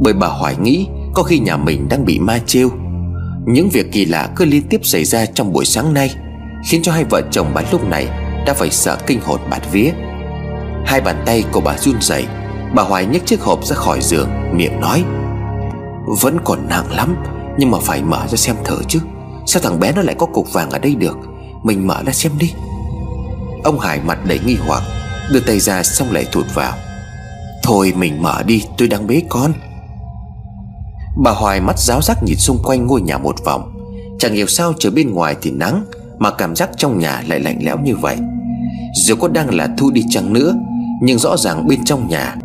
Bởi 0.00 0.12
bà 0.12 0.26
Hoài 0.26 0.56
nghĩ 0.56 0.86
Có 1.14 1.22
khi 1.22 1.38
nhà 1.38 1.56
mình 1.56 1.88
đang 1.88 2.04
bị 2.04 2.18
ma 2.18 2.38
trêu. 2.46 2.70
Những 3.46 3.68
việc 3.68 3.92
kỳ 3.92 4.04
lạ 4.04 4.28
cứ 4.36 4.44
liên 4.44 4.62
tiếp 4.70 4.80
xảy 4.82 5.04
ra 5.04 5.26
trong 5.26 5.52
buổi 5.52 5.64
sáng 5.64 5.94
nay, 5.94 6.10
Khiến 6.68 6.82
cho 6.82 6.92
hai 6.92 7.04
vợ 7.04 7.22
chồng 7.30 7.46
bà 7.54 7.62
lúc 7.72 7.88
này 7.88 8.06
Đã 8.46 8.54
phải 8.54 8.70
sợ 8.70 8.98
kinh 9.06 9.20
hồn 9.20 9.40
bạt 9.50 9.62
vía. 9.72 9.90
Hai 10.84 11.00
bàn 11.00 11.22
tay 11.26 11.44
của 11.52 11.60
bà 11.60 11.78
run 11.78 11.96
rẩy, 12.00 12.24
Bà 12.74 12.82
Hoài 12.82 13.06
nhấc 13.06 13.26
chiếc 13.26 13.40
hộp 13.40 13.64
ra 13.66 13.76
khỏi 13.76 13.98
giường, 14.00 14.28
Miệng 14.52 14.80
nói, 14.80 15.04
Vẫn 16.20 16.38
còn 16.44 16.68
nặng 16.68 16.92
lắm, 16.92 17.16
Nhưng 17.58 17.70
mà 17.70 17.78
phải 17.82 18.02
mở 18.02 18.26
ra 18.28 18.36
xem 18.36 18.56
thử 18.64 18.78
chứ. 18.88 19.00
Sao 19.46 19.62
thằng 19.62 19.80
bé 19.80 19.92
nó 19.92 20.02
lại 20.02 20.14
có 20.18 20.26
cục 20.26 20.52
vàng 20.52 20.70
ở 20.70 20.78
đây 20.78 20.94
được? 20.94 21.16
Mình 21.62 21.86
mở 21.86 22.02
ra 22.06 22.12
xem 22.12 22.32
đi. 22.38 22.52
Ông 23.66 23.78
Hải 23.78 24.00
mặt 24.00 24.18
đầy 24.26 24.40
nghi 24.46 24.56
hoặc, 24.66 24.82
Đưa 25.32 25.40
tay 25.40 25.60
ra 25.60 25.82
xong 25.82 26.12
lại 26.12 26.26
thụt 26.32 26.46
vào. 26.54 26.72
Thôi 27.62 27.92
mình 27.96 28.22
mở 28.22 28.42
đi, 28.42 28.64
tôi 28.78 28.88
đang 28.88 29.06
bế 29.06 29.22
con. 29.28 29.52
Bà 31.22 31.30
Hoài 31.30 31.60
mắt 31.60 31.78
giáo 31.78 32.02
giác 32.02 32.22
nhìn 32.22 32.36
xung 32.36 32.58
quanh 32.64 32.86
ngôi 32.86 33.00
nhà 33.00 33.18
một 33.18 33.44
vòng. 33.44 33.72
Chẳng 34.18 34.34
hiểu 34.34 34.46
sao 34.46 34.72
trời 34.78 34.92
bên 34.92 35.14
ngoài 35.14 35.36
thì 35.42 35.50
nắng, 35.50 35.84
Mà 36.18 36.30
cảm 36.30 36.56
giác 36.56 36.70
trong 36.76 36.98
nhà 36.98 37.22
lại 37.28 37.40
lạnh 37.40 37.58
lẽo 37.62 37.78
như 37.78 37.96
vậy. 37.96 38.16
Dù 39.06 39.14
có 39.16 39.28
đang 39.28 39.54
là 39.54 39.68
thu 39.78 39.90
đi 39.90 40.04
chăng 40.10 40.32
nữa, 40.32 40.54
Nhưng 41.02 41.18
rõ 41.18 41.36
ràng 41.36 41.66
bên 41.66 41.84
trong 41.84 42.08
nhà, 42.08 42.36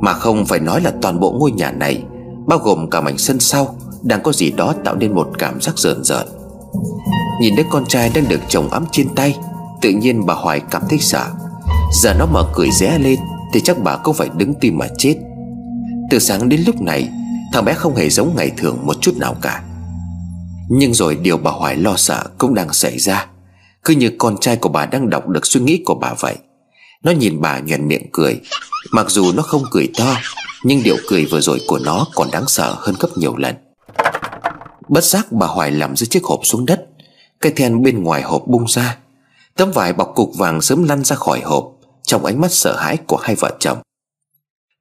Mà 0.00 0.12
không 0.12 0.46
phải 0.46 0.60
nói 0.60 0.80
là 0.80 0.92
toàn 1.02 1.20
bộ 1.20 1.32
ngôi 1.32 1.52
nhà 1.52 1.70
này, 1.70 2.02
Bao 2.46 2.58
gồm 2.58 2.90
cả 2.90 3.00
mảnh 3.00 3.18
sân 3.18 3.40
sau, 3.40 3.76
Đang 4.02 4.22
có 4.22 4.32
gì 4.32 4.50
đó 4.50 4.74
tạo 4.84 4.94
nên 4.94 5.14
một 5.14 5.28
cảm 5.38 5.60
giác 5.60 5.78
rợn 5.78 6.04
rợn. 6.04 6.26
Nhìn 7.40 7.56
đứa 7.56 7.64
con 7.70 7.86
trai 7.86 8.10
đang 8.14 8.28
được 8.28 8.40
chồng 8.48 8.70
ấm 8.70 8.84
trên 8.92 9.14
tay 9.14 9.36
Tự 9.82 9.90
nhiên 9.90 10.26
bà 10.26 10.34
Hoài 10.34 10.60
cảm 10.70 10.82
thấy 10.88 10.98
sợ. 10.98 11.26
Giờ 12.02 12.14
nó 12.14 12.26
mở 12.26 12.48
cười 12.54 12.70
ré 12.70 12.98
lên 12.98 13.18
thì 13.52 13.60
chắc 13.60 13.76
bà 13.82 13.96
cũng 13.96 14.14
phải 14.14 14.28
đứng 14.36 14.54
tim 14.60 14.78
mà 14.78 14.86
chết. 14.98 15.16
Từ 16.10 16.18
sáng 16.18 16.48
đến 16.48 16.62
lúc 16.66 16.82
này, 16.82 17.08
Thằng 17.54 17.64
bé 17.64 17.74
không 17.74 17.96
hề 17.96 18.10
giống 18.10 18.36
ngày 18.36 18.50
thường 18.56 18.78
một 18.86 18.96
chút 19.00 19.16
nào 19.16 19.36
cả. 19.42 19.62
Nhưng 20.68 20.94
rồi 20.94 21.14
điều 21.14 21.36
bà 21.36 21.50
Hoài 21.50 21.76
lo 21.76 21.96
sợ 21.96 22.24
cũng 22.38 22.54
đang 22.54 22.72
xảy 22.72 22.98
ra. 22.98 23.26
Cứ 23.84 23.94
như 23.94 24.10
con 24.18 24.36
trai 24.40 24.56
của 24.56 24.68
bà 24.68 24.86
đang 24.86 25.10
đọc 25.10 25.28
được 25.28 25.46
suy 25.46 25.60
nghĩ 25.60 25.82
của 25.84 25.94
bà 25.94 26.14
vậy. 26.20 26.36
Nó 27.02 27.12
nhìn 27.12 27.40
bà 27.40 27.58
nhuền 27.58 27.88
miệng 27.88 28.06
cười. 28.12 28.40
Mặc 28.92 29.10
dù 29.10 29.32
nó 29.32 29.42
không 29.42 29.62
cười 29.70 29.88
to, 29.98 30.16
Nhưng 30.64 30.82
điệu 30.82 30.96
cười 31.08 31.24
vừa 31.24 31.40
rồi 31.40 31.60
của 31.66 31.78
nó 31.78 32.06
còn 32.14 32.30
đáng 32.32 32.44
sợ 32.46 32.76
hơn 32.78 32.94
gấp 33.00 33.08
nhiều 33.16 33.36
lần. 33.36 33.54
Bất 34.88 35.04
giác 35.04 35.32
bà 35.32 35.46
Hoài 35.46 35.70
làm 35.70 35.96
dưới 35.96 36.06
chiếc 36.06 36.24
hộp 36.24 36.40
xuống 36.42 36.66
đất. 36.66 36.86
Cái 37.40 37.52
then 37.56 37.82
bên 37.82 38.02
ngoài 38.02 38.22
hộp 38.22 38.42
bung 38.46 38.64
ra. 38.68 38.96
Tấm 39.56 39.70
vải 39.70 39.92
bọc 39.92 40.12
cục 40.14 40.30
vàng 40.38 40.60
sớm 40.60 40.84
lăn 40.84 41.04
ra 41.04 41.16
khỏi 41.16 41.40
hộp 41.40 41.72
Trong 42.02 42.24
ánh 42.24 42.40
mắt 42.40 42.52
sợ 42.52 42.76
hãi 42.76 42.96
của 43.06 43.16
hai 43.16 43.34
vợ 43.34 43.50
chồng. 43.60 43.78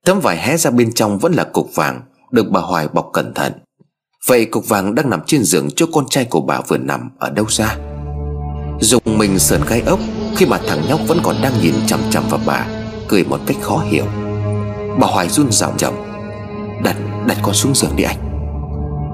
Tấm 0.05 0.19
vải 0.19 0.37
hé 0.37 0.57
ra 0.57 0.71
bên 0.71 0.93
trong 0.93 1.19
vẫn 1.19 1.33
là 1.33 1.43
cục 1.43 1.75
vàng 1.75 2.01
Được 2.31 2.45
bà 2.51 2.61
Hoài 2.61 2.87
bọc 2.87 3.09
cẩn 3.13 3.33
thận. 3.33 3.53
Vậy 4.27 4.45
cục 4.45 4.67
vàng 4.67 4.95
đang 4.95 5.09
nằm 5.09 5.21
trên 5.27 5.43
giường 5.43 5.69
chỗ 5.75 5.85
con 5.93 6.05
trai 6.09 6.25
của 6.25 6.41
bà 6.41 6.61
vừa 6.67 6.77
nằm 6.77 7.09
ở 7.19 7.29
đâu 7.29 7.45
ra? 7.49 7.77
Dùng 8.79 9.01
mình 9.05 9.39
sờn 9.39 9.61
gai 9.67 9.81
ốc 9.81 9.99
Khi 10.35 10.45
mà 10.45 10.59
thằng 10.67 10.85
nhóc 10.87 10.99
vẫn 11.07 11.19
còn 11.23 11.35
đang 11.41 11.61
nhìn 11.61 11.75
chằm 11.87 11.99
chằm 12.11 12.23
vào 12.29 12.39
bà 12.45 12.67
Cười 13.07 13.23
một 13.23 13.39
cách 13.47 13.57
khó 13.61 13.85
hiểu. 13.89 14.05
Bà 14.99 15.07
Hoài 15.07 15.29
run 15.29 15.51
giọng 15.51 15.73
chồng 15.77 15.95
Đặt, 16.83 16.95
đặt 17.27 17.37
con 17.41 17.53
xuống 17.53 17.75
giường 17.75 17.95
đi 17.95 18.03
anh. 18.03 18.19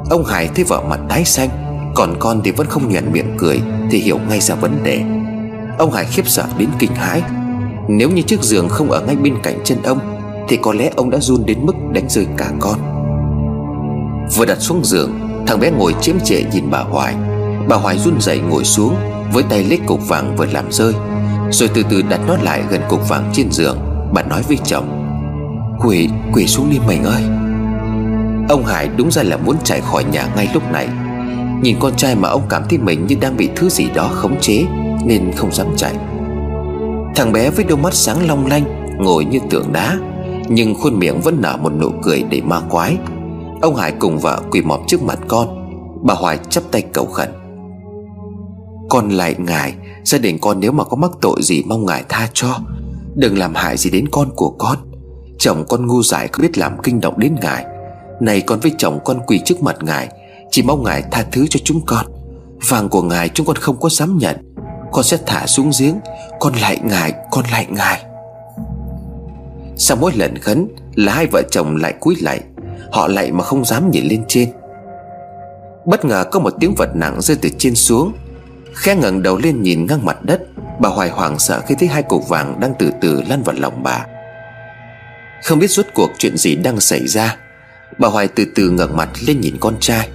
Ông 0.10 0.26
Hải 0.26 0.48
thấy 0.56 0.64
vợ 0.64 0.82
mặt 0.90 1.00
tái 1.10 1.26
xanh 1.26 1.50
Còn 1.96 2.16
con 2.20 2.42
thì 2.44 2.52
vẫn 2.52 2.68
không 2.68 2.92
nhuận 2.92 3.12
miệng 3.12 3.38
cười 3.38 3.62
Thì 3.92 4.00
hiểu 4.00 4.20
ngay 4.30 4.40
ra 4.40 4.56
vấn 4.56 4.84
đề. 4.84 5.19
Ông 5.80 5.92
Hải 5.92 6.06
khiếp 6.06 6.28
sợ 6.28 6.46
đến 6.58 6.70
kinh 6.80 6.96
hãi. 6.96 7.22
Nếu 7.88 8.10
như 8.10 8.22
chiếc 8.22 8.44
giường 8.44 8.70
không 8.70 8.92
ở 8.92 9.02
ngay 9.02 9.16
bên 9.16 9.36
cạnh 9.44 9.60
chân 9.64 9.78
ông 9.84 10.00
Thì 10.48 10.58
có 10.62 10.74
lẽ 10.74 10.92
ông 10.96 11.10
đã 11.10 11.18
run 11.20 11.46
đến 11.46 11.66
mức 11.66 11.74
đánh 11.94 12.10
rơi 12.10 12.28
cả 12.38 12.52
con. 12.60 12.80
Vừa 14.36 14.46
đặt 14.46 14.58
xuống 14.60 14.82
giường 14.84 15.12
Thằng 15.48 15.60
bé 15.60 15.72
ngồi 15.72 15.96
chiếm 16.02 16.16
trệ 16.26 16.44
nhìn 16.54 16.72
bà 16.72 16.80
Hoài. 16.80 17.16
Bà 17.68 17.76
Hoài 17.76 17.98
run 17.98 18.22
rẩy 18.22 18.40
ngồi 18.40 18.64
xuống 18.64 18.96
Với 19.34 19.44
tay 19.44 19.64
lấy 19.64 19.80
cục 19.86 20.08
vàng 20.08 20.36
vừa 20.36 20.46
làm 20.46 20.72
rơi 20.72 20.94
Rồi 21.52 21.70
từ 21.74 21.84
từ 21.90 22.02
đặt 22.02 22.20
nó 22.28 22.38
lại 22.44 22.64
gần 22.70 22.82
cục 22.90 23.10
vàng 23.10 23.30
trên 23.34 23.52
giường. 23.52 23.78
Bà 24.14 24.24
nói 24.24 24.42
với 24.48 24.58
chồng 24.66 25.16
Quỷ, 25.80 26.10
quỷ 26.34 26.48
xuống 26.48 26.70
đi 26.72 26.80
mình 26.88 27.04
ơi. 27.04 27.24
Ông 28.50 28.66
Hải 28.66 28.90
đúng 28.98 29.12
ra 29.12 29.24
là 29.24 29.38
muốn 29.38 29.56
chạy 29.64 29.82
khỏi 29.82 30.04
nhà 30.04 30.28
ngay 30.36 30.50
lúc 30.54 30.72
này. 30.72 30.88
Nhìn 31.62 31.78
con 31.80 31.96
trai 31.96 32.16
mà 32.16 32.30
ông 32.30 32.42
cảm 32.50 32.64
thấy 32.70 32.78
mình 32.78 33.08
như 33.08 33.16
đang 33.22 33.38
bị 33.38 33.50
thứ 33.56 33.70
gì 33.70 33.88
đó 33.96 34.10
khống 34.14 34.40
chế 34.42 34.66
nên 35.06 35.32
không 35.36 35.52
dám 35.52 35.68
chạy. 35.78 35.94
Thằng 37.16 37.32
bé 37.32 37.50
với 37.50 37.66
đôi 37.66 37.78
mắt 37.78 37.94
sáng 37.94 38.28
long 38.28 38.46
lanh, 38.46 38.64
Ngồi 39.00 39.26
như 39.26 39.40
tượng 39.50 39.74
đá, 39.74 39.98
Nhưng 40.48 40.76
khuôn 40.76 41.00
miệng 41.00 41.22
vẫn 41.22 41.42
nở 41.42 41.58
một 41.62 41.74
nụ 41.80 41.90
cười 42.02 42.24
để 42.30 42.42
ma 42.42 42.62
quái. 42.70 42.98
Ông 43.62 43.76
Hải 43.76 43.92
cùng 43.92 44.20
vợ 44.20 44.42
quỳ 44.52 44.62
mọp 44.62 44.82
trước 44.88 45.04
mặt 45.04 45.20
con, 45.28 45.70
Bà 46.04 46.14
Hoài 46.14 46.40
chắp 46.50 46.64
tay 46.72 46.82
cầu 46.82 47.06
khẩn. 47.06 47.30
Con 48.90 49.10
lại 49.10 49.36
ngài, 49.38 49.74
Gia 50.04 50.18
đình 50.18 50.38
con 50.42 50.60
nếu 50.60 50.72
mà 50.72 50.84
có 50.84 50.98
mắc 50.98 51.12
tội 51.22 51.40
gì 51.44 51.64
Mong 51.68 51.86
ngài 51.86 52.04
tha 52.10 52.30
cho. 52.34 52.60
Đừng 53.16 53.38
làm 53.38 53.56
hại 53.56 53.78
gì 53.78 53.90
đến 53.90 54.08
con 54.12 54.30
của 54.36 54.50
con. 54.50 54.78
Chồng 55.40 55.66
con 55.70 55.88
ngu 55.88 56.04
dại 56.04 56.28
không 56.28 56.42
biết 56.42 56.58
làm 56.58 56.82
kinh 56.84 57.02
động 57.02 57.20
đến 57.20 57.36
ngài. 57.42 57.66
Này 58.22 58.42
con 58.42 58.60
với 58.60 58.72
chồng 58.78 59.00
con 59.06 59.20
quỳ 59.28 59.42
trước 59.46 59.64
mặt 59.64 59.76
ngài, 59.82 60.10
Chỉ 60.52 60.62
mong 60.62 60.84
ngài 60.84 61.04
tha 61.12 61.26
thứ 61.32 61.48
cho 61.50 61.60
chúng 61.64 61.82
con. 61.86 62.06
Vàng 62.68 62.90
của 62.90 63.02
ngài 63.02 63.30
chúng 63.30 63.46
con 63.46 63.56
không 63.56 63.80
có 63.80 63.90
dám 63.90 64.18
nhận. 64.18 64.36
Con 64.92 65.04
sẽ 65.04 65.18
thả 65.26 65.48
xuống 65.48 65.72
giếng, 65.80 66.00
Con 66.40 66.54
lại 66.54 66.78
ngài, 66.84 67.14
Con 67.32 67.46
lại 67.52 67.68
ngài. 67.70 68.04
Sau 69.78 69.98
mỗi 70.02 70.12
lần 70.16 70.38
khấn 70.38 70.68
Là 70.96 71.14
hai 71.14 71.28
vợ 71.32 71.42
chồng 71.52 71.76
lại 71.76 71.94
cúi 72.00 72.16
lại, 72.22 72.42
Họ 72.92 73.08
lại 73.08 73.32
mà 73.32 73.44
không 73.44 73.66
dám 73.66 73.92
nhìn 73.92 74.06
lên 74.06 74.24
trên. 74.28 74.50
Bất 75.86 76.06
ngờ 76.06 76.26
có 76.32 76.40
một 76.40 76.54
tiếng 76.60 76.76
vật 76.78 76.90
nặng 76.96 77.22
rơi 77.22 77.38
từ 77.42 77.50
trên 77.58 77.76
xuống 77.76 78.14
Khe 78.74 78.96
ngẩng 78.96 79.24
đầu 79.24 79.38
lên 79.38 79.62
nhìn 79.62 79.86
ngang 79.86 80.06
mặt 80.06 80.18
đất, 80.24 80.42
Bà 80.80 80.90
hoài 80.90 81.10
hoảng 81.10 81.40
sợ 81.40 81.62
khi 81.68 81.76
thấy 81.80 81.88
hai 81.88 82.04
cục 82.04 82.30
vàng 82.30 82.60
đang 82.60 82.74
từ 82.80 82.92
từ 83.02 83.22
lăn 83.30 83.44
vào 83.44 83.56
lòng 83.60 83.84
bà. 83.84 84.06
Không 85.44 85.60
biết 85.60 85.72
rốt 85.72 85.86
cuộc 85.94 86.12
chuyện 86.18 86.38
gì 86.38 86.56
đang 86.56 86.80
xảy 86.80 87.08
ra, 87.08 87.38
Bà 87.98 88.08
Hoài 88.08 88.28
từ 88.28 88.46
từ 88.56 88.70
ngẩng 88.70 88.98
mặt 88.98 89.10
lên 89.28 89.42
nhìn 89.42 89.58
con 89.60 89.76
trai. 89.80 90.10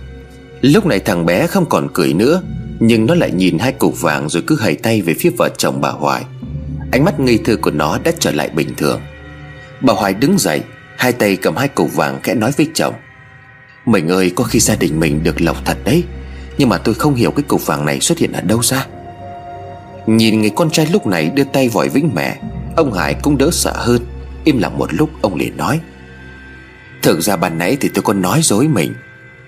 Lúc 0.61 0.87
này 0.87 1.01
thằng 1.01 1.27
bé 1.27 1.47
không 1.47 1.69
còn 1.69 1.89
cười 1.95 2.13
nữa 2.13 2.43
nhưng 2.87 3.07
nó 3.07 3.15
lại 3.15 3.31
nhìn 3.31 3.59
hai 3.59 3.73
cục 3.73 4.01
vàng 4.01 4.29
rồi 4.29 4.43
cứ 4.47 4.57
hầy 4.61 4.75
tay 4.75 5.03
về 5.03 5.15
phía 5.19 5.31
vợ 5.39 5.49
chồng 5.59 5.81
bà 5.81 5.89
Hoài. 5.89 6.25
Ánh 6.93 7.05
mắt 7.05 7.21
ngây 7.21 7.39
thơ 7.45 7.57
của 7.57 7.71
nó 7.71 7.99
đã 8.05 8.13
trở 8.19 8.31
lại 8.31 8.51
bình 8.55 8.69
thường. 8.77 9.01
Bà 9.81 9.95
Hoài 9.95 10.15
đứng 10.15 10.39
dậy, 10.39 10.61
Hai 10.97 11.13
tay 11.13 11.37
cầm 11.37 11.57
hai 11.57 11.69
cục 11.69 11.95
vàng 11.95 12.21
khẽ 12.23 12.35
nói 12.35 12.53
với 12.57 12.69
chồng. 12.75 12.95
Mình 13.87 14.09
ơi, 14.09 14.33
có 14.37 14.45
khi 14.45 14.59
gia 14.59 14.77
đình 14.77 15.01
mình 15.01 15.23
được 15.23 15.41
lộc 15.41 15.65
thật 15.65 15.79
đấy, 15.85 16.05
Nhưng 16.59 16.69
mà 16.69 16.79
tôi 16.79 16.95
không 16.95 17.15
hiểu 17.15 17.31
cái 17.31 17.43
cục 17.43 17.67
vàng 17.67 17.87
này 17.87 18.01
xuất 18.01 18.19
hiện 18.19 18.33
ở 18.33 18.41
đâu 18.41 18.63
ra. 18.63 18.87
Nhìn 20.07 20.41
người 20.41 20.51
con 20.57 20.71
trai 20.71 20.87
lúc 20.87 21.07
này 21.07 21.31
đưa 21.35 21.45
tay 21.45 21.69
vội 21.69 21.89
vĩnh 21.89 22.11
mẹ, 22.15 22.41
Ông 22.77 22.93
Hải 22.93 23.15
cũng 23.15 23.39
đỡ 23.39 23.51
sợ 23.53 23.73
hơn. 23.77 24.07
Im 24.45 24.59
lặng 24.59 24.79
một 24.79 24.95
lúc, 24.95 25.11
ông 25.23 25.35
liền 25.35 25.57
nói. 25.57 25.81
Thực 27.03 27.21
ra 27.21 27.37
ban 27.37 27.59
nãy 27.59 27.77
thì 27.81 27.89
tôi 27.95 28.03
có 28.03 28.13
nói 28.13 28.41
dối 28.43 28.69
mình. 28.69 28.95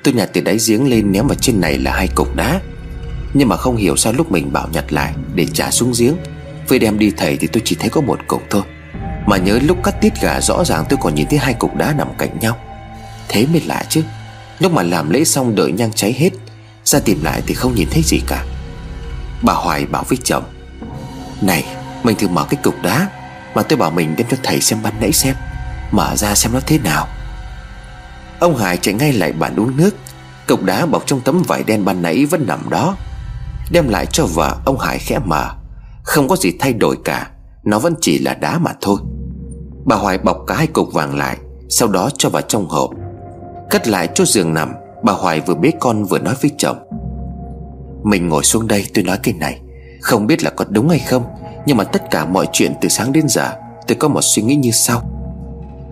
Tôi 0.02 0.14
nhặt 0.14 0.30
từ 0.32 0.40
đáy 0.40 0.58
giếng 0.68 0.88
lên 0.88 1.12
ném 1.12 1.26
vào 1.26 1.36
trên 1.40 1.60
này 1.60 1.78
là 1.78 1.92
hai 1.92 2.08
cục 2.14 2.36
đá. 2.36 2.60
Nhưng 3.36 3.48
mà 3.48 3.56
không 3.56 3.76
hiểu 3.76 3.96
sao 3.96 4.12
lúc 4.12 4.32
mình 4.32 4.52
bảo 4.52 4.68
nhặt 4.72 4.92
lại 4.92 5.14
Để 5.34 5.46
trả 5.52 5.70
xuống 5.70 5.92
giếng, 5.98 6.14
Với 6.68 6.78
đem 6.78 6.98
đi 6.98 7.12
thầy 7.16 7.36
thì 7.36 7.46
tôi 7.46 7.62
chỉ 7.64 7.76
thấy 7.80 7.90
có 7.90 8.00
một 8.00 8.18
cục 8.26 8.42
thôi. 8.50 8.62
Mà 9.26 9.36
nhớ 9.36 9.58
lúc 9.62 9.78
cắt 9.84 10.00
tiết 10.00 10.20
gà 10.20 10.40
rõ 10.40 10.64
ràng 10.64 10.84
tôi 10.88 10.98
còn 11.02 11.14
nhìn 11.14 11.26
thấy 11.30 11.38
hai 11.38 11.54
cục 11.54 11.76
đá 11.76 11.94
nằm 11.98 12.08
cạnh 12.18 12.38
nhau. 12.40 12.58
Thế 13.28 13.46
mới 13.52 13.62
lạ 13.66 13.84
chứ, 13.88 14.02
Lúc 14.58 14.72
mà 14.72 14.82
làm 14.82 15.10
lễ 15.10 15.24
xong 15.24 15.54
đợi 15.54 15.72
nhang 15.72 15.92
cháy 15.92 16.12
hết, 16.12 16.30
Ra 16.84 16.98
tìm 16.98 17.24
lại 17.24 17.42
thì 17.46 17.54
không 17.54 17.74
nhìn 17.74 17.88
thấy 17.90 18.02
gì 18.02 18.20
cả. 18.26 18.44
Bà 19.42 19.52
Hoài 19.52 19.86
bảo 19.86 20.04
với 20.08 20.18
chồng, 20.24 20.44
Này, 21.40 21.64
mình 22.02 22.16
thử 22.16 22.28
mở 22.28 22.46
cái 22.50 22.60
cục 22.62 22.82
đá 22.82 23.08
Mà 23.54 23.62
tôi 23.62 23.78
bảo 23.78 23.90
mình 23.90 24.14
đem 24.16 24.26
cho 24.30 24.36
thầy 24.42 24.60
xem 24.60 24.78
ban 24.82 24.92
nãy 25.00 25.12
xem, 25.12 25.34
Mở 25.90 26.16
ra 26.16 26.34
xem 26.34 26.52
nó 26.52 26.60
thế 26.66 26.78
nào. 26.78 27.08
Ông 28.38 28.56
Hải 28.56 28.76
chạy 28.76 28.94
ngay 28.94 29.12
lại 29.12 29.32
bàn 29.32 29.56
uống 29.56 29.76
nước, 29.76 29.96
Cục 30.46 30.62
đá 30.62 30.86
bọc 30.86 31.06
trong 31.06 31.20
tấm 31.20 31.42
vải 31.42 31.64
đen 31.64 31.84
ban 31.84 32.02
nãy 32.02 32.24
vẫn 32.24 32.46
nằm 32.46 32.70
đó. 32.70 32.96
Đem 33.70 33.88
lại 33.88 34.06
cho 34.06 34.26
vợ 34.26 34.56
ông 34.64 34.78
Hải 34.78 34.98
khẽ 34.98 35.18
mở 35.24 35.50
Không 36.02 36.28
có 36.28 36.36
gì 36.36 36.52
thay 36.58 36.72
đổi 36.72 36.96
cả, 37.04 37.30
Nó 37.64 37.78
vẫn 37.78 37.94
chỉ 38.00 38.18
là 38.18 38.34
đá 38.34 38.58
mà 38.58 38.72
thôi. 38.80 38.98
Bà 39.84 39.96
Hoài 39.96 40.18
bọc 40.18 40.38
cả 40.46 40.54
hai 40.54 40.66
cục 40.66 40.92
vàng 40.92 41.16
lại, 41.16 41.36
Sau 41.68 41.88
đó 41.88 42.10
cho 42.18 42.28
vào 42.28 42.42
trong 42.42 42.68
hộp. 42.68 42.90
Cất 43.70 43.88
lại 43.88 44.08
chỗ 44.14 44.24
giường 44.24 44.54
nằm, 44.54 44.72
Bà 45.02 45.12
Hoài 45.12 45.40
vừa 45.40 45.54
bế 45.54 45.70
con 45.80 46.04
vừa 46.04 46.18
nói 46.18 46.34
với 46.42 46.50
chồng. 46.58 46.76
Mình 48.04 48.28
ngồi 48.28 48.44
xuống 48.44 48.66
đây, 48.66 48.86
tôi 48.94 49.04
nói 49.04 49.18
cái 49.22 49.34
này, 49.34 49.60
Không 50.00 50.26
biết 50.26 50.42
là 50.44 50.50
có 50.50 50.64
đúng 50.68 50.88
hay 50.88 50.98
không, 50.98 51.24
Nhưng 51.66 51.76
mà 51.76 51.84
tất 51.84 52.10
cả 52.10 52.24
mọi 52.24 52.46
chuyện 52.52 52.74
từ 52.80 52.88
sáng 52.88 53.12
đến 53.12 53.28
giờ, 53.28 53.52
Tôi 53.86 53.96
có 54.00 54.08
một 54.08 54.20
suy 54.22 54.42
nghĩ 54.42 54.54
như 54.54 54.70
sau. 54.70 55.02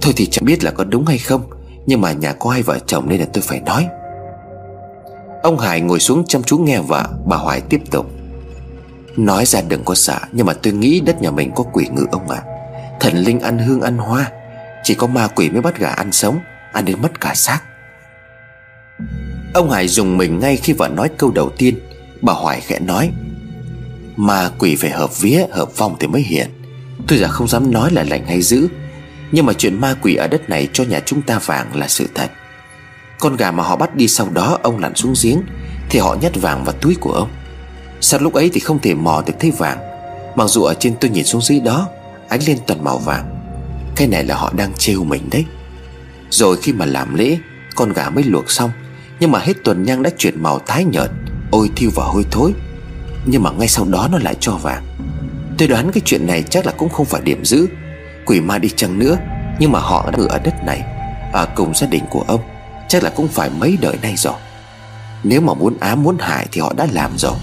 Thôi 0.00 0.12
thì 0.16 0.26
chẳng 0.30 0.44
biết 0.44 0.64
là 0.64 0.70
có 0.70 0.84
đúng 0.84 1.06
hay 1.06 1.18
không, 1.18 1.42
Nhưng 1.86 2.00
mà 2.00 2.12
nhà 2.12 2.32
có 2.32 2.50
hai 2.50 2.62
vợ 2.62 2.78
chồng 2.86 3.08
nên 3.08 3.20
là 3.20 3.26
tôi 3.32 3.42
phải 3.42 3.60
nói. 3.60 3.86
Ông 5.44 5.58
Hải 5.58 5.80
ngồi 5.80 6.00
xuống 6.00 6.24
chăm 6.26 6.42
chú 6.42 6.58
nghe 6.58 6.80
vợ, 6.80 7.08
Bà 7.26 7.36
Hoài 7.36 7.60
tiếp 7.60 7.80
tục. 7.90 8.10
Nói 9.16 9.46
ra 9.46 9.60
đừng 9.68 9.84
có 9.84 9.94
sợ, 9.94 10.18
Nhưng 10.32 10.46
mà 10.46 10.52
tôi 10.52 10.72
nghĩ 10.72 11.00
đất 11.00 11.22
nhà 11.22 11.30
mình 11.30 11.50
có 11.54 11.64
quỷ 11.72 11.86
ngự 11.92 12.06
ông 12.12 12.30
ạ. 12.30 12.42
À. 12.46 12.48
Thần 13.00 13.14
linh 13.16 13.40
ăn 13.40 13.58
hương 13.58 13.80
ăn 13.80 13.98
hoa, 13.98 14.30
Chỉ 14.84 14.94
có 14.94 15.06
ma 15.06 15.28
quỷ 15.28 15.50
mới 15.50 15.62
bắt 15.62 15.78
gà 15.78 15.88
ăn 15.88 16.12
sống, 16.12 16.38
Ăn 16.72 16.84
đến 16.84 17.02
mất 17.02 17.20
cả 17.20 17.34
xác. 17.34 17.60
Ông 19.54 19.70
Hải 19.70 19.88
dùng 19.88 20.16
mình 20.16 20.38
ngay 20.38 20.56
khi 20.56 20.72
vợ 20.72 20.88
nói 20.88 21.10
câu 21.18 21.30
đầu 21.30 21.50
tiên, 21.58 21.78
Bà 22.22 22.32
Hoài 22.32 22.60
khẽ 22.60 22.78
nói, 22.78 23.10
Ma 24.16 24.50
quỷ 24.58 24.76
phải 24.76 24.90
hợp 24.90 25.20
vía, 25.20 25.46
hợp 25.50 25.76
vong 25.76 25.96
thì 26.00 26.06
mới 26.06 26.22
hiện 26.22 26.50
Tôi 27.08 27.18
giờ 27.18 27.28
không 27.28 27.48
dám 27.48 27.70
nói 27.70 27.90
là 27.90 28.04
lành 28.04 28.26
hay 28.26 28.42
dữ, 28.42 28.68
Nhưng 29.32 29.46
mà 29.46 29.52
chuyện 29.52 29.80
ma 29.80 29.94
quỷ 30.02 30.14
ở 30.14 30.26
đất 30.26 30.48
này 30.48 30.68
cho 30.72 30.84
nhà 30.84 31.00
chúng 31.06 31.22
ta 31.22 31.38
vàng 31.38 31.76
là 31.76 31.88
sự 31.88 32.08
thật. 32.14 32.30
Con 33.24 33.36
gà 33.36 33.50
mà 33.50 33.62
họ 33.62 33.76
bắt 33.76 33.96
đi 33.96 34.08
sau 34.08 34.28
đó 34.32 34.58
ông 34.62 34.78
lặn 34.78 34.94
xuống 34.94 35.14
giếng, 35.22 35.42
Thì 35.90 35.98
họ 35.98 36.16
nhét 36.20 36.40
vàng 36.40 36.64
vào 36.64 36.74
túi 36.80 36.94
của 37.00 37.12
ông. 37.12 37.28
Sao 38.00 38.20
lúc 38.20 38.32
ấy 38.32 38.50
thì 38.52 38.60
không 38.60 38.78
thể 38.78 38.94
mò 38.94 39.22
được 39.26 39.32
thấy 39.40 39.50
vàng. 39.50 39.78
Mặc 40.36 40.46
dù 40.46 40.62
ở 40.62 40.74
trên 40.74 40.94
tôi 41.00 41.10
nhìn 41.10 41.24
xuống 41.24 41.42
dưới 41.42 41.60
đó, 41.60 41.88
Ánh 42.28 42.40
lên 42.46 42.58
toàn 42.66 42.84
màu 42.84 42.98
vàng. 42.98 43.24
Cái 43.96 44.08
này 44.08 44.24
là 44.24 44.36
họ 44.36 44.52
đang 44.56 44.72
trêu 44.78 45.04
mình 45.04 45.30
đấy. 45.30 45.44
Rồi 46.30 46.56
khi 46.62 46.72
mà 46.72 46.86
làm 46.86 47.14
lễ, 47.14 47.38
Con 47.74 47.92
gà 47.92 48.10
mới 48.10 48.24
luộc 48.24 48.50
xong. 48.50 48.70
Nhưng 49.20 49.32
mà 49.32 49.38
hết 49.38 49.52
tuần 49.64 49.82
nhang 49.82 50.02
đã 50.02 50.10
chuyển 50.18 50.42
màu 50.42 50.58
tái 50.58 50.84
nhợt, 50.84 51.10
Ôi 51.50 51.70
thiêu 51.76 51.90
và 51.94 52.04
hôi 52.04 52.24
thối. 52.30 52.52
Nhưng 53.26 53.42
mà 53.42 53.50
ngay 53.50 53.68
sau 53.68 53.84
đó 53.84 54.08
nó 54.12 54.18
lại 54.18 54.36
cho 54.40 54.52
vàng. 54.52 54.84
Tôi 55.58 55.68
đoán 55.68 55.92
cái 55.92 56.02
chuyện 56.04 56.26
này 56.26 56.42
chắc 56.42 56.66
là 56.66 56.72
cũng 56.72 56.88
không 56.88 57.06
phải 57.06 57.20
điểm 57.24 57.44
giữ. 57.44 57.66
Quỷ 58.26 58.40
ma 58.40 58.58
đi 58.58 58.68
chăng 58.76 58.98
nữa, 58.98 59.16
Nhưng 59.58 59.72
mà 59.72 59.80
họ 59.80 60.10
đã 60.10 60.18
ở 60.28 60.38
đất 60.38 60.54
này, 60.66 60.82
Ở 61.32 61.46
cùng 61.56 61.74
gia 61.74 61.86
đình 61.86 62.04
của 62.10 62.24
ông. 62.28 62.53
Chắc 62.88 63.02
là 63.02 63.10
cũng 63.10 63.28
phải 63.28 63.50
mấy 63.50 63.78
đời 63.80 63.96
nay 64.02 64.14
rồi. 64.16 64.34
Nếu 65.22 65.40
mà 65.40 65.54
muốn 65.54 65.76
ám, 65.80 66.02
muốn 66.02 66.16
hại 66.20 66.46
thì 66.52 66.60
họ 66.60 66.72
đã 66.76 66.86
làm 66.92 67.18
rồi. 67.18 67.36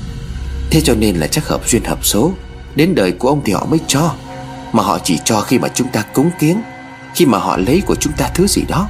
Thế 0.72 0.82
cho 0.82 0.96
nên 0.96 1.16
là 1.16 1.28
chắc 1.28 1.48
hợp 1.48 1.62
duyên 1.68 1.84
hợp 1.84 2.06
số. 2.06 2.32
Đến 2.76 2.96
đời 2.96 3.12
của 3.12 3.28
ông 3.28 3.42
thì 3.46 3.54
họ 3.54 3.66
mới 3.66 3.80
cho. 3.88 4.14
Mà 4.72 4.84
họ 4.84 5.00
chỉ 5.04 5.20
cho 5.26 5.42
khi 5.42 5.60
mà 5.60 5.68
chúng 5.74 5.88
ta 5.88 6.04
cúng 6.14 6.30
kiến 6.40 6.62
Khi 7.16 7.26
mà 7.26 7.38
họ 7.38 7.58
lấy 7.58 7.82
của 7.86 7.96
chúng 7.96 8.14
ta 8.14 8.30
thứ 8.36 8.48
gì 8.48 8.62
đó. 8.70 8.90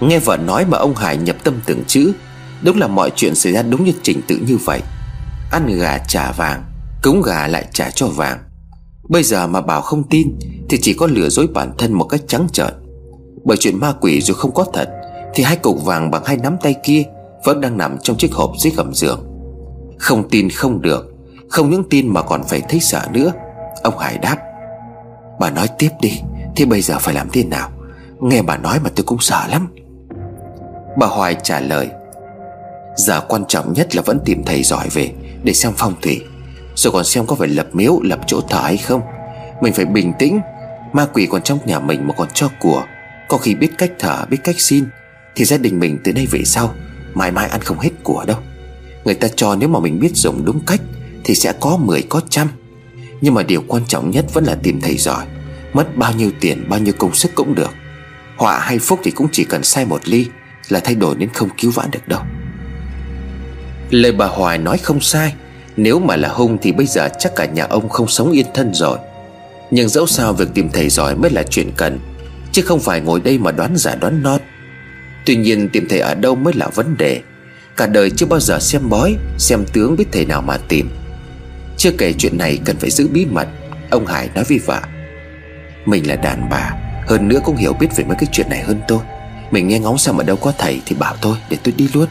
Nghe 0.00 0.18
vợ 0.18 0.36
nói 0.36 0.64
mà 0.64 0.78
ông 0.78 0.96
Hải 0.96 1.16
nhập 1.16 1.36
tâm 1.44 1.60
từng 1.66 1.84
chữ, 1.86 2.12
Đúng 2.62 2.78
là 2.78 2.86
mọi 2.86 3.10
chuyện 3.16 3.34
xảy 3.34 3.52
ra 3.52 3.62
đúng 3.62 3.84
như 3.84 3.92
trình 4.02 4.20
tự 4.26 4.36
như 4.46 4.56
vậy. 4.56 4.80
Ăn 5.52 5.78
gà 5.78 5.98
trả 5.98 6.32
vàng, 6.32 6.64
Cúng 7.02 7.22
gà 7.22 7.48
lại 7.48 7.66
trả 7.72 7.90
cho 7.90 8.06
vàng. 8.06 8.38
Bây 9.08 9.22
giờ 9.22 9.46
mà 9.46 9.60
bảo 9.60 9.80
không 9.80 10.02
tin, 10.08 10.38
Thì 10.68 10.78
chỉ 10.82 10.94
có 10.94 11.06
lừa 11.06 11.28
dối 11.28 11.46
bản 11.46 11.72
thân 11.78 11.92
một 11.92 12.04
cách 12.04 12.20
trắng 12.28 12.46
trợn. 12.52 12.81
Bởi 13.44 13.56
chuyện 13.56 13.80
ma 13.80 13.92
quỷ 14.00 14.20
dù 14.20 14.34
không 14.34 14.54
có 14.54 14.64
thật, 14.72 14.88
Thì 15.34 15.44
hai 15.44 15.56
cục 15.56 15.84
vàng 15.84 16.10
bằng 16.10 16.24
hai 16.24 16.36
nắm 16.36 16.56
tay 16.62 16.74
kia 16.82 17.02
Vẫn 17.44 17.60
đang 17.60 17.78
nằm 17.78 17.98
trong 18.02 18.16
chiếc 18.16 18.32
hộp 18.32 18.52
dưới 18.58 18.72
gầm 18.76 18.94
giường. 18.94 19.20
Không 19.98 20.28
tin 20.28 20.50
không 20.50 20.82
được, 20.82 21.14
Không 21.48 21.70
những 21.70 21.84
tin 21.90 22.08
mà 22.08 22.22
còn 22.22 22.44
phải 22.44 22.60
thấy 22.60 22.80
sợ 22.80 23.02
nữa. 23.12 23.32
Ông 23.82 23.98
Hải 23.98 24.18
đáp, 24.18 24.36
Bà 25.40 25.50
nói 25.50 25.68
tiếp 25.78 25.90
đi, 26.00 26.20
Thế 26.56 26.64
bây 26.64 26.82
giờ 26.82 26.98
phải 26.98 27.14
làm 27.14 27.28
thế 27.32 27.44
nào? 27.44 27.70
Nghe 28.20 28.42
bà 28.42 28.56
nói 28.56 28.78
mà 28.84 28.90
tôi 28.96 29.04
cũng 29.04 29.18
sợ 29.20 29.46
lắm. 29.50 29.68
Bà 30.98 31.06
Hoài 31.06 31.36
trả 31.42 31.60
lời, 31.60 31.88
Giờ 32.96 33.20
quan 33.28 33.44
trọng 33.48 33.72
nhất 33.72 33.96
là 33.96 34.02
vẫn 34.02 34.20
tìm 34.24 34.42
thầy 34.44 34.62
giỏi 34.62 34.88
về 34.88 35.10
Để 35.44 35.52
xem 35.52 35.72
phong 35.76 35.94
thủy, 36.02 36.20
Rồi 36.74 36.92
còn 36.92 37.04
xem 37.04 37.26
có 37.26 37.36
phải 37.36 37.48
lập 37.48 37.66
miếu, 37.72 38.00
lập 38.02 38.20
chỗ 38.26 38.40
thờ 38.40 38.60
hay 38.62 38.76
không. 38.76 39.00
Mình 39.60 39.72
phải 39.72 39.84
bình 39.84 40.12
tĩnh, 40.18 40.40
Ma 40.92 41.06
quỷ 41.12 41.26
còn 41.26 41.42
trong 41.42 41.58
nhà 41.64 41.78
mình 41.78 42.08
mà 42.08 42.14
còn 42.16 42.28
cho 42.34 42.48
của. 42.60 42.84
Có 43.32 43.38
khi 43.38 43.54
biết 43.54 43.70
cách 43.78 43.92
thở, 43.98 44.24
biết 44.30 44.38
cách 44.44 44.60
xin, 44.60 44.84
Thì 45.34 45.44
gia 45.44 45.56
đình 45.56 45.80
mình 45.80 45.98
từ 46.04 46.12
đây 46.12 46.26
về 46.26 46.44
sau 46.44 46.74
Mãi 47.14 47.30
mãi 47.30 47.48
ăn 47.48 47.60
không 47.60 47.78
hết 47.78 47.90
của 48.02 48.24
đâu. 48.26 48.36
Người 49.04 49.14
ta 49.14 49.28
cho 49.36 49.56
nếu 49.56 49.68
mà 49.68 49.80
mình 49.80 50.00
biết 50.00 50.10
dùng 50.14 50.44
đúng 50.44 50.60
cách 50.66 50.80
Thì 51.24 51.34
sẽ 51.34 51.52
có 51.60 51.76
10 51.76 52.02
có 52.02 52.20
trăm. 52.28 52.48
Nhưng 53.20 53.34
mà 53.34 53.42
điều 53.42 53.64
quan 53.68 53.82
trọng 53.88 54.10
nhất 54.10 54.24
vẫn 54.34 54.44
là 54.44 54.54
tìm 54.62 54.80
thầy 54.80 54.96
giỏi. 54.96 55.26
Mất 55.72 55.96
bao 55.96 56.12
nhiêu 56.12 56.30
tiền, 56.40 56.64
bao 56.68 56.80
nhiêu 56.80 56.94
công 56.98 57.14
sức 57.14 57.30
cũng 57.34 57.54
được. 57.54 57.70
Họa 58.36 58.58
hay 58.58 58.78
phúc 58.78 59.00
thì 59.04 59.10
cũng 59.10 59.28
chỉ 59.32 59.44
cần 59.44 59.62
sai 59.62 59.84
một 59.84 60.00
ly 60.04 60.26
Là 60.68 60.80
thay 60.80 60.94
đổi 60.94 61.14
nên 61.16 61.28
không 61.28 61.48
cứu 61.58 61.70
vãn 61.70 61.90
được 61.90 62.08
đâu. 62.08 62.20
Lời 63.90 64.12
bà 64.12 64.26
Hoài 64.26 64.58
nói 64.58 64.78
không 64.78 65.00
sai. 65.00 65.34
Nếu 65.76 65.98
mà 65.98 66.16
là 66.16 66.28
hung 66.28 66.58
thì 66.62 66.72
bây 66.72 66.86
giờ 66.86 67.08
chắc 67.18 67.32
cả 67.36 67.44
nhà 67.44 67.64
ông 67.64 67.88
không 67.88 68.08
sống 68.08 68.32
yên 68.32 68.46
thân 68.54 68.74
rồi. 68.74 68.98
Nhưng 69.70 69.88
dẫu 69.88 70.06
sao 70.06 70.32
việc 70.32 70.48
tìm 70.54 70.70
thầy 70.72 70.88
giỏi 70.88 71.16
mới 71.16 71.30
là 71.30 71.42
chuyện 71.50 71.70
cần. 71.76 71.98
Chứ 72.52 72.62
không 72.62 72.80
phải 72.80 73.00
ngồi 73.00 73.20
đây 73.20 73.38
mà 73.38 73.50
đoán 73.50 73.76
giả 73.76 73.94
đoán 73.94 74.22
non. 74.22 74.40
Tuy 75.26 75.36
nhiên 75.36 75.68
tìm 75.68 75.86
thầy 75.88 75.98
ở 75.98 76.14
đâu 76.14 76.34
mới 76.34 76.54
là 76.54 76.68
vấn 76.68 76.96
đề. 76.96 77.20
Cả 77.76 77.86
đời 77.86 78.10
chưa 78.10 78.26
bao 78.26 78.40
giờ 78.40 78.58
xem 78.58 78.88
bói, 78.88 79.16
Xem 79.38 79.64
tướng 79.72 79.96
biết 79.96 80.04
thầy 80.12 80.24
nào 80.24 80.42
mà 80.42 80.56
tìm. 80.68 80.90
Chưa 81.76 81.90
kể 81.98 82.12
chuyện 82.12 82.38
này 82.38 82.58
cần 82.64 82.76
phải 82.76 82.90
giữ 82.90 83.08
bí 83.08 83.24
mật, 83.24 83.48
Ông 83.90 84.06
Hải 84.06 84.28
nói 84.34 84.44
với 84.48 84.58
vợ. 84.58 84.80
Mình 85.86 86.08
là 86.08 86.16
đàn 86.16 86.48
bà, 86.50 86.70
Hơn 87.06 87.28
nữa 87.28 87.40
cũng 87.44 87.56
hiểu 87.56 87.72
biết 87.72 87.88
về 87.96 88.04
mấy 88.04 88.16
cái 88.20 88.28
chuyện 88.32 88.46
này 88.50 88.62
hơn 88.62 88.80
tôi. 88.88 88.98
Mình 89.50 89.68
nghe 89.68 89.78
ngóng 89.78 89.98
xem 89.98 90.16
ở 90.16 90.24
đâu 90.24 90.36
có 90.36 90.52
thầy 90.58 90.80
Thì 90.86 90.96
bảo 90.96 91.16
tôi 91.20 91.36
để 91.50 91.56
tôi 91.62 91.74
đi 91.76 91.88
luôn. 91.94 92.06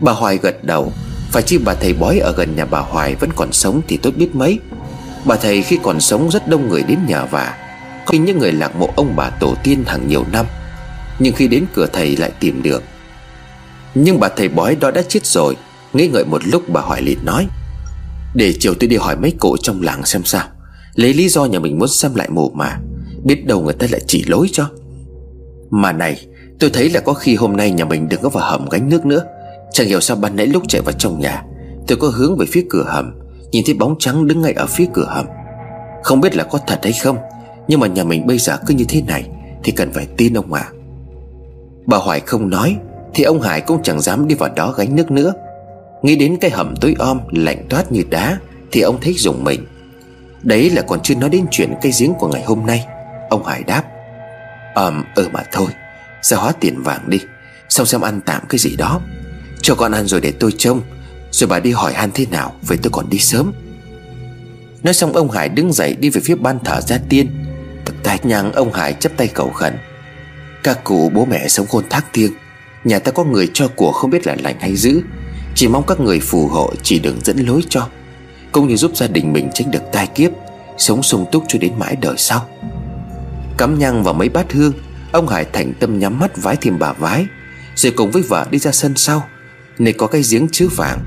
Bà 0.00 0.12
Hoài 0.12 0.38
gật 0.42 0.64
đầu, 0.64 0.92
Phải 1.30 1.42
chi 1.42 1.58
bà 1.58 1.74
thầy 1.74 1.92
bói 1.92 2.18
ở 2.18 2.32
gần 2.32 2.56
nhà 2.56 2.64
bà 2.64 2.78
Hoài 2.78 3.14
vẫn 3.14 3.30
còn 3.36 3.52
sống 3.52 3.82
thì 3.88 3.96
tốt 3.96 4.10
biết 4.16 4.34
mấy. 4.34 4.58
Bà 5.24 5.36
thầy 5.36 5.62
khi 5.62 5.78
còn 5.82 6.00
sống 6.00 6.30
rất 6.30 6.48
đông 6.48 6.68
người 6.68 6.82
đến 6.82 6.98
nhà 7.06 7.24
và 7.24 7.65
khi 8.06 8.18
những 8.18 8.38
người 8.38 8.52
lạc 8.52 8.76
mộ 8.76 8.90
ông 8.96 9.16
bà 9.16 9.30
tổ 9.30 9.54
tiên 9.62 9.84
hàng 9.86 10.08
nhiều 10.08 10.24
năm. 10.32 10.46
Nhưng 11.18 11.34
khi 11.34 11.48
đến 11.48 11.64
cửa 11.74 11.86
thầy 11.92 12.16
lại 12.16 12.30
tìm 12.40 12.62
được. 12.62 12.82
Nhưng 13.94 14.20
bà 14.20 14.28
thầy 14.28 14.48
bói 14.48 14.76
đó 14.76 14.90
đã 14.90 15.02
chết 15.08 15.26
rồi 15.26 15.56
Nghĩ 15.92 16.08
ngợi 16.08 16.24
một 16.24 16.42
lúc 16.46 16.68
bà 16.68 16.80
hỏi 16.80 17.02
liền 17.02 17.24
nói, 17.24 17.46
Để 18.34 18.54
chiều 18.60 18.74
tôi 18.80 18.88
đi 18.88 18.96
hỏi 18.96 19.16
mấy 19.16 19.32
cụ 19.38 19.56
trong 19.62 19.82
làng 19.82 20.06
xem 20.06 20.24
sao, 20.24 20.46
Lấy 20.94 21.14
lý 21.14 21.28
do 21.28 21.44
nhà 21.44 21.58
mình 21.58 21.78
muốn 21.78 21.88
xem 21.88 22.14
lại 22.14 22.28
mộ 22.30 22.50
mà, 22.54 22.78
Biết 23.24 23.46
đâu 23.46 23.60
người 23.60 23.74
ta 23.74 23.86
lại 23.90 24.00
chỉ 24.06 24.24
lối 24.26 24.48
cho. 24.52 24.70
Mà 25.70 25.92
này, 25.92 26.26
Tôi 26.60 26.70
thấy 26.70 26.90
là 26.90 27.00
có 27.00 27.12
khi 27.12 27.34
hôm 27.34 27.56
nay 27.56 27.70
nhà 27.70 27.84
mình 27.84 28.08
đừng 28.08 28.20
có 28.22 28.28
vào 28.28 28.50
hầm 28.50 28.68
gánh 28.68 28.88
nước 28.88 29.06
nữa, 29.06 29.24
Chẳng 29.72 29.86
hiểu 29.86 30.00
sao 30.00 30.16
ban 30.16 30.36
nãy 30.36 30.46
lúc 30.46 30.62
chạy 30.68 30.82
vào 30.82 30.92
trong 30.98 31.20
nhà, 31.20 31.42
Tôi 31.86 31.98
có 32.00 32.08
hướng 32.08 32.36
về 32.36 32.46
phía 32.52 32.66
cửa 32.70 32.84
hầm, 32.86 33.12
Nhìn 33.52 33.64
thấy 33.66 33.74
bóng 33.74 33.96
trắng 33.98 34.26
đứng 34.26 34.42
ngay 34.42 34.52
ở 34.52 34.66
phía 34.66 34.86
cửa 34.94 35.06
hầm. 35.08 35.26
Không 36.02 36.20
biết 36.20 36.36
là 36.36 36.44
có 36.44 36.58
thật 36.66 36.78
hay 36.82 36.92
không 36.92 37.16
nhưng 37.68 37.80
mà 37.80 37.86
nhà 37.86 38.04
mình 38.04 38.26
bây 38.26 38.38
giờ 38.38 38.58
cứ 38.66 38.74
như 38.74 38.84
thế 38.88 39.02
này 39.02 39.28
Thì 39.64 39.72
cần 39.72 39.92
phải 39.92 40.06
tin 40.16 40.34
ông 40.34 40.52
à 40.52 40.70
Bà 41.86 41.96
Hoài 41.96 42.20
không 42.20 42.50
nói 42.50 42.76
Thì 43.14 43.24
ông 43.24 43.40
Hải 43.40 43.60
cũng 43.60 43.82
chẳng 43.82 44.00
dám 44.00 44.28
đi 44.28 44.34
vào 44.34 44.50
đó 44.56 44.74
gánh 44.76 44.96
nước 44.96 45.10
nữa. 45.10 45.32
Nghĩ 46.02 46.16
đến 46.16 46.36
cái 46.40 46.50
hầm 46.50 46.74
tối 46.76 46.94
om 46.98 47.20
Lạnh 47.30 47.66
toát 47.70 47.92
như 47.92 48.02
đá 48.10 48.38
Thì 48.72 48.80
ông 48.80 48.98
thấy 49.00 49.14
dùng 49.14 49.44
mình. 49.44 49.66
Đấy 50.42 50.70
là 50.70 50.82
còn 50.82 51.00
chưa 51.02 51.14
nói 51.14 51.30
đến 51.30 51.46
chuyện 51.50 51.74
cây 51.82 51.92
giếng 52.00 52.14
của 52.14 52.28
ngày 52.28 52.42
hôm 52.44 52.66
nay, 52.66 52.86
Ông 53.30 53.44
Hải 53.44 53.62
đáp. 53.62 53.82
Ờm 54.74 55.04
ừ 55.14 55.28
mà 55.32 55.44
thôi, 55.52 55.66
Ra 56.22 56.36
hóa 56.36 56.52
tiền 56.60 56.82
vàng 56.82 57.10
đi 57.10 57.18
Xong 57.68 57.86
xem 57.86 58.00
ăn 58.00 58.20
tạm 58.26 58.42
cái 58.48 58.58
gì 58.58 58.76
đó. 58.76 59.00
Cho 59.62 59.74
con 59.74 59.92
ăn 59.92 60.06
rồi 60.06 60.20
để 60.20 60.32
tôi 60.40 60.52
trông, 60.58 60.80
Rồi 61.30 61.48
bà 61.48 61.60
đi 61.60 61.72
hỏi 61.72 61.92
han 61.92 62.10
thế 62.14 62.26
nào 62.30 62.52
Vậy 62.62 62.78
tôi 62.82 62.90
còn 62.90 63.10
đi 63.10 63.18
sớm. 63.18 63.52
Nói 64.82 64.94
xong 64.94 65.12
ông 65.12 65.30
Hải 65.30 65.48
đứng 65.48 65.72
dậy 65.72 65.96
đi 66.00 66.10
về 66.10 66.20
phía 66.24 66.34
ban 66.34 66.58
thờ 66.64 66.80
gia 66.80 66.98
tiên. 67.08 67.45
Tái 68.02 68.18
nhang 68.22 68.52
ông 68.52 68.72
Hải 68.72 68.92
chấp 68.92 69.12
tay 69.16 69.28
cầu 69.28 69.50
khẩn. 69.50 69.74
Các 70.62 70.84
cụ 70.84 71.10
bố 71.14 71.24
mẹ 71.24 71.48
sống 71.48 71.66
khôn 71.66 71.84
thác 71.90 72.04
thiêng, 72.12 72.32
Nhà 72.84 72.98
ta 72.98 73.12
có 73.12 73.24
người 73.24 73.50
cho 73.54 73.68
của 73.68 73.92
không 73.92 74.10
biết 74.10 74.26
là 74.26 74.36
lành 74.42 74.56
hay 74.60 74.76
dữ. 74.76 75.00
Chỉ 75.54 75.68
mong 75.68 75.84
các 75.86 76.00
người 76.00 76.20
phù 76.20 76.48
hộ 76.48 76.72
chỉ 76.82 76.98
đừng 76.98 77.20
dẫn 77.24 77.38
lối 77.38 77.60
cho, 77.68 77.88
Cũng 78.52 78.68
như 78.68 78.76
giúp 78.76 78.96
gia 78.96 79.06
đình 79.06 79.32
mình 79.32 79.50
tránh 79.54 79.70
được 79.70 79.82
tai 79.92 80.06
kiếp, 80.06 80.30
Sống 80.78 81.02
sung 81.02 81.26
túc 81.32 81.44
cho 81.48 81.58
đến 81.58 81.72
mãi 81.78 81.96
đời 82.00 82.14
sau. 82.18 82.48
Cắm 83.58 83.78
nhang 83.78 84.02
vào 84.04 84.14
mấy 84.14 84.28
bát 84.28 84.52
hương, 84.52 84.72
Ông 85.12 85.28
Hải 85.28 85.44
thành 85.44 85.72
tâm 85.80 85.98
nhắm 85.98 86.18
mắt 86.18 86.36
vái 86.36 86.56
thêm 86.56 86.78
bà 86.78 86.92
vái, 86.92 87.26
Rồi 87.76 87.92
cùng 87.96 88.10
với 88.10 88.22
vợ 88.22 88.46
đi 88.50 88.58
ra 88.58 88.72
sân 88.72 88.96
sau, 88.96 89.28
Nơi 89.78 89.92
có 89.92 90.06
cái 90.06 90.22
giếng 90.30 90.48
chứa 90.52 90.66
vàng. 90.76 90.98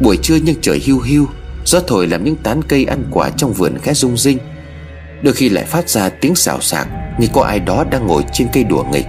Buổi 0.00 0.16
trưa 0.22 0.36
nhưng 0.36 0.60
trời 0.60 0.78
hiu 0.78 1.00
hiu, 1.00 1.28
Gió 1.64 1.80
thổi 1.86 2.06
làm 2.06 2.24
những 2.24 2.36
tán 2.36 2.62
cây 2.68 2.84
ăn 2.84 3.04
quả 3.10 3.30
trong 3.30 3.52
vườn 3.52 3.78
khẽ 3.82 3.94
rung 3.94 4.16
rinh. 4.16 4.38
Đôi 5.22 5.34
khi 5.34 5.48
lại 5.48 5.64
phát 5.64 5.88
ra 5.88 6.08
tiếng 6.08 6.34
xào 6.34 6.60
xạc 6.60 6.88
Như 7.18 7.26
có 7.32 7.42
ai 7.42 7.60
đó 7.60 7.84
đang 7.90 8.06
ngồi 8.06 8.24
trên 8.32 8.48
cây 8.52 8.64
đùa 8.64 8.84
nghịch. 8.92 9.06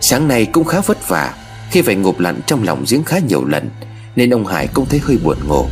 Sáng 0.00 0.28
nay 0.28 0.46
cũng 0.46 0.64
khá 0.64 0.80
vất 0.80 1.08
vả, 1.08 1.34
Khi 1.70 1.82
phải 1.82 1.94
ngụp 1.94 2.20
lặn 2.20 2.40
trong 2.46 2.62
lòng 2.62 2.84
giếng 2.90 3.04
khá 3.04 3.18
nhiều 3.18 3.44
lần, 3.44 3.70
Nên 4.16 4.30
ông 4.30 4.46
Hải 4.46 4.66
cũng 4.66 4.86
thấy 4.86 5.00
hơi 5.04 5.18
buồn 5.24 5.36
ngủ. 5.48 5.64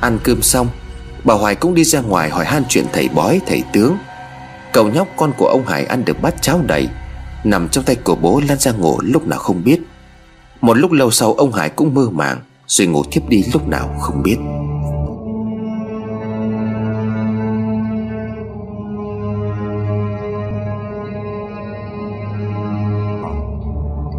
Ăn 0.00 0.18
cơm 0.22 0.42
xong, 0.42 0.68
Bà 1.24 1.34
Hoài 1.34 1.54
cũng 1.54 1.74
đi 1.74 1.84
ra 1.84 2.00
ngoài 2.00 2.30
hỏi 2.30 2.44
han 2.44 2.62
chuyện 2.68 2.84
thầy 2.92 3.08
bói, 3.08 3.40
thầy 3.46 3.62
tướng. 3.72 3.96
Cậu 4.72 4.88
nhóc 4.88 5.08
con 5.16 5.32
của 5.38 5.46
ông 5.46 5.66
Hải 5.66 5.84
ăn 5.84 6.04
được 6.04 6.22
bát 6.22 6.42
cháo 6.42 6.60
đầy, 6.66 6.88
Nằm 7.44 7.68
trong 7.68 7.84
tay 7.84 7.96
của 7.96 8.14
bố 8.14 8.42
lăn 8.48 8.58
ra 8.58 8.72
ngủ 8.72 9.00
lúc 9.00 9.26
nào 9.26 9.38
không 9.38 9.64
biết. 9.64 9.80
Một 10.60 10.74
lúc 10.74 10.92
lâu 10.92 11.10
sau 11.10 11.32
ông 11.32 11.52
Hải 11.52 11.68
cũng 11.68 11.94
mơ 11.94 12.08
màng, 12.10 12.40
Rồi 12.66 12.86
ngủ 12.86 13.02
thiếp 13.10 13.28
đi 13.28 13.44
lúc 13.52 13.68
nào 13.68 13.96
không 14.00 14.22
biết. 14.22 14.36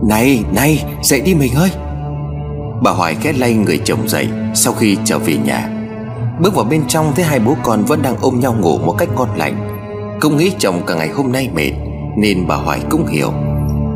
Này 0.08 0.44
này, 0.52 0.86
dậy 1.02 1.22
đi 1.22 1.36
mình 1.36 1.54
ơi. 1.54 1.72
Bà 2.82 2.92
Hoài 2.92 3.16
khẽ 3.16 3.34
lay 3.34 3.54
người 3.54 3.82
chồng 3.86 4.10
dậy 4.10 4.28
Sau 4.54 4.74
khi 4.74 4.98
trở 5.06 5.20
về 5.20 5.38
nhà. 5.46 5.70
Bước 6.40 6.56
vào 6.56 6.66
bên 6.66 6.82
trong 6.88 7.12
thấy 7.16 7.26
hai 7.26 7.40
bố 7.40 7.56
con 7.64 7.86
vẫn 7.86 8.02
đang 8.02 8.16
ôm 8.22 8.40
nhau 8.40 8.56
ngủ 8.60 8.78
một 8.78 8.96
cách 8.98 9.10
ngon 9.16 9.30
lành. 9.36 9.80
Không 10.22 10.38
nghĩ 10.38 10.52
chồng 10.60 10.82
cả 10.88 10.96
ngày 10.96 11.10
hôm 11.10 11.32
nay 11.32 11.50
mệt, 11.54 11.72
Nên 12.18 12.48
bà 12.48 12.56
Hoài 12.56 12.80
cũng 12.90 13.08
hiểu. 13.08 13.32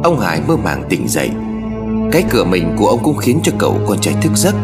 Ông 0.04 0.20
Hải 0.20 0.42
mơ 0.48 0.58
màng 0.58 0.84
tỉnh 0.90 1.08
dậy. 1.08 1.30
Cái 2.12 2.24
cửa 2.30 2.44
mình 2.44 2.76
của 2.78 2.88
ông 2.88 3.00
cũng 3.04 3.18
khiến 3.18 3.40
cho 3.44 3.52
cậu 3.58 3.80
con 3.88 4.00
trai 4.00 4.14
thức 4.22 4.32
giấc. 4.36 4.56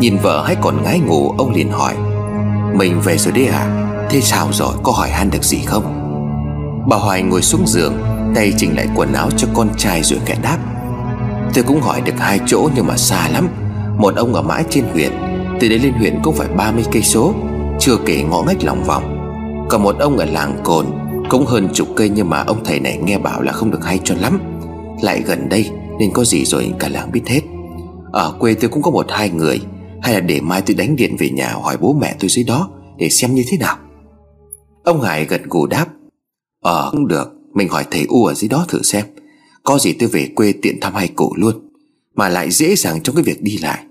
Nhìn 0.00 0.16
vợ 0.22 0.44
hay 0.46 0.56
còn 0.60 0.82
ngái 0.82 0.98
ngủ, 0.98 1.34
Ông 1.38 1.52
liền 1.54 1.70
hỏi. 1.70 1.94
Mình 2.74 3.00
về 3.00 3.18
rồi 3.18 3.32
đấy 3.32 3.46
à 3.46 3.88
Thế 4.10 4.20
sao 4.20 4.48
rồi? 4.52 4.74
Có 4.82 4.92
hỏi 4.92 5.10
han 5.10 5.30
được 5.30 5.44
gì 5.44 5.58
không? 5.66 5.84
Bà 6.88 6.96
Hoài 6.96 7.22
ngồi 7.22 7.42
xuống 7.42 7.66
giường, 7.66 7.94
Tay 8.34 8.52
chỉnh 8.56 8.76
lại 8.76 8.88
quần 8.94 9.12
áo 9.12 9.28
cho 9.36 9.48
con 9.54 9.68
trai 9.76 10.02
rồi 10.02 10.20
kẻ 10.26 10.36
đáp. 10.42 10.58
Tôi 11.54 11.64
cũng 11.64 11.80
hỏi 11.80 12.00
được 12.00 12.18
hai 12.18 12.40
chỗ 12.46 12.68
nhưng 12.74 12.86
mà 12.86 12.96
xa 12.96 13.28
lắm. 13.28 13.48
Một 13.98 14.16
ông 14.16 14.34
ở 14.34 14.42
mãi 14.42 14.64
trên 14.70 14.84
huyện, 14.84 15.12
Từ 15.60 15.68
đây 15.68 15.78
lên 15.78 15.92
huyện 15.92 16.18
cũng 16.22 16.34
phải 16.34 16.48
30 16.48 16.84
cây 16.92 17.02
số, 17.02 17.34
Chưa 17.80 17.96
kể 18.06 18.22
ngõ 18.22 18.42
ngách 18.42 18.64
lòng 18.64 18.84
vòng. 18.84 19.18
Còn 19.68 19.82
một 19.82 19.96
ông 19.98 20.18
ở 20.18 20.24
làng 20.24 20.60
Cồn 20.64 20.86
Cũng 21.28 21.46
hơn 21.46 21.68
chục 21.74 21.88
cây 21.96 22.08
nhưng 22.08 22.30
mà 22.30 22.44
ông 22.46 22.64
thầy 22.64 22.80
này 22.80 22.98
nghe 23.04 23.18
bảo 23.18 23.42
là 23.42 23.52
không 23.52 23.70
được 23.70 23.84
hay 23.84 24.00
cho 24.04 24.14
lắm. 24.20 24.40
Lại 25.02 25.22
gần 25.26 25.48
đây 25.48 25.70
nên 25.98 26.10
có 26.12 26.24
gì 26.24 26.44
rồi 26.44 26.72
cả 26.78 26.88
làng 26.88 27.12
biết 27.12 27.22
hết. 27.26 27.40
Ở 28.12 28.34
quê 28.38 28.54
tôi 28.54 28.70
cũng 28.70 28.82
có 28.82 28.90
một 28.90 29.06
hai 29.08 29.30
người, 29.30 29.60
Hay 30.02 30.14
là 30.14 30.20
để 30.20 30.40
mai 30.40 30.62
tôi 30.66 30.74
đánh 30.74 30.96
điện 30.96 31.16
về 31.18 31.30
nhà 31.30 31.52
hỏi 31.62 31.76
bố 31.80 31.92
mẹ 32.00 32.14
tôi 32.20 32.30
dưới 32.30 32.44
đó 32.44 32.70
Để 32.98 33.08
xem 33.08 33.34
như 33.34 33.44
thế 33.50 33.58
nào. 33.58 33.76
Ông 34.84 35.00
Hải 35.00 35.24
gật 35.24 35.40
gù 35.44 35.66
đáp 35.66 35.86
Ờ 36.62 36.88
cũng 36.92 37.08
được, 37.08 37.32
Mình 37.54 37.68
hỏi 37.68 37.84
thầy 37.90 38.06
U 38.08 38.24
ở 38.24 38.34
dưới 38.34 38.48
đó 38.48 38.64
thử 38.68 38.82
xem. 38.82 39.04
Có 39.62 39.78
gì 39.78 39.92
tôi 39.92 40.08
về 40.08 40.28
quê 40.34 40.52
tiện 40.62 40.80
thăm 40.80 40.94
hai 40.94 41.08
cụ 41.08 41.34
luôn, 41.36 41.68
Mà 42.14 42.28
lại 42.28 42.50
dễ 42.50 42.76
dàng 42.76 43.00
trong 43.02 43.16
cái 43.16 43.22
việc 43.22 43.42
đi 43.42 43.58
lại. 43.58 43.84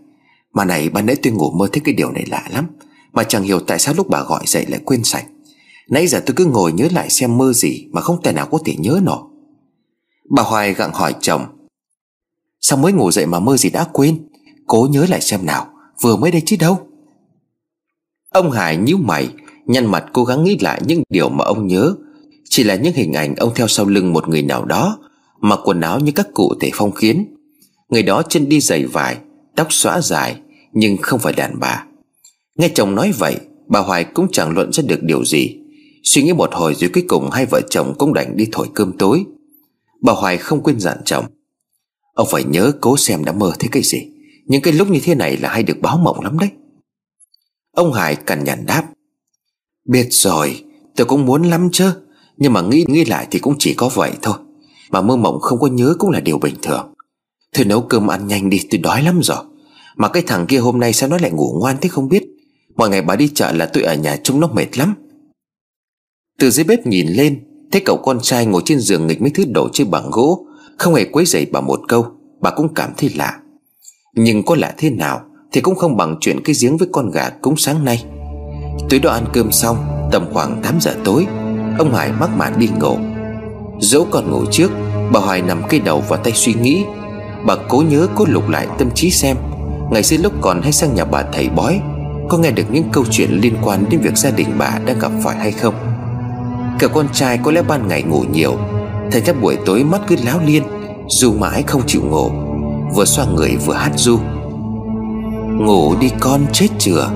Mà 0.54 0.66
này, 0.66 0.90
ban 0.90 1.06
nãy 1.06 1.16
tôi 1.16 1.34
ngủ 1.34 1.52
mơ 1.52 1.68
thấy 1.72 1.82
cái 1.86 1.94
điều 1.94 2.12
này 2.12 2.26
lạ 2.28 2.48
lắm, 2.50 2.68
Mà 3.14 3.24
chẳng 3.24 3.44
hiểu 3.44 3.60
tại 3.60 3.80
sao 3.80 3.94
lúc 3.94 4.10
bà 4.10 4.24
gọi 4.24 4.44
dậy 4.46 4.66
lại 4.70 4.80
quên 4.86 5.04
sạch. 5.04 5.26
Nãy 5.90 6.08
giờ 6.08 6.22
tôi 6.26 6.34
cứ 6.36 6.46
ngồi 6.46 6.72
nhớ 6.72 6.88
lại 6.92 7.10
xem 7.10 7.38
mơ 7.38 7.54
gì 7.54 7.88
Mà 7.92 8.02
không 8.02 8.22
thể 8.24 8.32
nào 8.32 8.48
có 8.52 8.60
thể 8.66 8.76
nhớ 8.80 9.00
nổi. 9.04 9.20
Bà 10.30 10.44
Hoài 10.44 10.74
gặng 10.74 10.94
hỏi 10.94 11.16
chồng, 11.22 11.46
Sao 12.62 12.78
mới 12.78 12.94
ngủ 12.94 13.12
dậy 13.12 13.26
mà 13.26 13.40
mơ 13.40 13.58
gì 13.58 13.70
đã 13.70 13.88
quên? 13.94 14.28
Cố 14.68 14.88
nhớ 14.92 15.06
lại 15.10 15.22
xem 15.22 15.46
nào, 15.46 15.68
Vừa 16.02 16.16
mới 16.16 16.32
đây 16.32 16.42
chứ 16.46 16.56
đâu? 16.60 16.88
Ông 18.30 18.52
Hải 18.52 18.78
nhíu 18.78 18.98
mày, 18.98 19.30
Nhăn 19.66 19.86
mặt 19.86 20.06
cố 20.14 20.24
gắng 20.24 20.44
nghĩ 20.44 20.58
lại 20.62 20.82
những 20.86 21.04
điều 21.10 21.30
mà 21.30 21.46
ông 21.46 21.68
nhớ. 21.68 21.96
Chỉ 22.50 22.64
là 22.64 22.76
những 22.76 22.94
hình 22.94 23.14
ảnh 23.14 23.36
ông 23.36 23.52
theo 23.56 23.68
sau 23.68 23.86
lưng 23.86 24.14
một 24.14 24.28
người 24.28 24.42
nào 24.42 24.66
đó 24.66 24.98
Mặc 25.42 25.60
quần 25.64 25.82
áo 25.82 26.00
như 26.00 26.12
các 26.16 26.28
cụ 26.34 26.54
thể 26.60 26.70
phong 26.74 26.92
kiến. 26.92 27.36
Người 27.89 28.04
đó 28.04 28.24
chân 28.30 28.50
đi 28.50 28.60
giày 28.60 28.86
vải, 28.86 29.18
Tóc 29.56 29.68
xõa 29.70 30.02
dài, 30.02 30.36
Nhưng 30.74 30.98
không 30.98 31.20
phải 31.20 31.34
đàn 31.34 31.60
bà. 31.60 31.86
Nghe 32.56 32.70
chồng 32.76 32.96
nói 32.96 33.12
vậy, 33.18 33.38
Bà 33.68 33.80
Hoài 33.80 34.04
cũng 34.04 34.28
chẳng 34.32 34.52
luận 34.52 34.74
ra 34.74 34.84
được 34.88 35.04
điều 35.04 35.26
gì. 35.26 35.58
Suy 36.04 36.24
nghĩ 36.24 36.34
một 36.34 36.50
hồi 36.54 36.76
rồi 36.76 36.89
cuối 36.94 37.04
cùng 37.08 37.30
hai 37.32 37.46
vợ 37.46 37.62
chồng 37.70 37.94
cũng 37.98 38.14
đành 38.14 38.38
đi 38.38 38.48
thổi 38.52 38.68
cơm 38.74 38.98
tối. 38.98 39.26
Bà 40.02 40.14
Hoài 40.14 40.38
không 40.38 40.64
quên 40.64 40.80
dặn 40.80 40.98
chồng. 41.06 41.26
Ông 42.14 42.28
phải 42.32 42.44
nhớ 42.44 42.72
cố 42.82 42.98
xem 42.98 43.26
đã 43.26 43.32
mơ 43.32 43.52
thấy 43.60 43.70
cái 43.72 43.84
gì. 43.84 44.08
Những 44.46 44.62
cái 44.62 44.74
lúc 44.74 44.89
như 44.89 45.00
thế 45.04 45.16
này 45.16 45.38
là 45.38 45.50
hay 45.50 45.64
được 45.64 45.78
báo 45.82 45.98
mộng 45.98 46.24
lắm 46.24 46.39
đấy. 46.39 46.50
Ông 47.72 47.94
Hải 47.94 48.16
cằn 48.16 48.44
nhằn 48.44 48.66
đáp. 48.66 48.84
Biết 49.86 50.08
rồi, 50.12 50.64
Tôi 50.96 51.08
cũng 51.08 51.26
muốn 51.26 51.44
lắm 51.44 51.70
chứ. 51.72 51.92
Nhưng 52.38 52.54
mà 52.54 52.62
nghĩ 52.62 52.86
nghĩ 52.88 53.06
lại 53.06 53.28
thì 53.32 53.39
cũng 53.39 53.56
chỉ 53.60 53.74
có 53.74 53.89
vậy 53.89 54.12
thôi. 54.22 54.36
Mà 54.92 55.02
mơ 55.02 55.16
mộng 55.16 55.39
không 55.39 55.60
có 55.60 55.68
nhớ 55.68 55.96
cũng 56.00 56.10
là 56.10 56.20
điều 56.20 56.38
bình 56.38 56.56
thường. 56.62 56.94
Thôi 57.56 57.66
nấu 57.66 57.82
cơm 57.82 58.08
ăn 58.08 58.28
nhanh 58.28 58.50
đi, 58.50 58.62
tôi 58.72 58.80
đói 58.80 59.04
lắm 59.04 59.20
rồi. 59.24 59.44
Mà 59.96 60.08
cái 60.08 60.24
thằng 60.28 60.46
kia 60.48 60.58
hôm 60.58 60.80
nay 60.80 60.94
sao 60.94 61.10
nó 61.10 61.18
lại 61.18 61.32
ngủ 61.32 61.58
ngoan 61.60 61.78
thế 61.82 61.89
không 61.89 62.10
biết? 62.10 62.24
Mọi 62.76 62.89
ngày 62.89 63.02
bà 63.02 63.16
đi 63.16 63.28
chợ 63.28 63.52
là 63.52 63.66
tôi 63.66 63.84
ở 63.84 63.96
nhà 63.96 64.18
trông 64.24 64.39
nó 64.39 64.48
mệt 64.48 64.78
lắm. 64.78 64.94
Từ 66.39 66.50
dưới 66.50 66.64
bếp 66.64 66.88
nhìn 66.88 67.08
lên, 67.08 67.39
Thấy 67.72 67.82
cậu 67.86 67.98
con 67.98 68.20
trai 68.22 68.46
ngồi 68.46 68.62
trên 68.66 68.80
giường 68.80 69.08
nghịch 69.08 69.22
mấy 69.22 69.32
thứ 69.34 69.44
đồ 69.48 69.70
chơi 69.74 69.88
bằng 69.88 70.10
gỗ. 70.12 70.46
Không 70.78 70.94
hề 70.94 71.06
quấy 71.06 71.26
rầy 71.26 71.46
bà 71.46 71.62
một 71.62 71.80
câu, 71.88 72.06
Bà 72.42 72.50
cũng 72.50 72.74
cảm 72.74 72.94
thấy 72.98 73.10
lạ. 73.16 73.39
Nhưng 74.16 74.44
có 74.44 74.56
lạ 74.56 74.74
thế 74.78 74.89
nào 74.89 75.22
Thì 75.52 75.62
cũng 75.62 75.76
không 75.76 75.98
bằng 75.98 76.18
chuyện 76.22 76.39
cái 76.44 76.56
giếng 76.62 76.78
với 76.78 76.88
con 76.92 77.12
gà 77.12 77.30
cúng 77.30 77.58
sáng 77.58 77.86
nay. 77.86 78.04
Tối 78.89 79.00
đó 79.00 79.12
ăn 79.12 79.26
cơm 79.34 79.52
xong, 79.52 79.78
Tầm 80.12 80.26
khoảng 80.34 80.62
8 80.64 80.82
giờ 80.82 80.96
tối, 81.04 81.26
Ông 81.80 81.94
Hải 81.94 82.12
mắc 82.12 82.30
mạn 82.38 82.54
đi 82.60 82.70
ngủ. 82.80 82.98
Dẫu 83.82 84.08
còn 84.12 84.32
ngủ 84.32 84.46
trước, 84.52 84.72
Bà 85.12 85.20
Hoài 85.20 85.42
nằm 85.42 85.62
cây 85.70 85.80
đầu 85.80 86.04
vào 86.10 86.20
tay 86.24 86.34
suy 86.34 86.54
nghĩ. 86.54 86.86
Bà 87.46 87.56
cố 87.70 87.78
nhớ 87.78 88.08
cố 88.16 88.26
lục 88.30 88.50
lại 88.50 88.68
tâm 88.78 88.92
trí 88.96 89.12
xem, 89.12 89.38
Ngày 89.92 90.04
xưa 90.04 90.18
lúc 90.18 90.34
còn 90.42 90.62
hay 90.62 90.72
sang 90.72 90.96
nhà 90.96 91.06
bà 91.06 91.24
thầy 91.34 91.50
bói, 91.50 91.82
Có 92.30 92.38
nghe 92.38 92.52
được 92.52 92.64
những 92.72 92.90
câu 92.92 93.04
chuyện 93.12 93.30
liên 93.32 93.56
quan 93.62 93.86
đến 93.90 94.02
việc 94.02 94.18
gia 94.18 94.32
đình 94.32 94.48
bà 94.58 94.80
đang 94.86 95.00
gặp 95.00 95.12
phải 95.24 95.36
hay 95.36 95.52
không? 95.52 95.74
Cả 96.80 96.88
con 96.88 97.08
trai 97.14 97.40
có 97.44 97.52
lẽ 97.52 97.62
ban 97.62 97.88
ngày 97.88 98.04
ngủ 98.04 98.24
nhiều, 98.32 98.58
Thành 99.12 99.26
ra 99.26 99.34
buổi 99.42 99.58
tối 99.66 99.84
mắt 99.84 100.02
cứ 100.08 100.16
láo 100.26 100.40
liên, 100.46 100.64
Dù 101.08 101.34
mãi 101.34 101.64
không 101.68 101.82
chịu 101.88 102.02
ngủ, 102.04 102.30
Vừa 102.96 103.06
xoa 103.06 103.26
người 103.26 103.56
vừa 103.66 103.74
hát 103.74 103.92
du 103.96 104.20
Ngủ 105.60 105.96
đi 106.00 106.10
con, 106.20 106.42
chết 106.54 106.68
chừa, 106.80 107.10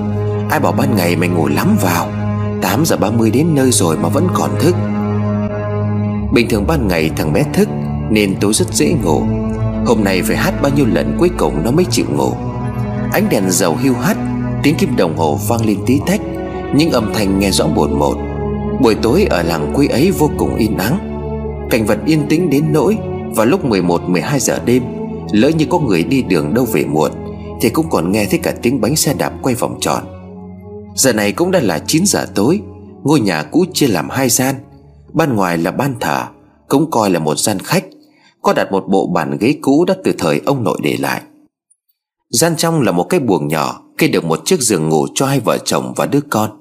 Ai 0.50 0.60
bảo 0.60 0.72
ban 0.72 0.96
ngày 0.96 1.16
mày 1.16 1.28
ngủ 1.28 1.48
lắm 1.48 1.76
vào 1.82 2.08
8 2.62 2.84
giờ 2.84 2.96
30 2.96 3.30
đến 3.30 3.54
nơi 3.54 3.70
rồi 3.70 3.96
mà 3.98 4.08
vẫn 4.08 4.28
còn 4.34 4.50
thức. 4.60 4.74
Bình 6.32 6.48
thường 6.48 6.66
ban 6.66 6.88
ngày 6.88 7.10
thằng 7.16 7.32
bé 7.32 7.44
thức, 7.52 7.68
Nên 8.10 8.34
tối 8.40 8.54
rất 8.54 8.74
dễ 8.74 8.94
ngủ. 9.04 9.22
Hôm 9.86 10.04
nay 10.04 10.22
phải 10.22 10.36
hát 10.36 10.62
bao 10.62 10.72
nhiêu 10.76 10.86
lần 10.86 11.16
cuối 11.18 11.30
cùng 11.38 11.64
nó 11.64 11.70
mới 11.70 11.84
chịu 11.90 12.06
ngủ. 12.16 12.32
Ánh 13.12 13.26
đèn 13.30 13.50
dầu 13.50 13.76
hưu 13.82 13.94
hắt, 13.94 14.16
Tiếng 14.62 14.74
kim 14.74 14.96
đồng 14.96 15.16
hồ 15.16 15.38
vang 15.48 15.66
lên 15.66 15.78
tí 15.86 16.00
tách, 16.06 16.20
Những 16.74 16.90
âm 16.90 17.12
thanh 17.14 17.38
nghe 17.38 17.50
rõ 17.50 17.66
buồn 17.66 17.98
một. 17.98 18.16
Buổi 18.82 18.94
tối 18.94 19.24
ở 19.24 19.42
làng 19.42 19.72
quê 19.74 19.86
ấy 19.86 20.10
vô 20.10 20.30
cùng 20.38 20.56
yên 20.56 20.76
ắng. 20.76 20.98
Cảnh 21.70 21.86
vật 21.86 21.98
yên 22.06 22.26
tĩnh 22.28 22.50
đến 22.50 22.64
nỗi, 22.72 22.96
Vào 23.34 23.46
lúc 23.46 23.64
11-12 23.64 24.38
giờ 24.38 24.58
đêm, 24.64 24.82
Lỡ 25.32 25.48
như 25.48 25.66
có 25.70 25.78
người 25.78 26.04
đi 26.04 26.22
đường 26.22 26.54
đâu 26.54 26.64
về 26.72 26.84
muộn, 26.84 27.10
Thì 27.60 27.68
cũng 27.68 27.86
còn 27.90 28.12
nghe 28.12 28.26
thấy 28.30 28.38
cả 28.38 28.52
tiếng 28.62 28.80
bánh 28.80 28.96
xe 28.96 29.14
đạp 29.18 29.32
quay 29.42 29.54
vòng 29.54 29.78
tròn. 29.80 30.04
Giờ 30.94 31.12
này 31.12 31.32
cũng 31.32 31.50
đã 31.50 31.60
là 31.60 31.78
9 31.78 32.06
giờ 32.06 32.26
tối, 32.34 32.60
Ngôi 33.04 33.20
nhà 33.20 33.42
cũ 33.42 33.64
chia 33.72 33.86
làm 33.86 34.10
hai 34.10 34.28
gian. 34.28 34.54
Ban 35.16 35.36
ngoài 35.36 35.58
là 35.58 35.70
ban 35.70 35.94
thờ, 36.00 36.26
Cũng 36.68 36.90
coi 36.90 37.10
là 37.10 37.18
một 37.18 37.38
gian 37.38 37.58
khách. 37.58 37.84
Có 38.42 38.52
đặt 38.52 38.72
một 38.72 38.84
bộ 38.88 39.06
bàn 39.06 39.36
ghế 39.40 39.58
cũ 39.60 39.84
đã 39.84 39.94
từ 40.04 40.12
thời 40.18 40.40
ông 40.46 40.64
nội 40.64 40.78
để 40.82 40.96
lại. 41.00 41.22
Gian 42.30 42.56
trong 42.56 42.80
là 42.80 42.92
một 42.92 43.06
cái 43.08 43.20
buồng 43.20 43.48
nhỏ, 43.48 43.82
Kê 43.98 44.08
được 44.08 44.24
một 44.24 44.42
chiếc 44.44 44.60
giường 44.60 44.88
ngủ 44.88 45.06
cho 45.14 45.26
hai 45.26 45.40
vợ 45.40 45.58
chồng 45.64 45.92
và 45.96 46.06
đứa 46.06 46.20
con. 46.30 46.60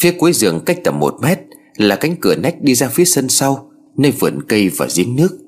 Phía 0.00 0.14
cuối 0.18 0.32
giường 0.32 0.60
cách 0.66 0.78
tầm 0.84 0.98
một 1.00 1.14
mét, 1.22 1.38
Là 1.76 1.96
cánh 1.96 2.16
cửa 2.20 2.34
nách 2.34 2.62
đi 2.62 2.74
ra 2.74 2.88
phía 2.88 3.04
sân 3.04 3.28
sau, 3.28 3.70
Nơi 3.96 4.10
vườn 4.10 4.38
cây 4.48 4.68
và 4.68 4.86
giếng 4.96 5.16
nước. 5.16 5.38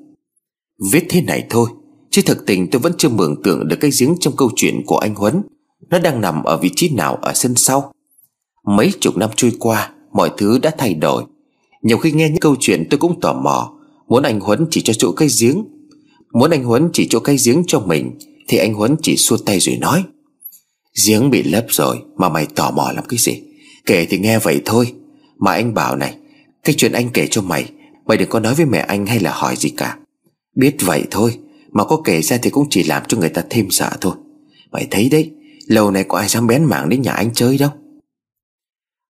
Viết 0.91 1.05
thế 1.09 1.21
này 1.21 1.45
thôi, 1.49 1.69
Chứ 2.11 2.21
thực 2.25 2.45
tình 2.45 2.69
tôi 2.71 2.79
vẫn 2.79 2.93
chưa 2.97 3.09
mường 3.09 3.43
tượng 3.43 3.67
được 3.67 3.77
cái 3.79 3.91
giếng 3.99 4.15
trong 4.19 4.35
câu 4.35 4.51
chuyện 4.55 4.81
của 4.85 4.97
anh 4.97 5.15
Huấn. 5.15 5.41
Nó 5.89 5.99
đang 5.99 6.21
nằm 6.21 6.43
ở 6.43 6.57
vị 6.57 6.71
trí 6.75 6.89
nào 6.89 7.15
ở 7.21 7.33
sân 7.35 7.55
sau? 7.55 7.91
Mấy 8.65 8.91
chục 8.99 9.17
năm 9.17 9.29
trôi 9.35 9.51
qua, 9.59 9.91
Mọi 10.11 10.31
thứ 10.37 10.59
đã 10.59 10.71
thay 10.77 10.93
đổi. 10.93 11.23
Nhiều 11.81 11.97
khi 11.97 12.11
nghe 12.11 12.29
những 12.29 12.39
câu 12.39 12.55
chuyện 12.59 12.87
tôi 12.89 12.97
cũng 12.97 13.19
tò 13.21 13.33
mò. 13.33 13.73
Muốn 14.07 14.23
anh 14.23 14.39
Huấn 14.39 14.67
chỉ 14.71 14.81
cho 14.81 14.93
chỗ 14.93 15.11
cái 15.11 15.27
giếng. 15.41 15.65
Muốn 16.33 16.51
anh 16.51 16.63
Huấn 16.63 16.89
chỉ 16.93 17.07
chỗ 17.09 17.19
cái 17.19 17.37
giếng 17.45 17.63
cho 17.67 17.79
mình, 17.79 18.11
Thì 18.47 18.57
anh 18.57 18.73
Huấn 18.73 18.95
chỉ 19.01 19.17
xua 19.17 19.37
tay 19.37 19.59
rồi 19.59 19.77
nói. 19.77 20.03
Giếng 21.07 21.29
bị 21.29 21.43
lấp 21.43 21.65
rồi, 21.69 21.97
Mà 22.15 22.29
mày 22.29 22.45
tò 22.45 22.71
mò 22.71 22.91
làm 22.95 23.05
cái 23.05 23.17
gì? 23.19 23.41
Kể 23.85 24.05
thì 24.05 24.17
nghe 24.17 24.39
vậy 24.39 24.61
thôi. 24.65 24.93
Mà 25.37 25.51
anh 25.51 25.73
bảo 25.73 25.95
này, 25.95 26.15
Cái 26.63 26.75
chuyện 26.77 26.91
anh 26.91 27.09
kể 27.13 27.27
cho 27.31 27.41
mày 27.41 27.71
Mày 28.05 28.17
đừng 28.17 28.29
có 28.29 28.39
nói 28.39 28.55
với 28.55 28.65
mẹ 28.65 28.79
anh 28.79 29.05
hay 29.05 29.19
là 29.19 29.31
hỏi 29.31 29.55
gì 29.55 29.69
cả. 29.69 29.97
Biết 30.55 30.75
vậy 30.79 31.03
thôi, 31.11 31.37
Mà 31.71 31.83
có 31.83 32.01
kể 32.03 32.21
ra 32.21 32.37
thì 32.37 32.49
cũng 32.49 32.67
chỉ 32.69 32.83
làm 32.83 33.03
cho 33.07 33.17
người 33.17 33.29
ta 33.29 33.43
thêm 33.49 33.69
sợ 33.69 33.89
thôi. 34.01 34.13
Mày 34.71 34.87
thấy 34.91 35.09
đấy, 35.09 35.31
Lâu 35.67 35.91
này 35.91 36.03
có 36.03 36.17
ai 36.17 36.27
dám 36.27 36.47
bén 36.47 36.63
mảng 36.63 36.89
đến 36.89 37.01
nhà 37.01 37.11
anh 37.11 37.33
chơi 37.33 37.57
đâu. 37.57 37.69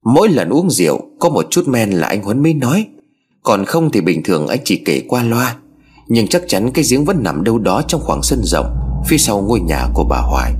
Mỗi 0.06 0.30
lần 0.30 0.50
uống 0.50 0.70
rượu, 0.70 1.00
Có 1.20 1.30
một 1.30 1.46
chút 1.50 1.68
men 1.68 1.92
là 1.92 2.08
anh 2.08 2.24
Huấn 2.24 2.44
mới 2.44 2.54
nói. 2.54 2.88
Còn 3.44 3.66
không 3.66 3.90
thì 3.92 4.02
bình 4.02 4.24
thường 4.24 4.48
anh 4.48 4.60
chỉ 4.66 4.82
kể 4.86 5.02
qua 5.08 5.24
loa. 5.24 5.56
Nhưng 6.08 6.28
chắc 6.28 6.42
chắn 6.48 6.72
cái 6.72 6.86
giếng 6.92 7.06
vẫn 7.06 7.24
nằm 7.24 7.44
đâu 7.44 7.60
đó 7.60 7.82
Trong 7.88 8.02
khoảng 8.02 8.24
sân 8.24 8.40
rộng, 8.44 8.66
Phía 9.08 9.18
sau 9.18 9.42
ngôi 9.42 9.60
nhà 9.60 9.88
của 9.94 10.04
bà 10.04 10.18
Hoài. 10.18 10.54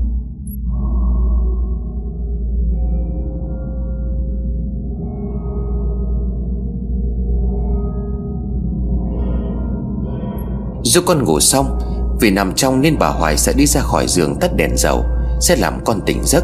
Dù 10.84 11.02
con 11.06 11.24
ngủ 11.24 11.40
xong, 11.40 11.80
Vì 12.22 12.32
nằm 12.32 12.54
trong 12.56 12.82
nên 12.82 12.96
bà 13.00 13.08
Hoài 13.08 13.38
sẽ 13.38 13.54
đi 13.58 13.66
ra 13.66 13.82
khỏi 13.82 14.08
giường 14.08 14.36
tắt 14.40 14.56
đèn 14.56 14.78
dầu, 14.78 15.04
Sẽ 15.42 15.56
làm 15.56 15.74
con 15.86 16.00
tỉnh 16.06 16.20
giấc. 16.24 16.44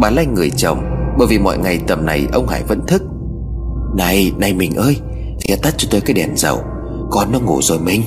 Bà 0.00 0.10
lay 0.10 0.26
người 0.26 0.50
chồng 0.50 1.03
bởi 1.18 1.26
vì 1.26 1.38
mọi 1.38 1.58
ngày 1.58 1.80
tầm 1.86 2.06
này 2.06 2.26
ông 2.32 2.48
Hải 2.48 2.62
vẫn 2.62 2.80
thức. 2.86 3.02
Này 3.96 4.32
này 4.38 4.54
mình 4.54 4.74
ơi, 4.74 4.96
Thì 5.40 5.54
tắt 5.62 5.74
cho 5.76 5.88
tôi 5.90 6.00
cái 6.00 6.14
đèn 6.14 6.36
dầu. 6.36 6.60
Con 7.10 7.32
nó 7.32 7.40
ngủ 7.40 7.62
rồi 7.62 7.78
mình. 7.78 8.02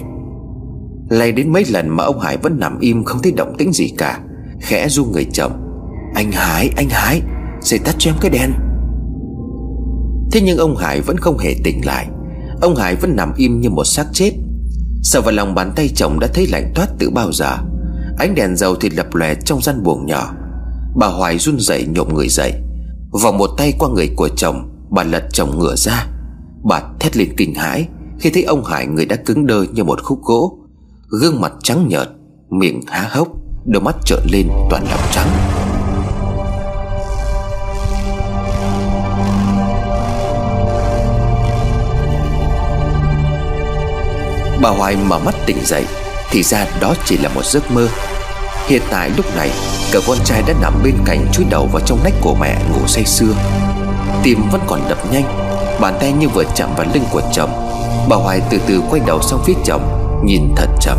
Lay 1.09 1.31
đến 1.31 1.53
mấy 1.53 1.65
lần 1.69 1.89
mà 1.89 2.03
ông 2.03 2.19
Hải 2.19 2.38
vẫn 2.38 2.59
nằm 2.59 2.79
im, 2.79 3.03
Không 3.03 3.21
thấy 3.21 3.31
động 3.31 3.55
tĩnh 3.57 3.73
gì 3.73 3.93
cả. 3.97 4.19
Khẽ 4.61 4.89
ru 4.89 5.05
người 5.05 5.25
chồng 5.34 5.51
Anh 6.15 6.31
Hải 6.31 6.69
anh 6.75 6.89
Hải 6.89 7.21
Dậy 7.61 7.79
tắt 7.79 7.95
cho 7.97 8.11
em 8.11 8.17
cái 8.21 8.31
đèn. 8.31 8.51
Thế 10.31 10.41
nhưng 10.41 10.57
ông 10.57 10.75
Hải 10.75 11.01
vẫn 11.01 11.17
không 11.17 11.38
hề 11.38 11.55
tỉnh 11.63 11.85
lại. 11.85 12.07
Ông 12.61 12.75
Hải 12.75 12.95
vẫn 12.95 13.15
nằm 13.15 13.34
im 13.38 13.61
như 13.61 13.69
một 13.69 13.84
xác 13.84 14.05
chết. 14.13 14.31
Sợ 15.03 15.21
vào 15.21 15.31
lòng 15.31 15.55
bàn 15.55 15.71
tay 15.75 15.89
chồng 15.95 16.19
đã 16.19 16.27
thấy 16.34 16.47
lạnh 16.47 16.71
toát 16.75 16.88
từ 16.99 17.09
bao 17.09 17.31
giờ. 17.31 17.57
Ánh 18.17 18.35
đèn 18.35 18.55
dầu 18.55 18.75
thì 18.75 18.89
lập 18.89 19.15
lòe 19.15 19.35
trong 19.35 19.61
gian 19.61 19.84
buồng 19.84 20.05
nhỏ. 20.05 20.34
Bà 20.95 21.07
Hoài 21.07 21.38
run 21.38 21.59
rẩy 21.59 21.85
nhộm 21.85 22.13
người 22.13 22.27
dậy. 22.29 22.53
Vòng 23.22 23.38
một 23.38 23.49
tay 23.57 23.73
qua 23.80 23.89
người 23.89 24.10
của 24.15 24.30
chồng, 24.35 24.69
Bà 24.89 25.03
lật 25.03 25.23
chồng 25.34 25.60
ngửa 25.60 25.76
ra. 25.76 26.07
Bà 26.64 26.81
thét 26.99 27.18
lên 27.18 27.34
kinh 27.38 27.56
hãi 27.56 27.88
Khi 28.19 28.30
thấy 28.30 28.44
ông 28.44 28.64
Hải 28.65 28.88
người 28.88 29.06
đã 29.06 29.15
cứng 29.15 29.48
đơ 29.48 29.65
như 29.73 29.84
một 29.84 30.03
khúc 30.03 30.23
gỗ. 30.23 30.57
Gương 31.07 31.41
mặt 31.41 31.53
trắng 31.64 31.88
nhợt, 31.88 32.10
Miệng 32.49 32.81
há 32.88 33.10
hốc, 33.11 33.27
Đôi 33.65 33.81
mắt 33.81 33.95
trợn 34.06 34.19
lên 34.31 34.48
toàn 34.69 34.85
lòng 34.89 34.99
trắng. 35.11 35.27
Bà 44.61 44.69
Hoài 44.69 44.95
mở 44.95 45.19
mắt 45.19 45.35
tỉnh 45.45 45.57
dậy, 45.65 45.85
Thì 46.31 46.44
ra 46.44 46.68
đó 46.81 46.94
chỉ 47.06 47.18
là 47.18 47.30
một 47.35 47.45
giấc 47.45 47.72
mơ. 47.72 47.88
Hiện 48.68 48.81
tại 48.91 49.11
lúc 49.18 49.35
này 49.35 49.52
Cậu 49.91 50.02
con 50.07 50.18
trai 50.26 50.44
đã 50.48 50.53
nằm 50.61 50.73
bên 50.84 50.95
cạnh 51.06 51.26
chui 51.34 51.45
đầu 51.49 51.69
vào 51.72 51.81
trong 51.85 52.03
nách 52.03 52.14
của 52.22 52.35
mẹ 52.35 52.57
ngủ 52.72 52.88
say 52.88 53.06
sưa. 53.06 53.34
Tim 54.23 54.49
vẫn 54.52 54.61
còn 54.68 54.89
đập 54.89 54.98
nhanh 55.11 55.23
Bàn 55.80 55.98
tay 55.99 56.11
như 56.11 56.30
vừa 56.30 56.44
chạm 56.56 56.76
vào 56.76 56.85
lưng 56.94 57.03
của 57.11 57.22
chồng. 57.34 57.49
Bà 58.10 58.15
Hoài 58.15 58.41
từ 58.49 58.57
từ 58.68 58.81
quay 58.89 59.02
đầu 59.06 59.22
sang 59.22 59.39
phía 59.45 59.53
chồng 59.65 60.22
Nhìn 60.26 60.53
thật 60.56 60.68
chậm. 60.81 60.98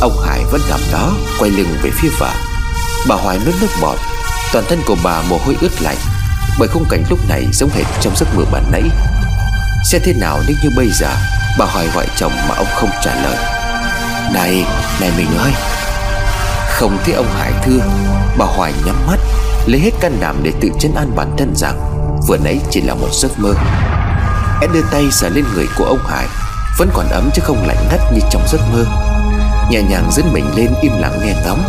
Ông 0.00 0.12
Hải 0.26 0.44
vẫn 0.50 0.60
nằm 0.70 0.80
đó 0.92 1.12
Quay 1.38 1.50
lưng 1.50 1.74
về 1.82 1.90
phía 1.94 2.08
vợ. 2.18 2.30
Bà 3.08 3.16
Hoài 3.16 3.38
nuốt 3.46 3.54
nước 3.60 3.70
bọt 3.82 3.98
Toàn 4.52 4.64
thân 4.68 4.78
của 4.86 4.96
bà 5.04 5.22
mồ 5.22 5.38
hôi 5.44 5.56
ướt 5.60 5.82
lạnh 5.82 5.98
Bởi 6.58 6.68
khung 6.68 6.84
cảnh 6.90 7.04
lúc 7.10 7.18
này 7.28 7.46
giống 7.52 7.70
hệt 7.70 7.86
trong 8.00 8.16
giấc 8.16 8.26
mơ 8.36 8.44
bản 8.52 8.64
nãy. 8.72 8.82
Sẽ 9.90 9.98
thế 9.98 10.12
nào 10.12 10.40
nếu 10.46 10.56
như 10.62 10.70
bây 10.76 10.88
giờ 11.00 11.10
Bà 11.58 11.66
hoài 11.66 11.86
gọi 11.94 12.06
chồng 12.16 12.32
mà 12.48 12.54
ông 12.54 12.66
không 12.74 12.90
trả 13.02 13.14
lời. 13.14 13.36
Này, 14.34 14.64
này 15.00 15.10
mình 15.16 15.38
ơi 15.38 15.52
không 16.80 16.98
thấy 17.04 17.14
ông 17.14 17.26
Hải 17.26 17.52
thương 17.64 17.80
Bà 18.38 18.44
Hoài 18.44 18.72
nhắm 18.86 19.06
mắt, 19.06 19.16
Lấy 19.66 19.80
hết 19.80 19.90
can 20.00 20.16
đảm 20.20 20.36
để 20.42 20.52
tự 20.60 20.68
chân 20.80 20.94
an 20.94 21.12
bản 21.16 21.34
thân 21.38 21.52
rằng 21.56 21.80
Vừa 22.28 22.36
nãy 22.44 22.58
chỉ 22.70 22.80
là 22.80 22.94
một 22.94 23.08
giấc 23.12 23.38
mơ. 23.38 23.54
É 24.60 24.66
đưa 24.72 24.82
tay 24.90 25.04
sờ 25.10 25.28
lên 25.28 25.44
người 25.54 25.66
của 25.78 25.84
ông 25.84 25.98
Hải, 26.06 26.26
Vẫn 26.78 26.88
còn 26.94 27.08
ấm 27.08 27.30
chứ 27.34 27.42
không 27.44 27.66
lạnh 27.66 27.86
ngắt 27.90 28.00
như 28.12 28.20
trong 28.30 28.42
giấc 28.48 28.60
mơ. 28.72 28.84
Nhẹ 29.70 29.82
nhàng 29.82 30.10
dẫn 30.12 30.32
mình 30.32 30.44
lên 30.56 30.74
im 30.82 30.92
lặng 30.98 31.20
nghe 31.24 31.34
ngóng. 31.46 31.62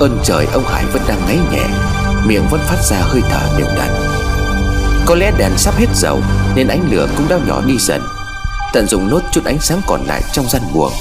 Ơn 0.00 0.20
trời, 0.24 0.46
ông 0.52 0.64
Hải 0.64 0.84
vẫn 0.84 1.02
đang 1.08 1.20
ngáy 1.26 1.38
nhẹ, 1.52 1.66
Miệng 2.26 2.48
vẫn 2.50 2.60
phát 2.60 2.78
ra 2.90 2.96
hơi 3.00 3.22
thở 3.30 3.58
đều 3.58 3.66
đặn. 3.76 3.90
Có 5.06 5.14
lẽ 5.14 5.32
đèn 5.38 5.52
sắp 5.56 5.74
hết 5.76 5.88
dầu, 5.94 6.20
Nên 6.54 6.68
ánh 6.68 6.90
lửa 6.90 7.08
cũng 7.16 7.28
đau 7.28 7.40
nhỏ 7.46 7.62
đi 7.66 7.78
dần. 7.78 8.02
Tận 8.72 8.86
dụng 8.86 9.10
nốt 9.10 9.20
chút 9.32 9.44
ánh 9.44 9.58
sáng 9.60 9.80
còn 9.86 10.04
lại 10.06 10.22
trong 10.32 10.48
gian 10.48 10.62
buồng 10.74 10.92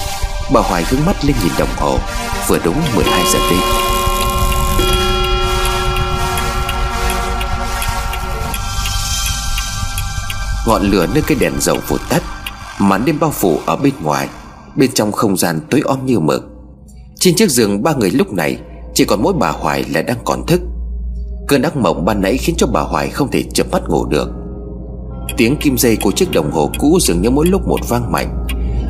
Bà 0.54 0.62
Hoài 0.62 0.84
hướng 0.90 1.06
mắt 1.06 1.26
lên 1.26 1.36
nhìn 1.44 1.52
đồng 1.60 1.70
hồ. 1.78 1.98
Vừa 2.48 2.60
đúng 2.66 2.76
12 2.96 3.24
giờ 3.34 3.40
đêm. 3.50 3.60
Ngọn 10.68 10.82
lửa 10.82 11.08
nơi 11.14 11.24
cái 11.28 11.38
đèn 11.40 11.54
dầu 11.60 11.78
vụt 11.88 12.02
tắt, 12.10 12.24
Màn 12.80 13.06
đêm 13.06 13.20
bao 13.20 13.32
phủ 13.32 13.60
ở 13.66 13.76
bên 13.76 13.94
ngoài, 14.04 14.28
Bên 14.76 14.92
trong 14.94 15.12
không 15.12 15.38
gian 15.38 15.60
tối 15.70 15.82
om 15.86 16.06
như 16.06 16.20
mực. 16.20 16.44
Trên 17.20 17.36
chiếc 17.36 17.52
giường 17.52 17.84
ba 17.84 17.94
người 17.94 18.12
lúc 18.12 18.34
này, 18.34 18.58
Chỉ 18.94 19.06
còn 19.06 19.24
mỗi 19.24 19.34
bà 19.40 19.50
Hoài 19.50 19.84
là 19.94 20.02
đang 20.02 20.18
còn 20.26 20.46
thức. 20.48 20.62
Cơn 21.48 21.62
ác 21.62 21.78
mộng 21.78 22.06
ban 22.06 22.22
nãy 22.22 22.38
khiến 22.38 22.56
cho 22.58 22.68
bà 22.68 22.82
Hoài 22.82 23.10
không 23.10 23.32
thể 23.32 23.44
chợp 23.54 23.68
mắt 23.72 23.82
ngủ 23.88 24.06
được. 24.06 24.30
Tiếng 25.38 25.58
kim 25.58 25.78
dây 25.78 25.98
của 26.02 26.12
chiếc 26.12 26.32
đồng 26.32 26.52
hồ 26.52 26.72
cũ 26.80 26.98
dường 27.02 27.22
như 27.22 27.30
mỗi 27.30 27.48
lúc 27.48 27.68
một 27.68 27.80
vang 27.90 28.12
mạnh 28.12 28.46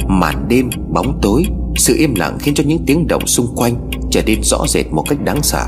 Màn 0.07 0.47
đêm, 0.47 0.69
bóng 0.93 1.19
tối 1.22 1.45
Sự 1.76 1.95
im 1.97 2.15
lặng 2.15 2.38
khiến 2.39 2.53
cho 2.55 2.63
những 2.67 2.85
tiếng 2.85 3.07
động 3.07 3.27
xung 3.27 3.55
quanh 3.55 3.89
Trở 4.11 4.22
nên 4.26 4.43
rõ 4.43 4.57
rệt 4.67 4.85
một 4.91 5.03
cách 5.09 5.19
đáng 5.23 5.43
sợ. 5.43 5.65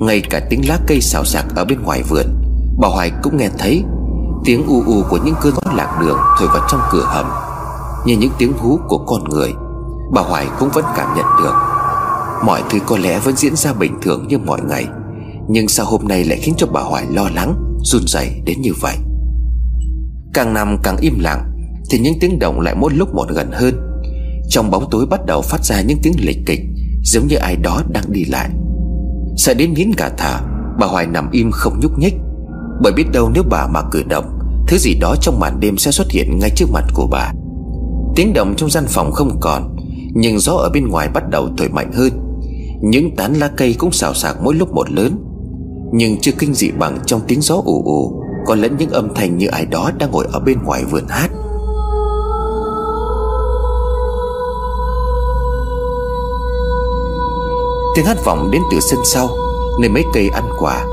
Ngay 0.00 0.22
cả 0.30 0.40
tiếng 0.50 0.68
lá 0.68 0.78
cây 0.86 1.00
xào 1.00 1.24
xạc 1.24 1.44
ở 1.56 1.64
bên 1.64 1.82
ngoài 1.82 2.02
vườn 2.02 2.26
Bà 2.78 2.88
Hoài 2.88 3.12
cũng 3.22 3.36
nghe 3.36 3.48
thấy 3.58 3.84
Tiếng 4.44 4.66
u 4.66 4.82
u 4.86 5.02
của 5.10 5.18
những 5.24 5.34
cơn 5.40 5.54
gió 5.54 5.72
lạc 5.74 5.98
đường 6.00 6.18
Thổi 6.38 6.48
vào 6.48 6.68
trong 6.70 6.80
cửa 6.90 7.04
hầm. 7.06 7.26
Như 8.06 8.16
những 8.16 8.30
tiếng 8.38 8.52
hú 8.52 8.78
của 8.88 8.98
con 8.98 9.24
người 9.24 9.52
Bà 10.12 10.22
Hoài 10.22 10.46
cũng 10.58 10.68
vẫn 10.72 10.84
cảm 10.96 11.16
nhận 11.16 11.26
được. 11.42 11.54
Mọi 12.44 12.62
thứ 12.70 12.78
có 12.86 12.98
lẽ 12.98 13.18
vẫn 13.18 13.36
diễn 13.36 13.56
ra 13.56 13.72
bình 13.72 13.92
thường 14.02 14.28
như 14.28 14.38
mọi 14.38 14.60
ngày 14.68 14.86
Nhưng 15.48 15.68
sao 15.68 15.86
hôm 15.86 16.08
nay 16.08 16.24
lại 16.24 16.38
khiến 16.42 16.54
cho 16.58 16.66
bà 16.66 16.80
Hoài 16.80 17.06
lo 17.10 17.28
lắng 17.34 17.54
Run 17.84 18.02
rẩy 18.06 18.42
đến 18.44 18.62
như 18.62 18.72
vậy? 18.80 18.96
Càng 20.34 20.54
nằm 20.54 20.78
càng 20.82 20.96
im 20.96 21.18
lặng 21.18 21.57
thì 21.90 21.98
những 21.98 22.18
tiếng 22.20 22.38
động 22.38 22.60
lại 22.60 22.74
mỗi 22.74 22.92
lúc 22.94 23.14
một 23.14 23.26
gần 23.28 23.50
hơn. 23.52 23.74
Trong 24.48 24.70
bóng 24.70 24.90
tối 24.90 25.06
bắt 25.06 25.26
đầu 25.26 25.42
phát 25.42 25.64
ra 25.64 25.80
những 25.80 25.98
tiếng 26.02 26.14
lịch 26.18 26.38
kịch, 26.46 26.60
Giống 27.02 27.26
như 27.26 27.36
ai 27.36 27.56
đó 27.56 27.82
đang 27.88 28.04
đi 28.08 28.24
lại. 28.24 28.50
Sợ 29.36 29.54
đến 29.54 29.74
nghiến 29.74 29.94
cả 29.96 30.10
thở 30.18 30.40
Bà 30.80 30.86
Hoài 30.86 31.06
nằm 31.06 31.30
im 31.30 31.50
không 31.50 31.80
nhúc 31.80 31.98
nhích. 31.98 32.14
Bởi 32.82 32.92
biết 32.92 33.04
đâu 33.12 33.30
nếu 33.34 33.42
bà 33.50 33.66
mà 33.66 33.80
cử 33.90 34.02
động, 34.08 34.38
Thứ 34.66 34.78
gì 34.78 34.94
đó 35.00 35.14
trong 35.20 35.40
màn 35.40 35.60
đêm 35.60 35.78
sẽ 35.78 35.90
xuất 35.90 36.10
hiện 36.10 36.38
ngay 36.38 36.50
trước 36.56 36.66
mặt 36.72 36.84
của 36.94 37.06
bà. 37.10 37.32
Tiếng 38.16 38.32
động 38.32 38.54
trong 38.56 38.70
gian 38.70 38.84
phòng 38.88 39.12
không 39.12 39.40
còn, 39.40 39.76
Nhưng 40.14 40.38
gió 40.38 40.52
ở 40.52 40.70
bên 40.70 40.88
ngoài 40.88 41.08
bắt 41.08 41.30
đầu 41.30 41.48
thổi 41.56 41.68
mạnh 41.68 41.92
hơn. 41.92 42.10
Những 42.82 43.16
tán 43.16 43.34
lá 43.34 43.50
cây 43.56 43.74
cũng 43.78 43.92
xào 43.92 44.14
xạc 44.14 44.36
mỗi 44.42 44.54
lúc 44.54 44.72
một 44.72 44.90
lớn. 44.90 45.24
Nhưng 45.92 46.16
chưa 46.20 46.32
kinh 46.38 46.54
dị 46.54 46.70
bằng 46.70 46.98
trong 47.06 47.20
tiếng 47.28 47.40
gió 47.40 47.54
ù 47.54 47.82
ù 47.84 48.22
Còn 48.46 48.58
lẫn 48.58 48.76
những 48.78 48.90
âm 48.90 49.14
thanh 49.14 49.38
như 49.38 49.46
ai 49.46 49.66
đó 49.66 49.90
đang 49.98 50.10
ngồi 50.10 50.26
ở 50.32 50.40
bên 50.40 50.62
ngoài 50.62 50.84
vườn 50.84 51.04
hát. 51.08 51.30
Tiếng 57.94 58.04
hát 58.04 58.24
vọng 58.24 58.50
đến 58.50 58.62
từ 58.70 58.80
sân 58.80 59.00
sau, 59.04 59.28
Nơi 59.80 59.88
mấy 59.88 60.04
cây 60.14 60.30
ăn 60.34 60.50
quả. 60.58 60.84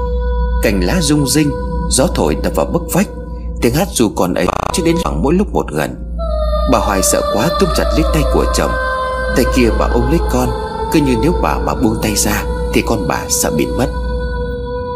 Cành 0.64 0.80
lá 0.84 1.02
rung 1.02 1.28
rinh, 1.28 1.52
Gió 1.90 2.08
thổi 2.16 2.36
đập 2.44 2.54
vào 2.56 2.66
bức 2.66 2.82
vách. 2.94 3.08
Tiếng 3.62 3.74
hát 3.74 3.88
dù 3.92 4.10
còn 4.16 4.34
ấy 4.34 4.46
chứ 4.74 4.84
đến 4.86 4.96
khoảng 5.04 5.24
mỗi 5.24 5.34
lúc 5.34 5.54
một 5.54 5.66
gần. 5.72 5.96
Bà 6.72 6.80
Hoài 6.80 7.02
sợ 7.04 7.22
quá, 7.34 7.50
túm 7.60 7.70
chặt 7.76 7.84
lấy 7.94 8.04
tay 8.14 8.24
của 8.34 8.46
chồng. 8.56 8.72
Tay 9.36 9.46
kia 9.56 9.70
bà 9.80 9.86
ôm 9.86 10.04
lấy 10.10 10.20
con, 10.32 10.50
Cứ 10.92 11.00
như 11.00 11.16
nếu 11.22 11.34
bà 11.42 11.58
mà 11.58 11.74
buông 11.74 11.96
tay 12.02 12.16
ra, 12.16 12.44
Thì 12.74 12.82
con 12.82 13.08
bà 13.08 13.20
sợ 13.30 13.52
bị 13.58 13.68
mất. 13.78 13.88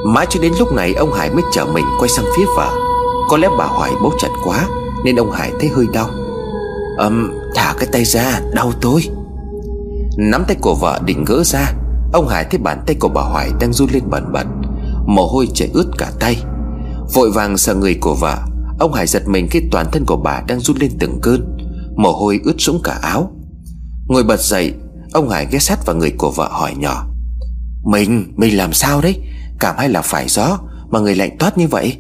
Mãi 0.05 0.27
cho 0.30 0.41
đến 0.41 0.53
lúc 0.59 0.73
này, 0.73 0.93
ông 0.93 1.13
Hải 1.13 1.30
mới 1.30 1.43
chở 1.51 1.65
mình 1.65 1.85
quay 1.99 2.09
sang 2.09 2.26
phía 2.38 2.45
vợ. 2.57 2.69
Có 3.30 3.38
lẽ 3.38 3.49
bà 3.57 3.65
Hoài 3.65 3.91
bấu 4.01 4.11
chặt 4.19 4.30
quá, 4.45 4.67
Nên 5.03 5.15
ông 5.15 5.31
Hải 5.31 5.51
thấy 5.59 5.69
hơi 5.69 5.85
đau. 5.93 6.09
Ừm, 6.97 7.31
thả 7.55 7.73
cái 7.80 7.89
tay 7.91 8.03
ra, 8.03 8.41
đau 8.53 8.71
tôi. 8.81 9.01
Nắm 10.17 10.43
tay 10.47 10.57
của 10.61 10.76
vợ 10.76 10.99
định 11.05 11.26
gỡ 11.26 11.43
ra 11.43 11.73
Ông 12.14 12.27
Hải 12.27 12.45
thấy 12.45 12.60
bàn 12.60 12.84
tay 12.88 12.95
của 12.99 13.10
bà 13.10 13.22
Hoài 13.22 13.52
đang 13.60 13.73
run 13.73 13.90
lên 13.94 14.03
bẩn 14.10 14.31
bẩn 14.34 14.48
Mồ 15.07 15.27
hôi 15.27 15.48
chảy 15.53 15.69
ướt 15.73 15.91
cả 15.98 16.11
tay. 16.19 16.38
Vội 17.14 17.31
vàng 17.31 17.57
sợ 17.57 17.76
người 17.76 17.98
của 18.02 18.15
vợ 18.15 18.38
Ông 18.80 18.94
Hải 18.94 19.07
giật 19.07 19.27
mình 19.27 19.48
khi 19.52 19.61
toàn 19.72 19.86
thân 19.91 20.06
của 20.06 20.18
bà 20.18 20.41
đang 20.48 20.60
run 20.60 20.77
lên 20.77 20.91
từng 20.99 21.19
cơn 21.22 21.57
Mồ 21.95 22.11
hôi 22.11 22.40
ướt 22.44 22.56
sũng 22.57 22.81
cả 22.84 22.99
áo. 23.02 23.31
Ngồi 24.07 24.23
bật 24.23 24.40
dậy 24.40 24.73
Ông 25.14 25.30
Hải 25.30 25.48
ghé 25.52 25.60
sát 25.60 25.86
vào 25.86 25.95
người 25.95 26.11
của 26.18 26.31
vợ 26.31 26.49
hỏi 26.52 26.76
nhỏ 26.77 27.06
Mình, 27.84 28.34
mình 28.36 28.57
làm 28.57 28.73
sao 28.73 29.02
đấy? 29.02 29.19
Cảm 29.60 29.76
hay 29.77 29.90
là 29.90 30.02
phải 30.02 30.27
gió 30.27 30.60
Mà 30.90 30.99
người 30.99 31.15
lạnh 31.15 31.38
toát 31.40 31.57
như 31.57 31.68
vậy? 31.68 31.98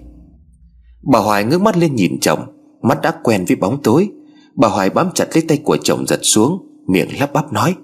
Bà 1.11 1.19
Hoài 1.19 1.43
ngước 1.43 1.61
mắt 1.61 1.77
lên 1.77 1.95
nhìn 1.95 2.19
chồng 2.21 2.39
Mắt 2.81 3.01
đã 3.01 3.13
quen 3.23 3.45
với 3.45 3.55
bóng 3.55 3.83
tối. 3.83 4.09
Bà 4.55 4.67
Hoài 4.67 4.89
bám 4.89 5.09
chặt 5.15 5.25
lấy 5.33 5.43
tay 5.47 5.57
của 5.63 5.77
chồng 5.83 6.07
giật 6.07 6.19
xuống 6.21 6.65
Miệng 6.87 7.19
lắp 7.19 7.33
bắp 7.33 7.53
nói 7.53 7.75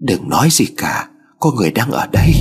Đừng 0.00 0.28
nói 0.28 0.48
gì 0.50 0.66
cả 0.76 1.08
có 1.40 1.50
người 1.50 1.70
đang 1.70 1.90
ở 1.90 2.06
đây. 2.12 2.34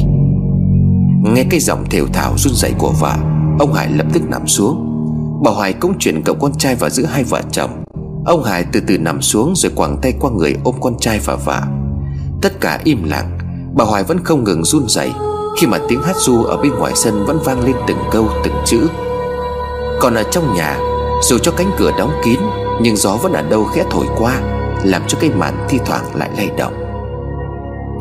Nghe 1.23 1.43
cái 1.49 1.59
giọng 1.59 1.85
thều 1.89 2.07
thào 2.13 2.33
run 2.37 2.53
rẩy 2.55 2.73
của 2.77 2.93
vợ, 2.99 3.13
Ông 3.59 3.73
Hải 3.73 3.91
lập 3.91 4.05
tức 4.13 4.23
nằm 4.29 4.47
xuống. 4.47 4.89
Bà 5.43 5.51
Hoài 5.51 5.73
cũng 5.73 5.99
chuyển 5.99 6.21
cậu 6.25 6.35
con 6.35 6.57
trai 6.57 6.75
vào 6.75 6.89
giữa 6.89 7.05
hai 7.05 7.23
vợ 7.23 7.41
chồng. 7.51 7.83
Ông 8.25 8.43
Hải 8.43 8.65
từ 8.71 8.79
từ 8.87 8.97
nằm 8.97 9.21
xuống 9.21 9.53
Rồi 9.55 9.71
quàng 9.75 9.97
tay 10.01 10.13
qua 10.19 10.31
người 10.31 10.55
ôm 10.63 10.75
con 10.81 10.99
trai 10.99 11.19
và 11.25 11.35
vợ. 11.35 11.61
Tất 12.41 12.61
cả 12.61 12.79
im 12.83 13.03
lặng, 13.03 13.37
Bà 13.73 13.85
Hoài 13.85 14.03
vẫn 14.03 14.23
không 14.23 14.43
ngừng 14.43 14.63
run 14.63 14.83
rẩy 14.87 15.11
Khi 15.57 15.67
mà 15.67 15.79
tiếng 15.87 16.01
hát 16.01 16.15
ru 16.17 16.43
ở 16.43 16.57
bên 16.57 16.71
ngoài 16.73 16.93
sân 16.95 17.25
Vẫn 17.25 17.39
vang 17.45 17.65
lên 17.65 17.75
từng 17.87 17.99
câu, 18.11 18.29
từng 18.43 18.55
chữ. 18.65 18.87
Còn 20.01 20.15
ở 20.15 20.23
trong 20.31 20.55
nhà, 20.55 20.79
Dù 21.23 21.37
cho 21.37 21.51
cánh 21.51 21.71
cửa 21.77 21.91
đóng 21.97 22.11
kín, 22.23 22.39
Nhưng 22.81 22.97
gió 22.97 23.15
vẫn 23.15 23.33
ở 23.33 23.41
đâu 23.41 23.63
khẽ 23.63 23.83
thổi 23.91 24.05
qua, 24.17 24.41
Làm 24.83 25.01
cho 25.07 25.17
cây 25.21 25.29
màn 25.29 25.65
thi 25.69 25.79
thoảng 25.85 26.05
lại 26.15 26.29
lay 26.37 26.49
động. 26.57 26.82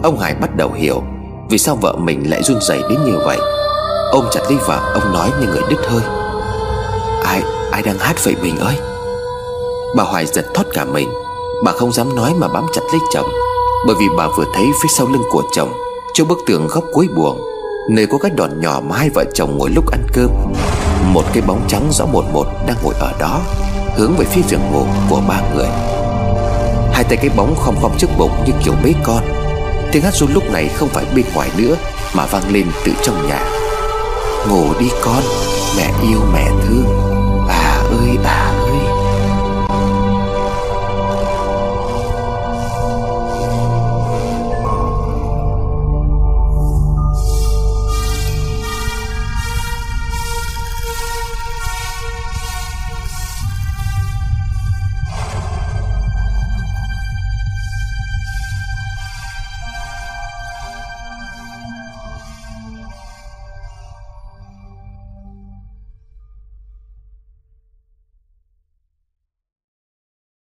Ông 0.03 0.19
Hải 0.19 0.35
bắt 0.35 0.57
đầu 0.57 0.73
hiểu 0.73 1.03
Vì 1.51 1.59
sao 1.59 1.77
vợ 1.77 1.97
mình 1.99 2.31
lại 2.31 2.43
run 2.43 2.61
rẩy 2.61 2.83
đến 2.91 2.99
như 3.05 3.19
vậy. 3.25 3.39
Ôm 4.13 4.25
chặt 4.31 4.41
lấy 4.49 4.59
vợ 4.67 4.93
Ông 4.95 5.13
nói 5.13 5.31
như 5.41 5.47
người 5.47 5.63
đứt 5.71 5.79
hơi. 5.89 6.03
Ai, 7.25 7.43
ai 7.71 7.83
đang 7.83 7.99
hát 7.99 8.17
vậy 8.25 8.35
mình 8.43 8.57
ơi? 8.57 8.75
Bà 9.97 10.05
Hoài 10.05 10.27
giật 10.27 10.45
thoát 10.55 10.65
cả 10.73 10.85
mình. 10.85 11.09
Bà 11.65 11.73
không 11.73 11.93
dám 11.93 12.17
nói 12.17 12.33
mà 12.39 12.49
bám 12.49 12.65
chặt 12.73 12.83
lấy 12.93 13.01
chồng. 13.13 13.29
Bởi 13.87 13.97
vì 14.01 14.07
bà 14.17 14.29
vừa 14.37 14.45
thấy 14.55 14.65
phía 14.83 14.89
sau 14.89 15.07
lưng 15.07 15.23
của 15.31 15.43
chồng 15.53 15.73
Chỗ 16.15 16.25
bức 16.25 16.39
tường 16.47 16.69
góc 16.71 16.85
cuối 16.93 17.09
buồng 17.17 17.41
Nơi 17.91 18.07
có 18.07 18.19
cái 18.19 18.31
đòn 18.31 18.61
nhỏ 18.61 18.81
mà 18.89 18.97
hai 18.97 19.11
vợ 19.11 19.25
chồng 19.35 19.59
ngồi 19.59 19.71
lúc 19.71 19.93
ăn 19.93 20.07
cơm. 20.13 20.31
Một 21.13 21.25
cái 21.33 21.43
bóng 21.47 21.61
trắng 21.69 21.89
rõ 21.91 22.07
một 22.07 22.25
một 22.33 22.47
đang 22.67 22.77
ngồi 22.85 22.95
ở 23.01 23.13
đó 23.21 23.41
Hướng 23.97 24.13
về 24.19 24.25
phía 24.25 24.43
giường 24.49 24.73
ngủ 24.73 24.85
của 25.11 25.21
ba 25.29 25.41
người. 25.55 25.69
Hai 26.93 27.05
tay 27.05 27.17
cái 27.17 27.31
bóng 27.37 27.55
khom 27.57 27.75
khom 27.83 27.93
trước 27.99 28.09
bụng 28.19 28.31
như 28.47 28.53
kiểu 28.65 28.75
bế 28.85 28.93
con. 29.05 29.42
Tiếng 29.93 30.03
hát 30.03 30.15
ru 30.15 30.27
lúc 30.35 30.51
này 30.53 30.69
không 30.69 30.89
phải 30.89 31.05
bên 31.15 31.25
ngoài 31.35 31.51
nữa, 31.59 31.77
Mà 32.15 32.27
vang 32.27 32.53
lên 32.53 32.67
từ 32.85 32.93
trong 33.03 33.29
nhà. 33.29 33.45
Ngủ 34.49 34.65
đi 34.81 34.89
con, 35.03 35.23
Mẹ 35.77 35.91
yêu 36.03 36.21
mẹ 36.33 36.49
thương. 36.63 37.12